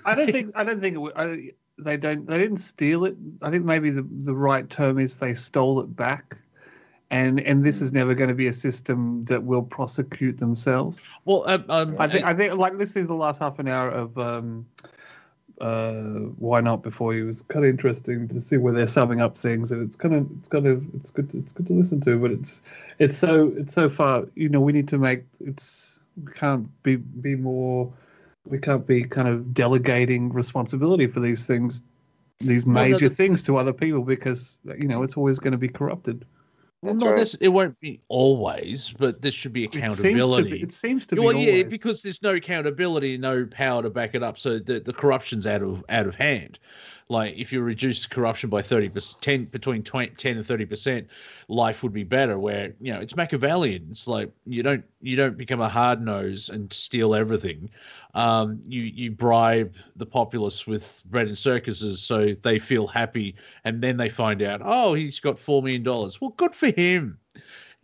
I 0.06 0.16
don't 0.16 0.32
think 0.32 0.52
I 0.56 0.64
don't 0.64 0.82
think 0.82 0.98
it, 0.98 1.14
I, 1.16 1.52
they 1.80 1.98
don't 1.98 2.26
they 2.26 2.38
didn't 2.38 2.58
steal 2.58 3.06
it. 3.06 3.16
I 3.42 3.52
think 3.52 3.66
maybe 3.66 3.90
the 3.90 4.08
the 4.10 4.36
right 4.36 4.70
term 4.70 5.00
is 5.00 5.18
they 5.18 5.34
stole 5.34 5.80
it 5.82 5.96
back, 5.96 6.38
and 7.12 7.40
and 7.40 7.64
this 7.64 7.82
is 7.82 7.94
never 7.94 8.16
going 8.16 8.30
to 8.30 8.36
be 8.36 8.48
a 8.48 8.54
system 8.54 9.26
that 9.26 9.44
will 9.44 9.64
prosecute 9.64 10.38
themselves. 10.38 11.08
Well, 11.26 11.48
um, 11.48 11.66
um, 11.70 11.96
I 12.00 12.08
think 12.08 12.26
I 12.26 12.34
think 12.34 12.54
like 12.54 12.74
listening 12.74 13.06
to 13.06 13.08
the 13.08 13.16
last 13.16 13.40
half 13.40 13.60
an 13.60 13.68
hour 13.68 13.90
of 13.90 14.18
um, 14.18 14.66
uh, 15.62 15.94
why 16.38 16.62
not 16.62 16.84
before 16.84 17.14
you 17.14 17.26
was 17.26 17.42
kind 17.48 17.66
of 17.66 17.70
interesting 17.70 18.28
to 18.28 18.42
see 18.42 18.58
where 18.58 18.74
they're 18.74 18.88
summing 18.88 19.22
up 19.22 19.38
things, 19.38 19.72
and 19.72 19.84
it's 19.86 19.96
kind 19.96 20.16
of 20.16 20.28
it's 20.40 20.48
kind 20.48 20.68
of 20.68 20.84
it's 20.96 21.12
good 21.12 21.30
to, 21.32 21.38
it's 21.38 21.52
good 21.54 21.68
to 21.68 21.74
listen 21.74 22.02
to, 22.02 22.18
but 22.20 22.32
it's 22.32 22.62
it's 23.00 23.18
so 23.18 23.54
it's 23.58 23.74
so 23.74 23.90
far 23.90 24.26
you 24.36 24.50
know 24.50 24.60
we 24.60 24.74
need 24.74 24.88
to 24.88 24.98
make 24.98 25.24
it's 25.40 26.00
we 26.24 26.32
can't 26.32 26.68
be 26.84 26.96
be 26.96 27.36
more 27.36 27.92
we 28.50 28.58
can't 28.60 28.86
be 28.88 29.04
kind 29.04 29.28
of 29.28 29.54
delegating 29.54 30.32
responsibility 30.32 31.08
for 31.08 31.20
these 31.20 31.46
things 31.46 31.84
these 32.40 32.66
Well, 32.66 32.76
no, 32.76 32.82
major 32.92 33.10
things 33.10 33.42
to 33.44 33.58
other 33.58 33.74
people 33.74 34.04
because 34.04 34.60
you 34.78 34.88
know 34.88 35.04
it's 35.04 35.18
always 35.18 35.40
going 35.40 35.54
to 35.54 35.58
be 35.58 35.70
corrupted. 35.70 36.24
well, 36.82 36.94
That's 36.94 37.04
not 37.04 37.12
right. 37.14 37.20
necess- 37.22 37.38
it 37.42 37.48
won't 37.48 37.80
be 37.80 38.00
always, 38.10 38.94
but 39.00 39.22
there 39.24 39.32
should 39.32 39.54
be 39.54 39.64
It 39.66 39.74
seems 39.74 39.98
to 39.98 40.02
accountability. 40.08 40.52
be, 40.52 40.62
it 40.62 40.72
seems 40.72 41.08
to 41.08 41.16
be 41.16 41.22
well, 41.22 41.34
yeah, 41.34 41.52
always. 41.64 41.70
because 41.70 42.04
there's 42.04 42.22
no 42.22 42.36
accountability, 42.36 43.18
no 43.18 43.46
power 43.48 43.82
to 43.82 43.90
back 43.90 44.14
it 44.14 44.22
up, 44.22 44.38
so 44.38 44.60
the, 44.60 44.80
the 44.80 44.94
corruption's 44.94 45.48
out 45.48 45.64
of 45.64 45.84
out 45.90 46.06
of 46.06 46.16
hand. 46.16 46.60
Like 47.10 47.36
if 47.38 47.54
you 47.54 47.62
reduce 47.62 48.06
corruption 48.06 48.50
by 48.50 48.62
thirty 48.62 48.90
percent, 48.90 49.50
between 49.52 49.82
20, 49.82 50.16
ten 50.16 50.36
and 50.36 50.46
thirty 50.46 50.66
percent, 50.66 51.08
life 51.48 51.82
would 51.82 51.94
be 51.94 52.04
better. 52.04 52.38
Where 52.38 52.74
you 52.82 52.94
know 52.94 53.00
it's 53.00 53.16
Machiavellian. 53.16 53.88
It's 53.92 54.08
like 54.08 54.30
you 54.46 54.62
don't 54.62 54.84
you 55.00 55.16
don't 55.16 55.38
become 55.38 55.62
a 55.62 55.70
hard 55.70 56.02
nose 56.02 56.50
and 56.50 56.72
steal 56.74 57.16
everything. 57.16 57.70
Um, 58.14 58.60
you 58.66 58.82
you 58.82 59.12
bribe 59.12 59.76
the 59.96 60.06
populace 60.06 60.68
with 60.68 61.02
bread 61.06 61.28
and 61.28 61.38
circuses 61.38 62.02
so 62.02 62.36
they 62.42 62.60
feel 62.60 62.88
happy, 62.88 63.36
and 63.64 63.82
then 63.82 63.96
they 63.96 64.10
find 64.10 64.42
out, 64.42 64.62
oh, 64.64 64.94
he's 64.94 65.20
got 65.20 65.40
four 65.40 65.64
million 65.64 65.84
dollars. 65.84 66.20
Well, 66.20 66.32
good 66.32 66.54
for 66.54 66.72
him. 66.72 67.20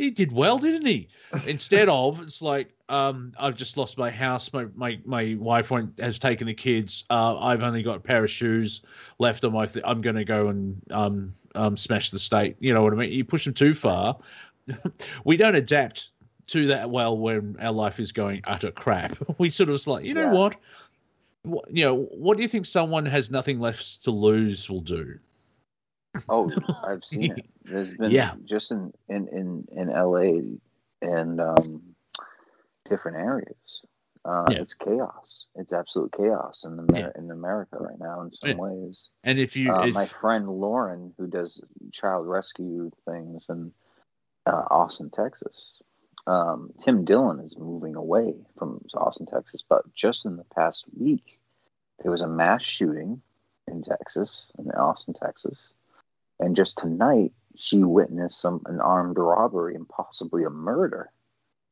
He 0.03 0.09
did 0.11 0.33
well, 0.33 0.57
didn't 0.57 0.85
he? 0.85 1.07
Instead 1.47 1.87
of 1.87 2.19
it's 2.21 2.41
like, 2.41 2.73
um, 2.89 3.31
I've 3.39 3.55
just 3.55 3.77
lost 3.77 3.97
my 3.97 4.11
house. 4.11 4.51
My 4.51 4.65
my, 4.75 4.99
my 5.05 5.35
wife 5.39 5.71
went, 5.71 5.97
has 5.99 6.19
taken 6.19 6.45
the 6.47 6.53
kids. 6.53 7.05
Uh, 7.09 7.37
I've 7.39 7.63
only 7.63 7.83
got 7.83 7.95
a 7.95 7.99
pair 8.01 8.23
of 8.23 8.29
shoes 8.29 8.81
left 9.19 9.45
on 9.45 9.53
my. 9.53 9.65
Th- 9.65 9.85
I'm 9.87 10.01
going 10.01 10.17
to 10.17 10.25
go 10.25 10.49
and 10.49 10.81
um, 10.91 11.33
um, 11.55 11.77
smash 11.77 12.11
the 12.11 12.19
state. 12.19 12.57
You 12.59 12.73
know 12.73 12.83
what 12.83 12.91
I 12.91 12.97
mean? 12.97 13.13
You 13.13 13.23
push 13.23 13.45
them 13.45 13.53
too 13.53 13.73
far. 13.73 14.17
we 15.23 15.37
don't 15.37 15.55
adapt 15.55 16.09
to 16.47 16.67
that 16.67 16.89
well 16.89 17.17
when 17.17 17.55
our 17.61 17.71
life 17.71 17.99
is 17.99 18.11
going 18.11 18.41
utter 18.43 18.71
crap. 18.71 19.17
We 19.37 19.49
sort 19.49 19.69
of 19.69 19.87
like, 19.87 20.03
you 20.03 20.13
know 20.13 20.23
Yeah. 20.23 20.33
what? 20.33 20.55
What, 21.43 21.65
you 21.75 21.85
know, 21.85 21.95
what 21.95 22.35
do 22.35 22.43
you 22.43 22.49
think 22.49 22.65
someone 22.65 23.05
has 23.05 23.31
nothing 23.31 23.59
left 23.61 24.03
to 24.03 24.11
lose 24.11 24.69
will 24.69 24.81
do? 24.81 25.19
Oh, 26.29 26.49
I've 26.83 27.05
seen 27.05 27.31
it. 27.31 27.45
There's 27.65 27.93
been 27.93 28.11
Yeah. 28.11 28.35
just 28.45 28.71
in 28.71 28.93
in 29.09 29.27
in 29.29 29.67
in 29.71 29.87
LA 29.89 30.57
and 31.01 31.41
um, 31.41 31.95
different 32.89 33.17
areas. 33.17 33.81
Uh, 34.25 34.45
Yeah. 34.51 34.61
It's 34.61 34.73
chaos. 34.73 35.47
It's 35.55 35.73
absolute 35.73 36.13
chaos 36.13 36.63
in 36.63 36.77
the 36.77 36.85
Yeah. 36.93 37.11
in 37.15 37.31
America 37.31 37.77
right 37.79 37.99
now. 37.99 38.21
In 38.21 38.31
some 38.31 38.51
Yeah. 38.51 38.55
ways, 38.55 39.09
And 39.23 39.39
if 39.39 39.55
you, 39.55 39.71
uh, 39.71 39.85
if, 39.87 39.93
my 39.93 40.05
friend 40.05 40.47
Lauren, 40.49 41.13
who 41.17 41.27
does 41.27 41.61
child 41.91 42.27
rescue 42.27 42.91
things 43.05 43.49
in 43.49 43.73
uh, 44.45 44.65
Austin, 44.69 45.09
Texas, 45.09 45.81
um, 46.27 46.73
Tim 46.81 47.03
Dillon 47.05 47.39
is 47.39 47.57
moving 47.57 47.95
away 47.95 48.33
from 48.57 48.83
Austin, 48.93 49.25
Texas. 49.25 49.61
But 49.61 49.91
just 49.93 50.25
in 50.25 50.35
the 50.37 50.43
past 50.55 50.85
week, 50.97 51.39
there 52.01 52.11
was 52.11 52.21
a 52.21 52.27
mass 52.27 52.61
shooting 52.63 53.21
in 53.67 53.81
Texas, 53.81 54.51
in 54.57 54.71
Austin, 54.71 55.13
Texas, 55.13 55.57
and 56.39 56.55
just 56.55 56.77
tonight 56.77 57.31
she 57.55 57.83
witnessed 57.83 58.39
some 58.39 58.61
an 58.65 58.79
armed 58.79 59.17
robbery 59.17 59.75
and 59.75 59.87
possibly 59.87 60.43
a 60.43 60.49
murder. 60.49 61.11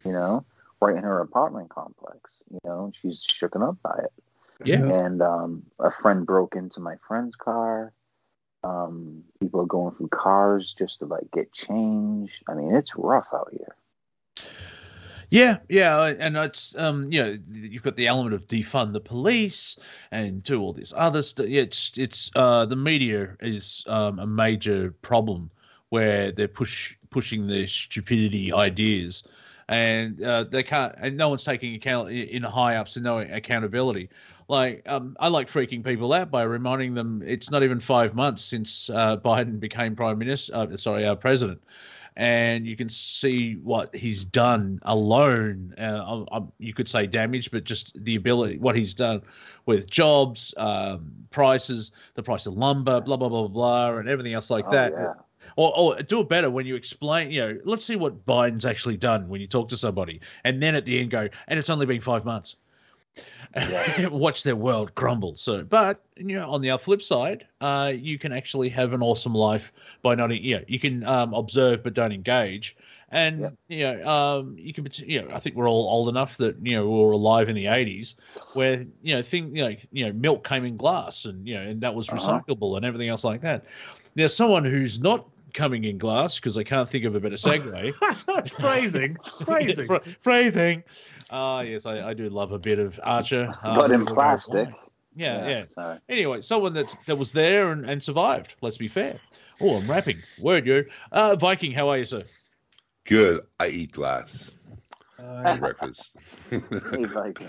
You 0.05 0.13
know, 0.13 0.45
right 0.79 0.95
in 0.95 1.03
her 1.03 1.19
apartment 1.19 1.69
complex. 1.69 2.19
You 2.51 2.59
know, 2.63 2.91
she's 3.01 3.21
shooken 3.23 3.67
up 3.67 3.77
by 3.83 3.99
it 4.03 4.11
yeah, 4.65 4.91
and 4.91 5.21
um, 5.21 5.63
a 5.79 5.91
friend 5.91 6.25
broke 6.25 6.55
into 6.55 6.79
my 6.79 6.95
friend's 7.07 7.35
car. 7.35 7.93
Um, 8.63 9.23
people 9.39 9.61
are 9.61 9.65
going 9.65 9.95
through 9.95 10.09
cars 10.09 10.73
just 10.77 10.99
to 10.99 11.05
like 11.05 11.31
get 11.31 11.51
change. 11.51 12.41
I 12.47 12.53
mean, 12.53 12.75
it's 12.75 12.95
rough 12.95 13.27
out 13.33 13.49
here. 13.51 13.75
Yeah, 15.31 15.59
yeah, 15.69 16.07
and 16.19 16.35
it's 16.35 16.75
um, 16.77 17.09
you 17.11 17.23
know, 17.23 17.37
you've 17.53 17.83
got 17.83 17.95
the 17.95 18.05
element 18.07 18.35
of 18.35 18.47
defund 18.47 18.91
the 18.91 18.99
police 18.99 19.77
and 20.11 20.43
do 20.43 20.59
all 20.61 20.73
this 20.73 20.93
other 20.95 21.23
stuff. 21.23 21.45
It's 21.47 21.91
it's 21.97 22.29
uh, 22.35 22.65
the 22.65 22.75
media 22.75 23.37
is 23.39 23.85
um, 23.87 24.19
a 24.19 24.27
major 24.27 24.91
problem 25.01 25.49
where 25.89 26.33
they're 26.33 26.49
push 26.49 26.95
pushing 27.11 27.47
their 27.47 27.65
stupidity 27.67 28.51
ideas, 28.51 29.23
and 29.69 30.21
uh, 30.21 30.43
they 30.43 30.63
can't, 30.63 30.93
and 30.97 31.15
no 31.15 31.29
one's 31.29 31.45
taking 31.45 31.75
account 31.75 32.11
in 32.11 32.43
high 32.43 32.75
ups 32.75 32.97
and 32.97 33.05
no 33.05 33.19
accountability. 33.19 34.09
Like 34.49 34.83
um, 34.85 35.15
I 35.21 35.29
like 35.29 35.47
freaking 35.49 35.81
people 35.81 36.11
out 36.11 36.29
by 36.29 36.43
reminding 36.43 36.93
them 36.93 37.23
it's 37.25 37.49
not 37.49 37.63
even 37.63 37.79
five 37.79 38.13
months 38.13 38.43
since 38.43 38.89
uh, 38.89 39.15
Biden 39.15 39.61
became 39.61 39.95
prime 39.95 40.17
minister. 40.19 40.53
Uh, 40.53 40.75
sorry, 40.75 41.07
our 41.07 41.15
president 41.15 41.61
and 42.17 42.67
you 42.67 42.75
can 42.75 42.89
see 42.89 43.53
what 43.55 43.95
he's 43.95 44.25
done 44.25 44.79
alone. 44.83 45.73
Uh, 45.79 46.23
I, 46.31 46.37
I, 46.37 46.41
you 46.59 46.73
could 46.73 46.89
say 46.89 47.07
damage, 47.07 47.51
but 47.51 47.63
just 47.63 47.91
the 48.03 48.15
ability, 48.15 48.57
what 48.57 48.75
he's 48.75 48.93
done 48.93 49.21
with 49.65 49.89
jobs, 49.89 50.53
um, 50.57 51.11
prices, 51.29 51.91
the 52.15 52.23
price 52.23 52.45
of 52.45 52.53
lumber, 52.53 52.99
blah 53.01 53.17
blah 53.17 53.29
blah 53.29 53.47
blah, 53.47 53.97
and 53.97 54.09
everything 54.09 54.33
else 54.33 54.49
like 54.49 54.65
Oh, 54.67 54.71
that. 54.71 54.91
yeah. 54.91 55.13
Or, 55.57 55.77
or 55.77 56.01
do 56.01 56.21
it 56.21 56.29
better 56.29 56.49
when 56.49 56.65
you 56.65 56.75
explain. 56.75 57.29
You 57.31 57.41
know, 57.41 57.59
let's 57.65 57.85
see 57.85 57.95
what 57.97 58.25
Biden's 58.25 58.65
actually 58.65 58.97
done 58.97 59.27
when 59.27 59.41
you 59.41 59.47
talk 59.47 59.69
to 59.69 59.77
somebody, 59.77 60.21
and 60.43 60.61
then 60.61 60.75
at 60.75 60.85
the 60.85 60.99
end 60.99 61.11
go, 61.11 61.27
and 61.47 61.59
it's 61.59 61.69
only 61.69 61.85
been 61.85 62.01
five 62.01 62.23
months. 62.25 62.55
Yeah. 63.63 63.85
Watch 64.11 64.43
their 64.43 64.55
world 64.55 64.95
crumble. 64.95 65.35
So, 65.35 65.63
but 65.63 66.01
you 66.17 66.37
know, 66.37 66.49
on 66.49 66.61
the 66.61 66.69
other 66.69 66.81
flip 66.81 67.01
side, 67.01 67.45
uh, 67.61 67.91
you 67.95 68.17
can 68.17 68.31
actually 68.31 68.69
have 68.69 68.93
an 68.93 69.01
awesome 69.01 69.33
life 69.33 69.71
by 70.01 70.15
not, 70.15 70.31
you 70.31 70.57
know, 70.57 70.63
you 70.67 70.79
can 70.79 71.03
um, 71.05 71.33
observe 71.33 71.83
but 71.83 71.93
don't 71.93 72.11
engage, 72.11 72.75
and 73.09 73.49
Yep. 73.49 73.55
you 73.67 73.79
know, 73.83 74.07
um, 74.07 74.55
you 74.57 74.73
can, 74.73 74.87
you 75.05 75.21
know, 75.21 75.29
I 75.33 75.39
think 75.39 75.55
we're 75.55 75.69
all 75.69 75.89
old 75.89 76.09
enough 76.09 76.37
that 76.37 76.55
you 76.65 76.75
know 76.75 76.89
we 76.89 76.99
were 76.99 77.11
alive 77.11 77.49
in 77.49 77.55
the 77.55 77.67
'80s, 77.67 78.15
where 78.53 78.85
you 79.01 79.15
know, 79.15 79.21
thing, 79.21 79.55
you 79.55 79.63
know, 79.63 79.75
you 79.91 80.05
know, 80.05 80.13
milk 80.13 80.47
came 80.47 80.65
in 80.65 80.77
glass, 80.77 81.25
and 81.25 81.47
you 81.47 81.55
know, 81.55 81.61
and 81.61 81.81
that 81.81 81.95
was 81.95 82.09
Uh-huh. 82.09 82.41
recyclable 82.49 82.75
and 82.77 82.85
everything 82.85 83.09
else 83.09 83.23
like 83.23 83.41
that. 83.41 83.65
Now, 84.15 84.27
someone 84.27 84.63
who's 84.65 84.99
not 84.99 85.27
coming 85.53 85.83
in 85.83 85.97
glass 85.97 86.35
because 86.39 86.57
I 86.57 86.63
can't 86.63 86.87
think 86.89 87.05
of 87.05 87.15
a 87.15 87.19
better 87.19 87.35
segue. 87.35 88.51
phrasing, 88.59 89.17
phrasing. 89.45 89.89
Phrasing. 90.21 90.83
Ah, 91.29 91.61
yes, 91.61 91.85
I, 91.85 92.09
I 92.09 92.13
do 92.13 92.29
love 92.29 92.51
a 92.51 92.59
bit 92.59 92.79
of 92.79 92.99
Archer. 93.03 93.53
uh, 93.63 93.75
but 93.75 93.91
in 93.91 93.99
Little 94.01 94.15
Red 94.15 94.21
plastic. 94.23 94.67
Wine. 94.67 94.75
Yeah, 95.15 95.47
yeah. 95.47 95.63
Sorry. 95.69 95.99
Anyway, 96.09 96.41
someone 96.41 96.73
that 96.73 96.95
that 97.05 97.17
was 97.17 97.31
there 97.33 97.71
and, 97.71 97.89
and 97.89 98.01
survived. 98.01 98.55
Let's 98.61 98.77
be 98.77 98.87
fair. 98.87 99.19
Oh, 99.59 99.77
I'm 99.77 99.89
rapping. 99.89 100.17
Word 100.39 100.65
you. 100.65 100.85
Uh, 101.11 101.35
Viking, 101.35 101.71
how 101.71 101.89
are 101.89 101.97
you, 101.97 102.05
sir? 102.05 102.23
Good. 103.05 103.41
I 103.59 103.67
eat 103.67 103.91
glass 103.91 104.51
Uh, 105.19 105.53
for 105.55 105.59
breakfast. 105.59 106.11
Hey, 106.51 106.59
Viking. 107.05 107.47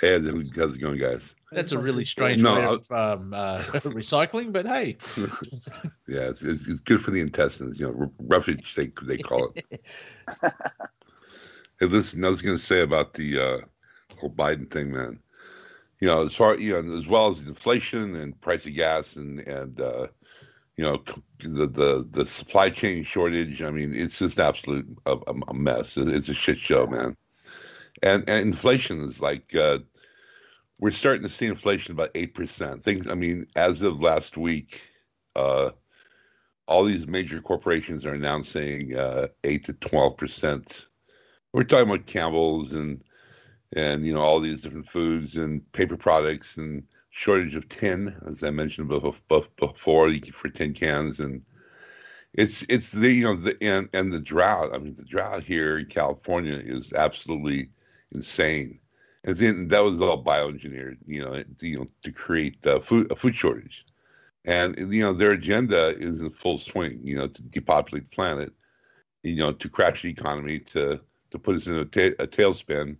Hey, 0.00 0.12
how's 0.20 0.76
it 0.76 0.80
going, 0.80 0.98
guys? 0.98 1.34
That's 1.50 1.72
a 1.72 1.78
really 1.78 2.04
strange 2.04 2.42
No, 2.42 2.54
way 2.54 2.64
I- 2.64 2.72
of 2.74 3.20
um, 3.20 3.34
uh, 3.34 3.58
recycling, 3.84 4.52
but 4.52 4.66
hey, 4.66 4.96
Yeah, 6.08 6.28
it's, 6.30 6.42
it's, 6.42 6.66
it's 6.66 6.80
good 6.80 7.02
for 7.02 7.10
the 7.10 7.20
intestines. 7.20 7.78
You 7.78 7.88
know, 7.88 7.96
r- 8.00 8.10
roughage 8.20 8.74
they 8.74 8.90
they 9.02 9.18
call 9.18 9.52
it. 9.54 9.84
hey, 10.42 11.86
listen, 11.86 12.24
I 12.24 12.28
was 12.28 12.40
going 12.42 12.56
to 12.56 12.62
say 12.62 12.80
about 12.80 13.12
the 13.14 13.38
uh, 13.38 13.58
whole 14.18 14.30
Biden 14.30 14.70
thing, 14.70 14.90
man. 14.92 15.18
You 16.00 16.08
know, 16.08 16.24
as 16.24 16.34
far 16.34 16.56
you 16.56 16.80
know, 16.80 16.96
as 16.96 17.06
well 17.06 17.28
as 17.28 17.42
inflation 17.42 18.16
and 18.16 18.40
price 18.40 18.64
of 18.66 18.74
gas 18.74 19.16
and 19.16 19.40
and 19.40 19.80
uh, 19.80 20.06
you 20.76 20.84
know 20.84 21.02
the 21.40 21.66
the 21.66 22.06
the 22.10 22.24
supply 22.24 22.70
chain 22.70 23.04
shortage. 23.04 23.60
I 23.62 23.70
mean, 23.70 23.92
it's 23.94 24.18
just 24.18 24.38
absolute 24.38 24.86
a, 25.06 25.12
a 25.26 25.34
a 25.48 25.54
mess. 25.54 25.96
It's 25.98 26.28
a 26.30 26.34
shit 26.34 26.58
show, 26.58 26.86
man. 26.86 27.16
And 28.02 28.28
and 28.28 28.40
inflation 28.40 29.00
is 29.00 29.20
like. 29.20 29.54
Uh, 29.54 29.78
we're 30.80 30.90
starting 30.92 31.22
to 31.22 31.28
see 31.28 31.46
inflation 31.46 31.92
about 31.92 32.10
eight 32.14 32.34
percent. 32.34 32.82
Things, 32.82 33.10
I 33.10 33.14
mean, 33.14 33.46
as 33.56 33.82
of 33.82 34.00
last 34.00 34.36
week, 34.36 34.80
uh, 35.36 35.70
all 36.68 36.84
these 36.84 37.06
major 37.06 37.40
corporations 37.40 38.06
are 38.06 38.14
announcing 38.14 38.96
uh, 38.96 39.28
eight 39.44 39.64
to 39.64 39.72
twelve 39.74 40.16
percent. 40.16 40.88
We're 41.52 41.64
talking 41.64 41.88
about 41.88 42.06
Campbell's 42.06 42.72
and 42.72 43.02
and 43.74 44.06
you 44.06 44.14
know 44.14 44.20
all 44.20 44.40
these 44.40 44.62
different 44.62 44.88
foods 44.88 45.36
and 45.36 45.70
paper 45.72 45.96
products 45.96 46.56
and 46.56 46.84
shortage 47.10 47.56
of 47.56 47.68
tin, 47.68 48.16
as 48.28 48.44
I 48.44 48.50
mentioned 48.50 48.90
bef- 48.90 49.20
bef- 49.30 49.48
before, 49.56 50.12
for 50.32 50.48
tin 50.48 50.74
cans 50.74 51.20
and 51.20 51.42
it's 52.34 52.64
it's 52.68 52.92
the 52.92 53.10
you 53.12 53.24
know 53.24 53.34
the 53.34 53.56
and 53.62 53.88
and 53.94 54.12
the 54.12 54.20
drought. 54.20 54.74
I 54.74 54.78
mean, 54.78 54.94
the 54.94 55.04
drought 55.04 55.42
here 55.44 55.78
in 55.78 55.86
California 55.86 56.54
is 56.54 56.92
absolutely 56.92 57.70
insane. 58.12 58.78
And 59.24 59.36
then 59.36 59.68
that 59.68 59.84
was 59.84 60.00
all 60.00 60.22
bioengineered, 60.22 60.98
you 61.06 61.22
know, 61.22 61.42
you 61.60 61.78
know, 61.78 61.86
to 62.02 62.12
create 62.12 62.62
food 62.82 63.10
a 63.10 63.16
food 63.16 63.34
shortage. 63.34 63.84
And 64.44 64.78
you 64.92 65.02
know 65.02 65.12
their 65.12 65.32
agenda 65.32 65.96
is 65.98 66.22
in 66.22 66.30
full 66.30 66.58
swing. 66.58 67.00
You 67.02 67.16
know 67.16 67.26
to 67.26 67.42
depopulate 67.42 68.04
the 68.04 68.16
planet, 68.16 68.52
you 69.22 69.36
know 69.36 69.52
to 69.52 69.68
crash 69.68 70.02
the 70.02 70.08
economy, 70.10 70.60
to 70.60 71.00
to 71.30 71.38
put 71.38 71.56
us 71.56 71.66
in 71.66 71.74
a, 71.74 71.84
ta- 71.84 72.16
a 72.22 72.26
tailspin. 72.26 72.96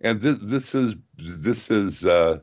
And 0.00 0.20
this 0.20 0.38
this 0.40 0.74
is 0.74 0.94
this 1.18 1.70
is 1.70 2.04
uh, 2.04 2.40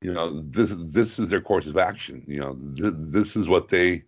you 0.00 0.12
know 0.12 0.40
this 0.40 0.72
this 0.92 1.18
is 1.18 1.30
their 1.30 1.40
course 1.40 1.66
of 1.68 1.76
action. 1.78 2.24
You 2.26 2.40
know 2.40 2.54
th- 2.76 2.94
this 2.96 3.36
is 3.36 3.48
what 3.48 3.68
they 3.68 4.02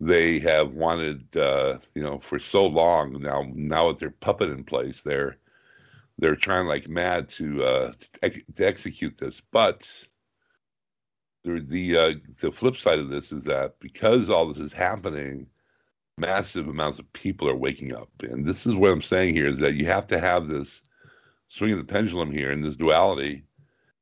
they 0.00 0.38
have 0.40 0.72
wanted 0.72 1.36
uh, 1.36 1.78
you 1.94 2.02
know 2.02 2.18
for 2.18 2.38
so 2.40 2.66
long. 2.66 3.20
Now 3.20 3.44
now 3.54 3.88
with 3.88 3.98
their 3.98 4.10
puppet 4.10 4.50
in 4.50 4.64
place, 4.64 5.02
they're 5.02 5.36
they're 6.18 6.36
trying 6.36 6.66
like 6.66 6.88
mad 6.88 7.28
to 7.30 7.62
uh, 7.64 7.92
to, 7.92 8.08
ex- 8.22 8.40
to 8.56 8.66
execute 8.66 9.16
this, 9.18 9.40
but 9.40 9.90
the 11.44 11.60
the 11.60 11.96
uh, 11.96 12.12
the 12.40 12.52
flip 12.52 12.76
side 12.76 12.98
of 12.98 13.08
this 13.08 13.32
is 13.32 13.44
that 13.44 13.78
because 13.80 14.28
all 14.28 14.46
this 14.46 14.58
is 14.58 14.72
happening, 14.72 15.46
massive 16.16 16.68
amounts 16.68 16.98
of 16.98 17.12
people 17.12 17.48
are 17.48 17.56
waking 17.56 17.94
up, 17.94 18.10
and 18.22 18.44
this 18.44 18.66
is 18.66 18.74
what 18.74 18.90
I'm 18.90 19.02
saying 19.02 19.34
here 19.34 19.46
is 19.46 19.58
that 19.60 19.76
you 19.76 19.86
have 19.86 20.06
to 20.08 20.18
have 20.18 20.48
this 20.48 20.82
swing 21.48 21.72
of 21.72 21.78
the 21.78 21.84
pendulum 21.84 22.30
here 22.30 22.50
and 22.50 22.62
this 22.62 22.76
duality 22.76 23.42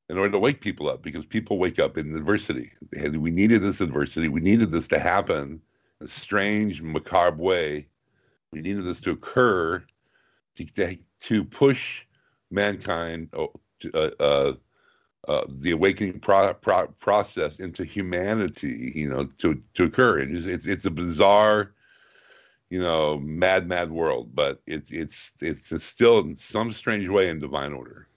in 0.09 0.19
order 0.19 0.31
to 0.31 0.39
wake 0.39 0.61
people 0.61 0.89
up 0.89 1.03
because 1.03 1.25
people 1.25 1.59
wake 1.59 1.79
up 1.79 1.99
in 1.99 2.15
adversity. 2.17 2.73
We 2.93 3.31
needed 3.31 3.63
this 3.63 3.81
adversity. 3.81 4.29
We 4.29 4.41
needed 4.41 4.71
this 4.71 4.89
to 4.89 5.01
happen 5.01 5.61
in 6.01 6.05
a 6.05 6.09
strange, 6.09 6.81
macabre 6.83 7.43
way. 7.43 7.89
We 8.53 8.61
needed 8.61 8.85
this 8.85 9.01
to 9.03 9.11
occur 9.13 9.85
to, 10.57 10.65
to, 10.65 10.99
to 11.23 11.45
push 11.45 12.06
mankind, 12.57 13.29
oh, 13.35 13.53
uh, 13.95 14.11
uh, 14.19 14.53
uh, 15.29 15.45
the 15.49 15.71
awakening 15.71 16.19
pro- 16.19 16.55
pro- 16.55 16.89
process 16.99 17.61
into 17.61 17.85
humanity, 17.85 18.93
you 18.95 19.09
know, 19.09 19.27
to 19.39 19.63
to 19.75 19.85
occur. 19.85 20.19
It's, 20.19 20.47
it's 20.47 20.67
it's 20.67 20.87
a 20.87 20.91
bizarre, 20.91 21.75
you 22.71 22.81
know, 22.81 23.19
mad 23.19 23.69
mad 23.69 23.91
world, 23.93 24.35
but 24.35 24.61
it's 24.67 24.91
it's 24.91 25.33
it's 25.41 25.85
still 25.85 26.19
in 26.21 26.35
some 26.35 26.73
strange 26.73 27.09
way 27.09 27.29
in 27.29 27.39
divine 27.39 27.73
order. 27.73 28.09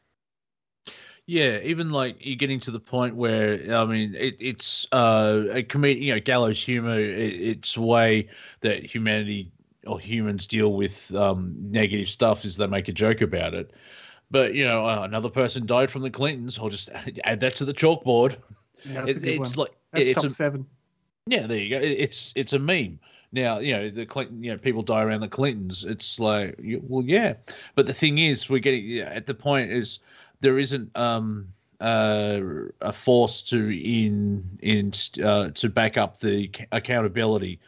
Yeah, 1.25 1.59
even 1.61 1.91
like 1.91 2.25
you're 2.25 2.37
getting 2.37 2.59
to 2.61 2.71
the 2.71 2.79
point 2.79 3.15
where 3.15 3.75
I 3.75 3.85
mean, 3.85 4.15
it, 4.15 4.37
it's 4.39 4.87
uh, 4.91 5.43
a 5.51 5.61
comedian, 5.61 6.03
you 6.03 6.13
know, 6.15 6.19
gallows 6.19 6.63
humor. 6.63 6.99
It, 6.99 7.39
it's 7.39 7.77
a 7.77 7.81
way 7.81 8.29
that 8.61 8.83
humanity 8.83 9.51
or 9.85 9.99
humans 9.99 10.47
deal 10.47 10.73
with 10.73 11.13
um, 11.13 11.55
negative 11.59 12.09
stuff 12.09 12.45
is 12.45 12.57
they 12.57 12.67
make 12.67 12.87
a 12.87 12.93
joke 12.93 13.21
about 13.21 13.53
it. 13.53 13.71
But 14.31 14.53
you 14.53 14.65
know, 14.65 14.85
uh, 14.85 15.01
another 15.03 15.29
person 15.29 15.65
died 15.65 15.89
from 15.89 16.01
the 16.03 16.09
Clintons. 16.09 16.57
I'll 16.59 16.69
just 16.69 16.89
add 17.23 17.39
that 17.39 17.55
to 17.57 17.65
the 17.65 17.73
chalkboard. 17.73 18.37
Yeah, 18.83 19.05
that's 19.05 19.09
It, 19.09 19.17
a 19.17 19.19
good 19.19 19.39
it's 19.41 19.57
one. 19.57 19.67
like 19.67 19.75
That's 19.91 20.09
it's 20.09 20.15
top 20.21 20.25
a, 20.25 20.29
seven. 20.29 20.65
yeah, 21.25 21.47
there 21.47 21.57
you 21.59 21.69
go. 21.69 21.77
It- 21.77 21.99
It's 21.99 22.33
it's 22.35 22.53
a 22.53 22.59
meme. 22.59 22.99
Now 23.31 23.59
you 23.59 23.73
know 23.73 23.89
the 23.89 24.05
Clinton. 24.05 24.43
You 24.43 24.51
know 24.51 24.57
people 24.57 24.81
die 24.81 25.03
around 25.03 25.21
the 25.21 25.27
Clintons. 25.27 25.83
It's 25.83 26.19
like 26.19 26.59
well, 26.87 27.03
yeah. 27.05 27.33
But 27.75 27.87
the 27.87 27.93
thing 27.93 28.17
is, 28.19 28.49
we're 28.49 28.59
getting 28.59 28.85
yeah, 28.85 29.05
at 29.13 29.25
the 29.27 29.33
point 29.35 29.71
is 29.71 29.99
there 30.41 30.57
isn't 30.59 30.95
um 30.95 31.47
uh 31.81 32.41
a 32.81 32.91
force 32.91 33.41
to 33.43 33.69
in 33.69 34.43
in 34.61 34.91
uh, 35.23 35.49
to 35.51 35.69
back 35.69 35.97
up 35.97 36.19
the 36.19 36.49
ac- 36.53 36.65
accountability 36.71 37.59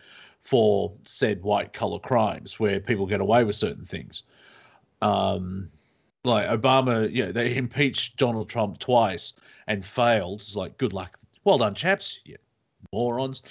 for 0.42 0.92
said 1.06 1.42
white 1.44 1.74
collar 1.74 2.00
crimes 2.00 2.60
where 2.60 2.80
people 2.80 3.06
get 3.06 3.22
away 3.22 3.44
with 3.44 3.56
certain 3.56 3.86
things. 3.86 4.24
Um, 5.02 5.70
like 6.24 6.48
Obama, 6.48 7.12
you 7.12 7.26
know, 7.26 7.32
they 7.32 7.56
impeached 7.56 8.18
Donald 8.18 8.50
Trump 8.50 8.80
twice 8.80 9.34
and 9.68 9.86
failed. 9.86 10.42
It's 10.42 10.56
like 10.56 10.78
good 10.78 10.94
luck. 10.94 11.20
Well 11.44 11.58
done, 11.58 11.76
chaps. 11.76 12.20
Yeah, 12.26 12.38
morons. 12.94 13.42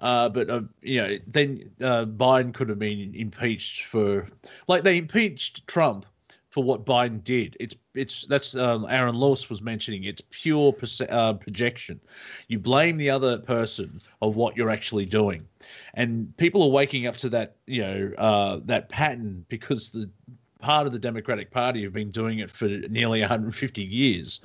Uh, 0.00 0.28
but 0.28 0.50
uh, 0.50 0.62
you 0.82 1.00
know, 1.00 1.16
then 1.26 1.70
uh, 1.80 2.04
Biden 2.04 2.52
could 2.52 2.68
have 2.68 2.78
been 2.78 3.14
impeached 3.14 3.86
for, 3.86 4.28
like, 4.66 4.82
they 4.82 4.98
impeached 4.98 5.66
Trump 5.66 6.04
for 6.50 6.64
what 6.64 6.84
Biden 6.84 7.22
did. 7.24 7.56
It's 7.60 7.76
it's 7.94 8.26
that's 8.26 8.54
um, 8.54 8.86
Aaron 8.88 9.14
Lewis 9.16 9.48
was 9.50 9.60
mentioning. 9.60 10.04
It's 10.04 10.22
pure 10.30 10.72
perce- 10.72 11.00
uh, 11.08 11.34
projection. 11.34 12.00
You 12.48 12.58
blame 12.58 12.96
the 12.96 13.10
other 13.10 13.38
person 13.38 14.00
of 14.22 14.36
what 14.36 14.56
you're 14.56 14.70
actually 14.70 15.04
doing, 15.04 15.46
and 15.94 16.34
people 16.36 16.62
are 16.62 16.70
waking 16.70 17.06
up 17.06 17.16
to 17.18 17.28
that 17.30 17.56
you 17.66 17.82
know 17.82 18.12
uh, 18.18 18.60
that 18.64 18.88
pattern 18.88 19.44
because 19.48 19.90
the 19.90 20.08
part 20.58 20.86
of 20.86 20.92
the 20.92 20.98
Democratic 20.98 21.50
Party 21.50 21.82
have 21.84 21.92
been 21.92 22.10
doing 22.10 22.38
it 22.40 22.50
for 22.50 22.66
nearly 22.66 23.20
150 23.20 23.82
years, 23.82 24.40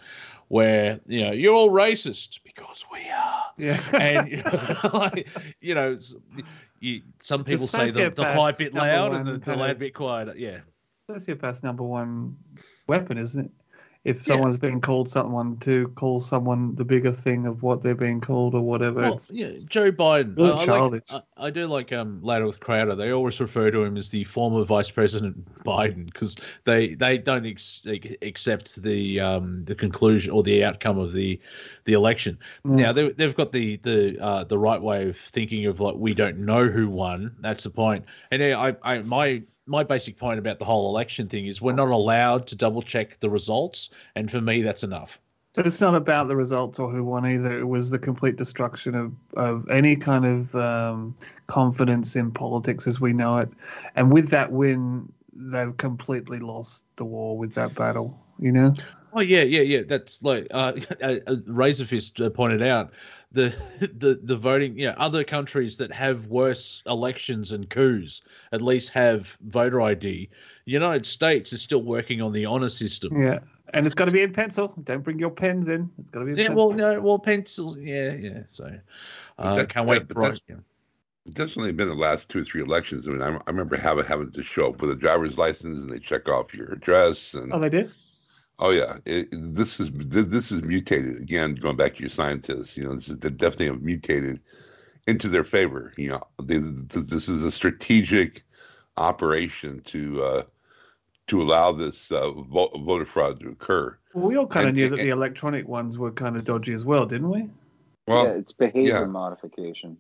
where 0.48 1.00
you 1.08 1.22
know 1.24 1.32
you're 1.32 1.54
all 1.56 1.70
racist 1.70 2.40
because 2.44 2.86
we 2.92 3.00
are 3.10 3.44
Yeah. 3.58 3.82
and 4.00 4.30
you 4.30 4.38
know, 4.44 4.90
like, 4.94 5.28
you 5.62 5.76
know 5.76 5.98
you, 6.80 7.02
some 7.22 7.44
people 7.44 7.68
say 7.68 7.90
the, 7.92 8.10
the 8.10 8.34
quiet 8.34 8.58
bit 8.58 8.74
loud 8.74 9.14
and 9.14 9.26
the, 9.28 9.38
the 9.38 9.56
loud 9.56 9.80
bit 9.80 9.94
quiet. 9.94 10.38
Yeah, 10.38 10.60
Sociopath's 11.10 11.64
number 11.64 11.84
one 11.84 12.36
weapon, 12.88 13.18
isn't 13.18 13.46
it? 13.46 13.52
If 14.04 14.18
Yeah. 14.18 14.34
someone's 14.34 14.58
being 14.58 14.82
called 14.82 15.08
someone 15.08 15.56
to 15.60 15.88
call 15.90 16.20
someone 16.20 16.76
the 16.76 16.84
bigger 16.84 17.12
thing 17.12 17.46
of 17.48 17.64
what 17.64 17.82
they're 17.82 17.96
being 17.96 18.20
called 18.20 18.54
or 18.54 18.62
whatever. 18.62 19.02
well, 19.02 19.22
yeah. 19.32 19.52
Joe 19.66 19.94
Biden. 19.94 20.36
Really 20.36 20.50
I, 20.50 20.52
I 20.52 20.56
like, 20.58 20.66
childish. 20.66 21.04
I, 21.12 21.22
I 21.38 21.50
do 21.50 21.68
like 21.68 21.94
um 21.94 22.20
Louder 22.22 22.46
with 22.46 22.60
Crowder. 22.60 22.96
They 22.96 23.12
always 23.12 23.40
refer 23.40 23.72
to 23.72 23.82
him 23.84 23.96
as 23.96 24.10
the 24.10 24.26
former 24.26 24.66
Vice 24.66 24.90
President 24.92 25.46
Biden 25.64 26.06
because 26.08 26.36
they 26.66 26.96
they 26.96 27.18
don't 27.18 27.46
ex- 27.46 27.82
accept 28.22 28.82
the 28.84 29.22
um 29.22 29.64
the 29.64 29.76
conclusion 29.76 30.32
or 30.32 30.44
the 30.44 30.66
outcome 30.66 30.98
of 31.00 31.14
the 31.14 31.40
the 31.86 31.94
election. 31.94 32.38
Yeah. 32.66 32.76
Now 32.76 32.94
they 32.94 33.10
they've 33.12 33.36
got 33.36 33.54
the 33.54 33.78
the 33.78 34.18
uh, 34.22 34.44
the 34.44 34.58
right 34.60 34.82
way 34.82 35.08
of 35.08 35.18
thinking 35.18 35.66
of 35.66 35.80
like 35.80 35.96
we 35.96 36.14
don't 36.14 36.40
know 36.40 36.68
who 36.68 36.90
won. 36.90 37.36
That's 37.40 37.64
the 37.64 37.70
point. 37.70 38.04
And 38.32 38.44
I, 38.44 38.76
I 38.84 39.00
my 39.00 39.44
my 39.66 39.84
basic 39.84 40.18
point 40.18 40.40
about 40.40 40.60
the 40.60 40.66
whole 40.66 40.90
election 40.90 41.28
thing 41.28 41.48
is 41.48 41.62
we're 41.62 41.74
not 41.74 41.90
allowed 41.90 42.48
to 42.48 42.56
double 42.56 42.82
check 42.82 43.20
the 43.20 43.30
results, 43.30 43.90
and 44.16 44.30
for 44.30 44.42
me 44.42 44.62
that's 44.62 44.84
enough. 44.84 45.20
But 45.54 45.68
it's 45.68 45.80
not 45.80 45.94
about 45.94 46.28
the 46.30 46.36
results 46.36 46.80
or 46.80 46.90
who 46.90 47.04
won 47.04 47.28
either. 47.28 47.60
It 47.60 47.68
was 47.68 47.92
the 47.92 48.00
complete 48.00 48.38
destruction 48.38 48.96
of, 48.96 49.14
of 49.38 49.70
any 49.70 49.96
kind 49.96 50.26
of 50.26 50.56
um, 50.56 51.16
confidence 51.46 52.16
in 52.16 52.32
politics 52.32 52.88
as 52.88 53.00
we 53.00 53.14
know 53.14 53.38
it. 53.38 53.50
And 53.96 54.12
with 54.12 54.30
that 54.30 54.52
win, 54.52 55.12
they've 55.32 55.78
completely 55.78 56.40
lost 56.40 56.86
the 56.96 57.06
war 57.06 57.38
with 57.38 57.54
that 57.54 57.76
battle, 57.76 58.20
you 58.40 58.52
know? 58.52 58.74
Oh 59.16 59.20
yeah, 59.22 59.44
yeah, 59.44 59.62
yeah. 59.62 59.82
That's 59.88 60.22
like 60.24 60.48
uh, 60.52 60.74
uh, 61.02 61.16
Razorfist 61.48 62.26
uh, 62.26 62.30
pointed 62.30 62.62
out 62.62 62.92
the 63.32 63.54
the 63.98 64.20
the 64.24 64.36
voting. 64.36 64.78
Yeah, 64.78 64.96
other 64.98 65.24
countries 65.24 65.78
that 65.78 65.92
have 65.92 66.28
worse 66.28 66.82
elections 66.88 67.52
and 67.52 67.70
coups 67.70 68.22
at 68.52 68.62
least 68.62 68.90
have 68.90 69.38
voter 69.42 69.82
ID. 69.82 70.30
The 70.66 70.72
United 70.72 71.06
States 71.06 71.54
is 71.54 71.62
still 71.62 71.84
working 71.84 72.22
on 72.22 72.32
the 72.32 72.46
honor 72.46 72.70
system. 72.70 73.22
Yeah. 73.22 73.40
And 73.74 73.86
it's 73.88 73.96
got 73.96 74.06
to 74.06 74.12
be 74.12 74.22
in 74.22 74.32
pencil. 74.32 74.74
Don't 74.84 75.02
bring 75.04 75.18
your 75.18 75.32
pens 75.32 75.68
in. 75.68 75.90
It's 75.98 76.10
got 76.12 76.20
to 76.20 76.26
be 76.26 76.32
in 76.34 76.38
Yeah, 76.38 76.48
pencil. 76.50 76.68
well, 76.70 76.78
no, 76.78 77.02
well, 77.02 77.18
pencil. 77.18 77.76
Yeah, 77.80 78.14
yeah. 78.14 78.44
So, 78.48 78.72
uh, 79.40 79.56
that- 79.56 79.70
can't 79.70 79.88
wait. 79.90 80.08
but 80.08 80.14
for 80.14 80.22
that's- 80.24 80.42
yeah. 80.48 80.58
Definitely 81.32 81.72
been 81.72 81.88
the 81.88 81.96
last 81.96 82.28
two 82.28 82.40
or 82.42 82.44
three 82.44 82.62
elections. 82.62 83.08
I 83.08 83.12
mean, 83.12 83.22
I, 83.22 83.30
I 83.36 83.42
remember 83.48 83.78
having 83.78 84.04
having 84.04 84.30
to 84.34 84.44
show 84.44 84.68
up 84.68 84.82
with 84.82 84.92
a 84.92 84.96
driver's 84.96 85.38
license 85.38 85.80
and 85.80 85.90
they 85.90 85.98
check 85.98 86.28
off 86.28 86.54
your 86.54 86.68
address 86.74 87.34
and 87.34 87.52
Oh, 87.54 87.60
they 87.60 87.70
did? 87.70 87.92
Oh 88.60 88.70
yeah, 88.70 88.98
it, 89.06 89.30
this 89.32 89.80
is 89.80 89.90
this 89.94 90.52
is 90.52 90.62
mutated 90.62 91.18
again. 91.18 91.56
Going 91.56 91.76
back 91.76 91.96
to 91.96 92.00
your 92.02 92.10
scientists, 92.10 92.78
you 92.78 92.84
know, 92.84 92.94
this 92.94 93.10
is 93.10 93.18
they 93.18 93.30
definitely 93.30 93.68
have 93.68 93.82
mutated 93.82 94.40
into 95.08 95.28
their 95.28 95.44
favor. 95.44 95.94
You 95.98 96.10
know, 96.10 96.24
they, 96.42 96.58
this 96.58 97.28
is 97.28 97.44
a 97.44 97.52
strategic 97.52 98.44
operation 98.98 99.82
to 99.86 100.24
uh, 100.24 100.44
to 101.28 101.42
allow 101.42 101.72
this 101.72 102.12
uh, 102.12 102.32
voter 102.32 103.06
fraud 103.06 103.40
to 103.40 103.50
occur. 103.50 103.98
Well, 104.14 104.28
we 104.28 104.38
all 104.38 104.48
kind 104.48 104.70
of 104.70 104.76
knew 104.76 104.90
that 104.90 104.98
the 104.98 105.10
electronic 105.10 105.68
ones 105.68 105.98
were 105.98 106.12
kind 106.12 106.38
of 106.38 106.44
dodgy 106.44 106.74
as 106.74 106.86
well, 106.86 107.06
didn't 107.06 107.30
we? 107.30 107.50
Well, 108.08 108.26
yeah, 108.26 108.32
it's 108.34 108.52
behavior 108.52 109.00
yeah. 109.00 109.06
modification. 109.06 109.98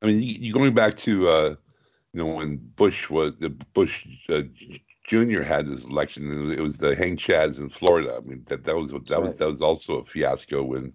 I 0.00 0.06
mean, 0.06 0.22
you, 0.22 0.34
you 0.40 0.52
going 0.52 0.74
back 0.74 0.96
to 0.98 1.28
uh, 1.28 1.54
you 2.12 2.18
know 2.18 2.26
when 2.26 2.56
Bush 2.56 3.08
was 3.08 3.34
the 3.38 3.50
Bush 3.50 4.06
uh, 4.28 4.42
Jr. 5.12 5.42
had 5.42 5.66
this 5.66 5.84
election, 5.84 6.50
it 6.50 6.60
was 6.60 6.78
the 6.78 6.96
hang 6.96 7.18
chads 7.18 7.60
in 7.60 7.68
Florida. 7.68 8.16
I 8.16 8.26
mean, 8.26 8.44
that 8.46 8.64
that 8.64 8.74
was 8.74 8.92
that 8.92 9.10
right. 9.10 9.20
was 9.20 9.36
that 9.36 9.48
was 9.48 9.60
also 9.60 9.98
a 9.98 10.04
fiasco 10.06 10.62
when 10.62 10.94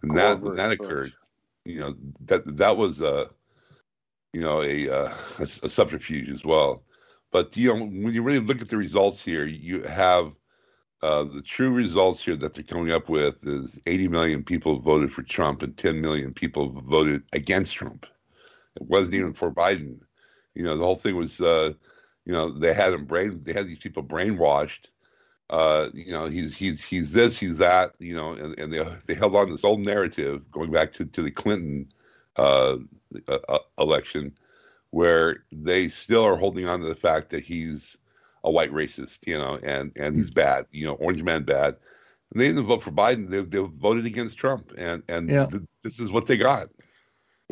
when 0.00 0.14
that 0.16 0.40
when 0.42 0.56
that 0.56 0.70
occurred. 0.70 1.14
You 1.64 1.80
know 1.80 1.94
that 2.26 2.58
that 2.58 2.76
was 2.76 3.00
a 3.00 3.30
you 4.34 4.42
know 4.42 4.62
a, 4.62 4.86
uh, 4.90 5.14
a, 5.38 5.42
a 5.44 5.68
subterfuge 5.70 6.28
as 6.28 6.44
well. 6.44 6.82
But 7.30 7.56
you 7.56 7.68
know 7.68 7.86
when 7.86 8.12
you 8.12 8.22
really 8.22 8.38
look 8.38 8.60
at 8.60 8.68
the 8.68 8.76
results 8.76 9.24
here, 9.24 9.46
you 9.46 9.82
have 9.84 10.32
uh, 11.00 11.24
the 11.24 11.40
true 11.40 11.70
results 11.70 12.22
here 12.22 12.36
that 12.36 12.52
they're 12.52 12.62
coming 12.62 12.92
up 12.92 13.08
with 13.08 13.46
is 13.46 13.80
80 13.86 14.08
million 14.08 14.44
people 14.44 14.78
voted 14.78 15.10
for 15.10 15.22
Trump 15.22 15.62
and 15.62 15.74
10 15.78 16.02
million 16.02 16.34
people 16.34 16.68
voted 16.82 17.22
against 17.32 17.76
Trump. 17.76 18.04
It 18.76 18.82
wasn't 18.82 19.14
even 19.14 19.32
for 19.32 19.50
Biden. 19.50 20.00
You 20.54 20.64
know, 20.64 20.76
the 20.76 20.84
whole 20.84 20.96
thing 20.96 21.16
was, 21.16 21.40
uh, 21.40 21.72
you 22.24 22.32
know, 22.32 22.50
they 22.50 22.72
had 22.72 22.92
him 22.92 23.04
brain, 23.04 23.40
they 23.42 23.52
had 23.52 23.66
these 23.66 23.78
people 23.78 24.02
brainwashed. 24.02 24.86
Uh, 25.50 25.88
you 25.92 26.12
know, 26.12 26.26
he's 26.26 26.54
he's 26.54 26.82
he's 26.82 27.12
this, 27.12 27.38
he's 27.38 27.58
that. 27.58 27.92
You 27.98 28.14
know, 28.14 28.32
and, 28.32 28.58
and 28.58 28.72
they 28.72 28.82
they 29.06 29.14
held 29.14 29.36
on 29.36 29.50
this 29.50 29.64
old 29.64 29.80
narrative 29.80 30.50
going 30.50 30.70
back 30.70 30.92
to 30.94 31.04
to 31.04 31.22
the 31.22 31.30
Clinton 31.30 31.92
uh, 32.36 32.76
uh, 33.28 33.58
election, 33.78 34.32
where 34.90 35.44
they 35.52 35.88
still 35.88 36.24
are 36.24 36.36
holding 36.36 36.66
on 36.66 36.80
to 36.80 36.86
the 36.86 36.94
fact 36.94 37.30
that 37.30 37.44
he's 37.44 37.96
a 38.44 38.50
white 38.50 38.72
racist, 38.72 39.18
you 39.26 39.36
know, 39.36 39.58
and 39.62 39.92
and 39.96 40.16
he's 40.16 40.30
bad, 40.30 40.66
you 40.72 40.86
know, 40.86 40.94
orange 40.94 41.22
man 41.22 41.42
bad. 41.42 41.76
And 42.32 42.40
they 42.40 42.48
didn't 42.48 42.64
vote 42.64 42.82
for 42.82 42.90
Biden; 42.90 43.28
they 43.28 43.42
they 43.42 43.58
voted 43.58 44.06
against 44.06 44.38
Trump, 44.38 44.72
and 44.78 45.02
and 45.08 45.28
yeah. 45.28 45.46
th- 45.46 45.62
this 45.82 46.00
is 46.00 46.10
what 46.10 46.26
they 46.26 46.36
got. 46.36 46.68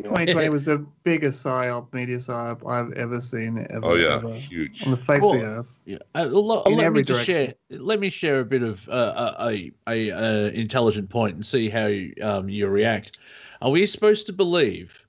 2020 0.03 0.49
was 0.49 0.65
the 0.65 0.77
biggest 1.03 1.45
psyop, 1.45 1.93
media 1.93 2.17
psyop 2.17 2.67
I've 2.69 2.91
ever 2.93 3.21
seen. 3.21 3.65
Ever, 3.69 3.85
oh 3.85 3.95
yeah, 3.95 4.15
ever, 4.15 4.33
huge 4.33 4.83
on 4.83 4.91
the 4.91 4.97
face 4.97 5.21
cool. 5.21 5.33
of 5.33 5.39
the 5.41 5.45
earth. 5.45 5.79
Yeah, 5.85 5.97
uh, 6.15 6.29
l- 6.31 6.63
let 6.75 6.93
me 6.93 7.03
just 7.03 7.25
share. 7.25 7.53
Let 7.69 7.99
me 7.99 8.09
share 8.09 8.39
a 8.39 8.45
bit 8.45 8.63
of 8.63 8.87
uh, 8.89 9.33
a, 9.39 9.71
a, 9.87 10.09
a 10.09 10.49
intelligent 10.49 11.09
point 11.09 11.35
and 11.35 11.45
see 11.45 11.69
how 11.69 11.87
you, 11.87 12.13
um, 12.21 12.49
you 12.49 12.67
react. 12.67 13.17
Are 13.61 13.71
we 13.71 13.85
supposed 13.85 14.25
to 14.27 14.33
believe 14.33 14.99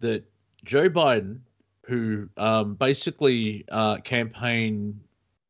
that 0.00 0.24
Joe 0.64 0.88
Biden 0.88 1.40
who 1.86 2.28
um, 2.36 2.74
basically 2.74 3.64
uh, 3.70 3.98
campaigned 3.98 5.00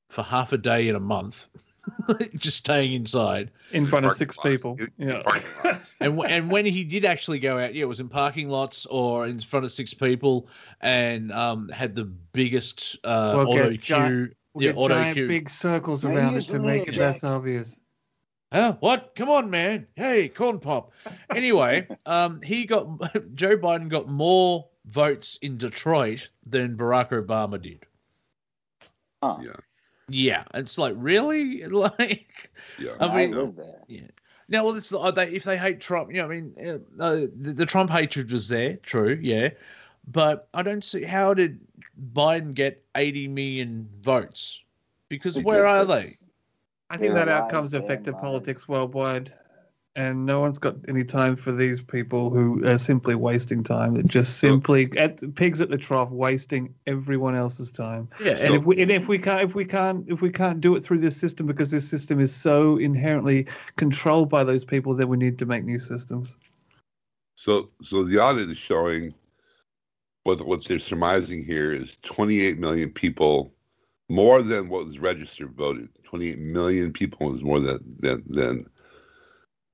for 0.09 0.23
half 0.23 0.53
a 0.53 0.59
day 0.59 0.89
in 0.89 0.97
a 0.97 1.01
month, 1.01 1.47
just 2.37 2.59
staying 2.59 2.93
inside 2.93 3.51
in 3.73 3.87
front 3.87 4.07
of 4.07 4.13
six 4.13 4.37
people. 4.37 4.79
Yeah, 4.99 5.23
and 6.01 6.21
and 6.25 6.51
when 6.51 6.67
he 6.67 6.85
did 6.85 7.05
actually 7.05 7.39
go 7.39 7.59
out, 7.59 7.75
yeah, 7.75 7.83
it 7.83 7.89
was 7.89 8.01
in 8.01 8.09
parking 8.09 8.49
lots 8.49 8.87
or 8.87 9.27
in 9.27 9.41
front 9.41 9.65
of 9.65 9.73
six 9.73 9.95
people, 9.95 10.49
and 10.81 11.33
um, 11.33 11.69
had 11.69 11.95
the 11.95 12.05
biggest 12.05 12.99
uh, 13.05 13.33
we'll 13.37 13.49
auto 13.49 13.77
cue. 13.77 14.33
We'll 14.55 14.65
yeah, 14.65 14.73
auto 14.73 14.95
giant 14.95 15.17
cue. 15.17 15.27
big 15.27 15.49
circles 15.49 16.05
around 16.05 16.37
it 16.37 16.43
to 16.43 16.59
make 16.59 16.87
it 16.87 16.97
less 16.97 17.25
obvious. 17.25 17.79
Huh? 18.53 18.77
What? 18.81 19.15
Come 19.17 19.31
on, 19.31 19.49
man. 19.49 19.87
Hey, 19.97 20.29
corn 20.29 20.59
pop. 20.61 20.93
Anyway, 21.35 21.89
um, 22.07 22.43
he 22.43 22.67
got 22.67 23.35
Joe 23.35 23.57
Biden 23.57 23.89
got 23.89 24.09
more 24.09 24.69
votes 24.85 25.39
in 25.41 25.57
Detroit 25.57 26.29
than 26.45 26.77
Barack 26.77 27.11
Obama 27.11 27.61
did. 27.61 27.87
Huh. 29.23 29.39
Yeah. 29.43 29.53
Yeah, 30.09 30.45
it's 30.55 30.79
like 30.79 30.95
really, 30.97 31.65
like, 31.67 32.51
yeah. 32.79 32.93
I 33.01 33.27
mean, 33.27 33.35
I 33.35 33.65
yeah. 33.89 34.01
Now, 34.49 34.65
well, 34.67 34.77
it's 34.77 34.91
they, 34.91 35.31
if 35.31 35.45
they 35.45 35.57
hate 35.57 35.81
Trump, 35.81 36.11
you 36.13 36.19
know, 36.19 36.27
I 36.27 36.29
mean, 36.29 36.55
uh, 37.01 37.27
the, 37.35 37.53
the 37.55 37.65
Trump 37.65 37.91
hatred 37.91 38.31
was 38.31 38.49
there, 38.49 38.77
true, 38.77 39.19
yeah, 39.23 39.51
but 40.09 40.49
I 40.53 40.63
don't 40.63 40.85
see 40.85 41.05
how 41.05 41.33
did 41.33 41.61
Biden 42.13 42.53
get 42.53 42.85
80 42.95 43.29
million 43.29 43.89
votes? 44.03 44.61
Because 45.09 45.39
where 45.39 45.65
are 45.65 45.85
they? 45.85 46.17
I 46.91 46.99
think 46.99 47.15
that 47.15 47.29
outcome's 47.29 47.73
affected 47.73 48.15
politics 48.19 48.69
worldwide 48.69 49.33
and 49.95 50.25
no 50.25 50.41
one's 50.41 50.59
got 50.59 50.77
any 50.89 51.05
time 51.05 51.37
for 51.37 51.53
these 51.53 51.83
people 51.83 52.31
who 52.31 52.65
are 52.67 52.79
simply 52.79 53.15
wasting 53.15 53.63
time. 53.63 53.95
They're 53.95 54.03
just 54.03 54.39
simply 54.39 54.91
at 54.97 55.35
pigs 55.35 55.61
at 55.61 55.71
the 55.71 55.77
trough, 55.77 56.11
wasting 56.11 56.75
everyone 56.87 57.35
else's 57.37 57.71
time. 57.71 58.09
Yeah, 58.23 58.33
and 58.33 58.55
if 58.55 58.65
we 58.65 58.81
and 58.81 58.91
if 58.91 59.09
we 59.09 59.19
can't 59.19 59.43
if 59.43 59.55
we 59.55 59.65
can't 59.65 60.05
if 60.09 60.23
we 60.23 60.31
can't 60.31 60.61
do 60.61 60.75
it 60.77 60.83
through 60.83 60.99
this 60.99 61.17
system 61.17 61.47
because 61.47 61.71
this 61.71 61.89
system 61.89 62.21
is 62.21 62.35
so 62.35 62.79
inherently 62.79 63.47
controlled 63.77 64.31
by 64.31 64.45
those 64.45 64.65
people, 64.65 64.95
then 64.95 65.09
we 65.09 65.19
need 65.19 65.39
to 65.41 65.47
make 65.47 65.65
new 65.65 65.79
systems. 65.79 66.39
So, 67.35 67.71
so 67.83 68.05
the 68.05 68.19
audit 68.19 68.51
is 68.51 68.59
showing 68.59 69.15
what 70.23 70.41
what 70.47 70.65
they're 70.65 70.79
surmising 70.79 71.45
here 71.45 71.75
is 71.75 71.99
28 72.03 72.59
million 72.59 72.91
people 72.91 73.53
more 74.09 74.43
than 74.43 74.69
what 74.69 74.85
was 74.85 74.99
registered 74.99 75.53
voted. 75.55 75.89
28 76.05 76.39
million 76.39 76.93
people 76.93 77.35
is 77.35 77.43
more 77.43 77.61
than 77.61 77.79
than 77.99 78.23
than 78.27 78.67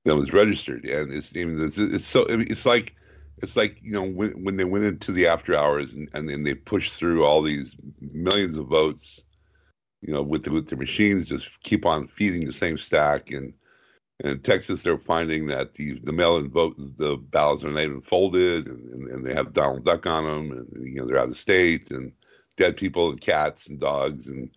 that 0.05 0.15
was 0.15 0.33
registered, 0.33 0.85
and 0.85 1.11
it's 1.13 1.31
it's, 1.35 1.77
it's 1.77 2.05
so 2.05 2.25
it's 2.29 2.65
like 2.65 2.95
it's 3.39 3.55
like 3.55 3.79
you 3.81 3.91
know 3.91 4.03
when 4.03 4.43
when 4.43 4.57
they 4.57 4.63
went 4.63 4.85
into 4.85 5.11
the 5.11 5.27
after 5.27 5.55
hours 5.55 5.93
and, 5.93 6.09
and 6.13 6.29
then 6.29 6.43
they 6.43 6.53
pushed 6.53 6.93
through 6.93 7.25
all 7.25 7.41
these 7.41 7.75
millions 7.99 8.57
of 8.57 8.67
votes, 8.67 9.21
you 10.01 10.13
know, 10.13 10.21
with 10.21 10.43
the, 10.43 10.51
with 10.51 10.67
the 10.67 10.75
machines 10.75 11.27
just 11.27 11.49
keep 11.63 11.85
on 11.85 12.07
feeding 12.07 12.45
the 12.45 12.53
same 12.53 12.77
stack 12.77 13.31
and. 13.31 13.53
In 14.21 14.41
Texas, 14.41 14.83
they're 14.83 14.97
finding 14.97 15.47
that 15.47 15.75
the 15.75 15.97
the 16.03 16.11
mail-in 16.11 16.49
vote, 16.49 16.75
the 16.97 17.15
ballots 17.15 17.63
are 17.63 17.71
not 17.71 17.83
even 17.83 18.01
folded, 18.01 18.67
and, 18.67 18.89
and, 18.89 19.07
and, 19.07 19.25
they 19.25 19.33
have 19.33 19.53
Donald 19.53 19.85
Duck 19.85 20.05
on 20.05 20.25
them, 20.25 20.51
and 20.51 20.85
you 20.85 20.95
know 20.95 21.07
they're 21.07 21.17
out 21.17 21.29
of 21.29 21.37
state, 21.37 21.89
and 21.91 22.11
dead 22.57 22.75
people, 22.75 23.11
and 23.11 23.21
cats, 23.21 23.67
and 23.67 23.79
dogs, 23.79 24.27
and 24.27 24.49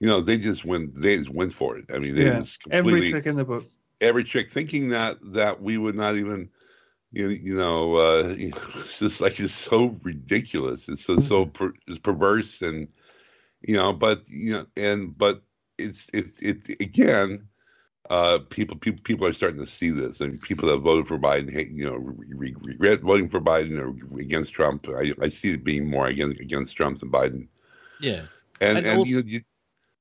you 0.00 0.06
know 0.06 0.22
they 0.22 0.38
just 0.38 0.64
went, 0.64 0.98
they 0.98 1.18
just 1.18 1.28
went 1.28 1.52
for 1.52 1.76
it. 1.76 1.84
I 1.92 1.98
mean, 1.98 2.14
they 2.14 2.24
yeah, 2.24 2.38
just 2.38 2.62
completely, 2.62 2.96
every 2.96 3.10
trick 3.10 3.26
in 3.26 3.36
the 3.36 3.44
book 3.44 3.64
every 4.00 4.24
chick 4.24 4.50
thinking 4.50 4.88
that 4.88 5.18
that 5.22 5.62
we 5.62 5.78
would 5.78 5.94
not 5.94 6.16
even 6.16 6.48
you, 7.12 7.28
you 7.28 7.56
know 7.56 7.96
uh 7.96 8.34
it's 8.36 8.98
just 8.98 9.20
like 9.20 9.38
it's 9.40 9.52
so 9.52 9.98
ridiculous. 10.02 10.88
It's 10.88 11.04
so 11.04 11.18
so 11.18 11.46
per, 11.46 11.72
it's 11.86 11.98
perverse 11.98 12.62
and 12.62 12.88
you 13.62 13.76
know 13.76 13.92
but 13.92 14.22
you 14.28 14.52
know 14.52 14.66
and 14.76 15.16
but 15.16 15.42
it's 15.78 16.08
it's 16.12 16.40
it's 16.40 16.68
again 16.68 17.46
uh 18.10 18.38
people 18.50 18.76
people 18.76 19.02
people 19.02 19.26
are 19.26 19.32
starting 19.32 19.60
to 19.60 19.66
see 19.66 19.90
this. 19.90 20.20
And 20.20 20.40
people 20.40 20.68
that 20.68 20.78
voted 20.78 21.08
for 21.08 21.18
biden 21.18 21.52
hate, 21.52 21.70
you 21.70 21.86
know 21.86 21.96
re- 21.96 22.56
regret 22.60 23.00
voting 23.00 23.28
for 23.28 23.40
biden 23.40 23.78
or 23.78 24.20
against 24.20 24.52
trump 24.52 24.88
i 24.88 25.12
i 25.22 25.28
see 25.28 25.52
it 25.52 25.64
being 25.64 25.88
more 25.88 26.06
against 26.06 26.40
against 26.40 26.76
trump 26.76 27.00
than 27.00 27.10
biden. 27.10 27.48
Yeah. 28.00 28.22
And 28.60 28.78
and, 28.78 28.86
and 28.86 28.98
also, 28.98 29.10
you, 29.10 29.22
you 29.26 29.40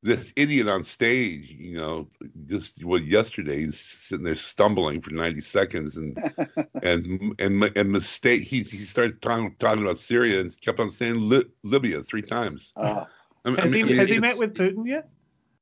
this 0.06 0.32
idiot 0.36 0.68
on 0.68 0.84
stage, 0.84 1.49
you 1.49 1.77
know, 1.77 2.07
just 2.45 2.84
what 2.86 3.03
yesterday 3.06 3.65
he's 3.65 3.80
sitting 3.80 4.23
there 4.23 4.36
stumbling 4.36 5.02
for 5.02 5.10
90 5.10 5.41
seconds 5.41 5.98
and 5.98 6.18
and 6.84 7.36
and 7.40 7.72
and 7.76 7.91
mistake 7.91 8.44
he 8.44 8.61
he 8.61 8.86
started 8.86 9.22
talking 9.22 9.56
talking 9.60 9.84
about 9.84 9.98
Syria 9.98 10.40
and 10.41 10.61
kept 10.61 10.80
on 10.80 10.91
saying 10.91 11.27
Li- 11.27 11.49
Libya 11.64 12.03
three 12.03 12.22
times. 12.22 12.72
Uh, 12.77 13.06
I 13.44 13.49
mean, 13.49 13.57
has 13.57 13.73
he 13.73 13.82
I 13.82 13.84
mean, 13.84 13.98
has 13.98 14.10
he 14.10 14.19
met 14.19 14.38
with 14.38 14.53
Putin 14.53 14.88
yet? 14.88 15.10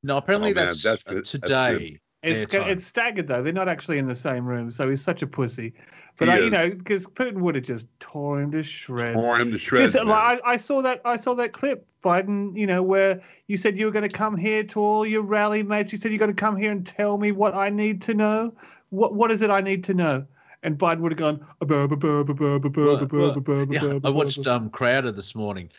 No, 0.03 0.17
apparently 0.17 0.51
oh, 0.51 0.53
that's, 0.53 0.83
man, 0.83 0.91
that's 0.91 1.03
good. 1.03 1.25
today. 1.25 1.99
It's 2.23 2.53
it's 2.53 2.85
staggered 2.85 3.27
though. 3.27 3.43
They're 3.43 3.51
not 3.51 3.67
actually 3.67 3.97
in 3.97 4.07
the 4.07 4.15
same 4.15 4.45
room, 4.45 4.71
so 4.71 4.89
he's 4.89 5.01
such 5.01 5.21
a 5.21 5.27
pussy. 5.27 5.73
But 6.17 6.29
I, 6.29 6.39
you 6.39 6.49
know, 6.49 6.69
because 6.69 7.05
Putin 7.05 7.41
would 7.41 7.55
have 7.55 7.65
just 7.65 7.87
tore 7.99 8.41
him 8.41 8.51
to 8.51 8.63
shreds. 8.63 9.15
Tore 9.15 9.37
him 9.37 9.51
to 9.51 9.57
shreds. 9.57 9.93
Just, 9.93 10.05
like, 10.05 10.41
I, 10.45 10.53
I, 10.53 10.57
saw 10.57 10.81
that. 10.81 11.01
I 11.03 11.17
saw 11.17 11.33
that 11.35 11.51
clip, 11.51 11.85
Biden. 12.01 12.55
You 12.55 12.65
know, 12.65 12.81
where 12.81 13.21
you 13.47 13.57
said 13.57 13.77
you 13.77 13.85
were 13.85 13.91
going 13.91 14.07
to 14.07 14.15
come 14.15 14.37
here 14.37 14.63
to 14.63 14.79
all 14.79 15.05
your 15.05 15.21
rally 15.21 15.63
mates. 15.63 15.91
You 15.91 15.97
said 15.97 16.11
you're 16.11 16.19
going 16.19 16.33
to 16.33 16.41
come 16.41 16.55
here 16.55 16.71
and 16.71 16.85
tell 16.85 17.17
me 17.17 17.33
what 17.33 17.53
I 17.53 17.69
need 17.69 18.01
to 18.03 18.13
know. 18.13 18.53
What 18.89 19.15
What 19.15 19.29
is 19.29 19.41
it 19.41 19.49
I 19.49 19.59
need 19.59 19.83
to 19.85 19.93
know? 19.93 20.25
And 20.61 20.77
Biden 20.77 20.99
would 20.99 21.11
have 21.11 21.19
gone. 21.19 21.45
yeah, 23.69 23.99
I 24.01 24.09
watched 24.09 24.47
um, 24.47 24.69
Crowder 24.69 25.11
this 25.11 25.35
morning. 25.35 25.69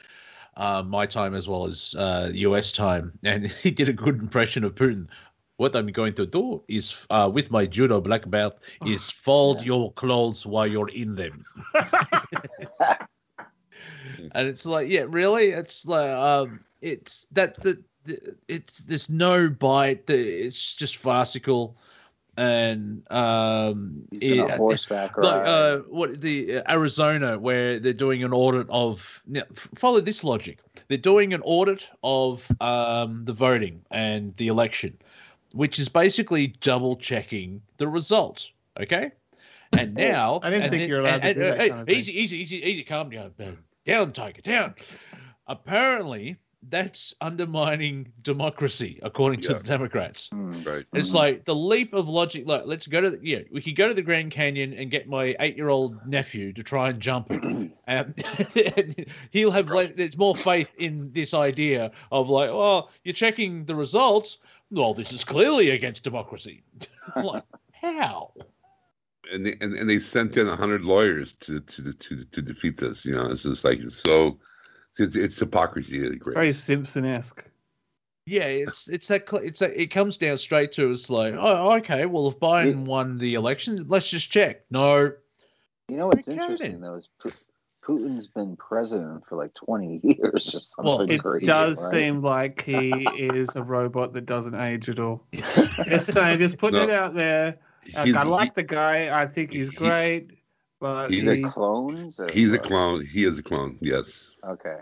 Uh, 0.56 0.82
my 0.82 1.04
time 1.04 1.34
as 1.34 1.48
well 1.48 1.66
as 1.66 1.96
uh, 1.98 2.30
US 2.32 2.70
time, 2.70 3.12
and 3.24 3.46
he 3.62 3.70
did 3.70 3.88
a 3.88 3.92
good 3.92 4.20
impression 4.20 4.62
of 4.62 4.74
Putin 4.74 5.08
what 5.56 5.76
I'm 5.76 5.86
going 5.88 6.14
to 6.14 6.26
do 6.26 6.62
is, 6.68 7.06
uh, 7.10 7.30
with 7.32 7.50
my 7.50 7.66
judo 7.66 8.00
black 8.00 8.28
belt, 8.28 8.58
is 8.86 9.10
fold 9.10 9.60
yeah. 9.60 9.66
your 9.66 9.92
clothes 9.92 10.44
while 10.46 10.66
you're 10.66 10.88
in 10.90 11.14
them. 11.14 11.44
and 14.32 14.48
it's 14.48 14.66
like, 14.66 14.88
yeah, 14.88 15.04
really, 15.08 15.50
it's 15.50 15.86
like, 15.86 16.10
um, 16.10 16.60
it's 16.80 17.26
that 17.32 17.60
the 17.62 17.82
th- 18.06 18.20
it's 18.48 18.78
there's 18.78 19.08
no 19.08 19.48
bite. 19.48 20.06
the- 20.06 20.44
It's 20.46 20.74
just 20.74 20.96
farcical, 20.96 21.76
and 22.36 23.02
um, 23.10 24.02
it- 24.12 24.50
horseback 24.50 25.16
like 25.16 25.40
ride. 25.42 25.48
uh, 25.48 25.78
what 25.88 26.20
the 26.20 26.58
uh, 26.58 26.62
Arizona, 26.72 27.38
where 27.38 27.78
they're 27.78 27.92
doing 27.92 28.24
an 28.24 28.32
audit 28.32 28.66
of. 28.70 29.22
Now, 29.26 29.42
f- 29.50 29.68
follow 29.74 30.00
this 30.00 30.24
logic. 30.24 30.58
They're 30.88 30.98
doing 30.98 31.32
an 31.32 31.40
audit 31.44 31.86
of 32.02 32.46
um, 32.60 33.24
the 33.24 33.32
voting 33.32 33.82
and 33.90 34.36
the 34.36 34.48
election, 34.48 34.98
which 35.54 35.78
is 35.78 35.88
basically 35.88 36.48
double 36.60 36.96
checking 36.96 37.62
the 37.78 37.88
results. 37.88 38.50
Okay, 38.80 39.12
and 39.76 39.94
now 40.12 40.40
I 40.42 40.50
didn't 40.50 40.70
think 40.70 40.82
then- 40.82 40.88
you're 40.88 41.00
allowed 41.00 41.22
to 41.22 41.28
and- 41.28 41.34
do 41.36 41.40
that 41.42 41.60
and- 41.60 41.70
kind 41.70 41.80
of 41.82 41.86
thing. 41.86 41.96
Easy, 41.96 42.12
easy, 42.20 42.36
easy, 42.38 42.56
easy. 42.56 42.82
Calm 42.84 43.10
down, 43.10 43.32
man. 43.38 43.56
down, 43.86 44.12
Tiger, 44.12 44.42
down. 44.42 44.74
Apparently, 45.46 46.36
that's 46.70 47.12
undermining 47.20 48.10
democracy, 48.22 48.98
according 49.02 49.38
to 49.42 49.52
the 49.52 49.62
Democrats. 49.62 50.30
Hmm. 50.32 50.62
right. 50.62 50.86
It's 50.94 51.10
Mhm. 51.10 51.14
like 51.14 51.44
the 51.44 51.54
leap 51.54 51.92
of 51.92 52.08
logic. 52.08 52.44
Like, 52.46 52.62
let's 52.64 52.86
go 52.86 53.02
to 53.02 53.10
the, 53.10 53.20
yeah, 53.22 53.40
we 53.52 53.60
could 53.60 53.76
go 53.76 53.86
to 53.86 53.92
the 53.92 54.00
Grand 54.00 54.30
Canyon 54.32 54.72
and 54.72 54.90
get 54.90 55.06
my 55.06 55.36
eight-year-old 55.40 56.06
nephew 56.06 56.54
to 56.54 56.62
try 56.62 56.88
and 56.88 57.00
jump 57.00 57.26
it, 57.28 57.70
and, 57.86 58.24
and 58.78 59.06
he'll 59.30 59.50
have 59.50 59.68
le- 59.68 59.88
there's 59.88 60.16
more 60.16 60.34
faith 60.34 60.72
in 60.78 61.12
this 61.12 61.34
idea 61.34 61.90
of 62.10 62.30
like, 62.30 62.48
oh, 62.48 62.88
you're 63.04 63.12
checking 63.12 63.66
the 63.66 63.74
results. 63.74 64.38
Well, 64.74 64.94
this 64.94 65.12
is 65.12 65.24
clearly 65.24 65.70
against 65.70 66.04
democracy. 66.04 66.62
Like, 67.16 67.44
how? 67.72 68.32
and 69.32 69.46
they, 69.46 69.56
and, 69.60 69.74
and 69.74 69.88
they 69.88 69.98
sent 69.98 70.36
in 70.36 70.46
hundred 70.46 70.84
lawyers 70.84 71.36
to, 71.36 71.60
to 71.60 71.92
to 71.92 72.24
to 72.24 72.42
defeat 72.42 72.78
this. 72.78 73.04
You 73.04 73.14
know, 73.14 73.30
it's 73.30 73.42
just 73.42 73.64
like 73.64 73.80
so 73.88 74.38
it's, 74.98 75.16
it's 75.16 75.38
hypocrisy 75.38 76.04
at 76.04 76.12
a 76.12 76.16
great. 76.16 76.34
Very 76.34 76.52
Simpson 76.52 77.04
esque. 77.04 77.48
Yeah, 78.26 78.44
it's 78.44 78.88
it's 78.88 79.08
that 79.08 79.24
it's 79.34 79.60
that 79.60 79.78
it 79.78 79.90
comes 79.90 80.16
down 80.16 80.38
straight 80.38 80.72
to 80.72 80.90
it's 80.90 81.10
like, 81.10 81.34
oh, 81.38 81.72
okay, 81.76 82.06
well, 82.06 82.28
if 82.28 82.38
Biden 82.40 82.86
won 82.86 83.18
the 83.18 83.34
election, 83.34 83.84
let's 83.88 84.08
just 84.08 84.30
check. 84.30 84.64
No, 84.70 85.12
You 85.88 85.96
know 85.96 86.06
what's 86.06 86.26
interesting 86.26 86.56
Jordan. 86.56 86.80
though 86.80 86.96
is 86.96 87.08
Pu- 87.20 87.32
Putin's 87.84 88.26
been 88.26 88.56
president 88.56 89.24
for 89.28 89.36
like 89.36 89.52
20 89.54 90.00
years 90.02 90.54
or 90.54 90.60
something 90.60 90.84
Well, 90.84 91.00
It 91.02 91.18
crazy. 91.18 91.46
does 91.46 91.82
right? 91.84 91.92
seem 91.92 92.20
like 92.20 92.62
he 92.62 92.90
is 93.18 93.54
a 93.56 93.62
robot 93.62 94.12
that 94.14 94.26
doesn't 94.26 94.54
age 94.54 94.88
at 94.88 94.98
all. 94.98 95.24
Just 95.86 96.12
saying, 96.12 96.38
just 96.38 96.58
putting 96.58 96.78
No. 96.78 96.84
it 96.84 96.90
out 96.90 97.14
there. 97.14 97.58
Like, 97.94 98.14
I 98.14 98.22
like 98.22 98.54
the 98.54 98.62
guy. 98.62 99.20
I 99.20 99.26
think 99.26 99.52
he's 99.52 99.68
he- 99.70 99.76
great, 99.76 100.30
but 100.80 101.10
he's 101.10 101.24
He's 101.24 101.30
he, 101.30 101.42
a 101.42 101.48
clones. 101.50 102.18
Or 102.18 102.26
he, 102.28 102.40
he's 102.40 102.52
a 102.54 102.58
clone. 102.58 103.04
He 103.04 103.24
is 103.24 103.38
a 103.38 103.42
clone. 103.42 103.76
Yes. 103.82 104.34
Okay. 104.48 104.78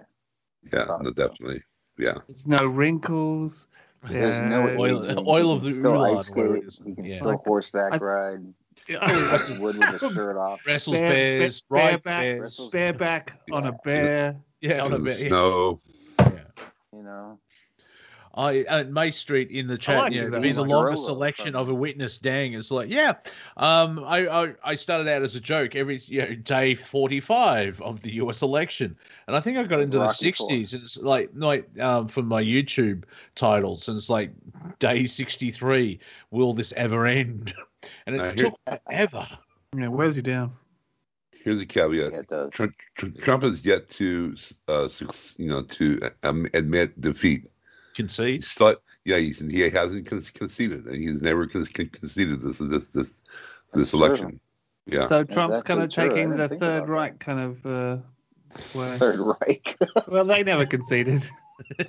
Yeah. 0.73 0.85
No, 1.03 1.11
definitely. 1.11 1.63
Yeah. 1.99 2.19
there's 2.29 2.47
no 2.47 2.65
wrinkles. 2.67 3.67
There's 4.09 4.41
no 4.43 4.69
Oil- 4.79 5.29
oil 5.29 5.53
of 5.53 5.63
the 5.65 5.73
still 5.73 6.01
ice 6.03 6.27
skate. 6.27 6.65
is. 6.65 6.81
He 6.85 6.95
can 6.95 7.05
Yeah. 7.05 7.17
still 7.17 7.29
Like, 7.29 7.41
horseback 7.45 7.93
I- 7.95 7.99
ride. 7.99 8.55
Yeah. 8.89 9.61
Wood 9.61 9.79
with 9.79 10.03
a 10.03 10.11
shirt 10.15 10.37
off. 10.37 10.67
wrestles 10.67 10.97
Bear- 10.97 11.11
bears, 11.11 11.63
bear- 11.71 11.79
rides 11.93 12.03
bareback- 12.05 12.23
bears. 12.23 12.41
wrestles- 12.41 12.73
Bareback 12.73 13.41
on 13.53 13.67
a 13.67 13.71
Yeah. 13.71 13.77
bear. 13.85 14.37
Yeah, 14.61 14.85
on 14.85 14.93
a 14.93 14.97
In 14.97 15.05
bear. 15.05 15.13
yeah. 15.19 15.27
snow. 15.29 15.81
Yeah. 16.19 16.27
You 16.93 17.03
know. 17.03 17.39
I 18.35 18.61
uh, 18.65 18.85
May 18.85 19.11
Street 19.11 19.51
in 19.51 19.67
the 19.67 19.77
chat. 19.77 19.99
like 20.05 20.13
yeah, 20.13 20.23
it, 20.23 20.31
though. 20.31 20.41
he's 20.41 20.57
the 20.57 20.63
Like 20.65 20.97
selection 20.97 21.53
from- 21.53 21.61
of 21.61 21.69
a 21.69 21.75
witness. 21.75 22.17
Dang, 22.19 22.55
it's 22.55 22.71
like 22.71 22.89
yeah. 22.89 23.15
Um, 23.57 24.03
I, 24.05 24.27
I 24.45 24.55
I 24.65 24.75
started 24.77 25.07
out 25.09 25.23
as 25.23 25.35
a 25.35 25.41
joke 25.41 25.77
every 25.77 25.99
you 26.07 26.21
know, 26.23 26.35
day 26.37 26.75
forty 26.75 27.21
five 27.21 27.81
of 27.83 28.01
the 28.03 28.13
U.S. 28.15 28.41
election, 28.43 28.97
and 29.27 29.37
I 29.37 29.41
think 29.41 29.59
I 29.59 29.65
got 29.65 29.81
into 29.81 29.99
the 29.99 30.05
Rocky 30.05 30.33
Four. 30.33 30.49
sixties. 30.49 30.73
And 30.75 30.83
it's 30.85 30.97
like 30.97 31.31
like 31.35 31.69
um 31.79 32.09
from 32.09 32.27
my 32.27 32.43
YouTube 32.43 33.05
titles, 33.35 33.89
and 33.89 33.97
it's 33.99 34.09
like 34.09 34.31
day 34.79 35.07
sixty 35.07 35.51
three. 35.51 36.01
Will 36.31 36.55
this 36.55 36.73
ever 36.77 37.07
end? 37.07 37.55
And 38.07 38.15
it 38.15 38.23
I 38.23 38.27
hear- 38.33 38.37
took 38.37 38.59
forever. 38.87 39.27
Yeah, 39.77 39.89
where's 39.89 40.17
you 40.17 40.23
down? 40.23 40.53
Here's 41.33 41.61
a 41.61 41.67
caveat. 41.67 42.13
Yeah. 42.13 42.47
Trump, 42.53 42.75
Trump 42.95 43.21
Trump 43.21 43.43
has 43.43 43.65
yet 43.65 43.89
to, 43.91 44.37
uh, 44.69 44.89
you 45.39 45.49
know, 45.51 45.63
to 45.63 46.01
um, 46.23 46.47
admit 46.55 47.01
defeat. 47.01 47.51
Concede. 47.95 48.43
He's 48.43 48.59
yeah, 49.05 49.17
he's, 49.17 49.41
he 49.41 49.69
hasn't 49.69 50.07
conceded, 50.07 50.87
and 50.87 50.95
he's 50.95 51.21
never 51.23 51.47
con- 51.47 51.67
con- 51.67 51.89
conceded 51.89 52.41
this 52.41 52.59
this 52.59 52.87
this 52.89 52.89
this 52.89 53.21
That's 53.73 53.91
true. 53.91 54.05
election. 54.05 54.41
Yeah, 54.87 55.07
So 55.07 55.25
Trump's 55.25 55.55
that's 55.55 55.63
kind 55.63 55.81
of 55.83 55.91
true. 55.91 56.09
Taking 56.09 56.31
the 56.31 56.49
Third 56.49 56.57
about 56.57 56.87
that. 56.87 56.89
Reich 56.89 57.19
kind 57.19 57.41
of 57.41 57.67
uh, 57.67 57.99
way. 58.75 58.99
Third 58.99 59.21
Reich. 59.21 59.77
Well, 60.09 60.25
they 60.25 60.43
never 60.43 60.67
conceded. 60.67 61.29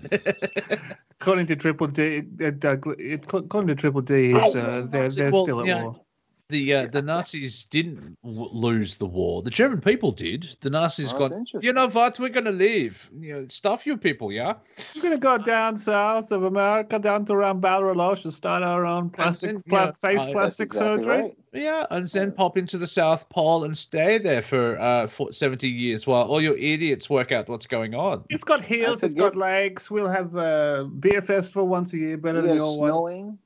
According 1.20 1.48
to 1.48 1.56
Triple 1.56 1.88
D, 1.88 2.24
uh, 2.44 2.52
Doug, 2.52 2.86
according 2.88 3.68
to 3.68 3.76
Triple 3.76 4.02
D, 4.02 4.32
is, 4.32 4.56
uh, 4.56 4.86
they're, 4.90 5.10
they're 5.10 5.32
Well, 5.32 5.46
still 5.46 5.62
at 5.62 5.66
yeah. 5.66 5.84
war. 5.84 6.00
The 6.50 6.74
uh, 6.74 6.86
the 6.88 7.02
Nazis 7.02 7.64
didn't 7.64 8.18
w- 8.24 8.50
lose 8.52 8.98
the 8.98 9.06
war. 9.06 9.42
The 9.42 9.50
German 9.50 9.82
people 9.82 10.12
did. 10.12 10.56
The 10.62 10.70
Nazis 10.70 11.12
Oh, 11.14 11.18
got. 11.20 11.32
that's. 11.32 11.54
You 11.62 11.74
know 11.74 11.88
what? 11.88 12.20
We're 12.20 12.30
gonna 12.30 12.52
leave. 12.52 13.10
You 13.18 13.34
know, 13.34 13.48
stuff 13.50 13.86
you 13.88 13.98
people, 13.98 14.32
yeah. 14.32 14.56
We're 14.96 15.02
going 15.02 15.14
to 15.14 15.18
go 15.20 15.38
down 15.38 15.78
south 15.78 16.32
of 16.32 16.44
America, 16.44 17.00
down 17.00 17.26
to 17.26 17.34
around 17.34 17.62
Bangladesh, 17.62 18.24
and 18.26 18.34
start 18.34 18.62
our 18.64 18.86
own 18.86 19.10
plastic 19.10 19.54
then, 19.54 19.64
pla- 19.68 19.86
yeah, 19.86 19.92
face 19.94 20.22
I- 20.22 20.32
plastic 20.32 20.66
exactly 20.68 21.04
surgery. 21.04 21.22
right. 21.24 21.38
Yeah, 21.54 21.86
and 21.92 22.06
then 22.08 22.32
pop 22.32 22.58
into 22.58 22.78
the 22.80 22.88
South 22.88 23.30
Pole 23.30 23.64
and 23.64 23.78
stay 23.78 24.18
there 24.18 24.42
for 24.42 24.80
uh 24.80 25.08
for 25.08 25.32
seventy 25.32 25.70
years 25.70 26.06
while 26.08 26.24
all 26.24 26.42
your 26.42 26.58
idiots 26.58 27.10
work 27.10 27.32
out 27.32 27.48
what's 27.48 27.68
going 27.68 27.94
on. 27.94 28.26
It's 28.30 28.44
got 28.44 28.64
heels, 28.64 29.02
That's 29.02 29.04
a 29.04 29.06
it's 29.08 29.16
got 29.16 29.36
legs. 29.36 29.90
We'll 29.92 30.10
have 30.10 30.36
a 30.36 30.90
beer 31.00 31.22
festival 31.22 31.68
once 31.68 31.94
a 31.94 31.98
year, 31.98 32.18
better 32.18 32.42
We 32.42 32.48
than 32.48 32.58
have 32.58 32.66
your 32.66 32.80
one. 32.80 33.38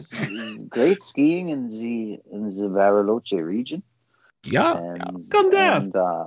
Snowing. 0.00 0.36
There's 0.36 0.68
great 0.68 1.02
skiing 1.02 1.48
in 1.48 1.68
the 1.68 2.20
in 2.30 2.48
the 2.56 2.68
Bariloche 2.68 3.42
region. 3.44 3.82
Yeah, 4.44 4.78
And, 4.78 5.24
Come 5.30 5.50
down. 5.50 5.82
And, 5.84 5.96
uh, 5.96 6.24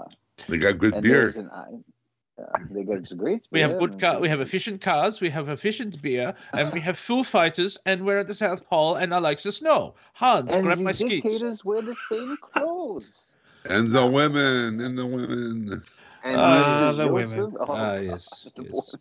they 0.48 0.58
got 0.58 0.78
good 0.78 1.02
beer. 1.02 1.28
an, 1.38 1.50
uh, 1.50 2.58
they 2.70 2.84
got 2.84 3.08
some 3.08 3.18
great. 3.18 3.44
we 3.52 3.60
have 3.62 3.78
good 3.78 3.92
and 3.92 4.00
car. 4.00 4.20
We 4.20 4.30
have 4.30 4.42
efficient 4.42 4.82
cars. 4.82 5.22
We 5.22 5.30
have 5.30 5.50
efficient 5.50 6.02
beer, 6.02 6.34
and 6.54 6.72
we 6.74 6.80
have 6.82 6.98
Foo 6.98 7.24
Fighters. 7.24 7.78
And 7.86 8.06
we're 8.06 8.20
at 8.20 8.28
the 8.28 8.34
South 8.34 8.68
Pole, 8.68 8.96
and 8.96 9.14
I 9.14 9.20
like 9.20 9.42
the 9.42 9.52
snow. 9.52 9.96
Hans, 10.14 10.54
And 10.54 10.66
grab 10.66 10.78
the 10.78 10.84
my 10.84 10.92
skis. 10.92 11.24
dictators 11.24 11.66
wear 11.66 11.82
the 11.82 11.96
same 11.96 12.38
clothes. 12.38 13.32
And 13.66 13.90
the 13.92 14.06
women, 14.06 14.80
and 14.82 14.98
the 14.98 15.06
women. 15.06 15.84
And 16.24 16.38
Ah, 16.40 16.92
Mr. 16.92 16.98
the 16.98 17.08
women. 17.08 17.40
Joseph- 17.40 17.56
oh, 17.60 17.66
Ah, 17.68 17.96
gosh, 17.96 18.02
yes, 18.02 18.48
the 18.56 18.64
yes. 18.64 18.96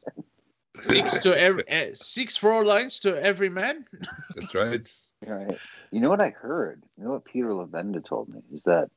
Women. 0.76 1.10
Six 1.10 1.22
to 1.22 1.34
every 1.38 1.68
uh, 1.68 1.94
six 1.94 2.36
four 2.36 2.64
lines 2.64 2.98
to 3.00 3.20
every 3.20 3.48
man. 3.48 3.86
That's 4.34 4.54
right. 4.54 4.86
Right. 5.26 5.58
You 5.90 6.00
know 6.00 6.10
what 6.10 6.22
I 6.22 6.30
heard? 6.30 6.82
You 6.98 7.04
know 7.04 7.10
what 7.12 7.24
Peter 7.24 7.48
Levenda 7.48 8.04
told 8.04 8.28
me 8.28 8.40
is 8.52 8.64
that 8.64 8.90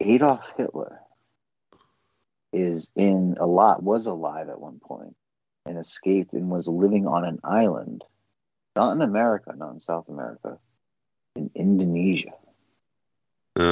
Adolf 0.00 0.44
Hitler 0.56 1.00
is 2.52 2.90
in 2.96 3.36
a 3.38 3.46
lot 3.46 3.82
was 3.82 4.06
alive 4.06 4.48
at 4.48 4.60
one 4.60 4.80
point 4.80 5.14
and 5.66 5.78
escaped 5.78 6.32
and 6.32 6.50
was 6.50 6.66
living 6.66 7.06
on 7.06 7.24
an 7.24 7.38
island, 7.44 8.02
not 8.74 8.92
in 8.92 9.02
America, 9.02 9.52
not 9.56 9.74
in 9.74 9.80
South 9.80 10.08
America, 10.08 10.58
in 11.36 11.50
Indonesia. 11.54 12.32
Uh, 13.58 13.62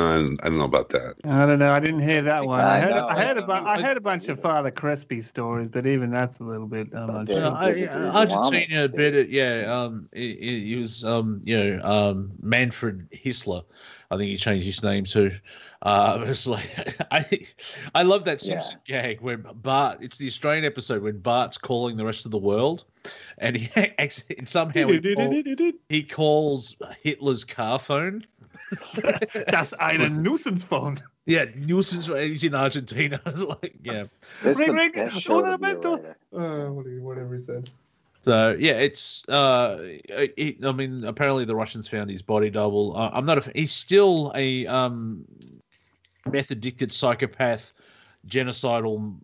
I 0.43 0.49
don't 0.49 0.59
know 0.59 0.65
about 0.65 0.89
that. 0.91 1.15
I 1.25 1.47
don't 1.47 1.59
know. 1.59 1.73
I 1.73 1.79
didn't 1.79 2.01
hear 2.01 2.21
that 2.23 2.45
one. 2.45 2.61
I 2.61 2.77
I 2.77 2.81
heard. 2.81 2.91
know, 2.91 3.07
I 3.07 3.25
heard 3.25 3.37
about. 3.39 3.67
I 3.67 3.81
heard 3.81 3.97
a 3.97 4.01
bunch 4.01 4.29
of 4.29 4.41
Father 4.41 4.71
Crespi 4.71 5.21
stories, 5.21 5.69
but 5.69 5.87
even 5.87 6.11
that's 6.11 6.41
a 6.41 6.45
little 6.45 6.67
bit. 6.67 6.89
I'm 6.93 7.07
not 7.07 7.29
Yeah, 7.29 7.35
You 7.35 7.41
know, 7.41 7.47
sure. 7.51 7.55
I, 7.57 7.67
because 7.69 7.83
it's 7.83 7.97
uh, 7.97 8.01
Islamic 8.01 8.33
Argentina, 8.35 8.85
a 8.85 8.89
bit, 8.89 9.15
of- 9.15 9.31
yeah. 9.31 9.73
Um, 9.73 10.09
he, 10.13 10.35
he 10.37 10.65
he 10.69 10.75
was, 10.77 11.05
um, 11.05 11.41
you 11.45 11.57
know, 11.57 11.83
um, 11.85 12.33
Manfred 12.43 13.09
Hisler. 13.13 13.63
I 14.11 14.17
think 14.17 14.31
he 14.31 14.37
changed 14.37 14.67
his 14.67 14.83
name 14.83 15.05
to. 15.07 15.31
Uh, 15.83 16.19
it 16.25 16.29
was 16.29 16.47
like 16.47 16.69
I, 17.13 17.25
I 17.95 18.03
love 18.03 18.25
that 18.25 18.41
Simpson 18.41 18.79
gag 18.85 19.21
when 19.21 19.45
Bart. 19.63 19.99
It's 20.03 20.19
the 20.19 20.27
Australian 20.27 20.65
episode 20.65 21.03
when 21.03 21.21
Bart's 21.21 21.57
calling 21.57 21.97
the 21.97 22.05
rest 22.05 22.25
of 22.25 22.33
the 22.33 22.39
world, 22.39 22.85
and 23.39 23.57
he 23.57 23.71
ex- 23.99 24.25
and 24.37 24.49
somehow 24.49 24.89
he, 24.89 25.15
call, 25.15 25.31
he 25.89 26.03
calls 26.03 26.75
Hitler's 27.01 27.45
car 27.45 27.79
phone. 27.79 28.25
Das 29.49 29.75
eine 29.75 30.11
Nuisance-Phone. 30.11 31.01
Yeah, 31.27 31.47
nuisance. 31.57 32.07
He's 32.07 32.43
in 32.45 32.55
Argentina. 32.55 33.21
It's 33.27 33.41
like, 33.43 33.75
yeah. 33.83 34.05
That's 34.43 34.59
Ring, 34.59 34.69
the 34.69 34.75
ring, 34.75 34.93
best 34.93 35.21
show 35.21 35.45
un 35.45 35.51
to 35.53 35.59
be 35.59 35.65
a 35.71 35.75
momento. 35.75 35.97
writer. 35.97 36.17
Uh, 36.33 36.73
what 36.73 36.85
do 36.85 36.91
you- 36.91 37.03
whatever 37.03 37.35
he 37.37 37.43
said. 37.43 37.71
So 38.23 38.57
yeah, 38.59 38.73
it's. 38.73 39.27
Uh, 39.29 39.79
it, 39.81 40.65
I 40.65 40.73
mean, 40.73 41.05
apparently 41.05 41.45
the 41.45 41.55
Russians 41.55 41.87
found 41.87 42.11
his 42.11 42.21
body 42.23 42.51
double. 42.51 42.97
Uh, 42.97 43.11
I'm 43.13 43.25
not. 43.27 43.47
A, 43.47 43.53
he's 43.55 43.73
still 43.73 44.33
a 44.35 44.67
um, 44.67 45.25
meth 46.31 46.51
addicted 46.51 46.93
psychopath, 46.93 47.73
genocidal 48.27 49.17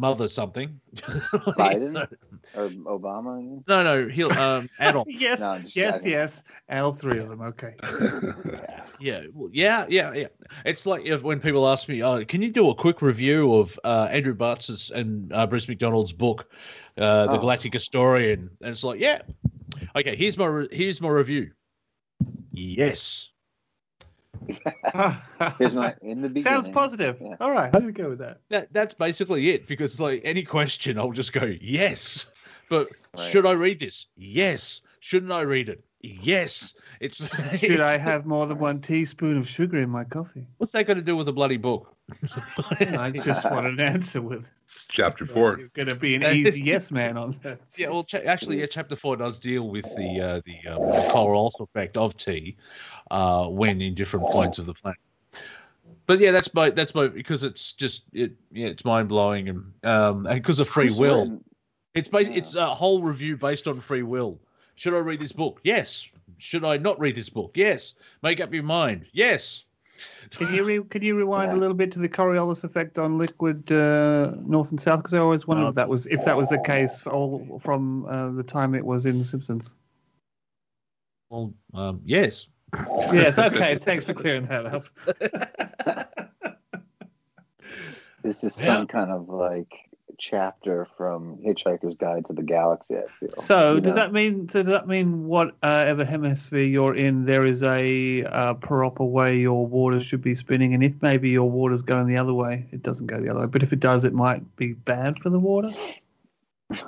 mother 0.00 0.26
something. 0.28 0.80
Biden? 0.96 1.92
So- 1.92 2.06
Or 2.54 2.68
Obama? 2.98 3.36
I 3.38 3.40
mean? 3.42 3.64
no, 3.68 3.82
no, 3.84 4.08
he'll 4.08 4.32
um, 4.32 4.66
Adolf. 4.80 5.06
Yes, 5.08 5.38
No, 5.40 5.54
yes, 5.54 5.72
joking. 5.98 6.10
yes. 6.10 6.42
All 6.68 6.92
three 6.92 7.18
of 7.20 7.28
them. 7.28 7.42
Okay. 7.42 7.74
Yeah, 8.98 9.22
well, 9.32 9.48
yeah, 9.52 9.86
yeah, 9.88 10.12
yeah. 10.12 10.26
It's 10.64 10.84
like 10.84 11.06
if, 11.06 11.22
when 11.22 11.40
people 11.40 11.66
ask 11.68 11.88
me, 11.88 12.02
"Oh, 12.02 12.24
can 12.24 12.42
you 12.42 12.50
do 12.50 12.68
a 12.70 12.74
quick 12.74 13.00
review 13.02 13.54
of 13.54 13.78
uh, 13.84 14.08
Andrew 14.10 14.34
Bartzis 14.34 14.90
and 14.90 15.32
uh, 15.32 15.46
Bruce 15.46 15.68
McDonald's 15.68 16.12
book, 16.12 16.50
uh, 16.98 17.26
the 17.26 17.36
Oh. 17.36 17.38
Galactic 17.38 17.72
Historian, 17.72 18.50
and 18.60 18.70
it's 18.72 18.84
like, 18.84 19.00
yeah, 19.00 19.22
okay. 19.96 20.16
Here's 20.16 20.36
my 20.36 20.46
re- 20.46 20.68
here's 20.72 21.00
my 21.00 21.08
review. 21.08 21.50
Yes, 22.52 23.30
Here's 25.58 25.74
my 25.74 25.94
in 26.02 26.20
the 26.22 26.28
beginning. 26.32 26.42
Sounds 26.42 26.68
positive. 26.68 27.18
Yeah. 27.20 27.36
All 27.40 27.50
right, 27.50 27.70
I'm 27.74 27.80
gonna 27.82 27.92
go 27.92 28.08
with 28.10 28.18
that. 28.18 28.40
that 28.48 28.72
that's 28.72 28.94
basically 28.94 29.50
it. 29.50 29.66
Because 29.66 29.92
it's 29.92 30.00
like 30.00 30.22
any 30.24 30.42
question, 30.42 30.98
I'll 30.98 31.12
just 31.12 31.32
go 31.32 31.44
yes. 31.60 32.26
But 32.68 32.88
Right. 33.16 33.28
should 33.30 33.44
I 33.46 33.52
read 33.52 33.80
this? 33.80 34.06
Yes. 34.16 34.80
Shouldn't 35.00 35.32
I 35.32 35.40
read 35.40 35.68
it? 35.68 35.82
Yes. 36.02 36.74
It's 37.00 37.28
Should 37.58 37.80
I 37.80 37.98
have 37.98 38.24
more 38.24 38.46
than 38.46 38.58
one 38.58 38.80
teaspoon 38.80 39.36
of 39.36 39.48
sugar 39.48 39.78
in 39.78 39.90
my 39.90 40.04
coffee? 40.04 40.46
What's 40.58 40.72
that 40.74 40.86
got 40.86 40.94
to 40.94 41.02
do 41.02 41.16
with 41.16 41.28
a 41.28 41.32
bloody 41.32 41.56
book? 41.56 41.94
I 42.78 43.10
just 43.10 43.50
want 43.50 43.66
an 43.66 43.80
answer 43.80 44.20
with. 44.22 44.50
Chapter 44.88 45.26
four. 45.26 45.58
You're 45.58 45.68
going 45.68 45.88
to 45.88 45.94
be 45.94 46.14
an 46.14 46.24
easy 46.24 46.60
yes 46.62 46.90
man 46.90 47.16
on 47.16 47.32
that. 47.42 47.60
Yeah, 47.76 47.88
well, 47.88 48.04
cha- 48.04 48.18
actually, 48.18 48.60
yeah, 48.60 48.66
chapter 48.66 48.96
four 48.96 49.16
does 49.16 49.38
deal 49.38 49.68
with 49.68 49.84
the 49.96 50.20
uh, 50.20 50.40
the, 50.44 50.70
um, 50.70 50.82
the 50.92 51.08
Coriolis 51.12 51.60
effect 51.60 51.96
of 51.96 52.16
tea 52.16 52.56
uh, 53.10 53.46
when 53.46 53.80
in 53.80 53.94
different 53.94 54.26
points 54.26 54.58
of 54.58 54.66
the 54.66 54.74
planet. 54.74 54.98
But 56.06 56.18
yeah, 56.18 56.32
that's 56.32 56.52
my 56.54 56.70
that's 56.70 56.94
my 56.94 57.08
because 57.08 57.44
it's 57.44 57.72
just 57.72 58.02
it 58.12 58.32
yeah 58.52 58.66
it's 58.68 58.84
mind 58.84 59.08
blowing 59.08 59.48
and 59.48 59.72
um 59.84 60.26
and 60.26 60.36
because 60.36 60.58
of 60.58 60.68
free 60.68 60.88
Who's 60.88 60.98
will. 60.98 61.20
written- 61.20 61.44
It's 61.94 62.08
based, 62.08 62.30
Yeah. 62.32 62.38
it's 62.38 62.54
a 62.54 62.74
whole 62.74 63.02
review 63.02 63.36
based 63.36 63.66
on 63.68 63.80
free 63.80 64.02
will. 64.02 64.38
Should 64.76 64.94
I 64.94 64.98
read 64.98 65.20
this 65.20 65.32
book? 65.32 65.60
Yes. 65.62 66.08
Should 66.38 66.64
I 66.64 66.78
not 66.78 66.98
read 66.98 67.14
this 67.14 67.28
book? 67.28 67.52
Yes. 67.54 67.94
Make 68.22 68.40
up 68.40 68.52
your 68.54 68.62
mind. 68.62 69.06
Yes. 69.12 69.64
Can 70.30 70.54
you 70.54 70.64
re- 70.64 70.82
can 70.84 71.02
you 71.02 71.16
rewind 71.16 71.52
Yeah. 71.52 71.58
a 71.58 71.60
little 71.60 71.74
bit 71.74 71.92
to 71.92 71.98
the 71.98 72.08
Coriolis 72.08 72.64
effect 72.64 72.98
on 72.98 73.18
liquid 73.18 73.70
uh, 73.72 74.34
north 74.46 74.70
and 74.70 74.80
south? 74.80 75.00
Because 75.00 75.14
I 75.14 75.18
always 75.18 75.46
wondered 75.46 75.62
No. 75.64 75.68
if 75.68 75.74
that 75.76 75.88
was 75.88 76.06
if 76.06 76.24
that 76.24 76.36
was 76.36 76.48
the 76.48 76.58
case 76.58 77.00
for 77.00 77.10
all, 77.10 77.58
from 77.60 78.06
uh, 78.06 78.30
the 78.30 78.42
time 78.42 78.74
it 78.74 78.84
was 78.84 79.06
in 79.06 79.18
The 79.18 79.24
Simpsons. 79.24 79.74
Well, 81.28 81.52
um, 81.74 82.00
yes. 82.04 82.48
Yes. 83.12 83.38
Okay. 83.38 83.74
Thanks 83.76 84.04
for 84.04 84.14
clearing 84.14 84.44
that 84.44 84.66
up. 84.66 84.82
This 88.22 88.44
is 88.44 88.58
Yeah. 88.60 88.74
some 88.76 88.86
kind 88.86 89.10
of 89.10 89.28
like 89.28 89.72
chapter 90.20 90.86
from 90.96 91.38
Hitchhiker's 91.38 91.96
Guide 91.96 92.26
to 92.26 92.32
the 92.32 92.42
Galaxy. 92.42 92.96
I 92.96 93.06
feel. 93.18 93.34
So 93.36 93.74
you 93.74 93.80
does 93.80 93.96
know? 93.96 94.02
that 94.02 94.12
mean 94.12 94.48
so 94.48 94.62
does 94.62 94.72
that 94.72 94.86
mean 94.86 95.24
whatever 95.24 96.04
hemisphere 96.04 96.62
you're 96.62 96.94
in, 96.94 97.24
there 97.24 97.44
is 97.44 97.62
a 97.62 98.24
uh, 98.24 98.54
proper 98.54 99.04
way 99.04 99.38
your 99.38 99.66
water 99.66 99.98
should 99.98 100.22
be 100.22 100.34
spinning, 100.34 100.74
and 100.74 100.84
if 100.84 100.92
maybe 101.00 101.30
your 101.30 101.50
water's 101.50 101.82
going 101.82 102.06
the 102.06 102.18
other 102.18 102.34
way, 102.34 102.68
it 102.70 102.82
doesn't 102.82 103.06
go 103.06 103.20
the 103.20 103.30
other 103.30 103.40
way. 103.40 103.46
But 103.46 103.62
if 103.62 103.72
it 103.72 103.80
does, 103.80 104.04
it 104.04 104.12
might 104.12 104.56
be 104.56 104.74
bad 104.74 105.18
for 105.18 105.30
the 105.30 105.40
water. 105.40 105.70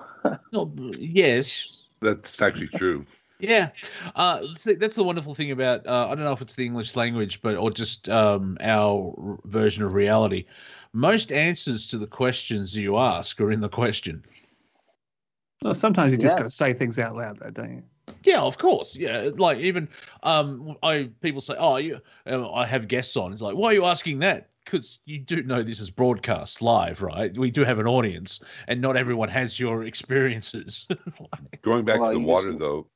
No, 0.52 0.72
yes. 0.92 1.88
That's 2.00 2.40
actually 2.40 2.68
true. 2.68 3.04
Yeah, 3.42 3.70
uh, 4.14 4.46
see, 4.56 4.74
that's 4.74 4.94
the 4.94 5.02
wonderful 5.02 5.34
thing 5.34 5.50
about 5.50 5.84
uh, 5.84 6.06
I 6.08 6.14
don't 6.14 6.22
know 6.22 6.32
if 6.32 6.40
it's 6.40 6.54
the 6.54 6.64
English 6.64 6.94
language, 6.94 7.42
but 7.42 7.56
or 7.56 7.72
just 7.72 8.08
um, 8.08 8.56
our 8.60 9.12
r- 9.18 9.38
version 9.46 9.82
of 9.82 9.94
reality. 9.94 10.44
Most 10.94 11.32
answers 11.32 11.86
to 11.88 11.98
the 11.98 12.06
questions 12.06 12.76
you 12.76 12.98
ask 12.98 13.40
are 13.40 13.50
in 13.50 13.60
the 13.60 13.68
question. 13.68 14.22
Well, 15.62 15.74
sometimes 15.74 16.12
you 16.12 16.18
just 16.18 16.32
Yes. 16.34 16.38
got 16.40 16.44
to 16.44 16.50
say 16.50 16.72
things 16.74 16.98
out 16.98 17.14
loud, 17.16 17.38
though, 17.38 17.50
don't 17.50 17.76
you? 17.76 17.82
Yeah, 18.24 18.42
of 18.42 18.58
course. 18.58 18.96
Yeah, 18.96 19.30
like 19.36 19.58
even 19.58 19.88
um, 20.22 20.76
I 20.82 21.08
people 21.20 21.40
say, 21.40 21.54
"Oh, 21.56 21.76
you," 21.76 22.00
uh, 22.26 22.50
I 22.52 22.66
have 22.66 22.88
guests 22.88 23.16
on. 23.16 23.32
It's 23.32 23.40
like, 23.40 23.54
why 23.54 23.68
are 23.68 23.72
you 23.74 23.84
asking 23.84 24.18
that? 24.20 24.50
Because 24.64 24.98
you 25.06 25.18
do 25.20 25.42
know 25.44 25.62
this 25.62 25.80
is 25.80 25.88
broadcast 25.88 26.62
live, 26.62 27.00
right? 27.00 27.36
We 27.36 27.50
do 27.50 27.64
have 27.64 27.78
an 27.78 27.86
audience, 27.86 28.40
and 28.66 28.80
not 28.80 28.96
everyone 28.96 29.28
has 29.28 29.58
your 29.58 29.84
experiences. 29.84 30.86
Going 31.62 31.84
back 31.84 32.00
Well, 32.00 32.12
to 32.12 32.18
the 32.18 32.24
water, 32.24 32.48
just- 32.48 32.58
though. 32.58 32.88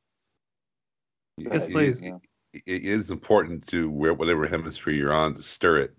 Yes, 1.39 1.65
it- 1.65 1.71
please. 1.73 2.03
Yeah. 2.03 2.19
It 2.53 2.85
is 2.85 3.11
important 3.11 3.67
to 3.69 3.91
where 3.91 4.15
whatever 4.15 4.47
hemisphere 4.47 4.95
you're 4.95 5.13
on 5.13 5.35
to 5.35 5.43
stir 5.43 5.79
it 5.79 5.95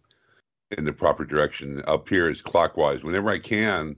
in 0.72 0.86
the 0.86 0.94
proper 0.94 1.26
direction. 1.26 1.82
Up 1.88 2.08
here 2.10 2.30
is 2.30 2.42
clockwise. 2.42 3.04
Whenever 3.04 3.30
I 3.30 3.40
can, 3.40 3.96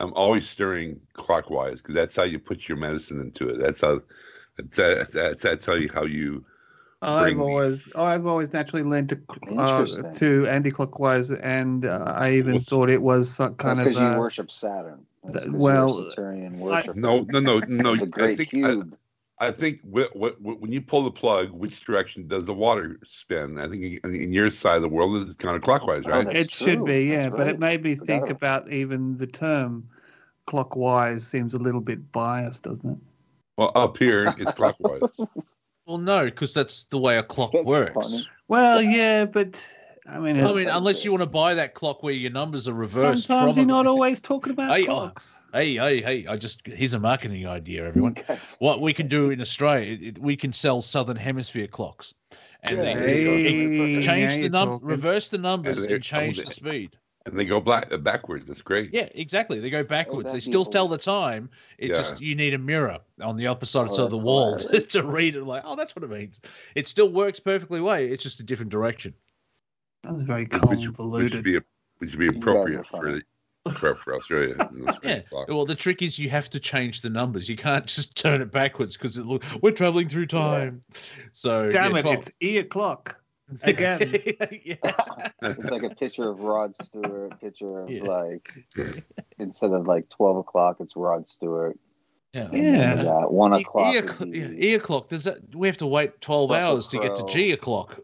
I'm 0.00 0.12
always 0.14 0.48
stirring 0.48 1.00
clockwise 1.14 1.80
because 1.80 1.94
that's 1.94 2.14
how 2.16 2.22
you 2.24 2.38
put 2.38 2.68
your 2.68 2.78
medicine 2.78 3.20
into 3.20 3.48
it. 3.48 3.58
That's 3.60 3.80
how. 3.80 4.00
That's 4.56 4.76
that's, 4.76 5.12
that's, 5.12 5.42
that's 5.42 5.66
how 5.66 5.74
you 5.74 5.90
how 5.92 6.04
you. 6.04 6.44
I've 7.02 7.22
Bring 7.24 7.38
me- 7.38 7.42
always, 7.42 7.92
I've 7.96 8.24
always 8.24 8.52
naturally 8.52 8.82
leaned 8.84 9.08
to 9.10 9.20
uh, 9.58 10.12
to 10.14 10.46
anti-clockwise, 10.46 11.32
and 11.32 11.84
uh, 11.84 12.14
I 12.16 12.32
even 12.32 12.54
What's- 12.54 12.68
thought 12.68 12.88
it 12.88 13.02
was 13.02 13.28
some 13.28 13.56
kind 13.56 13.78
That's 13.78 13.88
of. 13.88 13.94
because 13.94 14.12
you 14.14 14.18
worship 14.20 14.50
Saturn. 14.50 15.04
That's 15.24 15.40
th- 15.42 15.52
well, 15.52 16.00
you're 16.00 16.10
Saturnian 16.10 16.60
worship. 16.60 16.96
No, 16.96 17.26
no, 17.30 17.40
no, 17.40 17.58
no. 17.66 17.96
the 17.96 18.02
I 18.02 18.06
great 18.06 18.38
think 18.38 18.50
I, 18.54 18.70
cube. 18.70 18.96
I 19.38 19.50
think 19.50 19.80
wh- 19.82 20.12
wh- 20.16 20.36
wh- 20.38 20.60
when 20.62 20.70
you 20.72 20.80
pull 20.80 21.02
the 21.02 21.10
plug, 21.10 21.50
which 21.50 21.84
direction 21.84 22.28
does 22.28 22.46
the 22.46 22.54
water 22.54 23.00
spin? 23.04 23.58
I 23.58 23.68
think 23.68 24.00
in, 24.04 24.14
in 24.14 24.32
your 24.32 24.50
side 24.50 24.76
of 24.76 24.82
the 24.82 24.88
world 24.88 25.26
it's 25.26 25.36
counterclockwise, 25.36 26.06
Oh, 26.06 26.10
right? 26.10 26.24
that's 26.24 26.36
it 26.36 26.50
should 26.52 26.84
be, 26.84 27.06
yeah, 27.06 27.30
That's 27.30 27.36
but 27.40 27.48
it 27.48 27.58
made 27.58 27.82
me 27.82 27.96
Forgot 27.96 28.06
think 28.06 28.30
about- 28.30 28.62
about 28.62 28.72
even 28.72 29.16
the 29.16 29.26
term 29.26 29.88
clockwise 30.46 31.26
seems 31.26 31.54
a 31.54 31.58
little 31.58 31.80
bit 31.80 32.12
biased, 32.12 32.62
doesn't 32.64 32.88
it? 32.88 32.98
well, 33.56 33.72
up 33.74 33.98
here 33.98 34.34
it's 34.38 34.52
clockwise. 34.52 35.20
well, 35.86 35.98
no, 35.98 36.26
because 36.26 36.54
that's 36.54 36.84
the 36.86 36.98
way 36.98 37.18
a 37.18 37.22
clock 37.22 37.52
That's 37.52 37.66
works. 37.66 37.92
funny. 37.94 38.28
Well, 38.48 38.82
yeah, 38.82 39.24
but 39.24 39.66
I 40.06 40.18
mean, 40.18 40.38
I 40.44 40.52
mean, 40.52 40.68
unless 40.68 41.02
you 41.02 41.10
want 41.12 41.22
to 41.22 41.26
buy 41.26 41.54
that 41.54 41.72
clock 41.72 42.02
where 42.02 42.12
your 42.12 42.30
numbers 42.30 42.68
are 42.68 42.74
reversed. 42.74 43.26
sometimes 43.26 43.54
from 43.54 43.58
you're 43.60 43.66
not 43.66 43.86
always 43.86 44.20
talking 44.20 44.52
about 44.52 44.70
Hey, 44.70 44.84
clocks. 44.84 45.42
Hey, 45.54 45.76
hey, 45.76 46.02
hey! 46.02 46.26
I 46.26 46.36
just 46.36 46.60
here's 46.66 46.92
a 46.92 47.00
marketing 47.00 47.46
idea, 47.46 47.86
everyone. 47.86 48.12
Guys, 48.28 48.56
what 48.58 48.82
we 48.82 48.92
can 48.92 49.08
do 49.08 49.30
in 49.30 49.40
Australia, 49.40 49.96
it- 50.00 50.18
we 50.18 50.36
can 50.36 50.52
sell 50.52 50.82
Southern 50.82 51.16
Hemisphere 51.16 51.66
clocks, 51.68 52.12
and 52.62 52.78
they, 52.78 52.92
Hey, 52.92 54.02
change 54.02 54.34
the 54.34 54.40
you're 54.42 54.50
num, 54.50 54.68
talking. 54.68 54.86
reverse 54.88 55.30
the 55.30 55.38
numbers, 55.38 55.78
And 55.78 55.86
they're- 55.86 55.94
and 55.96 56.04
change 56.04 56.38
oh, 56.38 56.42
the 56.44 56.50
speed. 56.52 56.90
and 57.24 57.34
they 57.34 57.46
go 57.46 57.58
black 57.58 57.90
uh, 57.90 57.96
backwards. 57.96 58.46
That's 58.46 58.60
great. 58.60 58.90
Yeah, 58.92 59.08
exactly. 59.14 59.58
They 59.58 59.70
go 59.70 59.82
backwards. 59.84 60.30
they 60.34 60.40
still 60.40 60.64
cool. 60.66 60.72
tell 60.72 60.88
the 60.88 60.98
time. 60.98 61.48
It 61.78 61.88
Yeah. 61.88 61.94
just 62.02 62.20
you 62.20 62.34
need 62.34 62.52
a 62.52 62.58
mirror 62.58 62.98
on 63.22 63.38
the 63.38 63.46
opposite 63.46 63.78
Oh, 63.80 63.96
side 63.96 64.00
of 64.04 64.10
the 64.10 64.18
wall 64.18 64.56
to, 64.58 64.80
to 64.82 65.02
read 65.02 65.34
it. 65.34 65.44
Like, 65.44 65.62
oh, 65.64 65.76
that's 65.76 65.96
what 65.96 66.02
it 66.02 66.10
means. 66.10 66.42
It 66.74 66.88
still 66.88 67.08
works 67.08 67.40
perfectly 67.40 67.80
way. 67.80 68.08
It's 68.10 68.22
just 68.22 68.40
a 68.40 68.42
different 68.42 68.70
direction. 68.70 69.14
That's 70.04 70.22
very 70.22 70.44
Which, 70.46 70.62
which 70.62 70.80
should 70.82 70.96
convoluted. 70.96 71.44
be 71.44 71.58
which 71.98 72.10
should 72.10 72.18
be 72.20 72.28
appropriate 72.28 72.86
for 72.88 73.02
funny. 73.06 73.22
the, 73.64 73.70
for, 73.70 73.94
for 73.94 74.14
Australia. 74.16 74.54
and 74.58 74.88
Australian 74.88 75.22
Yeah. 75.22 75.28
clock. 75.28 75.48
Well, 75.48 75.64
the 75.64 75.74
trick 75.74 76.02
is 76.02 76.18
you 76.18 76.28
have 76.30 76.50
to 76.50 76.60
change 76.60 77.00
the 77.00 77.10
numbers. 77.10 77.48
You 77.48 77.56
can't 77.56 77.86
just 77.86 78.14
turn 78.16 78.42
it 78.42 78.50
backwards 78.52 78.96
because 78.96 79.16
it 79.16 79.24
look 79.26 79.42
we're 79.62 79.70
traveling 79.72 80.08
through 80.08 80.26
time. 80.26 80.82
So 81.32 81.70
Damn 81.70 81.92
yeah, 81.92 81.98
it, 81.98 82.02
12 82.02 82.16
it's 82.18 82.30
e 82.42 82.58
o'clock. 82.58 83.20
again. 83.62 84.00
yeah. 84.64 84.76
it's 85.42 85.70
like 85.70 85.82
a 85.82 85.90
picture 85.94 86.28
of 86.30 86.40
Rod 86.40 86.74
Stewart, 86.82 87.38
picture 87.40 87.80
of 87.80 87.90
Yeah. 87.90 88.02
like 88.04 88.50
instead 89.38 89.72
of 89.72 89.86
like 89.86 90.08
twelve 90.08 90.38
o'clock, 90.38 90.78
it's 90.80 90.96
Rod 90.96 91.28
Stewart. 91.28 91.78
Yeah. 92.32 92.48
And 92.52 92.56
Yeah. 92.64 93.02
you 93.20 93.28
one 93.28 93.54
E- 93.54 93.60
o'clock. 93.62 93.94
E, 93.94 94.00
would 94.00 94.10
o'clock- 94.10 94.28
E 94.34 94.74
o'clock. 94.74 95.08
Does 95.10 95.24
that? 95.24 95.54
We 95.54 95.68
have 95.68 95.76
to 95.76 95.86
wait 95.86 96.20
twelve 96.22 96.50
Russell 96.50 96.72
hours 96.72 96.86
to 96.88 96.98
get 96.98 97.16
to 97.16 97.26
G 97.28 97.52
o'clock. 97.52 98.00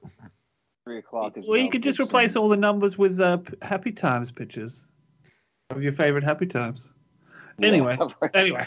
Three 0.85 0.99
o'clock 0.99 1.37
is. 1.37 1.47
Well, 1.47 1.59
you 1.59 1.71
could 1.71 1.83
just 1.83 2.01
replace 2.01 2.37
all 2.37 2.49
the 2.49 2.57
numbers 2.57 2.97
with 2.97 3.21
uh, 3.21 3.39
Happy 3.63 3.93
Times 3.93 4.31
pictures 4.31 4.87
of 5.71 5.83
your 5.83 5.93
favorite 5.93 6.25
Happy 6.25 6.47
Times. 6.47 6.93
Anyway. 7.63 7.99
right. 8.21 8.31
Anyway, 8.35 8.67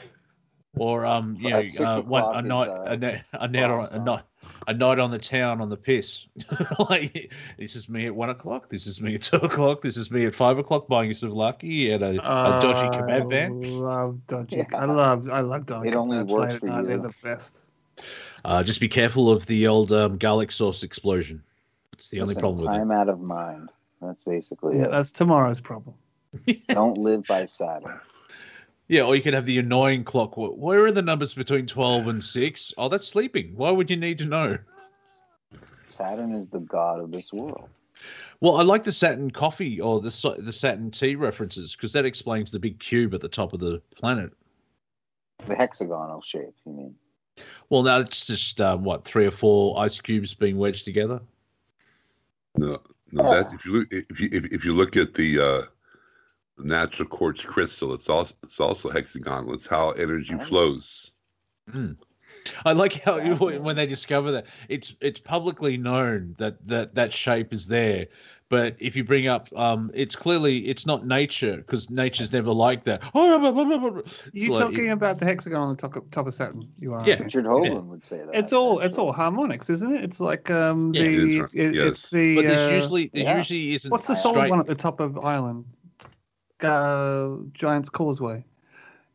Or 0.78 1.06
um, 1.06 1.38
you 1.40 1.50
Uh, 1.50 1.64
know, 1.80 1.86
uh, 1.86 2.02
one 2.02 2.22
o'clock 2.22 2.36
a 2.36 2.40
is, 2.40 2.46
night, 2.46 2.68
uh, 2.68 2.84
a 2.86 2.98
night, 2.98 3.22
a 3.34 3.48
night, 3.48 3.70
on, 3.70 3.88
a 3.92 4.00
night, 4.00 4.24
a 4.68 4.74
night 4.74 5.00
on 5.00 5.12
the 5.12 5.18
town 5.18 5.60
on 5.62 5.70
the 5.70 5.78
piss. 5.78 6.26
like 6.90 7.32
this 7.58 7.76
is 7.76 7.90
me 7.90 8.06
at 8.06 8.16
one 8.16 8.30
o'clock. 8.30 8.70
This 8.70 8.86
is 8.86 9.02
me 9.02 9.16
at 9.16 9.24
two 9.24 9.38
o'clock. 9.38 9.82
This 9.82 9.98
is 9.98 10.12
me 10.12 10.26
at 10.26 10.36
five 10.36 10.60
o'clock 10.60 10.88
buying 10.88 11.10
you 11.10 11.16
souvlaki 11.16 11.92
at 11.94 12.02
a, 12.04 12.12
a 12.12 12.62
dodgy 12.62 12.88
kebab 12.98 13.34
I 13.34 13.68
love 13.70 14.28
dodgy. 14.28 14.58
Yeah. 14.58 14.66
I 14.74 14.86
love 14.86 15.30
I 15.30 15.42
love 15.42 15.66
dodgy. 15.66 15.90
It 15.90 15.96
only 15.96 16.22
works 16.24 16.56
at 16.56 16.60
for 16.60 16.68
night. 16.68 16.88
They're 16.88 16.98
the 17.00 17.14
best. 17.24 17.62
Uh, 18.46 18.62
just 18.64 18.80
be 18.80 18.88
careful 18.88 19.32
of 19.32 19.46
the 19.46 19.68
old 19.68 19.92
um, 19.92 20.18
garlic 20.18 20.52
sauce 20.52 20.84
explosion. 20.84 21.42
It's 21.94 22.10
the 22.10 22.20
only 22.22 22.32
Listen, 22.32 22.42
problem 22.42 22.62
with 22.64 22.74
it. 22.74 22.78
time 22.78 22.92
out 22.92 23.10
of 23.10 23.20
mind. 23.22 23.70
That's 24.02 24.24
basically 24.24 24.78
Yeah, 24.78 24.86
it. 24.86 24.92
that's 24.92 25.12
tomorrow's 25.12 25.60
problem. 25.60 25.96
Don't 26.70 26.98
live 26.98 27.26
by 27.28 27.46
Saturn. 27.46 28.00
Yeah, 28.88 29.04
or 29.04 29.16
you 29.16 29.22
could 29.22 29.34
have 29.34 29.46
the 29.46 29.60
annoying 29.60 30.04
clock. 30.04 30.34
Where 30.36 30.84
are 30.84 30.92
the 30.92 31.02
numbers 31.02 31.34
between 31.34 31.68
twelve 31.68 32.08
and 32.08 32.22
six? 32.24 32.74
Oh, 32.78 32.90
that's 32.90 33.08
sleeping. 33.08 33.54
Why 33.56 33.72
would 33.72 33.90
you 33.90 33.96
need 33.96 34.18
to 34.18 34.26
know? 34.26 34.58
Saturn 35.88 36.36
is 36.36 36.48
the 36.48 36.60
god 36.60 37.00
of 37.00 37.12
this 37.12 37.32
world. 37.32 37.70
Well, 38.42 38.58
I 38.58 38.64
like 38.64 38.84
the 38.84 38.92
Saturn 38.92 39.32
coffee 39.32 39.80
or 39.80 40.02
the 40.02 40.36
the 40.40 40.52
Saturn 40.52 40.92
tea 40.92 41.16
references 41.16 41.76
because 41.76 41.94
that 41.94 42.06
explains 42.06 42.52
the 42.52 42.60
big 42.60 42.80
cube 42.80 43.14
at 43.14 43.22
the 43.22 43.30
top 43.30 43.54
of 43.54 43.60
the 43.60 43.82
planet. 43.96 44.34
The 45.48 45.56
hexagonal 45.56 46.22
shape, 46.22 46.56
you 46.66 46.74
mean? 46.74 46.96
Well, 47.70 47.84
now 47.84 48.00
it's 48.00 48.28
just 48.28 48.60
um, 48.60 48.84
what 48.84 49.06
three 49.06 49.26
or 49.26 49.32
four 49.32 49.80
ice 49.80 50.00
cubes 50.02 50.34
being 50.34 50.58
wedged 50.58 50.86
together. 50.86 51.22
No, 52.56 52.82
no. 53.12 53.24
Yeah. 53.24 53.30
That's 53.30 53.54
if 53.54 53.66
you 53.66 53.72
look 53.74 53.88
if 53.92 54.20
you 54.20 54.30
if, 54.32 54.46
if 54.46 54.66
you 54.66 54.74
look 54.74 54.96
at 54.98 55.14
the 55.14 55.40
uh, 55.40 55.62
natural 56.58 57.08
quartz 57.08 57.44
crystal. 57.44 57.94
It's 57.94 58.10
also 58.10 58.36
it's 58.44 58.60
also 58.60 58.90
hexagonal. 58.90 59.54
It's 59.54 59.68
how 59.68 59.92
energy 59.92 60.36
Right. 60.36 60.46
flows. 60.46 61.12
Mm. 61.72 61.98
I 62.66 62.74
like 62.74 63.02
how 63.02 63.18
you, 63.18 63.36
when 63.62 63.76
they 63.76 63.86
discover 63.86 64.32
that 64.34 64.46
it's 64.70 64.96
it's 65.02 65.20
publicly 65.20 65.78
known 65.78 66.36
that 66.38 66.66
that 66.68 66.96
that 66.96 67.14
shape 67.14 67.54
is 67.54 67.68
there, 67.68 68.08
but 68.54 68.76
if 68.80 68.96
you 68.96 69.04
bring 69.04 69.26
up, 69.28 69.50
um, 69.58 69.90
it's 69.96 70.16
clearly 70.16 70.60
it's 70.68 70.86
not 70.86 71.08
nature 71.08 71.58
because 71.58 71.90
nature's 71.90 72.32
never 72.32 72.52
like 72.52 72.84
that. 72.84 73.02
Oh, 73.16 73.40
blah, 73.40 73.52
blah, 73.52 73.64
blah, 73.66 73.78
blah, 73.80 73.90
blah. 73.90 74.02
You 74.32 74.50
It's 74.50 74.50
like- 74.50 74.60
talking 74.70 74.92
about 74.92 75.18
the 75.18 75.26
hexagon 75.26 75.60
on 75.60 75.70
the 75.70 75.76
top 75.76 75.96
of, 75.96 76.10
top 76.12 76.28
of 76.28 76.34
Saturn? 76.36 76.68
You 76.78 76.94
are. 76.94 77.04
Yeah. 77.08 77.16
aren't 77.16 77.34
you? 77.34 77.40
Richard 77.42 77.46
Hoagland 77.46 77.86
would 77.88 78.06
say 78.06 78.18
that. 78.20 78.36
It's 78.36 78.54
all 78.54 78.80
it's 78.80 78.98
all 79.00 79.12
harmonics, 79.12 79.70
isn't 79.72 79.92
it? 79.92 80.04
It's 80.04 80.20
like 80.20 80.52
um 80.52 80.94
Yeah. 80.94 81.02
the 81.02 81.08
It 81.08 81.20
is, 81.46 81.54
it, 81.56 81.78
it's 81.78 82.10
the 82.12 82.36
But 82.36 82.42
there's 82.46 82.68
uh, 82.72 82.76
usually 82.76 83.10
there 83.14 83.24
yeah. 83.24 83.38
usually 83.38 83.74
isn't. 83.74 83.90
what's 83.92 84.06
the 84.08 84.14
I- 84.14 84.18
solid 84.18 84.36
straight- 84.38 84.50
one 84.52 84.60
at 84.60 84.68
the 84.68 84.76
top 84.76 85.00
of 85.00 85.18
Ireland? 85.18 85.66
Uh, 86.62 87.38
Giant's 87.52 87.90
Causeway. 87.90 88.46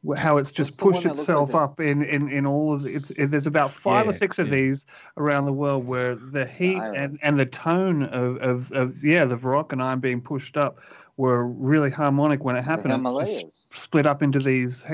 Wh- 0.06 0.16
How 0.16 0.38
it's 0.38 0.52
just 0.52 0.70
What's 0.72 0.76
the 0.78 0.84
one 0.84 0.92
pushed 0.94 1.06
itself 1.06 1.54
like 1.54 1.62
up 1.62 1.80
in, 1.80 2.02
in, 2.02 2.28
in 2.28 2.46
all 2.46 2.72
of 2.74 2.82
the, 2.82 2.94
it's 2.94 3.10
it, 3.10 3.30
there's 3.30 3.46
about 3.46 3.72
five 3.72 4.04
Yeah, 4.04 4.10
or 4.10 4.12
six 4.12 4.38
of 4.38 4.50
these 4.50 4.86
around 5.16 5.46
the 5.46 5.52
world 5.52 5.86
where 5.86 6.14
the 6.14 6.46
heat 6.46 6.76
iron. 6.76 6.94
and, 6.96 7.18
and 7.22 7.38
the 7.38 7.46
tone 7.46 8.04
of, 8.04 8.36
of, 8.38 8.72
of 8.72 9.04
yeah 9.04 9.24
the 9.24 9.36
rock 9.36 9.72
and 9.72 9.82
iron 9.82 10.00
being 10.00 10.20
pushed 10.20 10.56
up 10.56 10.78
were 11.16 11.46
really 11.46 11.90
harmonic 11.90 12.44
when 12.44 12.56
it 12.56 12.60
The 12.60 12.64
happened. 12.64 13.06
It 13.06 13.18
just 13.18 13.46
split 13.70 14.06
up 14.06 14.22
into 14.22 14.38
these. 14.38 14.86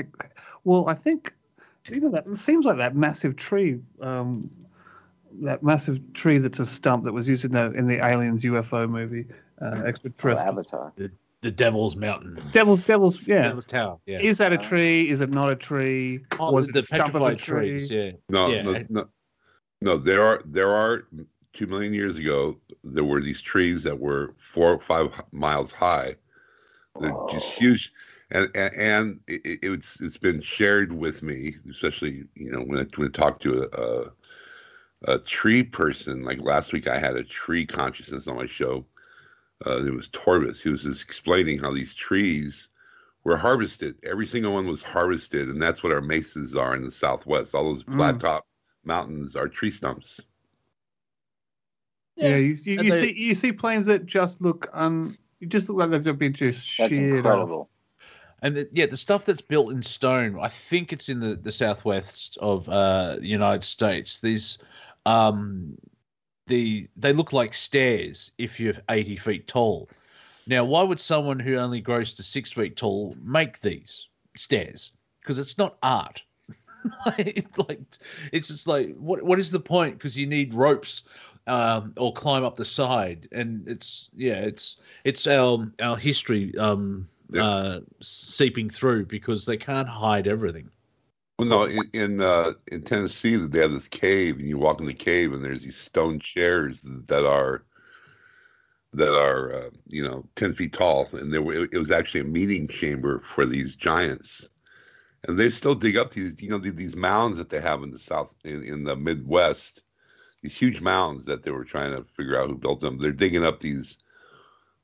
Well, 0.63 0.89
I 0.89 0.93
think 0.95 1.33
you 1.91 1.99
know 1.99 2.09
that 2.11 2.25
it 2.25 2.37
seems 2.37 2.65
like 2.65 2.77
that 2.77 2.95
massive 2.95 3.35
tree, 3.35 3.79
um, 4.01 4.49
that 5.41 5.61
massive 5.61 6.13
tree 6.13 6.39
that's 6.39 6.59
a 6.59 6.65
stump 6.65 7.03
that 7.03 7.13
was 7.13 7.27
used 7.29 7.45
in 7.45 7.51
the 7.51 7.71
in 7.73 7.87
the 7.87 8.03
Aliens 8.03 8.43
UFO 8.43 8.89
movie, 8.89 9.27
uh, 9.61 9.71
Oh, 9.75 9.83
Extraterrestrial. 9.85 10.53
Avatar. 10.59 10.93
The 11.45 11.51
Devil's 11.51 11.95
Mountain. 11.95 12.39
Devil's, 12.51 12.81
Devil's, 12.81 13.21
yeah. 13.27 13.43
Devil's 13.43 13.67
Tower. 13.67 13.99
Yeah. 14.07 14.17
Is 14.19 14.39
that 14.39 14.51
a 14.51 14.57
Uh, 14.57 14.61
tree? 14.61 15.07
Is 15.07 15.21
it 15.21 15.29
not 15.29 15.51
a 15.51 15.55
tree? 15.55 16.21
Oh, 16.39 16.51
was 16.51 16.67
the 16.69 16.79
it 16.79 16.81
a 16.81 16.87
stump 16.87 17.13
of 17.13 17.21
a 17.21 17.35
tree? 17.35 17.67
trees. 17.85 17.91
Yeah. 17.91 18.11
No, 18.29 18.49
Yeah. 18.49 18.63
no, 18.63 18.83
no, 18.89 19.07
no. 19.81 19.97
There 19.97 20.23
are 20.23 20.41
there 20.43 20.71
are 20.71 21.07
two 21.53 21.67
million 21.67 21.93
years 21.93 22.17
ago 22.17 22.57
there 22.83 23.03
were 23.03 23.21
these 23.21 23.41
trees 23.43 23.83
that 23.83 23.99
were 23.99 24.33
four 24.39 24.73
or 24.73 24.79
five 24.79 25.13
miles 25.31 25.71
high. 25.71 26.15
They're 26.99 27.13
just 27.29 27.51
huge, 27.51 27.93
and 28.31 28.49
and, 28.55 28.73
and 28.75 29.19
it, 29.27 29.45
it- 29.45 29.59
it's 29.61 30.01
it's 30.01 30.17
been 30.17 30.41
shared 30.41 30.91
with 30.91 31.21
me, 31.21 31.57
especially 31.69 32.23
you 32.33 32.51
know 32.51 32.61
when 32.61 32.79
I, 32.79 32.85
when 32.95 33.07
I 33.09 33.11
talk 33.11 33.39
to 33.41 33.51
a, 33.71 33.81
a 33.83 35.13
a 35.13 35.19
tree 35.19 35.61
person. 35.61 36.23
Like 36.23 36.41
last 36.41 36.73
week, 36.73 36.87
I 36.87 36.97
had 36.97 37.15
a 37.15 37.23
tree 37.23 37.67
consciousness 37.67 38.27
on 38.27 38.35
my 38.37 38.47
show. 38.47 38.83
Uh, 39.65 39.85
it 39.85 39.93
was 39.93 40.09
Torvis. 40.09 40.61
He 40.61 40.69
was 40.69 40.83
just 40.83 41.03
explaining 41.03 41.59
how 41.59 41.71
these 41.71 41.93
trees 41.93 42.69
were 43.23 43.37
harvested. 43.37 43.95
Every 44.03 44.25
single 44.25 44.53
one 44.53 44.67
was 44.67 44.83
harvested, 44.83 45.49
and 45.49 45.61
that's 45.61 45.83
what 45.83 45.93
our 45.93 46.01
mesas 46.01 46.55
are 46.55 46.75
in 46.75 46.83
the 46.83 46.91
Southwest. 46.91 47.55
All 47.55 47.63
those 47.65 47.83
flat 47.83 48.15
Mm. 48.15 48.19
top 48.19 48.47
mountains 48.83 49.35
are 49.35 49.47
tree 49.47 49.71
stumps. 49.71 50.21
Yeah, 52.17 52.37
you, 52.37 52.55
you, 52.63 52.83
you 52.83 52.91
they- 52.91 53.01
see 53.01 53.13
you 53.13 53.35
see 53.35 53.51
planes 53.51 53.87
that 53.87 54.05
just 54.05 54.41
look 54.41 54.69
un. 54.73 55.17
You 55.39 55.47
just 55.47 55.69
look 55.69 55.89
like 55.89 56.01
they've 56.01 56.17
been 56.17 56.33
just 56.33 56.65
That's 56.77 56.91
sheared 56.91 57.25
off. 57.25 57.27
incredible. 57.27 57.69
And 58.41 58.55
the, 58.55 58.69
yeah, 58.71 58.85
the 58.85 58.97
stuff 58.97 59.25
that's 59.25 59.41
built 59.41 59.71
in 59.71 59.81
stone, 59.81 60.37
I 60.39 60.49
think 60.49 60.93
it's 60.93 61.09
in 61.09 61.19
the, 61.19 61.35
the 61.35 61.51
southwest 61.51 62.37
of 62.39 62.69
uh, 62.69 63.15
the 63.15 63.27
United 63.27 63.63
States. 63.63 64.19
These, 64.19 64.59
um, 65.05 65.77
the 66.47 66.87
they 66.95 67.13
look 67.13 67.33
like 67.33 67.53
stairs 67.53 68.31
if 68.37 68.59
you're 68.59 68.75
80 68.89 69.15
feet 69.17 69.47
tall. 69.47 69.89
Now, 70.47 70.63
why 70.63 70.83
would 70.83 70.99
someone 70.99 71.39
who 71.39 71.55
only 71.55 71.81
grows 71.81 72.13
to 72.15 72.23
six 72.23 72.51
feet 72.51 72.75
tall 72.77 73.15
make 73.23 73.61
these 73.61 74.07
stairs? 74.37 74.91
Because 75.21 75.39
it's 75.39 75.57
not 75.57 75.77
art. 75.81 76.21
it's 77.17 77.57
like 77.57 77.79
it's 78.31 78.47
just 78.49 78.67
like 78.67 78.95
what 78.95 79.23
what 79.23 79.39
is 79.39 79.51
the 79.51 79.59
point? 79.59 79.97
Because 79.97 80.15
you 80.15 80.27
need 80.27 80.53
ropes 80.53 81.03
um, 81.47 81.93
or 81.97 82.13
climb 82.13 82.43
up 82.43 82.55
the 82.57 82.65
side, 82.65 83.27
and 83.31 83.67
it's 83.67 84.09
yeah, 84.15 84.39
it's 84.41 84.77
it's 85.03 85.25
our 85.25 85.67
our 85.81 85.97
history 85.97 86.55
um, 86.59 87.07
Yeah. 87.31 87.43
uh, 87.43 87.79
seeping 88.01 88.69
through 88.69 89.05
because 89.05 89.45
they 89.45 89.57
can't 89.57 89.89
hide 89.89 90.27
everything. 90.27 90.69
Well, 91.37 91.47
no, 91.49 91.63
in 91.65 91.89
in, 91.93 92.21
uh, 92.21 92.53
in 92.67 92.83
Tennessee, 92.83 93.35
they 93.35 93.59
have 93.59 93.71
this 93.73 93.87
cave, 93.89 94.37
and 94.39 94.47
you 94.47 94.57
walk 94.57 94.79
in 94.79 94.85
the 94.85 94.93
cave, 94.93 95.33
and 95.33 95.43
there's 95.43 95.63
these 95.63 95.77
stone 95.77 96.19
chairs 96.19 96.81
that 97.07 97.25
are 97.25 97.65
that 98.93 99.13
are 99.19 99.53
uh, 99.53 99.69
you 99.87 100.03
know 100.03 100.25
ten 100.35 100.53
feet 100.53 100.73
tall, 100.73 101.07
and 101.13 101.33
there 101.33 101.41
were 101.41 101.67
it 101.71 101.77
was 101.77 101.91
actually 101.91 102.21
a 102.21 102.25
meeting 102.25 102.67
chamber 102.67 103.21
for 103.25 103.45
these 103.45 103.75
giants, 103.75 104.47
and 105.27 105.37
they 105.39 105.49
still 105.49 105.75
dig 105.75 105.97
up 105.97 106.11
these 106.11 106.41
you 106.41 106.49
know 106.49 106.59
these, 106.59 106.95
mounds 106.95 107.37
that 107.37 107.49
they 107.49 107.61
have 107.61 107.83
in 107.83 107.91
the 107.91 107.99
south 107.99 108.35
in, 108.45 108.63
in 108.63 108.83
the 108.85 108.95
Midwest, 108.95 109.81
these 110.43 110.57
huge 110.57 110.81
mounds 110.81 111.25
that 111.25 111.43
they 111.43 111.51
were 111.51 111.65
trying 111.65 111.91
to 111.91 112.03
figure 112.15 112.39
out 112.39 112.49
who 112.49 112.55
built 112.57 112.81
them. 112.81 112.99
They're 112.99 113.11
digging 113.11 113.45
up 113.45 113.59
these 113.59 113.97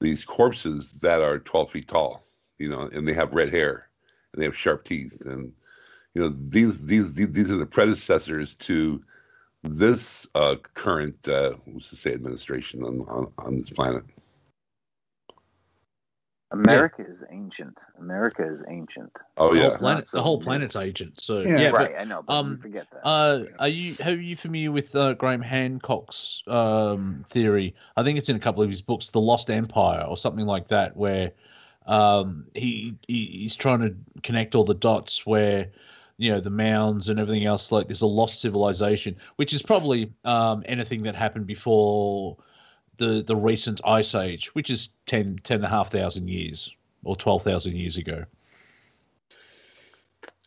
these 0.02 0.24
corpses 0.26 0.94
that 1.02 1.22
are 1.22 1.40
twelve 1.40 1.72
feet 1.72 1.88
tall, 1.90 2.24
you 2.60 2.70
know, 2.70 2.90
and 2.94 3.08
they 3.08 3.14
have 3.14 3.34
red 3.34 3.50
hair, 3.52 3.90
and 4.34 4.42
they 4.42 4.46
have 4.46 4.58
sharp 4.58 4.86
teeth, 4.86 5.22
and 5.26 5.54
you 6.14 6.22
know 6.22 6.30
these 6.30 6.86
these 6.86 7.14
these, 7.14 7.32
these 7.32 7.52
are 7.52 7.58
the 7.58 7.66
predecessors 7.66 8.56
to 8.56 9.04
this 9.64 10.28
uh, 10.36 10.56
current 10.74 11.28
uh, 11.28 11.54
what's 11.66 11.90
to 11.90 11.96
say 11.96 12.14
administration 12.14 12.84
on, 12.84 13.02
on 13.08 13.32
on 13.38 13.58
this 13.58 13.70
planet. 13.70 14.04
America 16.52 17.06
is 17.08 17.24
ancient. 17.32 17.78
America 17.98 18.46
is 18.46 18.62
ancient. 18.70 19.12
Oh 19.38 19.54
the 19.54 19.60
yeah, 19.60 19.70
whole 19.70 19.78
planet, 19.78 20.08
so 20.08 20.18
the 20.18 20.24
whole 20.24 20.38
new. 20.38 20.44
planet's 20.44 20.76
agent. 20.76 21.22
So 21.22 21.42
Yeah. 21.42 21.60
yeah, 21.60 21.70
right, 21.70 21.96
I 21.98 22.04
know, 22.04 22.22
but 22.22 22.34
um, 22.34 22.58
forget 22.58 22.88
that. 22.92 23.04
But, 23.04 23.10
uh, 23.10 23.46
are 23.60 23.68
you 23.70 23.96
have 23.96 24.22
you 24.22 24.36
familiar 24.36 24.72
with 24.72 24.94
uh, 24.96 25.14
Graham 25.14 25.42
Hancock's 25.42 26.44
um, 26.48 27.24
theory? 27.30 27.74
I 27.96 28.04
think 28.04 28.18
it's 28.18 28.28
in 28.28 28.36
a 28.36 28.40
couple 28.40 28.64
of 28.64 28.70
his 28.70 28.82
books, 28.82 29.10
The 29.10 29.22
Lost 29.22 29.50
Empire 29.50 30.04
or 30.04 30.18
something 30.18 30.46
like 30.46 30.68
that, 30.68 30.98
where 30.98 31.32
um, 31.86 32.46
he, 32.54 32.96
he 33.08 33.26
he's 33.28 33.56
trying 33.56 33.80
to 33.80 33.96
connect 34.22 34.54
all 34.54 34.66
the 34.66 34.74
dots 34.74 35.26
where 35.26 35.68
you 36.22 36.30
know 36.30 36.40
the 36.40 36.52
mounds 36.52 37.10
and 37.10 37.20
everything 37.20 37.46
else 37.46 37.72
like 37.72 37.88
there's 37.88 38.04
a 38.04 38.08
lost 38.08 38.42
civilization 38.42 39.16
which 39.38 39.54
is 39.54 39.64
probably 39.64 40.14
um, 40.24 40.62
anything 40.68 41.02
that 41.02 41.16
happened 41.16 41.48
before 41.48 42.38
the 42.98 43.24
the 43.26 43.36
recent 43.36 43.82
ice 43.86 44.14
age 44.14 44.54
which 44.54 44.70
is 44.70 44.90
10 45.08 45.40
10 45.44 45.56
and 45.56 45.66
a 45.66 45.68
half 45.68 45.92
thousand 45.92 46.28
years 46.28 46.76
or 47.04 47.16
12,000 47.16 47.76
years 47.76 47.98
ago 47.98 48.24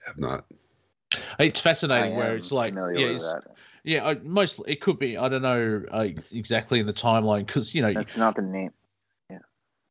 have 0.06 0.16
not. 0.16 0.44
it's 1.40 1.59
I 1.59 1.62
fascinating 1.62 2.16
where 2.16 2.36
it's 2.36 2.52
like 2.52 2.72
familiar 2.72 3.01
yeah 3.01 3.06
with 3.06 3.16
it's, 3.16 3.24
that. 3.24 3.42
yeah 3.82 4.06
I, 4.06 4.14
mostly 4.22 4.70
it 4.70 4.80
could 4.80 5.01
be 5.01 5.16
i 5.16 5.28
don't 5.28 5.42
know 5.42 5.82
uh, 5.90 6.09
exactly 6.30 6.78
in 6.78 6.86
the 6.86 6.92
timeline 6.92 7.46
because 7.46 7.74
you 7.74 7.82
know 7.82 7.92
That's 7.92 8.16
not 8.16 8.36
the 8.36 8.42
name. 8.42 8.70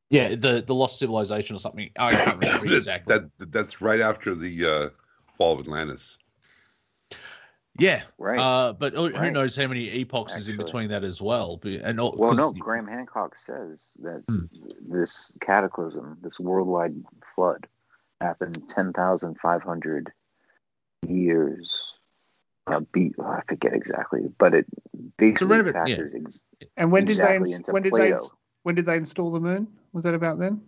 yeah 0.10 0.30
the 0.30 0.64
the 0.65 0.73
lost 0.73 0.97
civilization 0.97 1.57
or 1.57 1.60
something 1.60 1.89
i 1.97 2.11
can't 2.11 2.39
remember 2.39 2.68
that, 2.69 2.77
exactly 2.77 3.18
that 3.18 3.51
that's 3.51 3.81
right 3.81 3.99
after 3.99 4.34
the 4.34 4.65
uh, 4.65 4.89
fall 5.38 5.53
of 5.53 5.60
Atlantis. 5.60 6.18
yeah 7.80 8.03
Right. 8.18 8.39
Uh, 8.39 8.73
but 8.73 8.93
who 8.93 9.07
who 9.10 9.14
Right. 9.18 9.34
knows 9.34 9.55
how 9.55 9.68
many 9.68 9.89
epochs 9.89 10.35
is 10.35 10.47
in 10.47 10.57
between 10.57 10.89
that 10.89 11.03
as 11.03 11.22
well? 11.22 11.57
But- 11.57 11.72
And 11.84 11.99
all- 11.99 12.15
well, 12.18 12.30
'cause 12.31 12.38
no, 12.38 12.51
Graham 12.53 12.88
Hancock 12.88 13.35
says 13.35 13.89
that 14.01 14.23
Hmm. 14.30 14.45
this 14.81 15.34
cataclysm, 15.41 16.18
this 16.22 16.39
worldwide 16.39 16.95
flood, 17.35 17.68
happened 18.22 18.68
10,500 18.69 20.11
years. 21.07 21.97
Uh, 22.68 22.80
be, 22.93 23.14
oh, 23.19 23.26
I 23.26 23.41
forget 23.47 23.73
exactly, 23.73 24.22
but 24.38 24.53
it 24.53 24.65
basically 25.18 25.57
relative- 25.61 25.88
yeah. 26.14 26.22
ex- 26.22 26.45
And 26.77 26.91
when 26.93 27.03
did 27.05 27.18
exactly 27.18 27.38
they 27.38 27.41
ins- 27.51 27.57
into 27.57 27.72
when 27.73 27.84
did 27.84 27.91
they 27.93 27.97
Plato. 27.97 28.15
ins- 28.15 28.34
when 28.61 28.76
did 28.76 28.85
they 28.85 28.95
install 28.95 29.31
the 29.31 29.41
moon? 29.41 29.68
Was 29.91 30.05
that 30.05 30.15
about 30.15 30.39
then? 30.39 30.61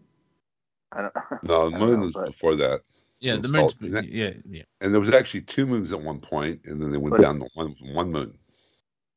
I 0.91 1.03
don't, 1.03 1.13
No, 1.43 1.69
the 1.69 1.75
I 1.77 1.79
don't 1.79 1.87
moon 1.89 1.99
know, 2.01 2.05
was 2.07 2.13
but- 2.13 2.25
before 2.25 2.55
that, 2.57 2.81
yeah, 3.19 3.37
the 3.37 3.47
Salt, 3.47 3.75
moon's 3.81 3.93
isn't 3.93 4.05
it? 4.05 4.11
yeah, 4.11 4.33
yeah. 4.49 4.63
and 4.81 4.93
there 4.93 4.99
was 4.99 5.11
actually 5.11 5.41
two 5.41 5.65
moons 5.65 5.93
at 5.93 6.01
one 6.01 6.19
point, 6.19 6.61
and 6.65 6.81
then 6.81 6.91
they 6.91 6.97
went 6.97 7.15
But- 7.15 7.21
down 7.21 7.39
to 7.39 7.47
one 7.53 7.75
one 7.93 8.11
moon. 8.11 8.37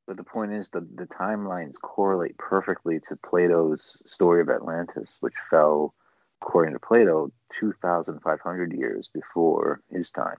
But 0.07 0.17
the 0.17 0.25
point 0.25 0.53
is 0.55 0.69
that 0.71 0.97
the 0.97 1.05
timelines 1.07 1.75
correlate 1.83 2.39
perfectly 2.39 2.99
to 3.01 3.17
Plato's 3.17 4.01
story 4.07 4.41
of 4.41 4.49
Atlantis, 4.49 5.19
which 5.21 5.35
fell, 5.51 5.93
according 6.41 6.73
to 6.73 6.79
Plato, 6.81 7.31
2,500 7.53 8.73
years 8.73 9.11
before 9.13 9.83
his 9.91 10.11
time, 10.11 10.39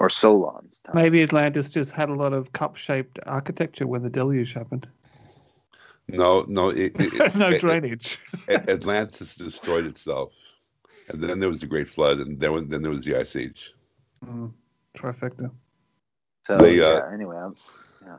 or 0.00 0.10
Solon's 0.10 0.80
time. 0.84 0.96
Maybe 0.96 1.22
Atlantis 1.22 1.70
just 1.70 1.92
had 1.92 2.08
a 2.08 2.14
lot 2.16 2.32
of 2.32 2.52
cup-shaped 2.52 3.20
architecture 3.26 3.86
when 3.86 4.02
the 4.02 4.10
deluge 4.10 4.54
happened. 4.54 4.88
No, 6.08 6.44
no, 6.48 6.70
it, 6.70 6.96
it, 6.98 7.34
no 7.36 7.50
it- 7.50 7.60
drainage. 7.60 8.18
it- 8.48 8.68
Atlantis 8.68 9.36
destroyed 9.36 9.84
itself, 9.86 10.32
and 11.08 11.22
then 11.22 11.38
there 11.38 11.48
was 11.48 11.60
the 11.60 11.66
Great 11.66 11.88
Flood, 11.88 12.18
and 12.18 12.38
then 12.38 12.68
then 12.68 12.82
there 12.82 12.90
was 12.90 13.04
the 13.04 13.16
Ice 13.16 13.36
Age. 13.36 13.74
Mm, 14.24 14.52
trifecta. 14.94 15.50
So 16.46 16.58
They, 16.58 16.80
uh, 16.80 16.94
yeah, 16.94 17.10
anyway, 17.12 17.36
I'm, 17.36 17.56
yeah. 18.04 18.18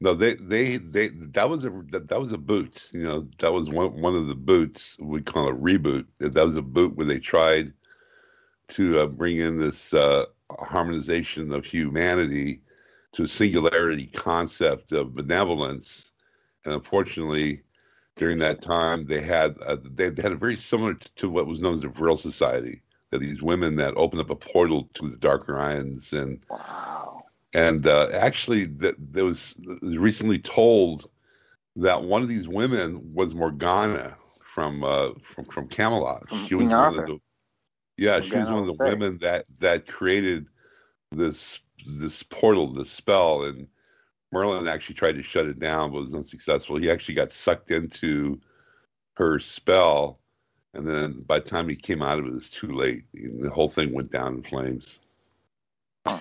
No, 0.00 0.14
they 0.14 0.34
they 0.34 0.76
they 0.76 1.08
that 1.08 1.48
was 1.48 1.64
a 1.64 1.70
that, 1.90 2.08
that 2.08 2.20
was 2.20 2.32
a 2.32 2.38
boot. 2.38 2.90
You 2.92 3.02
know, 3.02 3.28
that 3.38 3.52
was 3.52 3.70
one 3.70 4.00
one 4.00 4.14
of 4.14 4.28
the 4.28 4.34
boots 4.34 4.96
we 5.00 5.22
call 5.22 5.48
a 5.48 5.54
reboot. 5.54 6.06
That 6.18 6.44
was 6.44 6.56
a 6.56 6.62
boot 6.62 6.96
where 6.96 7.06
they 7.06 7.18
tried 7.18 7.72
to 8.68 9.00
uh, 9.00 9.06
bring 9.06 9.38
in 9.38 9.58
this 9.58 9.94
uh, 9.94 10.26
harmonization 10.50 11.52
of 11.52 11.64
humanity 11.64 12.62
to 13.12 13.22
a 13.22 13.28
singularity 13.28 14.06
concept 14.08 14.92
of 14.92 15.14
benevolence, 15.14 16.12
and 16.64 16.74
unfortunately, 16.74 17.62
during 18.16 18.38
that 18.38 18.62
time, 18.62 19.06
they 19.06 19.20
had 19.20 19.56
uh, 19.64 19.76
they 19.82 20.04
had 20.04 20.32
a 20.32 20.36
very 20.36 20.56
similar 20.56 20.94
to 20.94 21.28
what 21.28 21.46
was 21.46 21.60
known 21.60 21.74
as 21.74 21.82
the 21.82 21.88
Vril 21.88 22.16
Society. 22.16 22.82
That 23.10 23.20
these 23.20 23.40
women 23.40 23.76
that 23.76 23.96
opened 23.96 24.20
up 24.20 24.30
a 24.30 24.36
portal 24.36 24.88
to 24.94 25.08
the 25.08 25.16
darker 25.16 25.58
islands 25.58 26.12
and. 26.12 26.40
Wow. 26.50 27.22
And 27.54 27.86
uh, 27.86 28.08
actually, 28.12 28.66
that 28.66 28.96
there 28.98 29.24
was 29.24 29.56
recently 29.80 30.38
told 30.38 31.08
that 31.76 32.02
one 32.02 32.22
of 32.22 32.28
these 32.28 32.48
women 32.48 33.14
was 33.14 33.34
Morgana 33.34 34.16
from 34.40 34.84
uh, 34.84 35.10
from 35.22 35.44
from 35.46 35.68
Camelot. 35.68 36.28
From 36.28 36.46
she 36.46 36.54
was 36.54 36.68
one 36.68 36.98
of 36.98 37.06
the, 37.06 37.18
yeah, 37.96 38.20
she 38.20 38.36
was 38.36 38.48
one 38.48 38.58
of 38.58 38.66
the 38.66 38.72
women 38.72 39.18
that 39.18 39.46
that 39.60 39.86
created 39.86 40.48
this 41.12 41.60
this 41.86 42.22
portal, 42.22 42.72
this 42.72 42.90
spell, 42.90 43.44
and 43.44 43.68
Merlin 44.32 44.68
actually 44.68 44.96
tried 44.96 45.16
to 45.16 45.22
shut 45.22 45.46
it 45.46 45.58
down, 45.58 45.92
but 45.92 46.02
was 46.02 46.14
unsuccessful. 46.14 46.76
He 46.76 46.90
actually 46.90 47.14
got 47.14 47.32
sucked 47.32 47.70
into 47.70 48.40
her 49.16 49.38
spell, 49.38 50.20
and 50.74 50.86
then 50.86 51.22
by 51.26 51.38
the 51.38 51.48
time 51.48 51.68
he 51.68 51.76
came 51.76 52.02
out 52.02 52.18
of 52.18 52.26
it, 52.26 52.28
it 52.28 52.34
was 52.34 52.50
too 52.50 52.72
late. 52.72 53.04
The 53.12 53.50
whole 53.50 53.70
thing 53.70 53.92
went 53.92 54.10
down 54.10 54.34
in 54.34 54.42
flames. 54.42 55.00
No, 56.06 56.20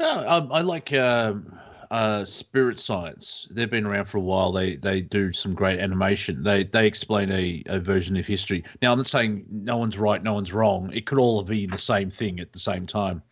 I, 0.00 0.38
I 0.38 0.60
like 0.62 0.92
um, 0.92 1.58
uh, 1.92 2.24
Spirit 2.24 2.80
Science. 2.80 3.46
They've 3.50 3.70
been 3.70 3.84
around 3.84 4.06
for 4.06 4.16
a 4.16 4.22
while. 4.22 4.50
They 4.50 4.76
they 4.76 5.02
do 5.02 5.30
some 5.34 5.52
great 5.52 5.78
animation. 5.78 6.42
They 6.42 6.64
they 6.64 6.86
explain 6.86 7.30
a, 7.30 7.62
a 7.66 7.78
version 7.78 8.16
of 8.16 8.26
history. 8.26 8.64
Now 8.80 8.92
I'm 8.92 8.98
not 8.98 9.08
saying 9.08 9.44
no 9.50 9.76
one's 9.76 9.98
right, 9.98 10.22
no 10.22 10.32
one's 10.32 10.54
wrong. 10.54 10.90
It 10.94 11.04
could 11.04 11.18
all 11.18 11.42
be 11.42 11.66
the 11.66 11.76
same 11.76 12.08
thing 12.08 12.40
at 12.40 12.52
the 12.52 12.58
same 12.58 12.86
time. 12.86 13.22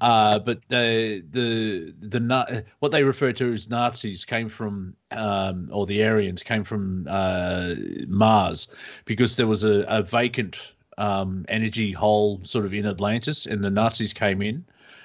Uh, 0.00 0.40
but 0.40 0.60
the 0.68 1.22
the 1.30 1.94
the 2.00 2.64
what 2.80 2.90
they 2.90 3.04
refer 3.04 3.32
to 3.32 3.52
as 3.52 3.70
Nazis 3.70 4.24
came 4.24 4.48
from 4.48 4.96
um, 5.12 5.68
or 5.72 5.86
the 5.86 6.02
Aryans 6.02 6.42
came 6.42 6.64
from 6.64 7.06
uh, 7.08 7.74
Mars 8.08 8.66
because 9.04 9.36
there 9.36 9.46
was 9.46 9.62
a, 9.62 9.84
a 9.86 10.02
vacant 10.02 10.58
um, 10.98 11.44
energy 11.48 11.92
hole 11.92 12.40
sort 12.42 12.66
of 12.66 12.74
in 12.74 12.86
Atlantis, 12.86 13.46
and 13.46 13.62
the 13.62 13.70
Nazis 13.70 14.12
came 14.12 14.42
in. 14.42 14.64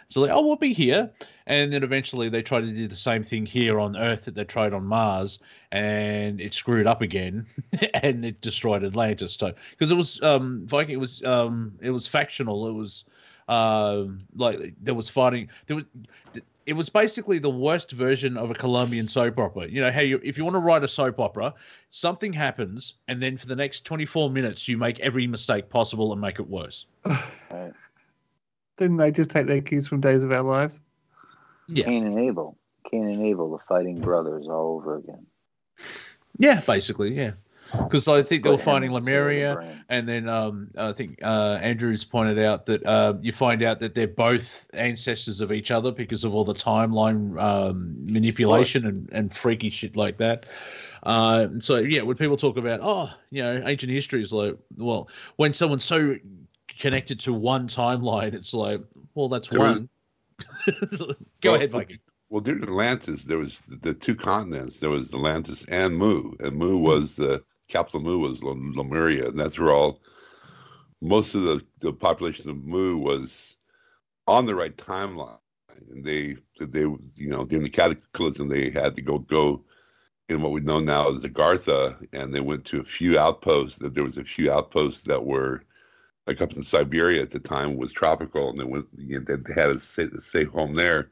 So 0.09 0.21
like, 0.21 0.31
oh, 0.31 0.41
we'll 0.41 0.55
be 0.55 0.73
here, 0.73 1.11
and 1.47 1.71
then 1.71 1.83
eventually 1.83 2.29
they 2.29 2.41
tried 2.41 2.61
to 2.61 2.71
do 2.71 2.87
the 2.87 2.95
same 2.95 3.23
thing 3.23 3.45
here 3.45 3.79
on 3.79 3.95
Earth 3.95 4.25
that 4.25 4.35
they 4.35 4.43
tried 4.43 4.73
on 4.73 4.85
Mars, 4.85 5.39
and 5.71 6.41
it 6.41 6.53
screwed 6.53 6.87
up 6.87 7.01
again, 7.01 7.45
and 7.93 8.25
it 8.25 8.41
destroyed 8.41 8.83
Atlantis. 8.83 9.33
So 9.33 9.53
because 9.71 9.91
it 9.91 9.95
was 9.95 10.21
um, 10.21 10.63
Viking, 10.65 10.95
it 10.95 10.99
was 10.99 11.23
um, 11.23 11.73
it 11.81 11.91
was 11.91 12.07
factional. 12.07 12.67
It 12.67 12.73
was 12.73 13.05
um, 13.47 14.19
like 14.35 14.73
there 14.81 14.95
was 14.95 15.09
fighting. 15.09 15.49
There 15.67 15.77
was. 15.77 15.85
It 16.65 16.73
was 16.73 16.89
basically 16.89 17.37
the 17.37 17.47
worst 17.47 17.91
version 17.91 18.37
of 18.37 18.49
a 18.49 18.55
Colombian 18.55 19.07
soap 19.07 19.37
opera. 19.37 19.67
You 19.67 19.81
know 19.81 19.99
you, 19.99 20.19
if 20.23 20.35
you 20.35 20.43
want 20.43 20.55
to 20.55 20.59
write 20.59 20.83
a 20.83 20.87
soap 20.87 21.19
opera, 21.19 21.53
something 21.91 22.33
happens, 22.33 22.95
and 23.07 23.21
then 23.21 23.37
for 23.37 23.45
the 23.45 23.55
next 23.55 23.85
24 23.85 24.31
minutes, 24.31 24.67
you 24.67 24.75
make 24.75 24.99
every 24.99 25.27
mistake 25.27 25.69
possible 25.69 26.11
and 26.11 26.19
make 26.19 26.39
it 26.39 26.49
worse. 26.49 26.87
Didn't 28.77 28.97
they 28.97 29.11
just 29.11 29.29
take 29.29 29.45
their 29.45 29.61
cues 29.61 29.87
from 29.87 30.01
Days 30.01 30.23
of 30.23 30.31
Our 30.31 30.41
Lives? 30.41 30.81
Yeah. 31.67 31.85
Cain 31.85 32.05
and 32.05 32.19
Abel. 32.19 32.57
Cain 32.89 33.07
and 33.07 33.25
Abel, 33.25 33.51
the 33.51 33.63
fighting 33.67 33.99
brothers, 33.99 34.47
all 34.47 34.77
over 34.77 34.97
again. 34.97 35.25
Yeah, 36.37 36.61
basically, 36.61 37.13
yeah. 37.13 37.31
Because 37.71 38.07
I 38.07 38.21
think 38.21 38.43
they 38.43 38.49
were 38.49 38.57
Put 38.57 38.65
finding 38.65 38.91
Hamlet's 38.91 39.07
way 39.07 39.15
of 39.15 39.23
the 39.23 39.31
Lemuria, 39.31 39.83
and 39.89 40.07
then 40.07 40.29
um, 40.29 40.69
I 40.77 40.91
think 40.91 41.19
uh, 41.23 41.59
Andrews 41.61 42.03
pointed 42.03 42.39
out 42.39 42.67
that 42.67 42.85
uh, 42.85 43.15
you 43.21 43.33
find 43.33 43.63
out 43.63 43.79
that 43.79 43.95
they're 43.95 44.07
both 44.07 44.69
ancestors 44.73 45.41
of 45.41 45.51
each 45.51 45.71
other 45.71 45.91
because 45.91 46.23
of 46.23 46.33
all 46.33 46.45
the 46.45 46.53
timeline 46.53 47.41
um, 47.41 47.95
manipulation 48.05 48.85
and, 48.85 49.09
and 49.11 49.33
freaky 49.33 49.69
shit 49.69 49.95
like 49.95 50.17
that. 50.17 50.45
Uh, 51.03 51.47
and 51.51 51.63
so 51.63 51.77
yeah, 51.77 52.01
when 52.01 52.15
people 52.15 52.37
talk 52.37 52.55
about 52.57 52.79
oh, 52.81 53.09
you 53.31 53.41
know, 53.41 53.61
ancient 53.65 53.91
history 53.91 54.21
is 54.21 54.31
like, 54.31 54.55
well, 54.77 55.09
when 55.35 55.53
someone's 55.53 55.85
so 55.85 56.15
connected 56.79 57.19
to 57.21 57.33
one 57.33 57.67
timeline, 57.67 58.33
it's 58.33 58.53
like, 58.53 58.81
well, 59.15 59.27
that's 59.27 59.47
There 59.47 59.59
one. 59.59 59.89
Go 61.41 61.53
Well, 61.53 61.55
ahead, 61.55 61.71
Mike. 61.71 61.99
Well, 62.29 62.41
during 62.41 62.63
Atlantis, 62.63 63.23
there 63.25 63.37
was 63.37 63.61
the, 63.61 63.93
two 63.93 64.15
continents. 64.15 64.79
There 64.79 64.89
was 64.89 65.13
Atlantis 65.13 65.65
and 65.67 65.97
Mu, 65.97 66.33
and 66.39 66.57
Mu 66.57 66.77
was 66.77 67.15
the 67.17 67.43
capital. 67.69 68.01
Mu 68.01 68.19
was 68.19 68.43
Lem- 68.43 68.73
Lemuria, 68.75 69.29
and 69.29 69.39
that's 69.39 69.59
where 69.59 69.71
all 69.73 70.01
most 71.01 71.35
of 71.35 71.43
the, 71.43 71.61
the 71.79 71.93
population 71.93 72.49
of 72.49 72.57
Mu 72.65 72.97
was 72.97 73.57
on 74.27 74.45
the 74.45 74.55
right 74.55 74.75
timeline. 74.77 75.37
And 75.91 76.05
they 76.05 76.37
they 76.59 76.81
you 76.81 77.29
know 77.29 77.45
during 77.45 77.63
the 77.63 77.69
cataclysm 77.69 78.49
they 78.49 78.71
had 78.71 78.95
to 78.95 79.01
go 79.01 79.19
go 79.19 79.63
in 80.29 80.41
what 80.41 80.51
we 80.51 80.61
know 80.61 80.79
now 80.79 81.09
as 81.09 81.21
the 81.21 81.29
Gartha, 81.29 81.97
and 82.13 82.33
they 82.33 82.41
went 82.41 82.65
to 82.65 82.81
a 82.81 82.85
few 82.85 83.19
outposts. 83.19 83.79
That 83.79 83.93
there 83.95 84.03
was 84.03 84.17
a 84.17 84.23
few 84.25 84.51
outposts 84.51 85.03
that 85.05 85.25
were 85.25 85.63
like 86.27 86.41
up 86.41 86.53
in 86.53 86.63
Siberia 86.63 87.21
at 87.21 87.31
the 87.31 87.39
time 87.39 87.77
was 87.77 87.91
tropical, 87.91 88.49
and 88.49 88.59
they 88.59 88.63
went 88.63 88.87
they 88.97 89.53
had 89.53 89.69
a 89.69 89.79
safe, 89.79 90.13
a 90.13 90.21
safe 90.21 90.49
home 90.49 90.75
there 90.75 91.09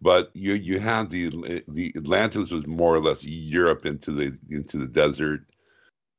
but 0.00 0.30
you 0.34 0.54
you 0.54 0.78
had 0.78 1.10
the 1.10 1.62
the 1.68 1.92
Atlantis 1.96 2.50
was 2.50 2.66
more 2.66 2.94
or 2.94 3.00
less 3.00 3.24
Europe 3.24 3.86
into 3.86 4.12
the 4.12 4.36
into 4.50 4.78
the 4.78 4.86
desert, 4.86 5.44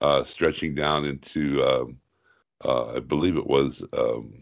uh, 0.01 0.23
stretching 0.23 0.73
down 0.73 1.05
into 1.05 1.63
um, 1.63 1.97
uh, 2.65 2.95
I 2.95 2.99
believe 2.99 3.37
it 3.37 3.47
was 3.47 3.83
um, 3.93 4.33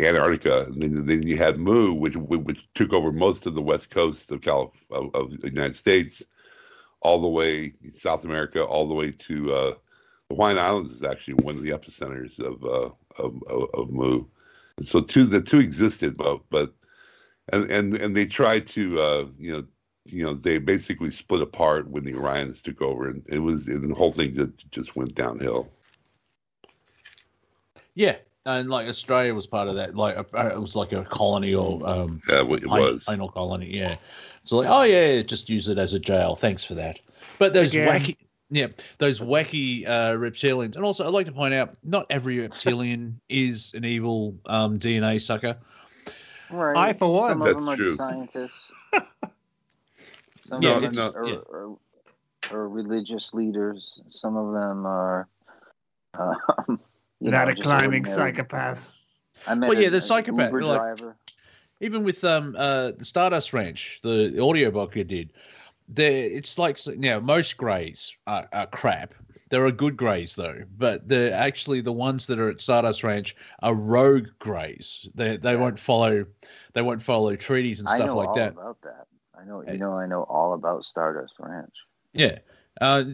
Antarctica. 0.00 0.64
And 0.66 0.82
then, 0.82 1.06
then 1.06 1.26
you 1.26 1.36
had 1.38 1.58
Mu, 1.58 1.92
which 1.94 2.16
which 2.16 2.68
took 2.74 2.92
over 2.92 3.12
most 3.12 3.46
of 3.46 3.54
the 3.54 3.62
west 3.62 3.90
coast 3.90 4.30
of 4.30 4.42
Calif- 4.42 4.84
of, 4.90 5.14
of 5.14 5.40
the 5.40 5.48
United 5.48 5.76
States, 5.76 6.22
all 7.00 7.20
the 7.20 7.28
way 7.28 7.72
South 7.94 8.24
America, 8.24 8.62
all 8.62 8.86
the 8.86 8.94
way 8.94 9.10
to 9.10 9.54
uh, 9.54 9.74
the 10.28 10.34
Hawaiian 10.34 10.58
Islands 10.58 10.92
is 10.92 11.02
actually 11.02 11.34
one 11.34 11.56
of 11.56 11.62
the 11.62 11.70
epicenters 11.70 12.38
of 12.38 12.64
uh, 12.64 12.90
of, 13.22 13.42
of, 13.48 13.68
of 13.74 13.90
Mu. 13.90 14.24
And 14.76 14.86
so 14.86 15.00
two 15.00 15.24
the 15.24 15.40
two 15.40 15.60
existed, 15.60 16.16
but 16.16 16.40
but 16.50 16.72
and 17.52 17.70
and 17.70 17.94
and 17.94 18.16
they 18.16 18.26
tried 18.26 18.66
to 18.68 19.00
uh 19.00 19.26
you 19.38 19.52
know 19.52 19.64
you 20.06 20.24
know 20.24 20.34
they 20.34 20.58
basically 20.58 21.10
split 21.10 21.42
apart 21.42 21.88
when 21.88 22.04
the 22.04 22.12
Orions 22.12 22.62
took 22.62 22.82
over 22.82 23.08
and 23.08 23.24
it 23.28 23.38
was 23.38 23.68
and 23.68 23.90
the 23.90 23.94
whole 23.94 24.12
thing 24.12 24.34
just 24.34 24.70
just 24.70 24.96
went 24.96 25.14
downhill 25.14 25.68
Yeah, 27.94 28.16
and 28.46 28.68
like 28.68 28.88
Australia 28.88 29.34
was 29.34 29.46
part 29.46 29.68
of 29.68 29.76
that. 29.76 29.94
Like 29.94 30.16
uh, 30.16 30.48
it 30.48 30.60
was 30.60 30.76
like 30.76 30.92
a 30.92 31.04
colony 31.04 31.54
or 31.54 31.86
um, 31.88 32.20
yeah 32.28 32.40
it 32.40 32.66
was 32.66 33.04
Penal 33.04 33.28
colony, 33.28 33.76
yeah. 33.76 33.96
So 34.42 34.58
like, 34.58 34.68
oh 34.68 34.82
yeah, 34.82 35.22
just 35.22 35.48
use 35.48 35.68
it 35.68 35.78
as 35.78 35.92
a 35.92 35.98
jail. 35.98 36.36
Thanks 36.36 36.64
for 36.64 36.74
that. 36.74 37.00
But 37.38 37.54
those 37.54 37.70
Again. 37.70 37.88
wacky, 37.88 38.16
yeah, 38.54 38.68
those 38.98 39.20
wacky 39.20 39.86
uh, 39.86 40.12
reptilians, 40.12 40.76
and 40.76 40.84
also 40.84 41.04
I'd 41.06 41.12
like 41.12 41.26
to 41.26 41.32
point 41.32 41.54
out, 41.54 41.76
not 41.82 42.06
every 42.10 42.38
reptilian 42.40 43.20
is 43.28 43.72
an 43.74 43.84
evil 43.84 44.36
um, 44.46 44.78
DNA 44.78 45.20
sucker. 45.20 45.56
Right. 46.50 46.76
I, 46.76 46.92
for 46.92 47.12
one- 47.12 47.30
Some 47.32 47.40
of 47.42 47.46
That's 47.46 47.58
them 47.64 47.68
are 47.68 47.76
true. 47.76 47.96
scientists. 47.96 48.72
Some 50.44 50.62
Yeah, 50.62 50.76
of 50.76 50.82
them 50.82 50.92
it's- 50.92 51.12
are, 51.14 51.26
yeah. 51.26 51.34
are, 51.52 51.76
are 52.52 52.68
religious 52.68 53.32
leaders. 53.34 54.00
Some 54.08 54.36
of 54.36 54.52
them 54.54 54.86
are. 54.86 55.28
Um, 56.16 56.78
you 57.18 57.30
know, 57.32 57.38
Not 57.38 57.48
a 57.48 57.54
climbing 57.56 58.06
ordinary- 58.06 58.32
psychopath. 58.34 58.94
I 59.48 59.54
met 59.56 59.68
Well, 59.68 59.80
yeah, 59.80 59.88
the 59.88 59.96
an 59.96 60.02
psychopath, 60.02 60.52
Uber 60.52 60.62
like- 60.64 60.78
driver. 60.78 61.16
Even 61.80 62.04
with 62.04 62.22
um 62.22 62.54
uh 62.56 62.92
the 62.92 63.04
Stardust 63.04 63.52
Ranch, 63.52 63.98
the, 64.04 64.30
the 64.32 64.38
audiobook 64.40 64.96
I 64.96 65.02
did, 65.02 65.30
there 65.88 66.12
it's 66.30 66.58
like 66.58 66.78
so- 66.78 66.92
now 66.96 67.20
most 67.20 67.56
greys 67.56 68.14
are, 68.26 68.48
are 68.52 68.66
crap. 68.66 69.14
There 69.50 69.64
are 69.66 69.70
good 69.70 69.96
greys 69.96 70.34
though, 70.34 70.62
but 70.78 71.06
the 71.08 71.32
actually 71.32 71.80
the 71.80 71.92
ones 71.92 72.26
that 72.26 72.38
are 72.38 72.48
at 72.48 72.60
Stardust 72.60 73.04
Ranch 73.04 73.36
are 73.62 73.74
rogue 73.74 74.28
greys. 74.38 75.06
They 75.14 75.36
they 75.36 75.52
Yeah. 75.52 75.60
won't 75.60 75.78
follow 75.78 76.26
they 76.72 76.82
won't 76.82 77.02
follow 77.02 77.36
treaties 77.36 77.80
and 77.80 77.88
stuff 77.88 78.00
like 78.00 78.06
that. 78.08 78.12
I 78.12 78.14
know 78.14 78.16
like 78.16 78.28
all 78.28 78.34
that. 78.34 78.52
about 78.52 78.80
that. 78.82 79.06
I 79.38 79.44
know. 79.44 79.60
Uh, 79.60 79.72
You 79.72 79.78
know, 79.78 79.92
I 79.96 80.06
know 80.06 80.22
all 80.24 80.54
about 80.54 80.84
Stardust 80.84 81.34
Ranch. 81.38 81.74
Yeah, 82.14 82.38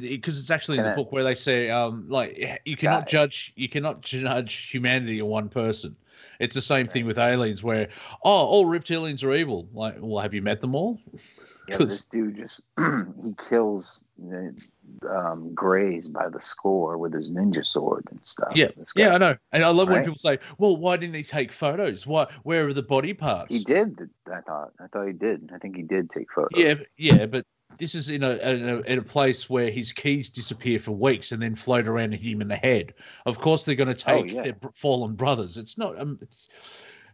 because 0.01 0.39
it's 0.39 0.51
actually 0.51 0.79
in 0.79 0.85
the 0.85 0.93
I- 0.93 0.97
book 0.97 1.13
where 1.13 1.25
they 1.25 1.35
say, 1.35 1.69
um, 1.71 2.07
like 2.09 2.61
you 2.65 2.77
cannot 2.77 3.09
judge, 3.09 3.53
you 3.57 3.69
cannot 3.69 4.01
judge 4.03 4.69
humanity 4.71 5.19
in 5.19 5.27
one 5.27 5.49
person. 5.49 5.97
It's 6.41 6.55
the 6.55 6.63
same 6.63 6.89
thing 6.89 7.05
with 7.07 7.19
aliens, 7.19 7.63
where 7.63 7.89
oh, 8.25 8.47
all 8.47 8.65
reptilians 8.65 9.23
are 9.23 9.35
evil. 9.35 9.69
Like, 9.73 9.97
well, 10.01 10.23
have 10.23 10.33
you 10.33 10.41
met 10.41 10.61
them 10.61 10.75
all? 10.75 10.99
Yeah, 11.69 11.77
this 11.81 12.07
dude 12.07 12.37
just 12.37 12.63
he 13.25 13.35
kills 13.49 14.03
um, 15.09 15.55
grazed 15.55 16.13
by 16.15 16.31
the 16.31 16.41
score 16.41 16.97
with 16.97 17.13
his 17.13 17.31
ninja 17.31 17.65
sword 17.65 18.05
and 18.11 18.21
stuff. 18.23 18.53
Yeah, 18.55 18.69
yeah, 18.97 19.15
I 19.15 19.19
know, 19.19 19.37
and 19.53 19.63
I 19.63 19.69
love 19.69 19.91
when 19.91 20.03
people 20.03 20.17
say, 20.17 20.39
"Well, 20.57 20.79
why 20.79 20.97
didn't 20.97 21.15
he 21.15 21.23
take 21.23 21.53
photos? 21.53 22.07
Why? 22.07 22.27
Where 22.43 22.67
are 22.67 22.73
the 22.73 22.83
body 22.83 23.13
parts?" 23.13 23.55
He 23.55 23.63
did. 23.63 24.11
I 24.33 24.41
thought. 24.41 24.73
I 24.81 24.87
thought 24.87 25.07
he 25.07 25.13
did. 25.13 25.51
I 25.55 25.59
think 25.59 25.77
he 25.77 25.83
did 25.83 26.11
take 26.11 26.33
photos. 26.33 26.59
Yeah, 26.59 26.75
yeah, 26.97 27.27
but 27.27 27.45
this 27.79 27.95
is 27.95 28.11
in 28.11 28.23
a, 28.23 28.31
in 28.37 28.69
a 28.69 28.81
in 28.81 28.99
a 28.99 29.03
place 29.03 29.49
where 29.49 29.71
his 29.71 29.93
keys 29.93 30.29
disappear 30.29 30.79
for 30.79 30.93
weeks 30.93 31.33
and 31.33 31.43
then 31.43 31.55
float 31.55 31.87
around 31.89 32.13
and 32.13 32.23
hit 32.23 32.33
him 32.33 32.43
in 32.43 32.49
the 32.49 32.57
head. 32.57 32.95
Of 33.27 33.39
course, 33.39 33.65
they're 33.65 33.75
going 33.75 33.95
to 33.95 34.13
Oh, 34.13 34.23
take 34.23 34.35
yeah. 34.35 34.43
their 34.43 34.57
fallen 34.75 35.15
brothers. 35.15 35.57
It's 35.57 35.79
not. 35.79 35.99
Um, 35.99 36.19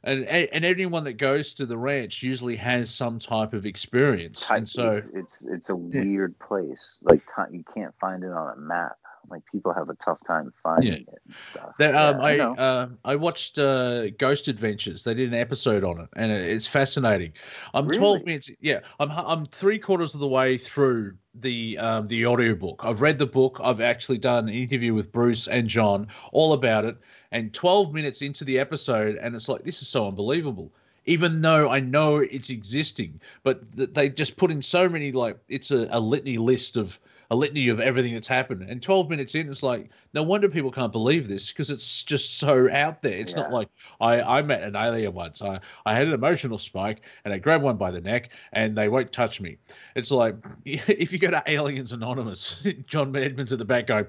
and 0.03 0.25
and 0.25 0.65
anyone 0.65 1.05
that 1.05 1.15
goes 1.15 1.55
to 1.55 1.67
the 1.67 1.77
ranch 1.77 2.23
usually 2.23 2.57
has 2.57 2.95
some 2.95 3.19
type 3.19 3.53
of 3.55 3.67
experience, 3.67 4.47
and 4.51 4.69
so 4.69 4.93
it's 4.93 5.09
it's, 5.15 5.47
it's 5.47 5.71
a 5.71 5.75
Yeah. 5.75 6.03
weird 6.03 6.39
place. 6.39 6.99
Like 7.03 7.23
you 7.51 7.65
can't 7.75 7.95
find 8.01 8.23
it 8.23 8.31
on 8.31 8.57
a 8.57 8.61
map. 8.61 8.97
Like 9.31 9.43
people 9.51 9.73
have 9.73 9.89
a 9.89 9.95
tough 9.95 10.19
time 10.27 10.53
finding 10.63 10.93
Yeah. 10.93 10.99
it 10.99 11.21
and 11.27 11.35
stuff. 11.43 11.75
That 11.79 11.95
um, 11.95 12.19
Yeah, 12.19 12.25
I 12.25 12.37
know. 12.37 12.55
uh, 12.55 12.89
I 13.05 13.17
watched 13.17 13.59
uh, 13.59 14.11
Ghost 14.11 14.49
Adventures. 14.49 15.05
They 15.05 15.15
did 15.15 15.29
an 15.29 15.39
episode 15.39 15.85
on 15.85 16.01
it, 16.01 16.09
and 16.17 16.31
it's 16.33 16.67
fascinating. 16.67 17.33
I'm 17.75 17.89
twelve 17.89 18.25
minutes. 18.25 18.51
Yeah, 18.61 18.81
I'm 19.01 19.11
I'm 19.11 19.47
three 19.47 19.79
quarters 19.79 20.15
of 20.15 20.21
the 20.21 20.29
way 20.29 20.59
through 20.59 21.15
the 21.35 21.77
um, 21.79 22.09
the 22.09 22.27
audiobook. 22.27 22.81
I've 22.85 23.01
read 23.01 23.19
the 23.19 23.27
book. 23.27 23.61
I've 23.63 23.81
actually 23.81 24.19
done 24.19 24.49
an 24.49 24.55
interview 24.55 24.95
with 24.95 25.13
Bruce 25.13 25.49
and 25.49 25.69
John 25.69 26.09
all 26.33 26.53
about 26.53 26.85
it. 26.85 26.97
And 27.33 27.53
twelve 27.53 27.93
minutes 27.93 28.23
into 28.23 28.45
the 28.45 28.59
episode, 28.59 29.17
and 29.17 29.35
it's 29.35 29.49
like 29.49 29.65
this 29.65 29.83
is 29.83 29.89
so 29.89 30.09
unbelievable. 30.09 30.71
Even 31.09 31.41
though 31.41 31.71
I 31.71 31.79
know 31.79 32.17
it's 32.17 32.51
existing, 32.51 33.21
but 33.45 33.77
th- 33.77 33.91
they 33.93 34.09
just 34.09 34.37
put 34.37 34.51
in 34.51 34.61
so 34.61 34.89
many 34.89 35.13
like 35.13 35.39
it's 35.49 35.71
a, 35.71 35.87
a 35.91 36.01
litany 36.01 36.37
list 36.37 36.77
of 36.77 36.99
a 37.31 37.37
litany 37.37 37.69
of 37.69 37.81
everything 37.81 38.15
that's 38.15 38.29
happened. 38.29 38.63
And 38.63 38.83
12 38.83 39.11
minutes 39.11 39.35
in, 39.35 39.51
it's 39.51 39.63
like, 39.63 39.91
no 40.15 40.23
wonder 40.23 40.49
people 40.49 40.71
can't 40.71 40.93
believe 40.93 41.29
this 41.29 41.49
because 41.49 41.71
it's 41.71 42.03
just 42.03 42.39
so 42.39 42.71
out 42.71 43.03
there. 43.03 43.19
It's 43.19 43.35
not 43.35 43.53
like 43.53 43.69
I, 44.01 44.21
I 44.23 44.43
met 44.43 44.63
an 44.63 44.77
alien 44.77 45.13
once. 45.13 45.43
I, 45.43 45.61
I 45.85 45.95
had 45.95 46.07
an 46.07 46.15
emotional 46.15 46.59
spike 46.59 47.03
and 47.25 47.35
I 47.35 47.39
grabbed 47.39 47.65
one 47.65 47.77
by 47.77 47.91
the 47.91 48.01
neck 48.01 48.31
and 48.53 48.77
they 48.77 48.89
won't 48.89 49.13
touch 49.13 49.41
me. 49.41 49.59
It's 49.95 50.11
like, 50.11 50.37
if 50.65 51.13
you 51.13 51.19
go 51.19 51.31
to 51.31 51.43
Aliens 51.47 51.93
Anonymous, 51.93 52.57
John 52.87 53.15
Edmonds 53.17 53.53
at 53.53 53.59
the 53.59 53.65
back 53.65 53.89
going, 53.89 54.07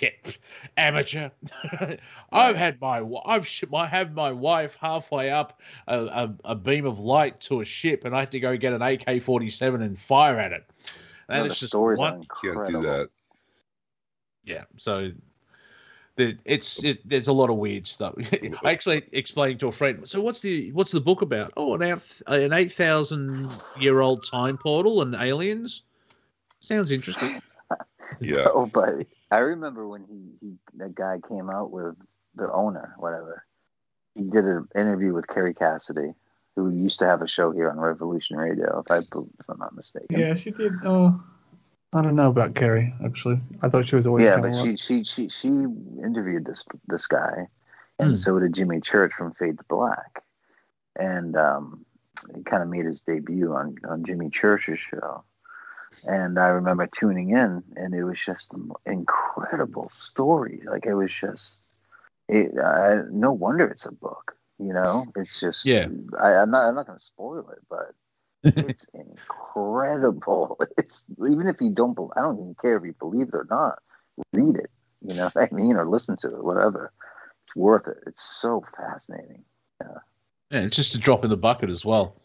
yeah, 0.00 0.10
amateur. 0.76 1.30
I've 2.32 2.56
had 2.56 2.80
my, 2.80 3.02
I've 3.24 3.48
I 3.72 3.86
have 3.86 4.14
my 4.14 4.32
wife 4.32 4.76
halfway 4.80 5.30
up 5.30 5.60
a, 5.86 5.98
a, 5.98 6.34
a 6.44 6.54
beam 6.54 6.86
of 6.86 6.98
light 6.98 7.40
to 7.42 7.60
a 7.60 7.64
ship 7.64 8.04
and 8.04 8.14
I 8.14 8.20
had 8.20 8.32
to 8.32 8.40
go 8.40 8.56
get 8.56 8.72
an 8.72 8.82
AK 8.82 9.22
47 9.22 9.82
and 9.82 9.98
fire 9.98 10.38
at 10.38 10.52
it. 10.52 10.64
No, 11.28 11.34
And 11.34 11.46
the 11.46 11.50
it's 11.50 11.60
just 11.60 11.70
stories 11.70 11.98
one, 11.98 12.26
are 12.42 12.54
Can't 12.54 12.66
do 12.66 12.82
that. 12.82 13.10
yeah. 14.44 14.64
So 14.76 15.10
the, 16.16 16.36
it's 16.44 16.82
it, 16.82 17.06
there's 17.08 17.28
a 17.28 17.32
lot 17.32 17.50
of 17.50 17.56
weird 17.56 17.86
stuff. 17.86 18.14
I 18.64 18.70
actually 18.70 19.06
explained 19.12 19.60
to 19.60 19.68
a 19.68 19.72
friend. 19.72 20.08
So 20.08 20.20
what's 20.20 20.40
the 20.40 20.72
what's 20.72 20.92
the 20.92 21.00
book 21.00 21.22
about? 21.22 21.52
Oh, 21.56 21.74
an 21.74 21.82
eight, 21.82 21.98
an 22.26 22.52
eight 22.52 22.72
thousand 22.72 23.50
year 23.80 24.00
old 24.00 24.24
time 24.24 24.56
portal 24.56 25.02
and 25.02 25.14
aliens. 25.14 25.82
Sounds 26.60 26.90
interesting. 26.90 27.40
Yeah. 28.20 28.46
Oh, 28.54 28.66
but 28.72 29.04
I 29.32 29.38
remember 29.38 29.88
when 29.88 30.04
he, 30.04 30.30
he 30.40 30.54
that 30.76 30.94
guy 30.94 31.18
came 31.28 31.50
out 31.50 31.72
with 31.72 31.96
the 32.36 32.50
owner, 32.52 32.94
whatever. 32.98 33.44
He 34.14 34.22
did 34.22 34.44
an 34.44 34.68
interview 34.76 35.12
with 35.12 35.26
Kerry 35.26 35.52
Cassidy, 35.52 36.14
who 36.56 36.70
used 36.70 36.98
to 36.98 37.06
have 37.06 37.20
a 37.22 37.28
show 37.28 37.50
here 37.52 37.70
on 37.70 37.78
Revolution 37.78 38.36
Radio, 38.38 38.80
if 38.80 38.90
I, 38.90 38.98
if 38.98 39.48
I'm 39.48 39.58
not 39.58 39.76
mistaken. 39.76 40.18
Yeah, 40.18 40.34
she 40.34 40.50
did. 40.50 40.72
Oh, 40.84 41.22
I 41.92 42.02
don't 42.02 42.16
know 42.16 42.30
about 42.30 42.54
Kerry 42.54 42.92
Actually, 43.04 43.40
I 43.62 43.68
thought 43.68 43.86
she 43.86 43.94
was 43.94 44.06
always. 44.06 44.26
yeah, 44.26 44.40
but 44.40 44.52
like- 44.52 44.64
she 44.66 44.76
she 44.76 45.04
she 45.04 45.28
she 45.28 45.48
interviewed 45.48 46.44
this 46.46 46.64
this 46.88 47.06
guy, 47.06 47.46
and 47.98 48.10
Hmm. 48.10 48.14
so 48.16 48.38
did 48.40 48.54
Jimmy 48.54 48.80
Church 48.80 49.12
from 49.12 49.32
Fade 49.32 49.58
to 49.58 49.64
Black, 49.68 50.22
and 50.98 51.36
um, 51.36 51.84
he 52.34 52.42
kind 52.42 52.62
of 52.62 52.68
made 52.70 52.86
his 52.86 53.02
debut 53.02 53.54
on 53.54 53.76
on 53.88 54.04
Jimmy 54.04 54.30
Church's 54.30 54.78
show, 54.80 55.22
and 56.08 56.38
I 56.38 56.48
remember 56.48 56.86
tuning 56.86 57.30
in, 57.30 57.62
and 57.76 57.94
it 57.94 58.02
was 58.04 58.18
just 58.18 58.52
an 58.54 58.72
incredible 58.86 59.90
story. 59.90 60.62
Like 60.64 60.86
it 60.86 60.94
was 60.94 61.12
just, 61.12 61.58
it. 62.28 62.58
I, 62.58 63.02
no 63.10 63.32
wonder 63.32 63.66
it's 63.68 63.86
a 63.86 63.92
book. 63.92 64.36
You 64.58 64.72
know, 64.72 65.06
it's 65.16 65.38
just. 65.40 65.66
Yeah. 65.66 65.88
I, 66.20 66.34
I'm 66.34 66.50
not. 66.50 66.66
I'm 66.66 66.74
not 66.74 66.86
going 66.86 66.98
to 66.98 67.04
spoil 67.04 67.48
it, 67.50 67.58
but 67.68 67.94
it's 68.68 68.86
incredible. 68.94 70.58
It's 70.78 71.04
even 71.28 71.48
if 71.48 71.60
you 71.60 71.70
don't, 71.70 71.94
bel 71.94 72.12
I 72.16 72.20
don't 72.20 72.38
even 72.38 72.56
care 72.60 72.76
if 72.76 72.84
you 72.84 72.94
believe 72.98 73.28
it 73.28 73.34
or 73.34 73.46
not. 73.50 73.78
Read 74.32 74.56
it, 74.56 74.70
you 75.06 75.14
know 75.14 75.30
what 75.32 75.52
I 75.52 75.54
mean, 75.54 75.76
or 75.76 75.86
listen 75.86 76.16
to 76.18 76.28
it, 76.28 76.44
whatever. 76.44 76.92
It's 77.44 77.56
worth 77.56 77.86
it. 77.88 77.98
It's 78.06 78.22
so 78.22 78.64
fascinating. 78.76 79.44
Yeah, 80.50 80.60
it's 80.60 80.76
just 80.76 80.94
a 80.94 80.98
drop 80.98 81.24
in 81.24 81.30
the 81.30 81.36
bucket 81.36 81.70
as 81.70 81.84
well. 81.84 82.16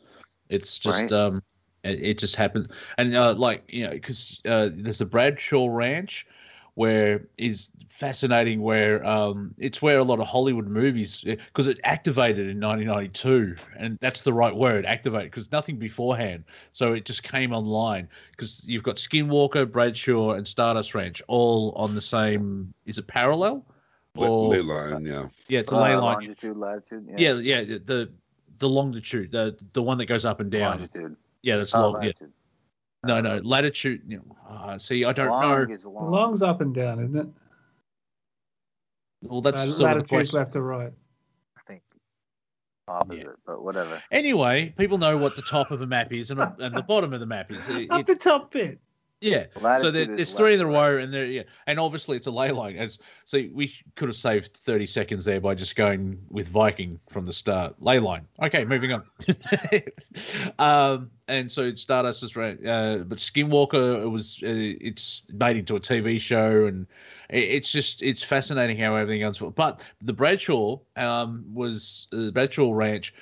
It's 0.50 0.78
just 0.78 1.02
Right. 1.02 1.12
um, 1.12 1.44
it, 1.84 2.02
it 2.02 2.18
just 2.18 2.36
happened, 2.36 2.72
and 2.98 3.16
uh, 3.16 3.34
like 3.34 3.64
you 3.68 3.86
know, 3.86 3.92
because 3.92 4.40
uh, 4.46 4.70
there's 4.74 5.02
a 5.02 5.06
Bradshaw 5.06 5.68
Ranch 5.68 6.28
where 6.76 7.28
is 7.38 7.70
fascinating, 7.90 8.62
where 8.62 9.06
um, 9.06 9.54
it's 9.58 9.82
where 9.82 9.98
a 10.00 10.04
lot 10.04 10.20
of 10.20 10.28
Hollywood 10.28 10.68
movies 10.68 11.22
because 11.22 11.68
it 11.68 11.80
activated 11.84 12.48
in 12.50 12.60
1992, 12.60 13.56
and 13.78 13.98
that's 14.02 14.22
the 14.22 14.34
right 14.34 14.56
word, 14.56 14.86
activated, 14.86 15.32
because 15.32 15.52
nothing 15.52 15.78
beforehand, 15.78 16.44
so 16.72 16.94
it 16.94 17.06
just 17.06 17.24
came 17.24 17.52
online 17.54 18.08
because 18.32 18.62
you've 18.66 18.84
got 18.84 18.96
Skinwalker, 18.96 19.70
Bradshaw, 19.70 20.32
and 20.32 20.48
Stardust 20.48 20.96
Ranch 20.96 21.22
all 21.28 21.74
on 21.76 21.94
the 21.94 22.02
same. 22.02 22.74
Is 22.86 22.98
it 22.98 23.08
parallel? 23.08 23.66
Ley, 24.16 24.28
Or- 24.28 24.50
ley 24.50 24.62
line, 24.62 25.06
yeah. 25.06 25.28
Yeah, 25.48 25.60
it's 25.60 25.72
a 25.72 25.76
Uh, 25.78 25.82
ley 25.82 25.96
line. 25.96 26.02
longitude, 26.02 26.58
latitude. 26.58 27.08
Yeah, 27.18 27.34
yeah, 27.36 27.62
the 27.64 28.10
the 28.60 28.70
longitude, 28.70 29.32
the 29.32 29.58
the 29.74 29.82
one 29.82 29.98
that 29.98 30.06
goes 30.06 30.24
up 30.26 30.40
and 30.40 30.52
down. 30.52 30.78
longitude. 30.80 31.16
Yeah, 31.42 31.58
that's 31.58 31.74
Oh, 31.76 31.92
long. 31.92 32.04
Yeah. 32.04 32.12
Latitude. 33.04 33.24
No, 33.24 33.36
no, 33.38 33.42
latitude. 33.48 34.02
You 34.08 34.18
know, 34.18 34.38
uh, 34.50 34.78
see, 34.78 35.06
I 35.06 35.14
don't 35.14 35.30
long 35.30 35.68
know. 35.68 35.74
Is 35.74 35.86
long. 35.86 36.12
Long's 36.12 36.42
up 36.42 36.62
and 36.62 36.74
down, 36.74 37.00
isn't 37.00 37.16
it? 37.16 37.28
Well, 39.24 39.42
that's 39.42 39.58
Uh, 39.58 39.72
sort 39.72 39.98
of 39.98 40.08
the 40.08 40.30
left 40.34 40.54
to 40.54 40.62
right. 40.62 40.92
I 41.58 41.62
think 41.68 41.84
opposite, 42.88 43.36
but 43.46 43.64
whatever. 43.64 44.02
Anyway, 44.12 44.74
people 44.78 44.98
know 44.98 45.16
what 45.18 45.36
the 45.36 45.44
top 45.44 45.72
of 45.72 45.82
a 45.82 45.88
map 45.88 46.12
is 46.12 46.32
and, 46.32 46.42
and 46.60 46.76
the 46.76 46.82
bottom 46.82 47.14
of 47.14 47.20
the 47.20 47.26
map 47.26 47.52
is. 47.52 47.68
It- 47.70 47.88
Up 47.92 48.02
it- 48.02 48.08
the 48.08 48.16
top 48.16 48.52
bit. 48.52 48.80
Yeah. 49.22 49.46
So 49.54 49.92
there, 49.92 50.12
is 50.16 50.34
three 50.34 50.54
in 50.54 50.60
the 50.60 50.66
row, 50.66 50.98
and 50.98 51.14
there, 51.14 51.26
yeah, 51.26 51.44
and 51.68 51.80
obviously 51.80 52.18
it's 52.18 52.26
a 52.26 52.32
ley 52.32 52.50
line. 52.50 52.76
As 52.76 52.98
so, 53.26 53.40
we 53.54 53.72
could 53.96 54.10
have 54.10 54.16
saved 54.16 54.58
30 54.58 54.88
seconds 54.88 55.26
there 55.26 55.40
by 55.40 55.54
just 55.54 55.76
going 55.76 56.20
with 56.30 56.50
Viking 56.50 57.00
from 57.08 57.28
the 57.28 57.34
start. 57.34 57.76
Ley 57.80 58.00
line. 58.00 58.28
Okay, 58.42 58.66
moving 58.66 58.92
on. 58.92 59.04
um, 60.60 61.12
and 61.28 61.52
so 61.52 61.74
Stardust 61.76 62.24
is 62.24 62.36
right, 62.36 62.58
uh, 62.66 62.98
but 63.06 63.20
Skinwalker 63.20 64.02
it 64.02 64.10
was 64.10 64.40
uh, 64.42 64.48
it's 64.50 65.22
made 65.32 65.56
into 65.56 65.76
a 65.76 65.80
TV 65.80 66.20
show, 66.20 66.66
and 66.66 66.88
it, 67.30 67.44
it's 67.44 67.72
just 67.72 68.02
it's 68.02 68.24
fascinating 68.24 68.78
how 68.78 68.96
everything 68.96 69.22
else. 69.22 69.38
But 69.38 69.84
the 70.02 70.14
Bradshaw 70.14 70.80
um, 70.96 71.46
was 71.54 72.08
uh, 72.12 72.18
the 72.26 72.32
Bradshaw 72.32 72.74
Ranch 72.74 73.14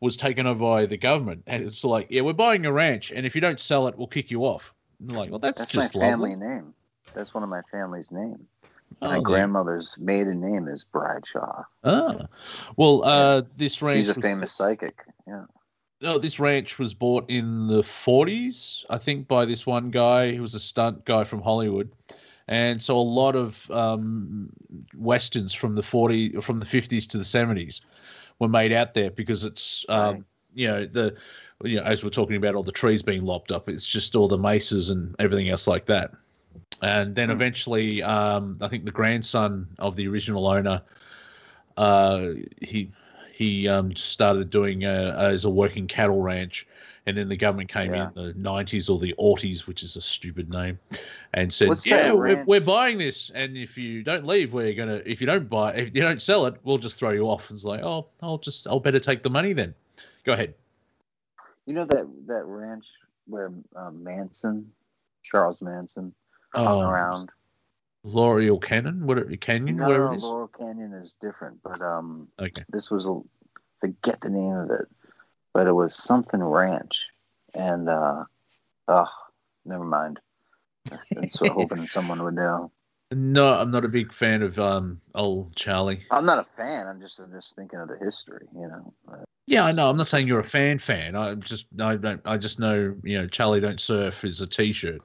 was 0.00 0.16
taken 0.16 0.46
over 0.46 0.60
by 0.60 0.86
the 0.86 0.96
government, 0.96 1.42
and 1.48 1.64
it's 1.64 1.82
like, 1.82 2.06
yeah, 2.10 2.20
we're 2.20 2.32
buying 2.32 2.64
a 2.64 2.72
ranch, 2.72 3.10
and 3.10 3.26
if 3.26 3.34
you 3.34 3.40
don't 3.40 3.58
sell 3.58 3.88
it, 3.88 3.98
we'll 3.98 4.06
kick 4.06 4.30
you 4.30 4.44
off. 4.44 4.72
I'm 5.00 5.14
like, 5.14 5.30
well, 5.30 5.38
that's, 5.38 5.58
That's 5.58 5.70
just 5.70 5.94
my 5.94 6.00
family 6.00 6.30
lovely. 6.30 6.46
name. 6.48 6.74
That's 7.14 7.32
one 7.34 7.42
of 7.42 7.48
my 7.48 7.62
family's 7.70 8.10
name. 8.10 8.46
Oh, 9.00 9.06
my 9.06 9.12
there- 9.14 9.22
grandmother's 9.22 9.96
maiden 9.98 10.40
name 10.40 10.66
is 10.68 10.84
Bradshaw. 10.84 11.62
Ah, 11.84 12.26
well, 12.76 13.04
uh, 13.04 13.42
this 13.56 13.80
ranch. 13.82 14.00
She's 14.00 14.08
a 14.08 14.14
was- 14.14 14.22
famous 14.22 14.52
psychic. 14.52 14.98
Yeah. 15.26 15.44
Oh, 16.02 16.18
this 16.18 16.38
ranch 16.38 16.78
was 16.78 16.94
bought 16.94 17.28
in 17.28 17.66
the 17.66 17.82
40s, 17.82 18.84
I 18.88 18.98
think, 18.98 19.26
by 19.26 19.44
this 19.46 19.66
one 19.66 19.90
guy. 19.90 20.30
He 20.30 20.38
was 20.38 20.54
a 20.54 20.60
stunt 20.60 21.04
guy 21.04 21.24
from 21.24 21.42
Hollywood, 21.42 21.90
and 22.46 22.80
so 22.80 22.96
a 22.96 23.00
lot 23.02 23.34
of 23.34 23.68
um, 23.70 24.50
westerns 24.96 25.52
from 25.54 25.74
the 25.74 25.82
40 25.82 26.40
from 26.40 26.60
the 26.60 26.66
50s 26.66 27.08
to 27.08 27.18
the 27.18 27.24
70s 27.24 27.84
were 28.38 28.48
made 28.48 28.72
out 28.72 28.94
there 28.94 29.10
because 29.10 29.42
it's 29.42 29.84
um, 29.88 30.14
Right. 30.14 30.22
you 30.54 30.68
know 30.68 30.86
the 30.86 31.16
you 31.64 31.76
know 31.76 31.82
as 31.82 32.04
we're 32.04 32.10
talking 32.10 32.36
about 32.36 32.54
all 32.54 32.62
the 32.62 32.72
trees 32.72 33.02
being 33.02 33.24
lopped 33.24 33.52
up, 33.52 33.68
it's 33.68 33.86
just 33.86 34.14
all 34.16 34.28
the 34.28 34.38
mesas 34.38 34.90
and 34.90 35.14
everything 35.18 35.48
else 35.48 35.66
like 35.66 35.86
that. 35.86 36.12
And 36.82 37.14
then 37.14 37.28
Hmm. 37.28 37.32
eventually, 37.32 38.02
um, 38.02 38.58
I 38.60 38.68
think 38.68 38.84
the 38.84 38.92
grandson 38.92 39.66
of 39.78 39.96
the 39.96 40.06
original 40.08 40.46
owner, 40.46 40.82
uh, 41.76 42.28
he 42.60 42.90
he 43.32 43.68
um, 43.68 43.94
started 43.94 44.50
doing 44.50 44.84
uh, 44.84 45.16
as 45.18 45.44
a 45.44 45.50
working 45.50 45.86
cattle 45.86 46.20
ranch, 46.20 46.66
and 47.06 47.16
then 47.16 47.28
the 47.28 47.36
government 47.36 47.70
came 47.70 47.94
Yeah. 47.94 48.08
in 48.08 48.14
the 48.14 48.32
'90s 48.34 48.90
or 48.90 48.98
the 48.98 49.14
'80s, 49.18 49.66
which 49.66 49.82
is 49.82 49.96
a 49.96 50.02
stupid 50.02 50.50
name, 50.50 50.78
and 51.34 51.52
said, 51.52 51.68
What's 51.68 51.86
"Yeah, 51.86 52.12
we're, 52.12 52.44
we're 52.44 52.60
buying 52.60 52.98
this, 52.98 53.30
and 53.30 53.56
if 53.56 53.76
you 53.78 54.02
don't 54.02 54.26
leave, 54.26 54.52
we're 54.52 54.74
gonna. 54.74 55.02
If 55.06 55.20
you 55.20 55.26
don't 55.26 55.48
buy, 55.48 55.74
if 55.74 55.94
you 55.94 56.00
don't 56.00 56.22
sell 56.22 56.46
it, 56.46 56.54
we'll 56.64 56.78
just 56.78 56.98
throw 56.98 57.10
you 57.10 57.28
off." 57.28 57.50
And 57.50 57.56
it's 57.56 57.64
like, 57.64 57.82
"Oh, 57.82 58.06
I'll 58.22 58.38
just, 58.38 58.66
I'll 58.66 58.80
better 58.80 59.00
take 59.00 59.22
the 59.22 59.30
money 59.30 59.52
then." 59.52 59.74
Go 60.24 60.32
ahead. 60.32 60.54
You 61.68 61.74
know 61.74 61.84
that 61.84 62.06
that 62.28 62.46
ranch 62.46 62.88
where 63.26 63.52
um, 63.76 64.02
Manson, 64.02 64.72
Charles 65.22 65.60
Manson, 65.60 66.14
hung 66.54 66.66
Oh, 66.66 66.80
around. 66.80 67.28
Laurel 68.04 68.58
Canyon, 68.58 69.06
whatever 69.06 69.36
Canyon, 69.36 69.76
No, 69.76 69.86
whatever 69.86 70.14
it 70.14 70.16
is. 70.16 70.22
Laurel 70.22 70.48
Canyon 70.48 70.94
is 70.94 71.18
different, 71.20 71.62
but 71.62 71.82
um, 71.82 72.26
Okay. 72.40 72.64
this 72.70 72.90
was 72.90 73.06
a 73.06 73.20
forget 73.80 74.18
the 74.22 74.30
name 74.30 74.54
of 74.54 74.70
it, 74.70 74.86
but 75.52 75.66
it 75.66 75.72
was 75.74 75.94
something 75.94 76.42
ranch, 76.42 77.06
and 77.52 77.86
uh, 77.90 78.24
oh, 78.88 79.08
never 79.66 79.84
mind. 79.84 80.20
I'm 80.90 81.28
sort 81.28 81.50
of 81.50 81.56
hoping 81.56 81.86
someone 81.86 82.22
would 82.22 82.34
know. 82.34 82.72
No, 83.10 83.54
I'm 83.54 83.70
not 83.70 83.84
a 83.84 83.88
big 83.88 84.12
fan 84.12 84.42
of 84.42 84.58
um 84.58 85.00
old 85.14 85.56
Charlie. 85.56 86.04
I'm 86.10 86.26
not 86.26 86.38
a 86.38 86.46
fan. 86.56 86.86
I'm 86.86 87.00
just 87.00 87.18
I'm 87.18 87.32
just 87.32 87.56
thinking 87.56 87.78
of 87.80 87.88
the 87.88 87.96
history, 87.96 88.46
you 88.54 88.68
know. 88.68 88.92
Yeah, 89.46 89.64
I 89.64 89.72
know. 89.72 89.88
I'm 89.88 89.96
not 89.96 90.08
saying 90.08 90.26
you're 90.26 90.40
a 90.40 90.44
fan 90.44 90.78
fan. 90.78 91.16
I 91.16 91.34
just 91.36 91.66
I 91.80 91.96
don't. 91.96 92.20
I 92.26 92.36
just 92.36 92.58
know 92.58 92.94
you 93.02 93.18
know 93.18 93.26
Charlie 93.26 93.60
don't 93.60 93.80
surf 93.80 94.24
is 94.24 94.42
a 94.42 94.46
T-shirt. 94.46 95.00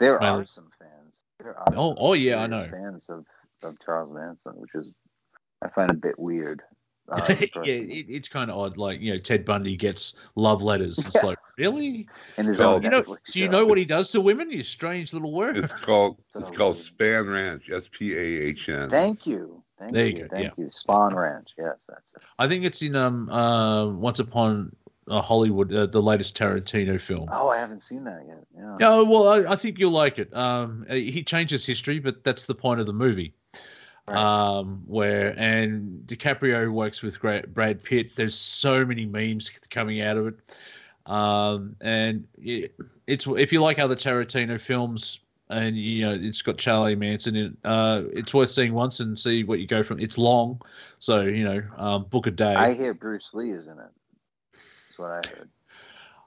there 0.00 0.18
Well- 0.18 0.40
are 0.40 0.44
some 0.46 0.70
fans. 0.78 1.22
There 1.42 1.56
are 1.58 1.64
Oh, 1.74 1.90
some 1.94 1.96
oh, 1.98 2.12
yeah, 2.12 2.42
I 2.42 2.46
know. 2.46 2.68
Fans 2.70 3.08
of, 3.08 3.24
of 3.62 3.78
Charles 3.82 4.12
Manson, 4.14 4.52
which 4.56 4.74
is 4.74 4.90
I 5.62 5.68
find 5.68 5.90
a 5.90 5.94
bit 5.94 6.18
weird. 6.18 6.62
uh, 7.12 7.24
yeah, 7.28 7.62
it, 7.64 8.06
it's 8.08 8.26
kind 8.28 8.50
of 8.50 8.58
odd. 8.58 8.76
Like 8.76 9.00
you 9.00 9.12
know, 9.12 9.18
Ted 9.18 9.44
Bundy 9.46 9.76
gets 9.76 10.14
love 10.34 10.60
letters. 10.62 10.98
It's 10.98 11.14
Yeah. 11.14 11.22
Like 11.58 11.66
really. 11.66 12.08
in 12.36 12.46
his 12.46 12.58
Well, 12.58 12.74
own 12.74 12.82
You 12.82 12.90
know, 12.90 13.00
Netflix 13.00 13.32
do 13.32 13.38
you 13.40 13.46
show. 13.46 13.50
know 13.52 13.66
what 13.66 13.78
he 13.78 13.84
does 13.84 14.10
to 14.12 14.20
women? 14.20 14.50
You 14.50 14.62
strange 14.62 15.12
little 15.12 15.32
word. 15.32 15.56
It's 15.56 15.72
called 15.72 16.18
it's 16.34 16.50
called. 16.50 16.76
Spahn 16.76 17.32
Ranch. 17.32 17.70
S 17.70 17.88
P 17.90 18.14
A 18.14 18.18
H 18.20 18.68
N. 18.68 18.90
Thank 18.90 19.26
you. 19.26 19.62
Thank 19.78 19.92
There 19.92 20.06
you. 20.06 20.16
you 20.16 20.22
go, 20.24 20.28
Thank 20.36 20.58
you. 20.58 20.66
Spahn 20.66 21.14
Ranch. 21.14 21.50
Yes, 21.58 21.84
that's 21.88 22.12
it. 22.14 22.22
I 22.38 22.48
think 22.48 22.64
it's 22.64 22.82
in 22.82 22.94
um 22.96 23.28
uh 23.30 23.88
Once 23.88 24.18
Upon 24.18 24.74
uh, 25.08 25.20
Hollywood, 25.22 25.72
uh, 25.72 25.86
the 25.86 26.02
latest 26.02 26.36
Tarantino 26.36 27.00
film. 27.00 27.28
Oh, 27.32 27.48
I 27.48 27.58
haven't 27.58 27.80
seen 27.80 28.02
that 28.04 28.24
yet. 28.26 28.44
Yeah. 28.56 28.76
Yeah, 28.80 29.00
well, 29.02 29.28
I, 29.28 29.52
I 29.52 29.56
think 29.56 29.78
you'll 29.78 29.92
like 29.92 30.18
it. 30.18 30.34
Um, 30.36 30.84
he 30.90 31.22
changes 31.22 31.64
history, 31.64 32.00
but 32.00 32.24
that's 32.24 32.46
the 32.46 32.56
point 32.56 32.80
of 32.80 32.86
the 32.86 32.92
movie. 32.92 33.32
Right. 34.08 34.18
Um, 34.18 34.82
where 34.86 35.32
and 35.38 36.00
DiCaprio 36.06 36.70
works 36.72 37.02
with 37.02 37.20
Brad 37.20 37.82
Pitt. 37.84 38.16
There's 38.16 38.34
so 38.34 38.84
many 38.84 39.04
memes 39.06 39.48
coming 39.70 40.00
out 40.00 40.16
of 40.16 40.26
it. 40.28 40.34
Um, 41.06 41.76
and 41.80 42.26
it, 42.38 42.74
it's 43.06 43.26
if 43.26 43.52
you 43.52 43.62
like 43.62 43.78
other 43.78 43.96
Tarantino 43.96 44.60
films, 44.60 45.20
and 45.48 45.76
you 45.76 46.06
know 46.06 46.18
it's 46.20 46.42
got 46.42 46.58
Charlie 46.58 46.96
Manson 46.96 47.36
in. 47.36 47.46
it, 47.46 47.52
Uh, 47.64 48.02
it's 48.12 48.34
worth 48.34 48.50
seeing 48.50 48.74
once 48.74 49.00
and 49.00 49.18
see 49.18 49.44
what 49.44 49.60
you 49.60 49.66
go 49.66 49.82
from. 49.82 50.00
It's 50.00 50.18
long, 50.18 50.60
so 50.98 51.22
you 51.22 51.44
know, 51.44 51.62
um, 51.76 52.04
book 52.04 52.26
a 52.26 52.30
day. 52.30 52.54
I 52.54 52.74
hear 52.74 52.94
Bruce 52.94 53.32
Lee 53.34 53.50
is 53.50 53.68
in 53.68 53.78
it. 53.78 53.90
That's 54.52 54.98
what 54.98 55.10
I 55.10 55.28
heard. 55.28 55.48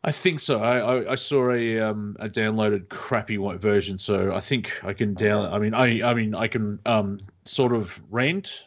I 0.01 0.11
think 0.13 0.41
so. 0.41 0.61
I, 0.61 0.77
I, 0.77 1.11
I 1.11 1.15
saw 1.15 1.51
a 1.51 1.79
um 1.81 2.15
a 2.19 2.29
downloaded 2.29 2.87
crappy 2.87 3.37
white 3.37 3.59
version, 3.59 3.97
so 3.97 4.33
I 4.33 4.39
think 4.39 4.71
I 4.83 4.93
can 4.93 5.13
down. 5.13 5.51
I 5.51 5.59
mean, 5.59 5.73
I 5.73 6.09
I 6.09 6.13
mean 6.13 6.33
I 6.33 6.47
can 6.47 6.79
um 6.85 7.19
sort 7.43 7.73
of 7.73 7.99
rent 8.09 8.63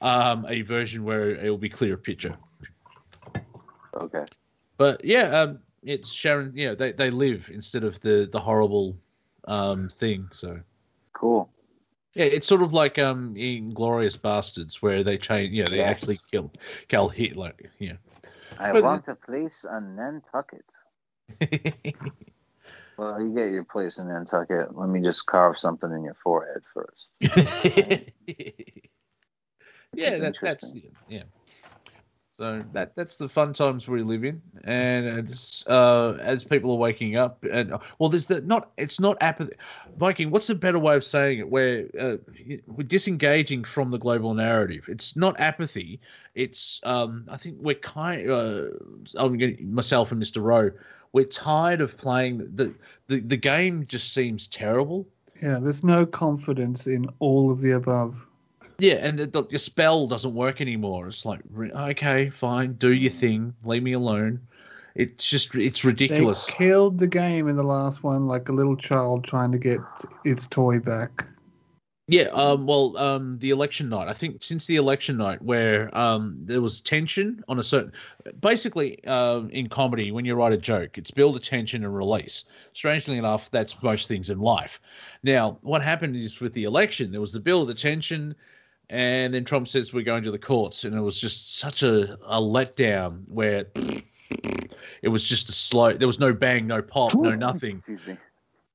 um 0.00 0.44
a 0.48 0.62
version 0.62 1.04
where 1.04 1.30
it 1.30 1.48
will 1.48 1.58
be 1.58 1.68
clear 1.68 1.96
picture. 1.96 2.36
Okay. 3.94 4.24
But 4.76 5.04
yeah, 5.04 5.40
um, 5.40 5.58
it's 5.82 6.12
Sharon. 6.12 6.52
Yeah, 6.54 6.74
they 6.74 6.92
they 6.92 7.10
live 7.10 7.50
instead 7.52 7.84
of 7.84 8.00
the 8.00 8.28
the 8.30 8.40
horrible 8.40 8.96
um 9.44 9.88
thing. 9.88 10.28
So 10.32 10.60
Cool. 11.12 11.48
yeah, 12.14 12.26
it's 12.26 12.46
sort 12.46 12.62
of 12.62 12.72
like 12.72 12.98
um 12.98 13.36
in 13.36 13.72
Glorious 13.74 14.16
Bastards 14.16 14.82
where 14.82 15.02
they 15.02 15.18
change. 15.18 15.54
Yeah, 15.54 15.66
they 15.68 15.78
Yes. 15.78 15.90
actually 15.90 16.18
kill 16.30 16.52
kill 16.88 17.08
Hitler. 17.08 17.52
Yeah. 17.78 17.94
I 18.58 18.72
But- 18.72 18.84
want 18.84 19.08
a 19.08 19.14
place 19.14 19.64
on 19.64 19.96
Nantucket. 19.96 20.64
Well, 22.98 23.20
you 23.20 23.34
get 23.34 23.50
your 23.50 23.64
place 23.64 23.98
in 23.98 24.08
Nantucket. 24.08 24.74
Let 24.74 24.88
me 24.88 25.02
just 25.02 25.26
carve 25.26 25.58
something 25.58 25.92
in 25.92 26.02
your 26.02 26.14
forehead 26.14 26.62
first. 26.72 27.10
yeah, 27.20 27.98
that, 30.18 30.38
that's 30.40 30.76
yeah. 31.08 31.22
So 32.38 32.62
that 32.74 32.94
that's 32.94 33.16
the 33.16 33.30
fun 33.30 33.54
times 33.54 33.88
we 33.88 34.02
live 34.02 34.22
in, 34.22 34.42
and 34.64 35.34
uh, 35.68 36.18
as 36.20 36.44
people 36.44 36.70
are 36.72 36.76
waking 36.76 37.16
up, 37.16 37.42
and 37.50 37.72
well, 37.98 38.10
there's 38.10 38.26
the 38.26 38.42
not. 38.42 38.72
It's 38.76 39.00
not 39.00 39.16
apathy. 39.22 39.54
Viking, 39.96 40.30
what's 40.30 40.50
a 40.50 40.54
better 40.54 40.78
way 40.78 40.96
of 40.96 41.04
saying 41.04 41.38
it? 41.38 41.48
Where 41.48 41.86
uh, 41.98 42.16
we're 42.66 42.86
disengaging 42.86 43.64
from 43.64 43.90
the 43.90 43.96
global 43.96 44.34
narrative. 44.34 44.84
It's 44.88 45.16
not 45.16 45.40
apathy. 45.40 45.98
It's 46.34 46.78
um, 46.84 47.24
I 47.30 47.38
think 47.38 47.56
we're 47.58 47.74
kind. 47.74 48.30
Uh, 48.30 48.64
I'm 49.16 49.38
getting 49.38 49.72
myself 49.72 50.12
and 50.12 50.22
Mr. 50.22 50.42
Rowe. 50.42 50.72
We're 51.14 51.24
tired 51.24 51.80
of 51.80 51.96
playing 51.96 52.50
the 52.54 52.74
the 53.06 53.20
the 53.20 53.38
game. 53.38 53.86
Just 53.86 54.12
seems 54.12 54.46
terrible. 54.46 55.08
Yeah, 55.42 55.58
there's 55.58 55.82
no 55.82 56.04
confidence 56.04 56.86
in 56.86 57.08
all 57.18 57.50
of 57.50 57.62
the 57.62 57.72
above. 57.72 58.25
Yeah, 58.78 58.94
and 58.94 59.18
the, 59.18 59.26
the, 59.26 59.42
the 59.44 59.58
spell 59.58 60.06
doesn't 60.06 60.34
work 60.34 60.60
anymore. 60.60 61.08
It's 61.08 61.24
like, 61.24 61.40
okay, 61.58 62.30
fine, 62.30 62.74
do 62.74 62.92
your 62.92 63.12
thing, 63.12 63.54
leave 63.64 63.82
me 63.82 63.92
alone. 63.92 64.40
It's 64.94 65.28
just, 65.28 65.54
it's 65.54 65.82
They 65.82 65.88
ridiculous. 65.88 66.44
killed 66.46 66.98
the 66.98 67.06
game 67.06 67.48
in 67.48 67.56
the 67.56 67.62
last 67.64 68.02
one 68.02 68.26
like 68.26 68.48
a 68.48 68.52
little 68.52 68.76
child 68.76 69.24
trying 69.24 69.52
to 69.52 69.58
get 69.58 69.80
its 70.24 70.46
toy 70.46 70.78
back. 70.80 71.26
Yeah, 72.08 72.28
um, 72.34 72.66
well, 72.66 72.96
um, 72.98 73.36
the 73.40 73.50
election 73.50 73.88
night. 73.88 74.06
I 74.06 74.12
think 74.12 74.44
since 74.44 74.66
the 74.66 74.76
election 74.76 75.16
night, 75.16 75.42
where 75.42 75.96
um, 75.96 76.38
there 76.44 76.60
was 76.60 76.80
tension 76.80 77.42
on 77.48 77.58
a 77.58 77.64
certain, 77.64 77.92
basically, 78.40 79.04
um, 79.06 79.50
in 79.50 79.68
comedy, 79.68 80.12
when 80.12 80.24
you 80.24 80.36
write 80.36 80.52
a 80.52 80.56
joke, 80.56 80.98
it's 80.98 81.10
build 81.10 81.34
a 81.34 81.40
tension 81.40 81.82
and 81.82 81.96
release. 81.96 82.44
Strangely 82.74 83.18
enough, 83.18 83.50
that's 83.50 83.82
most 83.82 84.06
things 84.06 84.30
in 84.30 84.38
life. 84.38 84.80
Now, 85.24 85.58
what 85.62 85.82
happened 85.82 86.14
is 86.14 86.38
with 86.38 86.52
the 86.52 86.62
election, 86.62 87.10
there 87.10 87.20
was 87.20 87.32
the 87.32 87.40
build 87.40 87.70
of 87.70 87.76
tension, 87.76 88.36
and 88.90 89.34
then 89.34 89.44
Trump 89.44 89.68
says 89.68 89.92
we're 89.92 90.04
going 90.04 90.24
to 90.24 90.30
the 90.30 90.38
courts, 90.38 90.84
and 90.84 90.94
it 90.94 91.00
was 91.00 91.18
just 91.20 91.58
such 91.58 91.82
a, 91.82 92.14
a 92.24 92.40
letdown 92.40 93.22
where 93.28 93.66
it 95.02 95.08
was 95.08 95.22
just 95.24 95.48
a 95.48 95.52
slow. 95.52 95.92
There 95.94 96.06
was 96.08 96.18
no 96.18 96.32
bang, 96.32 96.66
no 96.66 96.82
pop, 96.82 97.14
no 97.14 97.34
nothing. 97.34 97.82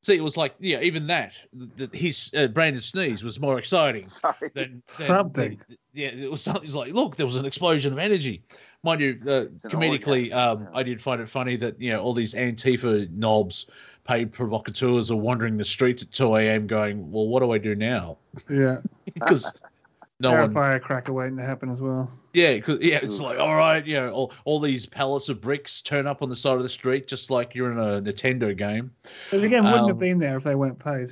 See, 0.04 0.16
it 0.16 0.24
was 0.24 0.36
like, 0.36 0.56
yeah, 0.60 0.80
even 0.82 1.06
that, 1.08 1.36
the, 1.54 1.88
his 1.96 2.32
uh, 2.36 2.48
Brandon 2.48 2.82
sneeze 2.82 3.24
was 3.24 3.40
more 3.40 3.60
exciting 3.60 4.02
Sorry. 4.10 4.50
than, 4.56 4.72
than 4.72 4.82
Something. 4.86 5.60
the- 5.70 5.78
yeah, 5.94 6.08
it 6.08 6.32
was 6.32 6.42
something. 6.42 6.64
It's 6.64 6.74
like, 6.74 6.92
look, 6.94 7.18
there 7.18 7.26
was 7.28 7.36
an 7.36 7.46
explosion 7.46 7.94
of 7.94 8.00
energy. 8.00 8.42
Mind 8.84 9.00
you, 9.00 9.20
uh, 9.28 9.46
comedically, 9.70 10.34
um, 10.34 10.62
yeah. 10.64 10.70
I 10.74 10.82
did 10.82 11.00
find 11.00 11.22
it 11.22 11.30
funny 11.30 11.56
that 11.58 11.80
you 11.80 11.92
know 11.92 12.02
all 12.02 12.16
these 12.16 12.34
Antifa 12.34 13.12
knobs, 13.12 13.68
paid 14.06 14.32
provocateurs, 14.34 15.12
are 15.12 15.16
wandering 15.18 15.58
the 15.58 15.66
streets 15.66 16.02
at 16.02 16.12
two 16.12 16.36
a.m. 16.36 16.66
going, 16.66 17.12
well, 17.12 17.28
what 17.28 17.42
do 17.42 17.52
I 17.52 17.60
do 17.60 17.76
now? 17.76 18.18
Yeah, 18.50 18.78
Because 19.14 19.56
no 20.22 20.32
Air 20.32 20.42
one, 20.44 20.54
firecracker 20.54 21.12
waiting 21.14 21.38
to 21.38 21.44
happen 21.44 21.70
as 21.70 21.82
well. 21.82 22.10
yeah, 22.34 22.58
'cause- 22.60 22.80
yeah, 22.82 23.00
it's 23.02 23.20
Ooh. 23.20 23.24
like, 23.24 23.40
all 23.40 23.56
right, 23.56 23.86
you 23.86 23.96
know, 23.96 24.12
all, 24.12 24.34
all 24.46 24.60
these 24.60 24.86
pallets 24.86 25.30
of 25.30 25.42
bricks 25.42 25.82
turn 25.82 26.08
up 26.08 26.22
on 26.22 26.30
the 26.30 26.36
side 26.36 26.58
of 26.58 26.64
the 26.64 26.70
street, 26.70 27.08
just 27.08 27.30
like 27.30 27.54
you're 27.56 27.72
in 27.72 27.78
a 27.78 28.02
Nintendo 28.02 28.56
game. 28.56 28.92
But 29.32 29.44
again, 29.44 29.64
wouldn't 29.64 29.82
Um, 29.84 29.88
have 29.90 30.00
been 30.00 30.20
there 30.20 30.38
if 30.38 30.44
they 30.44 30.56
weren't 30.56 30.80
paid. 30.80 31.12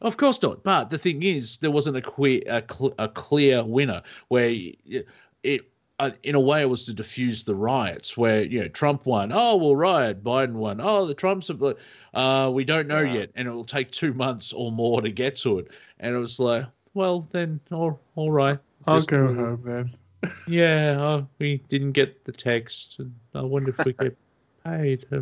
Of 0.00 0.16
course 0.16 0.40
not. 0.42 0.62
But 0.62 0.90
the 0.90 0.98
thing 0.98 1.22
is, 1.22 1.56
there 1.56 1.70
wasn't 1.72 1.96
a 1.96 2.02
clear 2.02 2.40
a, 2.46 2.62
cl- 2.70 2.94
a 2.98 3.08
clear 3.08 3.64
winner 3.64 4.02
where 4.28 4.48
it, 4.50 5.06
it 5.42 5.62
uh, 6.00 6.10
in 6.22 6.36
a 6.36 6.40
way 6.40 6.60
it 6.62 6.66
was 6.70 6.84
to 6.86 6.94
diffuse 6.94 7.42
the 7.42 7.56
riots 7.56 8.16
where 8.16 8.42
you 8.44 8.60
know 8.60 8.68
Trump 8.68 9.04
won. 9.06 9.32
Oh, 9.32 9.56
well, 9.56 9.74
riot. 9.74 10.22
Biden 10.22 10.52
won. 10.52 10.80
Oh, 10.80 11.04
the 11.06 11.14
Trumps 11.14 11.50
are. 11.50 11.74
Uh, 12.14 12.48
we 12.50 12.64
don't 12.64 12.86
know 12.86 13.00
Yeah. 13.00 13.14
yet, 13.14 13.30
and 13.34 13.48
it 13.48 13.50
will 13.50 13.64
take 13.64 13.90
two 13.90 14.12
months 14.14 14.52
or 14.52 14.70
more 14.70 15.02
to 15.02 15.10
get 15.10 15.34
to 15.38 15.58
it. 15.58 15.66
And 15.98 16.14
it 16.14 16.18
was 16.18 16.38
like, 16.38 16.64
well, 16.98 17.28
then, 17.30 17.60
all, 17.70 18.00
all 18.16 18.32
right. 18.32 18.58
I'll 18.88 19.02
go 19.02 19.32
home 19.32 19.62
then. 19.64 19.90
Yeah, 20.48 20.96
oh, 20.98 21.28
we 21.38 21.58
didn't 21.68 21.92
get 21.92 22.24
the 22.24 22.32
text. 22.32 22.96
And 22.98 23.14
I 23.36 23.42
wonder 23.42 23.70
if 23.70 23.86
we 23.86 23.92
get 23.92 24.18
paid. 24.64 25.06
Uh, 25.12 25.20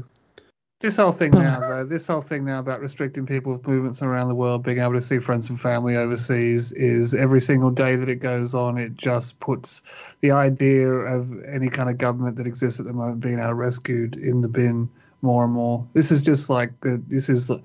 This 0.81 0.97
whole 0.97 1.13
thing 1.13 1.33
now, 1.33 1.61
though, 1.69 1.85
this 1.85 2.07
whole 2.07 2.23
thing 2.23 2.47
now 2.47 2.61
about 2.61 2.81
restricting 2.81 3.27
people's 3.27 3.61
movements 3.67 4.01
around 4.01 4.29
the 4.29 4.35
world, 4.35 4.63
being 4.63 4.79
able 4.79 4.95
to 4.95 5.03
see 5.03 5.19
friends 5.19 5.51
and 5.51 5.61
family 5.61 5.97
overseas, 5.97 6.73
is 6.73 7.13
every 7.13 7.43
single 7.43 7.71
day 7.71 7.95
that 7.95 8.09
it 8.09 8.21
goes 8.21 8.55
on, 8.55 8.79
it 8.79 8.95
just 8.95 9.39
puts 9.41 9.83
the 10.23 10.31
idea 10.31 10.89
of 10.89 11.45
any 11.45 11.69
kind 11.69 11.91
of 11.91 11.99
government 11.99 12.37
that 12.39 12.47
exists 12.47 12.81
at 12.81 12.87
the 12.87 12.95
moment 12.95 13.21
being 13.21 13.39
able 13.39 13.53
rescued 13.53 14.17
in 14.17 14.41
the 14.41 14.49
bin 14.49 14.89
more 15.21 15.45
and 15.45 15.53
more. 15.53 15.87
This 15.93 16.11
is 16.11 16.23
just 16.23 16.49
like 16.49 16.81
the, 16.81 17.03
this 17.09 17.29
is 17.29 17.49
the, 17.49 17.63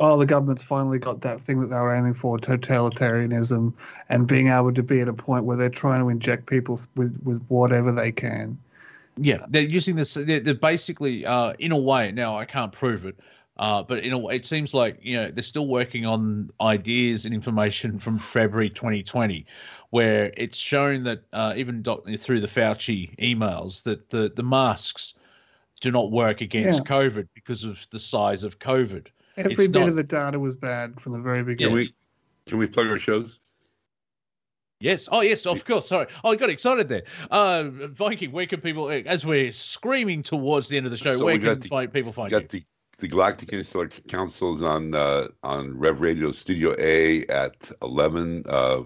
oh, 0.00 0.18
the 0.18 0.26
government's 0.26 0.62
finally 0.62 0.98
got 0.98 1.20
that 1.22 1.40
thing 1.40 1.60
that 1.60 1.66
they 1.68 1.76
were 1.76 1.94
aiming 1.94 2.14
for, 2.14 2.38
totalitarianism, 2.38 3.72
and 4.08 4.26
being 4.26 4.48
able 4.48 4.72
to 4.72 4.82
be 4.82 5.00
at 5.00 5.08
a 5.08 5.12
point 5.12 5.44
where 5.44 5.56
they're 5.56 5.68
trying 5.68 6.00
to 6.00 6.08
inject 6.08 6.46
people 6.46 6.80
with 6.94 7.18
with 7.24 7.44
whatever 7.48 7.92
they 7.92 8.12
can. 8.12 8.58
Yeah, 9.16 9.44
they're 9.48 9.62
using 9.62 9.96
this. 9.96 10.14
They're, 10.14 10.40
they're 10.40 10.54
basically, 10.54 11.26
uh, 11.26 11.52
in 11.58 11.72
a 11.72 11.76
way. 11.76 12.12
Now 12.12 12.38
I 12.38 12.44
can't 12.44 12.72
prove 12.72 13.04
it, 13.04 13.18
uh, 13.58 13.82
but 13.82 13.98
in 13.98 14.12
a 14.12 14.18
way, 14.18 14.36
it 14.36 14.46
seems 14.46 14.72
like 14.72 14.98
you 15.02 15.16
know 15.16 15.30
they're 15.30 15.42
still 15.42 15.66
working 15.66 16.06
on 16.06 16.50
ideas 16.60 17.24
and 17.24 17.34
information 17.34 17.98
from 17.98 18.18
February 18.18 18.70
2020, 18.70 19.44
where 19.90 20.32
it's 20.36 20.58
shown 20.58 21.04
that 21.04 21.22
uh, 21.32 21.52
even 21.56 21.82
doc- 21.82 22.06
through 22.18 22.40
the 22.40 22.46
Fauci 22.46 23.14
emails 23.18 23.82
that 23.82 24.10
the 24.10 24.32
the 24.34 24.42
masks 24.42 25.14
do 25.82 25.90
not 25.90 26.10
work 26.10 26.40
against 26.40 26.78
Yeah. 26.78 26.96
COVID 26.96 27.28
because 27.34 27.64
of 27.64 27.86
the 27.90 27.98
size 27.98 28.44
of 28.44 28.60
COVID. 28.60 29.08
Every 29.36 29.52
It's 29.52 29.56
bit 29.58 29.70
not- 29.72 29.88
of 29.88 29.96
the 29.96 30.02
data 30.02 30.38
was 30.38 30.54
bad 30.56 31.00
from 31.00 31.12
the 31.12 31.20
very 31.20 31.38
Can 31.38 31.46
beginning. 31.46 31.74
we 31.74 31.94
can 32.46 32.58
we 32.58 32.66
plug 32.66 32.88
our 32.88 32.98
shows? 32.98 33.38
Yes. 34.80 35.08
Oh, 35.12 35.20
yes. 35.20 35.46
Of 35.46 35.64
course. 35.64 35.86
Sorry. 35.88 36.06
Oh, 36.24 36.30
I 36.32 36.36
got 36.36 36.50
excited 36.50 36.88
there. 36.88 37.04
Uh, 37.30 37.64
Viking, 37.70 38.32
where 38.32 38.46
can 38.46 38.60
people, 38.60 38.90
as 38.90 39.24
we're 39.24 39.52
screaming 39.52 40.24
towards 40.24 40.68
the 40.68 40.76
end 40.76 40.86
of 40.86 40.90
the 40.92 40.98
show, 40.98 41.16
So 41.18 41.24
where 41.24 41.34
we 41.34 41.38
got 41.38 41.50
can 41.52 41.60
the- 41.60 41.68
find, 41.68 41.92
people 41.92 42.10
We 42.10 42.16
find 42.16 42.30
you? 42.32 42.40
got 42.40 42.48
the 42.48 42.64
the 42.98 43.08
Galactic 43.08 43.48
Interstellar 43.52 43.88
Councils 44.08 44.62
on 44.62 44.94
uh, 44.94 45.26
on 45.42 45.76
Rev 45.78 46.00
Radio 46.00 46.30
Studio 46.30 46.76
A 46.78 47.24
at 47.26 47.70
eleven 47.80 48.44
uh, 48.46 48.82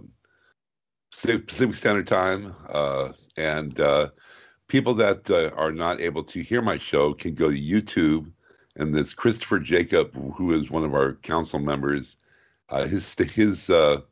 Pacific 1.10 1.46
Pacific 1.48 1.74
Standard 1.76 2.06
Time, 2.06 2.54
uh, 2.68 3.12
and 3.36 3.78
uh, 3.80 4.10
people 4.68 4.94
that 4.94 5.28
uh, 5.30 5.50
are 5.56 5.72
not 5.72 6.00
able 6.00 6.22
to 6.24 6.40
hear 6.42 6.62
my 6.62 6.78
show 6.78 7.12
can 7.14 7.34
go 7.34 7.50
to 7.50 7.58
YouTube. 7.60 8.30
And 8.76 8.94
this 8.94 9.14
Christopher 9.14 9.58
Jacob, 9.58 10.14
who 10.34 10.52
is 10.52 10.70
one 10.70 10.84
of 10.84 10.94
our 10.94 11.14
council 11.14 11.58
members, 11.58 12.16
uh, 12.68 12.84
his 12.84 13.14
his 13.14 13.70
uh, 13.70 14.02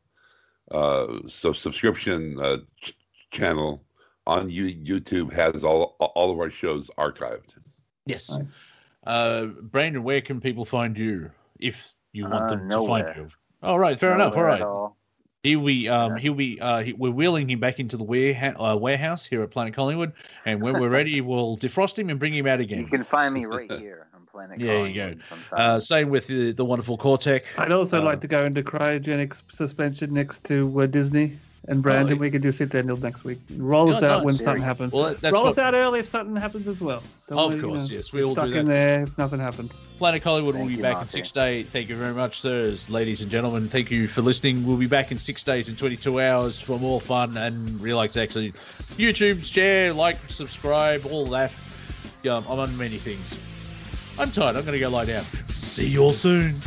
uh, 0.70 1.18
so 1.28 1.52
subscription 1.52 2.40
uh, 2.40 2.58
ch- 2.80 2.96
channel 3.30 3.84
on 4.26 4.48
you, 4.48 4.64
YouTube 4.66 5.32
has 5.32 5.64
all 5.64 5.96
all 6.00 6.30
of 6.30 6.38
our 6.38 6.50
shows 6.50 6.90
archived. 6.96 7.50
Yes. 8.06 8.30
Right. 8.32 8.46
Uh, 9.06 9.46
Brandon, 9.46 10.02
where 10.02 10.22
can 10.22 10.40
people 10.40 10.64
find 10.64 10.96
you 10.96 11.30
if 11.60 11.92
you 12.12 12.24
want 12.24 12.44
Uh, 12.44 12.56
them 12.56 12.70
to 12.70 12.86
find 12.86 13.16
you? 13.16 13.28
All 13.62 13.78
right. 13.78 14.00
Fair 14.00 14.14
enough. 14.14 14.32
All 14.32 14.38
Nowhere 14.38 14.46
right. 14.46 14.60
at 14.62 14.66
all. 14.66 14.96
Here 15.42 15.58
we 15.58 15.88
um 15.88 16.12
Yeah. 16.12 16.18
here 16.22 16.32
we 16.32 16.58
uh 16.58 16.82
he, 16.84 16.92
we're 16.94 17.10
wheeling 17.10 17.50
him 17.50 17.60
back 17.60 17.78
into 17.78 17.98
the 17.98 18.02
warehouse 18.04 18.56
uh, 18.58 18.78
warehouse 18.78 19.26
here 19.26 19.42
at 19.42 19.50
Planet 19.50 19.74
Collingwood, 19.74 20.14
and 20.46 20.62
when 20.62 20.80
we're 20.80 20.88
ready, 20.88 21.20
we'll 21.28 21.58
defrost 21.58 21.98
him 21.98 22.08
and 22.08 22.18
bring 22.18 22.32
him 22.32 22.46
out 22.46 22.60
again. 22.60 22.78
You 22.78 22.86
can 22.86 23.04
find 23.04 23.34
me 23.34 23.44
right 23.56 23.70
here 23.70 24.06
on 24.34 24.48
Planet 24.48 24.58
There 24.60 24.86
you 24.86 24.94
go. 24.94 25.14
Uh, 25.56 25.80
same 25.80 26.10
with 26.10 26.26
the, 26.26 26.52
the 26.52 26.64
wonderful 26.64 26.98
Cortec. 26.98 27.42
I'd 27.58 27.72
also 27.72 28.00
Uh, 28.00 28.04
like 28.04 28.20
to 28.22 28.28
go 28.28 28.44
into 28.44 28.62
cryogenic 28.62 29.40
suspension 29.54 30.12
next 30.12 30.44
to 30.44 30.80
uh, 30.82 30.86
Disney 30.86 31.38
and 31.66 31.82
Brandon. 31.82 32.18
Oh, 32.18 32.20
we 32.20 32.30
could 32.30 32.42
just 32.42 32.58
sit 32.58 32.70
there 32.70 32.82
until 32.82 32.98
next 32.98 33.24
week. 33.24 33.38
Roll 33.56 33.90
us 33.94 34.02
Yeah, 34.02 34.08
out 34.10 34.16
nice. 34.18 34.24
when 34.26 34.36
There 34.36 34.44
something 34.44 34.62
happens. 34.62 34.92
Well, 34.92 35.04
that- 35.04 35.20
that's 35.22 35.32
Roll 35.32 35.44
what 35.44 35.50
us 35.52 35.58
out 35.58 35.72
early 35.74 36.00
if 36.00 36.06
something 36.06 36.36
happens 36.36 36.68
as 36.68 36.82
well. 36.82 37.02
Don't 37.28 37.38
Of 37.38 37.44
wanna, 37.44 37.56
you 37.56 37.62
course, 37.62 37.88
know, 37.88 37.94
yes, 37.96 38.12
we 38.12 38.20
be 38.20 38.24
all 38.24 38.34
do 38.34 38.40
stuck 38.42 38.50
that. 38.50 38.58
in 38.58 38.66
there 38.66 39.02
if 39.04 39.16
nothing 39.16 39.40
happens. 39.40 39.72
Planet 39.98 40.22
Collingwood 40.22 40.56
will 40.56 40.66
be 40.66 40.74
you, 40.74 40.82
back 40.82 41.00
in 41.00 41.08
six 41.08 41.30
days. 41.30 41.66
Thank 41.70 41.88
you 41.88 41.96
very 41.96 42.12
much, 42.12 42.40
sirs, 42.42 42.90
ladies 42.90 43.22
and 43.22 43.30
gentlemen. 43.30 43.68
Thank 43.68 43.90
you 43.90 44.08
for 44.08 44.20
listening. 44.20 44.66
We'll 44.66 44.76
be 44.76 44.86
back 44.86 45.10
in 45.10 45.16
six 45.18 45.42
days 45.42 45.68
and 45.68 45.78
22 45.78 46.20
hours 46.20 46.60
for 46.60 46.78
more 46.78 47.00
fun 47.00 47.36
and 47.38 47.80
relaxation. 47.80 48.52
YouTube, 48.98 49.42
share, 49.44 49.92
like, 49.94 50.18
subscribe, 50.28 51.06
all 51.06 51.24
that. 51.26 51.50
Um, 52.28 52.44
I'm 52.48 52.58
on 52.58 52.76
many 52.76 52.96
things. 52.98 53.40
I'm 54.16 54.30
tired. 54.30 54.56
I'm 54.56 54.64
going 54.64 54.74
to 54.74 54.78
go 54.78 54.90
lie 54.90 55.04
down. 55.04 55.24
See 55.48 55.88
you 55.88 56.02
all 56.02 56.12
soon. 56.12 56.60